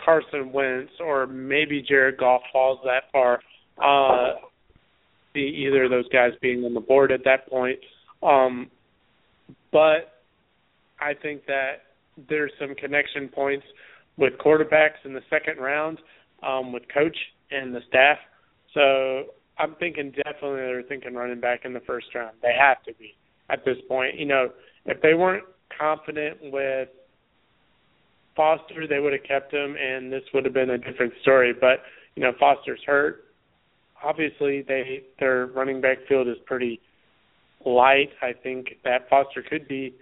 Carson 0.02 0.52
Wentz 0.52 0.92
or 1.00 1.26
maybe 1.26 1.84
Jared 1.86 2.16
Goff 2.16 2.42
falls 2.52 2.78
that 2.84 3.10
far. 3.12 3.40
Uh, 3.82 4.36
either 5.34 5.84
of 5.84 5.90
those 5.90 6.08
guys 6.08 6.32
being 6.40 6.64
on 6.64 6.74
the 6.74 6.80
board 6.80 7.12
at 7.12 7.24
that 7.24 7.48
point. 7.48 7.78
Um, 8.22 8.70
but 9.72 10.20
I 11.00 11.14
think 11.20 11.46
that 11.46 11.82
there's 12.28 12.52
some 12.60 12.74
connection 12.74 13.28
points 13.28 13.64
with 14.16 14.34
quarterbacks 14.34 15.04
in 15.04 15.14
the 15.14 15.22
second 15.30 15.58
round 15.58 15.98
um, 16.42 16.72
with 16.72 16.82
coach 16.92 17.16
and 17.50 17.74
the 17.74 17.80
staff. 17.88 18.18
So 18.74 19.32
I'm 19.58 19.74
thinking 19.76 20.12
definitely 20.12 20.60
they're 20.60 20.82
thinking 20.82 21.14
running 21.14 21.40
back 21.40 21.64
in 21.64 21.72
the 21.72 21.80
first 21.80 22.06
round. 22.14 22.36
They 22.42 22.54
have 22.58 22.82
to 22.84 22.94
be 22.94 23.14
at 23.48 23.64
this 23.64 23.76
point. 23.88 24.18
You 24.18 24.26
know, 24.26 24.50
if 24.86 25.00
they 25.02 25.14
weren't 25.14 25.44
confident 25.76 26.38
with 26.42 26.88
Foster, 28.36 28.86
they 28.86 29.00
would 29.00 29.12
have 29.12 29.24
kept 29.24 29.52
him, 29.52 29.76
and 29.76 30.12
this 30.12 30.22
would 30.32 30.44
have 30.44 30.54
been 30.54 30.70
a 30.70 30.78
different 30.78 31.12
story. 31.22 31.52
But 31.52 31.82
you 32.14 32.22
know, 32.22 32.32
Foster's 32.38 32.80
hurt. 32.86 33.24
Obviously, 34.02 34.62
they 34.62 35.02
their 35.18 35.46
running 35.46 35.80
back 35.80 35.98
field 36.08 36.28
is 36.28 36.36
pretty 36.46 36.80
light. 37.66 38.10
I 38.22 38.32
think 38.32 38.76
that 38.84 39.08
Foster 39.10 39.42
could 39.42 39.68
be 39.68 39.94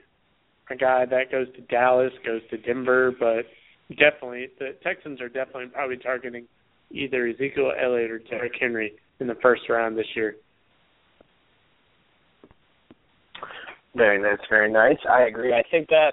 a 0.71 0.77
guy 0.77 1.05
that 1.07 1.33
goes 1.33 1.47
to 1.57 1.63
Dallas, 1.63 2.13
goes 2.25 2.43
to 2.51 2.59
Denver, 2.59 3.13
but 3.19 3.47
definitely 3.91 4.49
the 4.59 4.77
Texans 4.83 5.21
are 5.21 5.29
definitely 5.29 5.67
probably 5.67 5.97
targeting 5.97 6.47
either 6.91 7.27
Ezekiel 7.27 7.73
Elliott 7.81 8.11
or 8.11 8.19
Derrick 8.19 8.53
Henry 8.61 8.95
in 9.21 9.27
the 9.27 9.37
first 9.43 9.63
round 9.69 9.97
this 9.97 10.07
year. 10.15 10.37
Very 13.95 14.21
nice, 14.21 14.39
very 14.49 14.71
nice. 14.71 14.99
I 15.11 15.23
agree. 15.23 15.53
I 15.53 15.63
think 15.71 15.89
that 15.89 16.13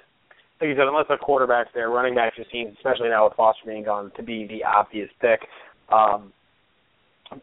like 0.62 0.70
you 0.70 0.76
said, 0.76 0.88
unless 0.88 1.06
a 1.10 1.18
quarterback's 1.18 1.70
there, 1.74 1.90
running 1.90 2.16
backs 2.16 2.38
just 2.38 2.52
seems, 2.52 2.76
especially 2.78 3.10
now 3.10 3.26
with 3.26 3.36
Foster 3.36 3.66
being 3.66 3.84
gone, 3.84 4.12
to 4.16 4.24
be 4.24 4.48
the 4.48 4.64
obvious 4.64 5.10
pick. 5.20 5.42
Um, 5.92 6.32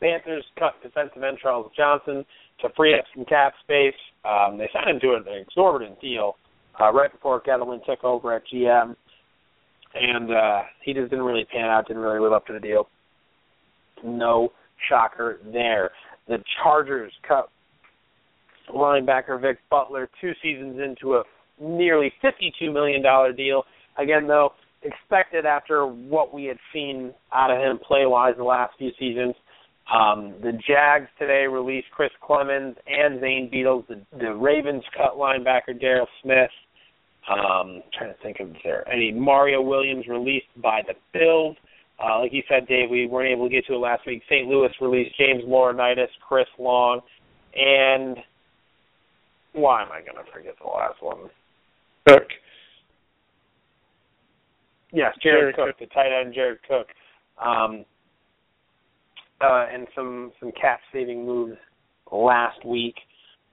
Panthers 0.00 0.44
cut 0.58 0.74
defensive 0.82 1.22
end 1.22 1.38
Charles 1.42 1.70
Johnson 1.76 2.24
to 2.60 2.68
free 2.76 2.94
up 2.94 3.04
some 3.14 3.24
cap 3.26 3.52
space. 3.62 3.94
Um, 4.24 4.56
they 4.56 4.70
signed 4.72 4.88
him 4.88 5.00
to 5.00 5.14
an 5.14 5.24
exorbitant 5.40 6.00
deal 6.00 6.36
uh, 6.80 6.90
right 6.92 7.12
before 7.12 7.42
Gettleman 7.42 7.84
took 7.84 8.02
over 8.02 8.34
at 8.34 8.42
GM, 8.52 8.96
and 9.94 10.30
uh, 10.30 10.62
he 10.84 10.92
just 10.92 11.10
didn't 11.10 11.24
really 11.24 11.44
pan 11.44 11.64
out, 11.64 11.86
didn't 11.86 12.02
really 12.02 12.20
live 12.20 12.32
up 12.32 12.46
to 12.46 12.52
the 12.52 12.60
deal. 12.60 12.88
No 14.04 14.52
shocker 14.88 15.38
there. 15.52 15.90
The 16.28 16.38
Chargers 16.62 17.12
cut 17.26 17.48
linebacker 18.74 19.40
Vic 19.40 19.58
Butler 19.70 20.08
two 20.20 20.32
seasons 20.42 20.80
into 20.80 21.16
a 21.16 21.22
nearly 21.60 22.12
$52 22.22 22.72
million 22.72 23.02
deal. 23.36 23.64
Again, 23.98 24.26
though, 24.26 24.52
expected 24.82 25.46
after 25.46 25.86
what 25.86 26.34
we 26.34 26.44
had 26.44 26.56
seen 26.72 27.12
out 27.32 27.50
of 27.50 27.58
him 27.58 27.78
play 27.86 28.06
wise 28.06 28.34
the 28.36 28.44
last 28.44 28.72
few 28.78 28.90
seasons. 28.98 29.34
Um, 29.92 30.34
the 30.42 30.52
Jags 30.66 31.08
today 31.18 31.46
released 31.46 31.88
Chris 31.94 32.10
Clemons 32.22 32.76
and 32.86 33.20
Zane 33.20 33.50
Beadles. 33.52 33.84
The, 33.88 34.00
the 34.18 34.34
Ravens 34.34 34.84
cut 34.96 35.16
linebacker 35.16 35.80
Daryl 35.80 36.06
Smith. 36.22 36.50
Um, 37.30 37.82
trying 37.96 38.12
to 38.12 38.20
think 38.20 38.40
of 38.40 38.48
there 38.64 38.88
any 38.92 39.12
Mario 39.12 39.62
Williams 39.62 40.06
released 40.08 40.46
by 40.56 40.82
the 40.86 40.94
Bills. 41.16 41.56
Uh, 42.02 42.18
like 42.20 42.32
you 42.32 42.42
said, 42.48 42.66
Dave, 42.66 42.90
we 42.90 43.06
weren't 43.06 43.30
able 43.30 43.48
to 43.48 43.54
get 43.54 43.64
to 43.66 43.74
it 43.74 43.78
last 43.78 44.04
week. 44.06 44.22
St. 44.28 44.48
Louis 44.48 44.70
released 44.80 45.16
James 45.16 45.44
Laurinaitis, 45.44 46.08
Chris 46.26 46.48
Long, 46.58 47.00
and 47.54 48.16
why 49.52 49.82
am 49.82 49.92
I 49.92 50.00
going 50.00 50.24
to 50.24 50.32
forget 50.32 50.54
the 50.60 50.68
last 50.68 51.00
one? 51.00 51.30
Cook. 52.08 52.26
Yes, 54.92 55.14
Jared, 55.22 55.54
Jared 55.54 55.54
Cook, 55.54 55.78
Cook, 55.78 55.88
the 55.88 55.94
tight 55.94 56.10
end 56.12 56.34
Jared 56.34 56.58
Cook, 56.68 56.88
um, 57.42 57.84
uh, 59.40 59.66
and 59.72 59.86
some 59.94 60.32
some 60.40 60.52
cap 60.60 60.80
saving 60.92 61.24
moves 61.24 61.56
last 62.10 62.64
week. 62.64 62.96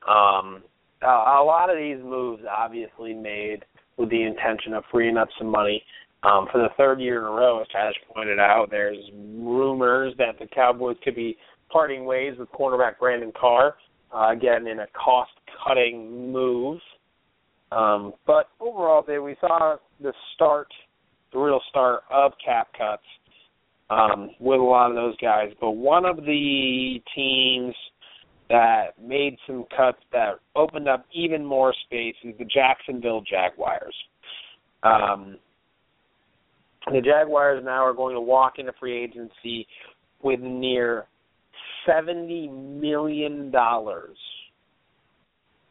Um, 0.08 0.64
uh, 1.04 1.08
a 1.08 1.44
lot 1.44 1.70
of 1.70 1.78
these 1.78 1.98
moves 2.04 2.44
obviously 2.50 3.14
made 3.14 3.66
with 3.98 4.10
the 4.10 4.24
intention 4.24 4.74
of 4.74 4.84
freeing 4.92 5.18
up 5.18 5.30
some 5.38 5.48
money. 5.48 5.84
Um, 6.22 6.48
for 6.52 6.58
the 6.58 6.68
third 6.76 7.00
year 7.00 7.20
in 7.20 7.26
a 7.26 7.32
row, 7.32 7.62
as 7.62 7.68
Tash 7.72 7.94
pointed 8.14 8.40
out, 8.40 8.68
there's 8.70 8.98
rumors 9.16 10.14
that 10.18 10.38
the 10.38 10.48
Cowboys 10.48 10.98
could 11.04 11.16
be 11.16 11.38
parting 11.72 12.04
ways 12.04 12.34
with 12.38 12.50
cornerback 12.52 13.00
Brandon 13.00 13.32
Carr, 13.40 13.76
uh, 14.14 14.32
again 14.32 14.68
in 14.68 14.80
a 14.80 14.88
cost-cutting 14.88 16.32
move. 16.34 16.80
Um, 17.72 18.14
but 18.28 18.50
overall, 18.60 19.02
they, 19.08 19.20
we 19.20 19.38
saw 19.40 19.78
the 20.02 20.12
start, 20.36 20.68
the 21.32 21.40
real 21.40 21.62
start 21.70 22.02
of 22.12 22.34
cap 22.44 22.68
cuts. 22.78 23.04
um, 23.90 24.32
with 24.40 24.60
a 24.60 24.64
lot 24.64 24.90
of 24.90 24.96
those 24.96 25.18
guys. 25.18 25.52
But 25.60 25.72
one 25.72 26.06
of 26.06 26.18
the 26.18 27.02
teams 27.16 27.76
that 28.50 29.00
made 29.02 29.38
some 29.46 29.66
cuts 29.76 30.00
that 30.12 30.40
opened 30.56 30.88
up 30.88 31.06
even 31.14 31.46
more 31.46 31.74
space 31.86 32.16
is 32.24 32.36
the 32.40 32.46
Jacksonville 32.46 33.22
Jaguars. 33.22 33.96
Um, 34.84 35.38
the 36.92 37.02
Jaguars 37.02 37.64
now 37.64 37.86
are 37.86 37.94
going 37.94 38.16
to 38.16 38.22
walk 38.22 38.54
into 38.58 38.72
free 38.80 39.04
agency 39.04 39.68
with 40.24 40.40
near 40.40 41.06
seventy 41.86 42.48
million 42.48 43.52
dollars 43.52 44.18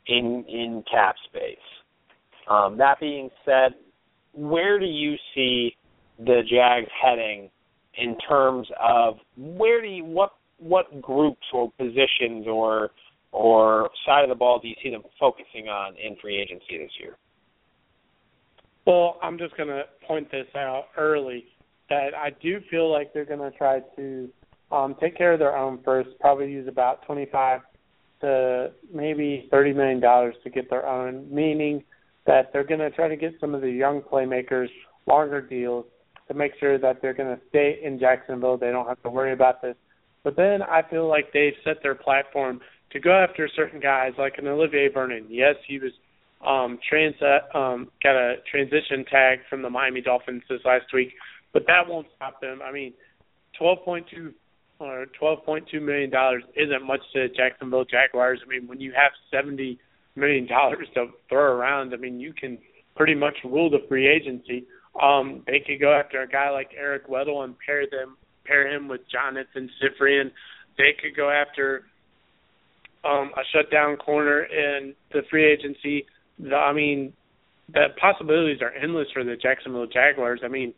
in 0.06 0.44
in 0.48 0.84
cap 0.90 1.16
space. 1.28 1.56
Um, 2.48 2.78
that 2.78 3.00
being 3.00 3.28
said, 3.44 3.74
where 4.32 4.78
do 4.78 4.86
you 4.86 5.16
see 5.34 5.76
the 6.18 6.42
Jags 6.48 6.88
heading 7.02 7.50
in 7.96 8.16
terms 8.28 8.68
of 8.80 9.16
where 9.36 9.82
do 9.82 9.88
you 9.88 10.04
what 10.04 10.32
what 10.58 11.00
groups 11.00 11.46
or 11.52 11.70
positions 11.72 12.46
or 12.46 12.90
or 13.30 13.90
side 14.06 14.22
of 14.22 14.30
the 14.30 14.34
ball 14.34 14.58
do 14.58 14.68
you 14.68 14.74
see 14.82 14.90
them 14.90 15.02
focusing 15.20 15.68
on 15.68 15.94
in 15.96 16.16
free 16.16 16.40
agency 16.40 16.78
this 16.78 16.90
year? 16.98 17.16
Well, 18.86 19.18
I'm 19.22 19.36
just 19.36 19.54
going 19.56 19.68
to 19.68 19.82
point 20.06 20.30
this 20.30 20.46
out 20.56 20.86
early 20.96 21.44
that 21.90 22.14
I 22.16 22.30
do 22.40 22.60
feel 22.70 22.90
like 22.90 23.12
they're 23.12 23.26
going 23.26 23.40
to 23.40 23.56
try 23.56 23.80
to 23.96 24.28
um, 24.72 24.96
take 24.98 25.16
care 25.16 25.34
of 25.34 25.38
their 25.38 25.56
own 25.56 25.80
first. 25.84 26.08
Probably 26.20 26.50
use 26.50 26.66
about 26.68 27.04
25 27.04 27.60
to 28.22 28.72
maybe 28.92 29.46
30 29.50 29.74
million 29.74 30.00
dollars 30.00 30.34
to 30.42 30.50
get 30.50 30.70
their 30.70 30.86
own. 30.86 31.26
Meaning 31.30 31.84
that 32.26 32.50
they're 32.52 32.64
going 32.64 32.80
to 32.80 32.90
try 32.90 33.08
to 33.08 33.16
get 33.16 33.34
some 33.40 33.54
of 33.54 33.60
the 33.60 33.70
young 33.70 34.00
playmakers 34.00 34.68
longer 35.06 35.40
deals 35.40 35.84
to 36.28 36.34
make 36.34 36.52
sure 36.60 36.78
that 36.78 37.00
they're 37.00 37.14
going 37.14 37.34
to 37.34 37.42
stay 37.48 37.80
in 37.82 37.98
Jacksonville. 37.98 38.56
They 38.56 38.70
don't 38.70 38.86
have 38.86 39.02
to 39.02 39.10
worry 39.10 39.32
about 39.32 39.62
this. 39.62 39.76
But 40.28 40.36
then 40.36 40.60
I 40.60 40.82
feel 40.90 41.08
like 41.08 41.32
they've 41.32 41.54
set 41.64 41.82
their 41.82 41.94
platform 41.94 42.60
to 42.92 43.00
go 43.00 43.10
after 43.12 43.48
certain 43.56 43.80
guys 43.80 44.12
like 44.18 44.34
an 44.36 44.46
Olivier 44.46 44.90
Vernon. 44.92 45.24
Yes, 45.30 45.54
he 45.66 45.78
was 45.78 45.92
um 46.46 46.78
trans 46.86 47.14
um 47.54 47.88
got 48.02 48.14
a 48.14 48.34
transition 48.50 49.06
tag 49.10 49.38
from 49.48 49.62
the 49.62 49.70
Miami 49.70 50.02
Dolphins 50.02 50.42
this 50.50 50.60
last 50.66 50.84
week, 50.92 51.14
but 51.54 51.62
that 51.66 51.88
won't 51.88 52.08
stop 52.14 52.42
them. 52.42 52.60
I 52.62 52.70
mean, 52.70 52.92
12.2 53.58 54.34
or 54.80 55.06
12.2 55.18 55.80
million 55.80 56.10
dollars 56.10 56.42
isn't 56.54 56.86
much 56.86 57.00
to 57.14 57.30
Jacksonville 57.30 57.86
Jaguars. 57.86 58.40
I 58.44 58.48
mean, 58.50 58.68
when 58.68 58.82
you 58.82 58.92
have 58.92 59.12
70 59.30 59.78
million 60.14 60.46
dollars 60.46 60.88
to 60.92 61.06
throw 61.30 61.56
around, 61.56 61.94
I 61.94 61.96
mean, 61.96 62.20
you 62.20 62.34
can 62.34 62.58
pretty 62.96 63.14
much 63.14 63.36
rule 63.46 63.70
the 63.70 63.80
free 63.88 64.06
agency. 64.06 64.66
Um, 65.02 65.42
they 65.46 65.60
could 65.66 65.80
go 65.80 65.94
after 65.94 66.20
a 66.20 66.28
guy 66.28 66.50
like 66.50 66.72
Eric 66.78 67.08
Weddle 67.08 67.44
and 67.44 67.54
pair 67.64 67.86
them 67.90 68.17
pair 68.48 68.74
him 68.74 68.88
with 68.88 69.02
Jonathan 69.12 69.68
Cyprien. 69.78 70.30
They 70.78 70.94
could 71.00 71.14
go 71.14 71.30
after 71.30 71.84
um, 73.04 73.30
a 73.36 73.42
shutdown 73.52 73.96
corner 73.96 74.44
in 74.44 74.94
the 75.12 75.20
free 75.30 75.44
agency 75.44 76.06
the, 76.38 76.54
I 76.54 76.72
mean, 76.72 77.12
the 77.72 77.88
possibilities 78.00 78.62
are 78.62 78.72
endless 78.72 79.08
for 79.12 79.24
the 79.24 79.36
Jacksonville 79.36 79.86
Jaguars. 79.86 80.40
I 80.44 80.48
mean, 80.48 80.72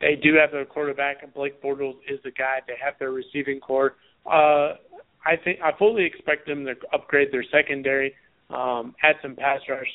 they 0.00 0.16
do 0.20 0.34
have 0.34 0.50
their 0.50 0.64
quarterback, 0.64 1.22
and 1.22 1.32
Blake 1.32 1.62
Bortles 1.62 1.96
is 2.08 2.18
the 2.24 2.30
guy. 2.30 2.58
They 2.66 2.74
have 2.82 2.94
their 2.98 3.10
receiving 3.12 3.60
core. 3.60 3.96
Uh, 4.26 4.76
I 5.24 5.36
think 5.42 5.60
I 5.62 5.76
fully 5.78 6.04
expect 6.04 6.46
them 6.46 6.64
to 6.64 6.74
upgrade 6.92 7.28
their 7.30 7.44
secondary, 7.52 8.14
um, 8.50 8.94
add 9.02 9.16
some 9.22 9.36
pass 9.36 9.60
rush, 9.68 9.86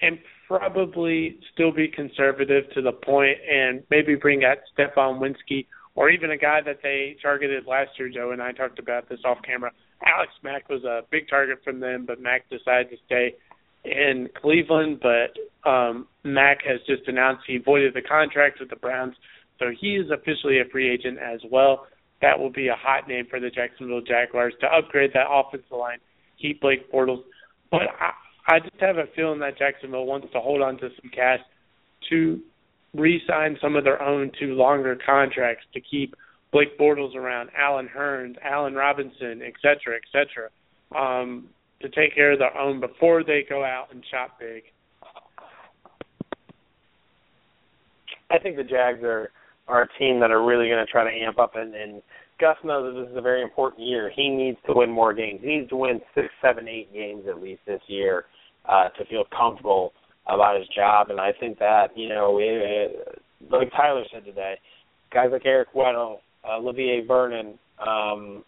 and 0.00 0.18
probably 0.46 1.38
still 1.54 1.72
be 1.72 1.88
conservative 1.88 2.64
to 2.74 2.82
the 2.82 2.92
point, 2.92 3.38
and 3.50 3.82
maybe 3.90 4.14
bring 4.14 4.44
out 4.44 4.58
Stefan 4.72 5.20
Winsky 5.20 5.66
or 5.98 6.10
even 6.10 6.30
a 6.30 6.36
guy 6.36 6.60
that 6.64 6.78
they 6.80 7.16
targeted 7.20 7.66
last 7.66 7.90
year. 7.98 8.08
Joe 8.08 8.30
and 8.30 8.40
I 8.40 8.52
talked 8.52 8.78
about 8.78 9.08
this 9.08 9.18
off 9.24 9.38
camera. 9.44 9.72
Alex 10.06 10.30
Mack 10.44 10.68
was 10.68 10.84
a 10.84 11.00
big 11.10 11.28
target 11.28 11.58
from 11.64 11.80
them, 11.80 12.04
but 12.06 12.20
Mack 12.20 12.48
decided 12.48 12.88
to 12.90 12.96
stay 13.04 13.34
in 13.84 14.28
Cleveland, 14.40 15.02
but 15.02 15.68
um, 15.68 16.06
Mack 16.22 16.58
has 16.64 16.78
just 16.86 17.08
announced 17.08 17.42
he 17.48 17.58
voided 17.58 17.94
the 17.94 18.02
contract 18.02 18.60
with 18.60 18.70
the 18.70 18.76
Browns, 18.76 19.16
so 19.58 19.72
he 19.76 19.96
is 19.96 20.08
officially 20.12 20.60
a 20.60 20.70
free 20.70 20.88
agent 20.88 21.18
as 21.18 21.40
well. 21.50 21.88
That 22.22 22.38
will 22.38 22.52
be 22.52 22.68
a 22.68 22.76
hot 22.76 23.08
name 23.08 23.26
for 23.28 23.40
the 23.40 23.50
Jacksonville 23.50 24.00
Jaguars 24.00 24.54
to 24.60 24.68
upgrade 24.68 25.10
that 25.14 25.26
offensive 25.28 25.66
line, 25.72 25.98
keep 26.40 26.60
Blake 26.60 26.92
Bortles. 26.92 27.24
But 27.72 27.90
I, 28.00 28.54
I 28.54 28.60
just 28.60 28.78
have 28.78 28.98
a 28.98 29.06
feeling 29.16 29.40
that 29.40 29.58
Jacksonville 29.58 30.06
wants 30.06 30.28
to 30.32 30.38
hold 30.38 30.62
on 30.62 30.78
to 30.78 30.90
some 31.02 31.10
cash 31.12 31.40
to 32.10 32.40
re-sign 32.98 33.56
some 33.60 33.76
of 33.76 33.84
their 33.84 34.02
own 34.02 34.30
to 34.40 34.54
longer 34.54 34.98
contracts 35.04 35.64
to 35.74 35.80
keep 35.80 36.14
Blake 36.52 36.78
Bortles 36.78 37.14
around, 37.14 37.50
Allen 37.56 37.88
Hurns, 37.94 38.36
Allen 38.42 38.74
Robinson, 38.74 39.42
et 39.44 39.54
cetera, 39.60 39.96
et 39.96 40.02
cetera. 40.12 40.48
Um, 40.96 41.48
to 41.80 41.88
take 41.90 42.14
care 42.14 42.32
of 42.32 42.38
their 42.38 42.56
own 42.58 42.80
before 42.80 43.22
they 43.22 43.44
go 43.48 43.64
out 43.64 43.88
and 43.92 44.02
shop 44.10 44.38
big. 44.40 44.62
I 48.30 48.38
think 48.38 48.56
the 48.56 48.64
Jags 48.64 49.02
are 49.02 49.30
are 49.68 49.82
a 49.82 49.98
team 49.98 50.18
that 50.20 50.30
are 50.30 50.44
really 50.44 50.68
going 50.68 50.84
to 50.84 50.90
try 50.90 51.04
to 51.04 51.10
amp 51.10 51.38
up 51.38 51.54
and, 51.54 51.74
and 51.74 52.02
Gus 52.40 52.56
knows 52.64 52.94
that 52.94 53.00
this 53.00 53.10
is 53.10 53.16
a 53.16 53.20
very 53.20 53.42
important 53.42 53.86
year. 53.86 54.10
He 54.14 54.28
needs 54.28 54.56
to 54.66 54.72
win 54.74 54.90
more 54.90 55.12
games. 55.12 55.40
He 55.42 55.58
needs 55.58 55.68
to 55.70 55.76
win 55.76 56.00
six, 56.14 56.28
seven, 56.40 56.68
eight 56.68 56.92
games 56.92 57.24
at 57.28 57.42
least 57.42 57.60
this 57.66 57.82
year 57.86 58.24
uh, 58.66 58.88
to 58.90 59.04
feel 59.06 59.24
comfortable 59.36 59.92
about 60.28 60.58
his 60.58 60.68
job. 60.68 61.10
And 61.10 61.20
I 61.20 61.32
think 61.38 61.58
that 61.58 61.96
you 61.96 62.08
know, 62.08 62.38
it, 62.40 63.22
like 63.50 63.70
Tyler 63.72 64.04
said 64.12 64.24
today, 64.24 64.54
guys 65.12 65.28
like 65.32 65.46
Eric 65.46 65.72
Weddle, 65.74 66.18
uh, 66.48 66.56
Olivier 66.58 67.04
Vernon, 67.06 67.58
um, 67.86 68.44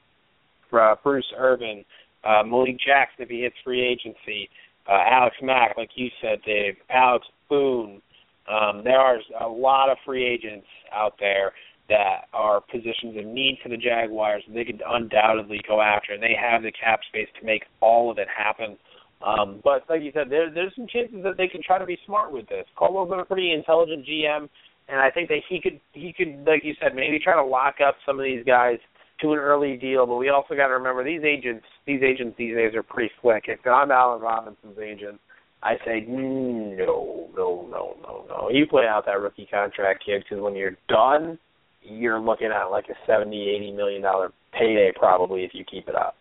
uh, 0.73 0.95
Bruce 1.03 1.33
Irvin, 1.37 1.85
uh, 2.25 2.43
Malik 2.45 2.77
Jackson 2.85 3.25
if 3.25 3.29
he 3.29 3.43
hits 3.43 3.57
free 3.65 3.83
agency, 3.83 4.49
uh, 4.89 4.99
Alex 5.09 5.37
Mack, 5.43 5.77
like 5.77 5.91
you 5.95 6.09
said, 6.21 6.41
Dave, 6.45 6.75
Alex 6.91 7.27
Boone. 7.49 8.01
Um, 8.49 8.83
there 8.85 8.99
are 8.99 9.19
a 9.41 9.49
lot 9.49 9.91
of 9.91 9.99
free 10.05 10.27
agents 10.27 10.67
out 10.93 11.15
there 11.21 11.53
that 11.89 12.29
are 12.33 12.61
positions 12.61 13.17
of 13.19 13.25
need 13.27 13.59
for 13.63 13.69
the 13.69 13.77
Jaguars. 13.77 14.43
And 14.47 14.57
they 14.57 14.65
could 14.65 14.83
undoubtedly 14.87 15.61
go 15.69 15.81
after. 15.81 16.15
And 16.15 16.23
they 16.23 16.37
have 16.41 16.63
the 16.63 16.73
cap 16.73 17.01
space 17.09 17.29
to 17.39 17.47
make 17.47 17.65
all 17.81 18.11
of 18.11 18.19
it 18.19 18.29
happen. 18.35 18.79
Um, 19.27 19.61
but 19.63 19.85
like 19.89 20.03
you 20.03 20.13
said, 20.15 20.31
there, 20.31 20.51
there's 20.51 20.73
some 20.75 20.87
chances 20.87 21.23
that 21.25 21.37
they 21.37 21.47
can 21.47 21.63
try 21.63 21.79
to 21.79 21.87
be 21.87 21.99
smart 22.07 22.33
with 22.33 22.49
this. 22.49 22.65
Caldwell's 22.77 23.11
been 23.11 23.21
a 23.21 23.25
pretty 23.25 23.53
intelligent 23.53 24.07
GM, 24.07 24.49
and 24.89 25.01
I 25.01 25.11
think 25.11 25.29
that 25.29 25.41
he 25.49 25.61
could 25.61 25.81
he 25.93 26.13
could 26.13 26.45
like 26.47 26.65
you 26.65 26.75
said 26.81 26.95
maybe 26.95 27.19
try 27.19 27.35
to 27.35 27.45
lock 27.45 27.77
up 27.87 27.97
some 28.07 28.19
of 28.19 28.25
these 28.25 28.45
guys 28.45 28.79
to 29.21 29.33
an 29.33 29.39
early 29.39 29.77
deal, 29.77 30.07
but 30.07 30.17
we 30.17 30.31
also 30.31 30.55
got 30.55 30.69
to 30.69 30.75
remember 30.75 31.05
these 31.05 31.23
agents. 31.23 31.65
These 31.87 32.03
agents 32.03 32.37
these 32.39 32.55
days 32.55 32.75
are 32.75 32.83
pretty 32.83 33.13
slick. 33.21 33.45
If 33.49 33.61
I'm 33.67 33.91
Allen 33.91 34.23
Robinson's 34.23 34.79
agent, 34.79 35.21
I 35.63 35.75
say 35.85 36.05
no, 36.09 37.29
no, 37.37 37.69
no, 37.71 37.97
no, 38.03 38.25
no. 38.29 38.51
You 38.51 38.67
play 38.67 38.85
out 38.89 39.05
that 39.07 39.21
rookie 39.21 39.49
contract, 39.51 40.05
kid, 40.07 40.25
because 40.25 40.43
when 40.43 40.57
you're 40.57 40.79
done, 40.89 41.39
you're 41.83 42.21
looking 42.21 42.49
at 42.49 42.67
like 42.67 42.87
a 42.89 42.95
seventy, 43.07 43.49
eighty 43.49 43.73
million 43.73 44.03
dollar 44.03 44.33
payday 44.53 44.93
probably 44.97 45.45
if 45.45 45.53
you 45.55 45.65
keep 45.65 45.89
it 45.89 45.95
up. 45.95 46.17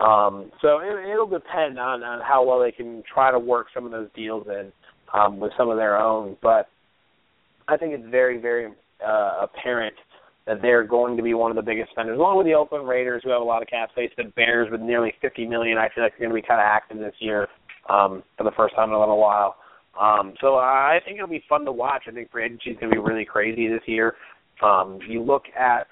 Um, 0.00 0.50
so 0.60 0.78
it, 0.78 1.10
it'll 1.10 1.28
depend 1.28 1.78
on 1.78 2.02
on 2.02 2.20
how 2.20 2.44
well 2.44 2.60
they 2.60 2.72
can 2.72 3.02
try 3.12 3.30
to 3.30 3.38
work 3.38 3.66
some 3.74 3.84
of 3.84 3.92
those 3.92 4.08
deals 4.14 4.46
in 4.48 4.72
um, 5.12 5.38
with 5.40 5.52
some 5.56 5.68
of 5.68 5.76
their 5.76 5.98
own. 5.98 6.36
But 6.42 6.68
I 7.68 7.76
think 7.76 7.94
it's 7.94 8.10
very, 8.10 8.40
very 8.40 8.72
uh, 9.06 9.46
apparent 9.46 9.94
that 10.46 10.60
they're 10.60 10.84
going 10.84 11.16
to 11.16 11.22
be 11.22 11.34
one 11.34 11.50
of 11.50 11.56
the 11.56 11.62
biggest 11.62 11.90
spenders, 11.92 12.18
along 12.18 12.36
with 12.36 12.46
the 12.46 12.54
Oakland 12.54 12.88
Raiders, 12.88 13.22
who 13.24 13.30
have 13.30 13.40
a 13.40 13.44
lot 13.44 13.62
of 13.62 13.68
cap 13.68 13.90
space. 13.92 14.10
The 14.16 14.24
Bears, 14.34 14.68
with 14.70 14.80
nearly 14.80 15.12
50 15.22 15.46
million, 15.46 15.78
I 15.78 15.88
feel 15.94 16.02
like 16.02 16.14
they're 16.18 16.28
going 16.28 16.36
to 16.36 16.42
be 16.42 16.46
kind 16.46 16.60
of 16.60 16.66
active 16.66 16.98
this 16.98 17.14
year 17.20 17.46
um, 17.88 18.22
for 18.36 18.44
the 18.44 18.50
first 18.56 18.74
time 18.74 18.88
in 18.88 18.94
a 18.94 18.98
little 18.98 19.20
while. 19.20 19.56
Um, 20.00 20.34
so 20.40 20.56
I 20.56 20.98
think 21.04 21.16
it'll 21.16 21.28
be 21.28 21.44
fun 21.48 21.64
to 21.66 21.72
watch. 21.72 22.04
I 22.08 22.12
think 22.12 22.30
free 22.30 22.46
agency 22.46 22.70
is 22.70 22.78
going 22.78 22.90
to 22.90 22.96
be 22.96 23.02
really 23.02 23.24
crazy 23.24 23.68
this 23.68 23.82
year. 23.86 24.14
Um, 24.62 24.98
you 25.08 25.22
look 25.22 25.44
at 25.58 25.86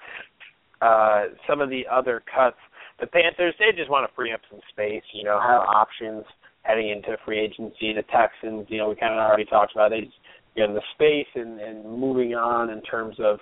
uh, 0.81 1.25
some 1.47 1.61
of 1.61 1.69
the 1.69 1.83
other 1.91 2.23
cuts. 2.33 2.57
The 2.99 3.07
Panthers, 3.07 3.55
they 3.59 3.75
just 3.75 3.89
want 3.89 4.09
to 4.09 4.15
free 4.15 4.31
up 4.31 4.41
some 4.49 4.59
space. 4.69 5.03
You 5.13 5.23
know, 5.23 5.39
have 5.39 5.61
options 5.61 6.23
heading 6.63 6.89
into 6.89 7.17
free 7.25 7.39
agency. 7.39 7.93
The 7.93 8.03
Texans, 8.11 8.67
you 8.69 8.77
know, 8.77 8.89
we 8.89 8.95
kind 8.95 9.13
of 9.13 9.19
already 9.19 9.45
talked 9.45 9.73
about. 9.73 9.89
They, 9.89 10.01
just, 10.01 10.13
you 10.55 10.67
know, 10.67 10.73
the 10.73 10.81
space 10.93 11.27
and, 11.35 11.59
and 11.59 11.83
moving 11.85 12.35
on 12.35 12.69
in 12.69 12.81
terms 12.83 13.15
of 13.19 13.39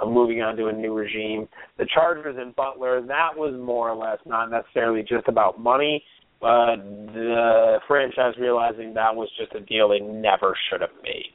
uh, 0.00 0.06
moving 0.06 0.40
on 0.42 0.56
to 0.56 0.66
a 0.66 0.72
new 0.72 0.94
regime. 0.94 1.48
The 1.78 1.86
Chargers 1.92 2.36
and 2.38 2.54
Butler, 2.56 3.02
that 3.02 3.30
was 3.36 3.54
more 3.54 3.90
or 3.90 3.96
less 3.96 4.18
not 4.26 4.50
necessarily 4.50 5.02
just 5.02 5.28
about 5.28 5.60
money, 5.60 6.02
but 6.40 6.76
the 6.76 7.78
franchise 7.86 8.34
realizing 8.38 8.94
that 8.94 9.14
was 9.14 9.28
just 9.38 9.54
a 9.54 9.60
deal 9.60 9.88
they 9.88 10.00
never 10.00 10.56
should 10.70 10.80
have 10.80 10.90
made. 11.02 11.32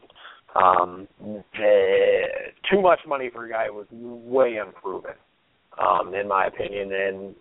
Um, 0.55 1.07
too 2.69 2.81
much 2.81 2.99
money 3.07 3.29
for 3.31 3.45
a 3.45 3.49
guy 3.49 3.69
was 3.69 3.85
way 3.91 4.57
unproven, 4.57 5.13
um, 5.79 6.13
in 6.13 6.27
my 6.27 6.47
opinion, 6.47 6.91
and 6.91 7.35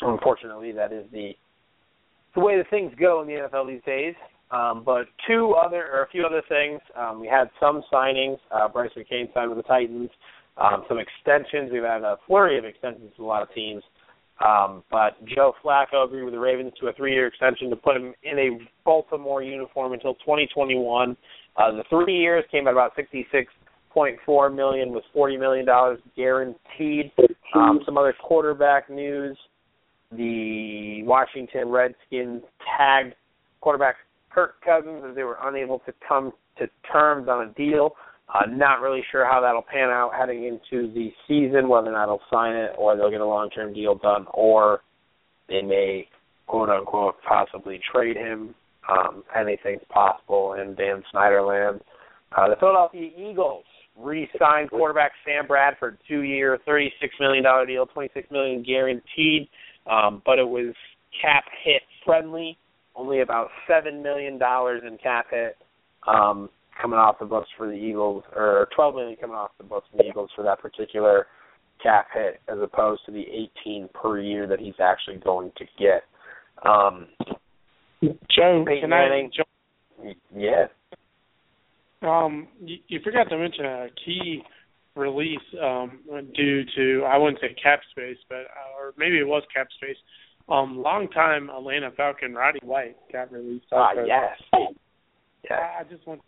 unfortunately, 0.00 0.72
that 0.72 0.92
is 0.92 1.04
the 1.12 1.32
the 2.34 2.40
way 2.40 2.56
that 2.56 2.70
things 2.70 2.92
go 2.98 3.20
in 3.20 3.26
the 3.26 3.34
NFL 3.34 3.66
these 3.68 3.82
days. 3.84 4.14
Um, 4.50 4.82
but 4.84 5.06
two 5.26 5.54
other 5.54 5.86
or 5.92 6.02
a 6.02 6.08
few 6.08 6.24
other 6.24 6.42
things. 6.48 6.80
Um, 6.96 7.20
we 7.20 7.26
had 7.26 7.50
some 7.58 7.82
signings. 7.92 8.38
Uh, 8.50 8.68
Brice 8.68 8.90
McCain 8.96 9.32
signed 9.32 9.50
with 9.50 9.58
the 9.58 9.62
Titans. 9.62 10.10
Um, 10.58 10.84
some 10.88 10.98
extensions. 10.98 11.70
We've 11.72 11.82
had 11.82 12.02
a 12.02 12.18
flurry 12.26 12.58
of 12.58 12.64
extensions 12.64 13.12
with 13.16 13.24
a 13.24 13.28
lot 13.28 13.42
of 13.42 13.52
teams. 13.54 13.82
Um, 14.44 14.82
but 14.90 15.24
Joe 15.24 15.54
Flacco 15.64 16.04
agreed 16.04 16.24
with 16.24 16.34
the 16.34 16.40
Ravens 16.40 16.72
to 16.80 16.88
a 16.88 16.92
three-year 16.92 17.26
extension 17.28 17.70
to 17.70 17.76
put 17.76 17.96
him 17.96 18.12
in 18.22 18.38
a 18.38 18.58
Baltimore 18.84 19.42
uniform 19.42 19.92
until 19.92 20.14
2021. 20.14 21.16
Uh, 21.56 21.72
the 21.72 21.84
three 21.90 22.16
years 22.16 22.44
came 22.50 22.66
at 22.66 22.72
about 22.72 22.92
66.4 22.96 24.54
million, 24.54 24.92
with 24.92 25.04
40 25.12 25.36
million 25.36 25.66
dollars 25.66 25.98
guaranteed. 26.16 27.12
Um, 27.54 27.80
some 27.84 27.98
other 27.98 28.14
quarterback 28.22 28.88
news: 28.88 29.36
the 30.10 31.02
Washington 31.04 31.68
Redskins 31.68 32.42
tagged 32.78 33.14
quarterback 33.60 33.96
Kirk 34.30 34.54
Cousins 34.64 35.04
as 35.08 35.14
they 35.14 35.24
were 35.24 35.38
unable 35.42 35.80
to 35.80 35.92
come 36.06 36.32
to 36.58 36.66
terms 36.90 37.28
on 37.28 37.48
a 37.48 37.52
deal. 37.52 37.94
Uh, 38.32 38.46
not 38.48 38.80
really 38.80 39.02
sure 39.10 39.26
how 39.26 39.40
that'll 39.40 39.62
pan 39.62 39.90
out 39.90 40.12
heading 40.18 40.44
into 40.44 40.90
the 40.94 41.12
season, 41.28 41.68
whether 41.68 41.88
or 41.88 41.92
not 41.92 42.06
they'll 42.06 42.20
sign 42.30 42.54
it 42.54 42.72
or 42.78 42.96
they'll 42.96 43.10
get 43.10 43.20
a 43.20 43.26
long 43.26 43.50
term 43.50 43.74
deal 43.74 43.94
done, 43.96 44.26
or 44.32 44.80
they 45.48 45.60
may 45.60 46.08
quote 46.46 46.70
unquote 46.70 47.16
possibly 47.26 47.80
trade 47.92 48.16
him. 48.16 48.54
Um, 48.88 49.22
anything's 49.38 49.82
possible 49.88 50.54
in 50.54 50.74
Dan 50.74 51.02
Snyder 51.10 51.42
land. 51.42 51.80
Uh, 52.36 52.48
the 52.48 52.56
Philadelphia 52.58 53.10
Eagles 53.16 53.64
re-signed 53.96 54.70
quarterback 54.70 55.12
Sam 55.24 55.46
Bradford, 55.46 55.98
two-year, 56.08 56.58
thirty-six 56.64 57.14
million 57.20 57.44
dollar 57.44 57.66
deal, 57.66 57.86
twenty-six 57.86 58.30
million 58.30 58.62
guaranteed, 58.62 59.48
um, 59.90 60.22
but 60.24 60.38
it 60.38 60.48
was 60.48 60.74
cap 61.20 61.44
hit 61.62 61.82
friendly, 62.04 62.58
only 62.96 63.20
about 63.20 63.48
seven 63.68 64.02
million 64.02 64.38
dollars 64.38 64.82
in 64.86 64.98
cap 64.98 65.26
hit. 65.30 65.56
Um, 66.08 66.48
coming 66.80 66.98
off 66.98 67.18
the 67.20 67.26
books 67.26 67.48
for 67.56 67.66
the 67.66 67.74
Eagles, 67.74 68.24
or 68.34 68.68
12 68.74 68.94
million 68.94 69.16
coming 69.20 69.36
off 69.36 69.50
the 69.58 69.64
books 69.64 69.86
for 69.90 69.98
the 69.98 70.08
Eagles 70.08 70.30
for 70.34 70.42
that 70.42 70.60
particular 70.60 71.26
cap 71.82 72.06
hit, 72.14 72.40
as 72.48 72.58
opposed 72.62 73.02
to 73.06 73.12
the 73.12 73.24
18 73.64 73.88
per 73.92 74.20
year 74.20 74.46
that 74.46 74.58
he's 74.58 74.74
actually 74.80 75.16
going 75.16 75.52
to 75.56 75.64
get. 75.78 76.02
Um, 76.68 77.06
Joe, 78.02 78.64
Peyton 78.66 78.82
can 78.82 78.90
Manning. 78.90 79.30
I? 79.32 79.36
Joe, 79.36 80.14
yeah. 80.36 80.66
um, 82.02 82.48
you, 82.60 82.76
you 82.88 83.00
forgot 83.04 83.28
to 83.30 83.38
mention 83.38 83.64
a 83.64 83.86
key 84.04 84.42
release 84.96 85.38
um, 85.62 86.00
due 86.34 86.62
to 86.76 87.04
I 87.06 87.16
wouldn't 87.16 87.40
say 87.40 87.54
cap 87.62 87.80
space, 87.90 88.18
but 88.28 88.36
uh, 88.36 88.78
or 88.78 88.94
maybe 88.96 89.18
it 89.18 89.26
was 89.26 89.42
cap 89.54 89.68
space. 89.76 89.96
Um, 90.48 90.82
longtime 90.82 91.50
Atlanta 91.50 91.90
Falcon 91.96 92.34
Roddy 92.34 92.58
White 92.62 92.96
got 93.12 93.32
released. 93.32 93.66
Ah, 93.72 93.90
also. 93.90 94.04
yes. 94.04 94.36
Yes. 95.44 95.52
I 95.52 95.80
I 95.80 95.84
just 95.88 96.06
want. 96.06 96.20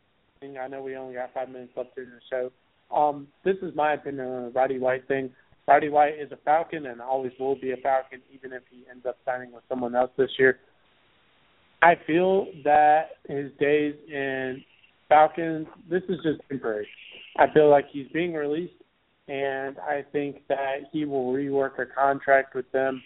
I 0.42 0.68
know 0.68 0.82
we 0.82 0.94
only 0.96 1.14
got 1.14 1.32
five 1.32 1.48
minutes 1.48 1.72
left 1.76 1.96
in 1.96 2.04
the 2.04 2.20
show. 2.28 2.50
Um, 2.94 3.28
this 3.44 3.56
is 3.62 3.74
my 3.74 3.94
opinion 3.94 4.26
on 4.26 4.42
the 4.44 4.50
Roddy 4.50 4.78
White 4.78 5.08
thing. 5.08 5.30
Roddy 5.66 5.88
White 5.88 6.18
is 6.20 6.30
a 6.32 6.36
Falcon 6.44 6.86
and 6.86 7.00
always 7.00 7.32
will 7.40 7.58
be 7.58 7.72
a 7.72 7.76
Falcon, 7.78 8.20
even 8.32 8.52
if 8.52 8.62
he 8.70 8.84
ends 8.90 9.06
up 9.06 9.16
signing 9.24 9.52
with 9.52 9.64
someone 9.68 9.94
else 9.94 10.10
this 10.18 10.30
year. 10.38 10.58
I 11.82 11.94
feel 12.06 12.46
that 12.64 13.18
his 13.28 13.50
days 13.60 13.94
in 14.08 14.62
Falcons, 15.08 15.66
this 15.88 16.02
is 16.08 16.18
just 16.22 16.40
temporary. 16.48 16.88
I 17.36 17.46
feel 17.52 17.70
like 17.70 17.86
he's 17.92 18.08
being 18.12 18.32
released, 18.32 18.74
and 19.28 19.78
I 19.78 20.04
think 20.12 20.46
that 20.48 20.88
he 20.92 21.04
will 21.04 21.32
rework 21.32 21.78
a 21.78 21.86
contract 21.86 22.54
with 22.54 22.70
them, 22.72 23.02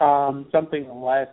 um, 0.00 0.46
something 0.50 0.88
less. 1.00 1.28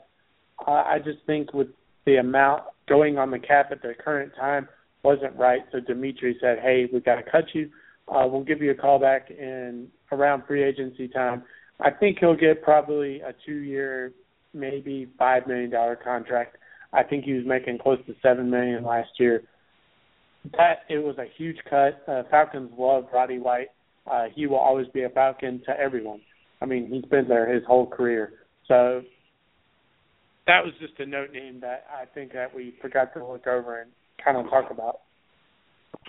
Uh, 0.68 0.72
I 0.72 1.00
just 1.04 1.20
think 1.26 1.54
with 1.54 1.68
the 2.06 2.18
amount 2.18 2.64
going 2.88 3.18
on 3.18 3.32
the 3.32 3.40
cap 3.40 3.72
at 3.72 3.82
the 3.82 3.94
current 3.94 4.34
time 4.40 4.68
wasn't 5.04 5.36
right. 5.38 5.62
So 5.72 5.80
Dimitri 5.80 6.38
said, 6.42 6.60
"Hey, 6.60 6.90
we 6.92 7.00
got 7.00 7.16
to 7.16 7.24
cut 7.24 7.46
you. 7.54 7.70
Uh, 8.08 8.28
we'll 8.28 8.44
give 8.44 8.62
you 8.62 8.72
a 8.72 8.76
call 8.76 9.00
back 9.00 9.30
in 9.30 9.90
around 10.12 10.44
free 10.46 10.64
agency 10.64 11.08
time." 11.08 11.44
I 11.80 11.92
think 11.92 12.18
he'll 12.20 12.36
get 12.36 12.64
probably 12.64 13.22
a 13.22 13.34
two-year, 13.46 14.12
maybe 14.58 15.10
five 15.18 15.48
million 15.48 15.70
dollar 15.70 15.96
contract. 15.96 16.58
I 16.94 17.04
think 17.04 17.26
he 17.26 17.34
was 17.34 17.46
making 17.46 17.80
close 17.80 18.00
to 18.08 18.16
seven 18.22 18.50
million 18.50 18.84
last 18.84 19.10
year. 19.20 19.44
That 20.54 20.80
it 20.90 21.00
was 21.00 21.18
a 21.18 21.26
huge 21.38 21.58
cut. 21.70 22.02
Uh, 22.08 22.24
Falcons 22.32 22.72
love 22.78 23.06
Roddy 23.14 23.40
White. 23.40 23.68
Uh, 24.10 24.26
he 24.34 24.48
will 24.48 24.58
always 24.58 24.88
be 24.94 25.04
a 25.04 25.10
Falcon 25.10 25.62
to 25.66 25.78
everyone. 25.78 26.22
I 26.62 26.66
mean, 26.66 26.88
he's 26.92 27.06
been 27.06 27.28
there 27.28 27.54
his 27.54 27.64
whole 27.68 27.86
career. 27.86 28.34
So 28.68 29.02
that 30.48 30.64
was 30.64 30.74
just 30.80 31.00
a 31.00 31.06
note 31.06 31.32
name 31.34 31.60
that 31.62 31.86
I 31.94 32.06
think 32.06 32.34
that 32.34 32.54
we 32.54 32.74
forgot 32.82 33.14
to 33.14 33.26
look 33.26 33.48
over 33.48 33.82
and 33.82 33.92
kind 34.24 34.38
of 34.38 34.50
talk 34.50 34.72
about. 34.72 35.02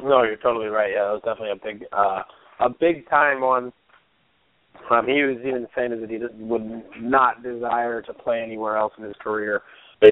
No, 0.01 0.23
you're 0.23 0.37
totally 0.37 0.67
right. 0.67 0.93
Yeah, 0.93 1.05
that 1.05 1.13
was 1.13 1.23
definitely 1.25 1.51
a 1.51 1.75
big, 1.75 1.85
uh, 1.93 2.23
a 2.61 2.71
big 2.71 3.09
time 3.11 3.41
one. 3.41 3.73
Um, 4.91 5.07
he 5.07 5.23
was 5.23 5.39
even 5.41 5.67
saying 5.77 5.91
that 5.91 6.11
he 6.11 6.19
would 6.43 6.83
not 7.01 7.43
desire 7.43 8.03
to 8.03 8.15
play 8.15 8.41
anywhere 8.41 8.77
else 8.77 8.93
in 8.99 9.05
his 9.05 9.15
career. 9.21 9.63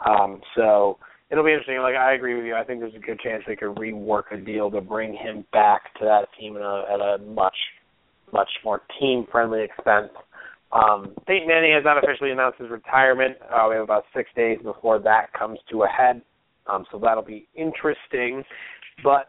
Um, 0.07 0.40
so 0.55 0.98
it'll 1.31 1.44
be 1.44 1.53
interesting. 1.53 1.78
Like 1.78 1.94
I 1.94 2.15
agree 2.15 2.35
with 2.35 2.44
you. 2.44 2.55
I 2.55 2.65
think 2.65 2.81
there's 2.81 2.94
a 2.94 2.98
good 2.98 3.20
chance 3.20 3.43
they 3.47 3.57
could 3.57 3.74
rework 3.77 4.32
a 4.32 4.36
deal 4.36 4.70
to 4.70 4.81
bring 4.81 5.15
him 5.15 5.44
back 5.53 5.94
to 5.98 6.05
that 6.05 6.28
team 6.39 6.57
at 6.57 6.62
a, 6.62 6.85
at 6.93 7.01
a 7.01 7.19
much, 7.24 7.57
much 8.32 8.51
more 8.65 8.82
team-friendly 9.01 9.62
expense. 9.62 10.11
Um, 10.73 11.15
Peyton 11.27 11.47
Manning 11.47 11.73
has 11.73 11.85
not 11.85 12.03
officially 12.03 12.32
announced 12.32 12.61
his 12.61 12.70
retirement. 12.70 13.36
Uh, 13.43 13.66
we 13.69 13.77
have 13.77 13.85
about 13.85 14.05
six 14.15 14.28
days 14.36 14.59
before 14.62 14.98
that 14.98 15.32
comes 15.32 15.59
to 15.70 15.85
a 15.85 15.89
head. 15.89 16.20
Um, 16.66 16.85
so 16.90 16.98
that'll 16.98 17.23
be 17.23 17.47
interesting. 17.55 18.43
But 19.05 19.28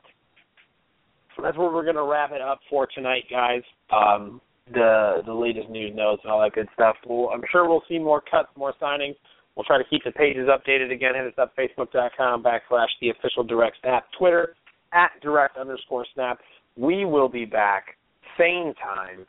that's 1.41 1.57
where 1.57 1.71
we're 1.71 1.83
going 1.83 1.95
to 1.95 2.03
wrap 2.03 2.31
it 2.31 2.41
up 2.41 2.59
for 2.69 2.87
tonight, 2.87 3.25
guys. 3.29 3.61
Um, 3.91 4.41
the 4.73 5.21
the 5.25 5.33
latest 5.33 5.69
news 5.69 5.93
notes 5.95 6.21
and 6.23 6.31
all 6.31 6.41
that 6.41 6.53
good 6.53 6.67
stuff. 6.73 6.95
We'll, 7.05 7.29
I'm 7.29 7.41
sure 7.51 7.67
we'll 7.67 7.83
see 7.87 7.99
more 7.99 8.21
cuts, 8.21 8.49
more 8.57 8.73
signings. 8.81 9.15
We'll 9.55 9.63
try 9.63 9.77
to 9.77 9.83
keep 9.89 10.03
the 10.03 10.11
pages 10.11 10.47
updated 10.47 10.91
again. 10.91 11.13
Hit 11.15 11.25
us 11.25 11.33
up 11.37 11.55
facebook.com 11.55 12.43
backslash 12.43 12.89
the 13.01 13.09
official 13.09 13.43
direct 13.43 13.77
snap, 13.81 14.05
Twitter 14.17 14.55
at 14.93 15.11
direct 15.21 15.57
underscore 15.57 16.05
snap. 16.13 16.39
We 16.75 17.05
will 17.05 17.29
be 17.29 17.45
back 17.45 17.97
same 18.37 18.73
time, 18.75 19.25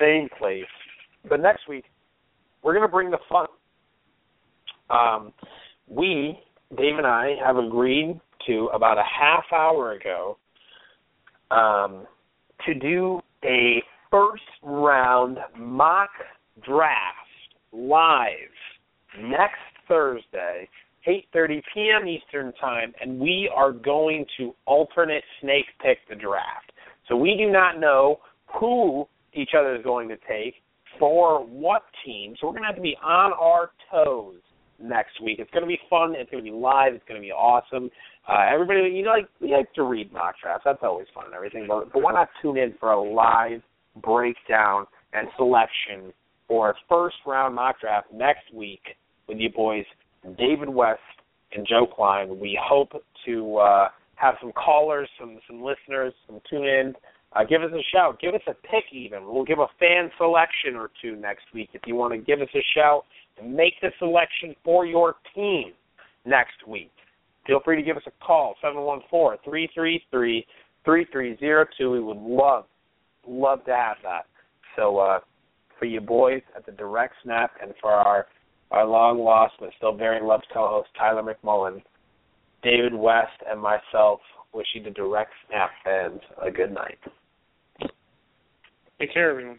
same 0.00 0.28
place. 0.38 0.64
But 1.28 1.40
next 1.40 1.68
week 1.68 1.84
we're 2.62 2.72
going 2.72 2.86
to 2.86 2.92
bring 2.92 3.10
the 3.10 3.18
fun. 3.28 3.46
Um, 4.88 5.32
we 5.88 6.38
Dave 6.76 6.98
and 6.98 7.06
I 7.06 7.34
have 7.44 7.56
agreed 7.56 8.20
to 8.46 8.70
about 8.72 8.98
a 8.98 9.02
half 9.02 9.44
hour 9.52 9.92
ago 9.92 10.38
um, 11.50 12.06
to 12.66 12.74
do 12.74 13.20
a 13.44 13.82
first 14.10 14.42
round 14.62 15.38
mock 15.58 16.10
draft 16.64 17.16
live 17.72 18.30
next 19.18 19.60
Thursday, 19.88 20.68
8:30 21.06 21.62
p.m. 21.74 22.08
Eastern 22.08 22.52
Time, 22.60 22.92
and 23.00 23.18
we 23.18 23.50
are 23.54 23.72
going 23.72 24.26
to 24.38 24.54
alternate 24.66 25.24
snake 25.40 25.66
pick 25.82 25.98
the 26.08 26.16
draft. 26.16 26.72
So 27.08 27.16
we 27.16 27.36
do 27.36 27.50
not 27.50 27.80
know 27.80 28.18
who 28.58 29.06
each 29.32 29.50
other 29.58 29.76
is 29.76 29.82
going 29.82 30.08
to 30.08 30.16
take 30.28 30.54
for 30.98 31.44
what 31.44 31.82
team. 32.04 32.34
So 32.40 32.46
we're 32.46 32.52
going 32.52 32.62
to 32.62 32.66
have 32.68 32.76
to 32.76 32.82
be 32.82 32.96
on 33.02 33.32
our 33.32 33.70
toes 33.90 34.40
next 34.82 35.20
week. 35.22 35.38
It's 35.38 35.50
going 35.50 35.62
to 35.62 35.68
be 35.68 35.78
fun. 35.88 36.14
It's 36.16 36.30
going 36.30 36.44
to 36.44 36.50
be 36.50 36.56
live. 36.56 36.94
It's 36.94 37.04
going 37.08 37.20
to 37.20 37.24
be 37.24 37.32
awesome. 37.32 37.90
Uh, 38.28 38.46
everybody, 38.52 38.80
you 38.94 39.04
know, 39.04 39.10
like 39.10 39.28
we 39.40 39.52
like 39.52 39.72
to 39.74 39.84
read 39.84 40.12
mock 40.12 40.34
drafts. 40.42 40.62
That's 40.64 40.80
always 40.82 41.06
fun 41.14 41.26
and 41.26 41.34
everything. 41.34 41.66
But, 41.68 41.92
but 41.92 42.02
why 42.02 42.12
not 42.12 42.28
tune 42.42 42.56
in 42.56 42.74
for 42.78 42.92
a 42.92 43.02
live 43.02 43.62
breakdown 44.02 44.86
and 45.12 45.28
selection 45.36 46.12
for 46.48 46.70
a 46.70 46.74
first 46.88 47.16
round 47.26 47.54
mock 47.54 47.80
draft 47.80 48.08
next 48.12 48.52
week 48.54 48.82
with 49.28 49.38
you 49.38 49.50
boys, 49.50 49.84
David 50.38 50.68
West 50.68 51.00
and 51.52 51.66
Joe 51.66 51.86
Kleine. 51.86 52.38
We 52.38 52.58
hope 52.60 52.92
to 53.26 53.56
uh, 53.56 53.88
have 54.16 54.34
some 54.40 54.52
callers, 54.52 55.08
some 55.18 55.38
some 55.46 55.62
listeners, 55.62 56.12
some 56.26 56.40
tune 56.48 56.66
in. 56.66 56.94
Uh, 57.32 57.44
give 57.44 57.62
us 57.62 57.70
a 57.72 57.82
shout. 57.94 58.20
Give 58.20 58.34
us 58.34 58.40
a 58.48 58.54
pick 58.54 58.84
even. 58.92 59.24
We'll 59.24 59.44
give 59.44 59.60
a 59.60 59.68
fan 59.78 60.10
selection 60.18 60.74
or 60.74 60.90
two 61.00 61.14
next 61.14 61.44
week 61.54 61.70
if 61.74 61.82
you 61.86 61.94
want 61.94 62.12
to 62.12 62.18
give 62.18 62.40
us 62.40 62.48
a 62.54 62.64
shout 62.74 63.04
and 63.40 63.54
make 63.54 63.74
the 63.80 63.90
selection 64.00 64.56
for 64.64 64.84
your 64.84 65.14
team 65.34 65.72
next 66.24 66.66
week. 66.66 66.90
Feel 67.46 67.60
free 67.64 67.76
to 67.76 67.82
give 67.82 67.96
us 67.96 68.02
a 68.06 68.24
call, 68.24 68.54
714-333-3302. 68.62 70.44
We 71.80 72.00
would 72.00 72.16
love, 72.18 72.64
love 73.26 73.64
to 73.64 73.74
have 73.74 73.96
that. 74.02 74.26
So 74.76 74.98
uh, 74.98 75.20
for 75.78 75.86
you 75.86 76.00
boys 76.00 76.42
at 76.56 76.66
the 76.66 76.72
Direct 76.72 77.14
Snap 77.24 77.52
and 77.62 77.72
for 77.80 77.90
our, 77.90 78.26
our 78.70 78.86
long 78.86 79.18
lost 79.18 79.54
but 79.60 79.70
still 79.76 79.96
very 79.96 80.24
loved 80.24 80.46
co-host 80.52 80.88
Tyler 80.98 81.22
McMullen, 81.22 81.82
David 82.62 82.94
West 82.94 83.32
and 83.50 83.60
myself 83.60 84.20
wishing 84.52 84.84
the 84.84 84.90
Direct 84.90 85.32
Snap 85.48 85.70
fans 85.84 86.20
a 86.42 86.50
good 86.50 86.72
night. 86.72 86.98
Take 89.00 89.14
care, 89.14 89.30
everyone. 89.30 89.58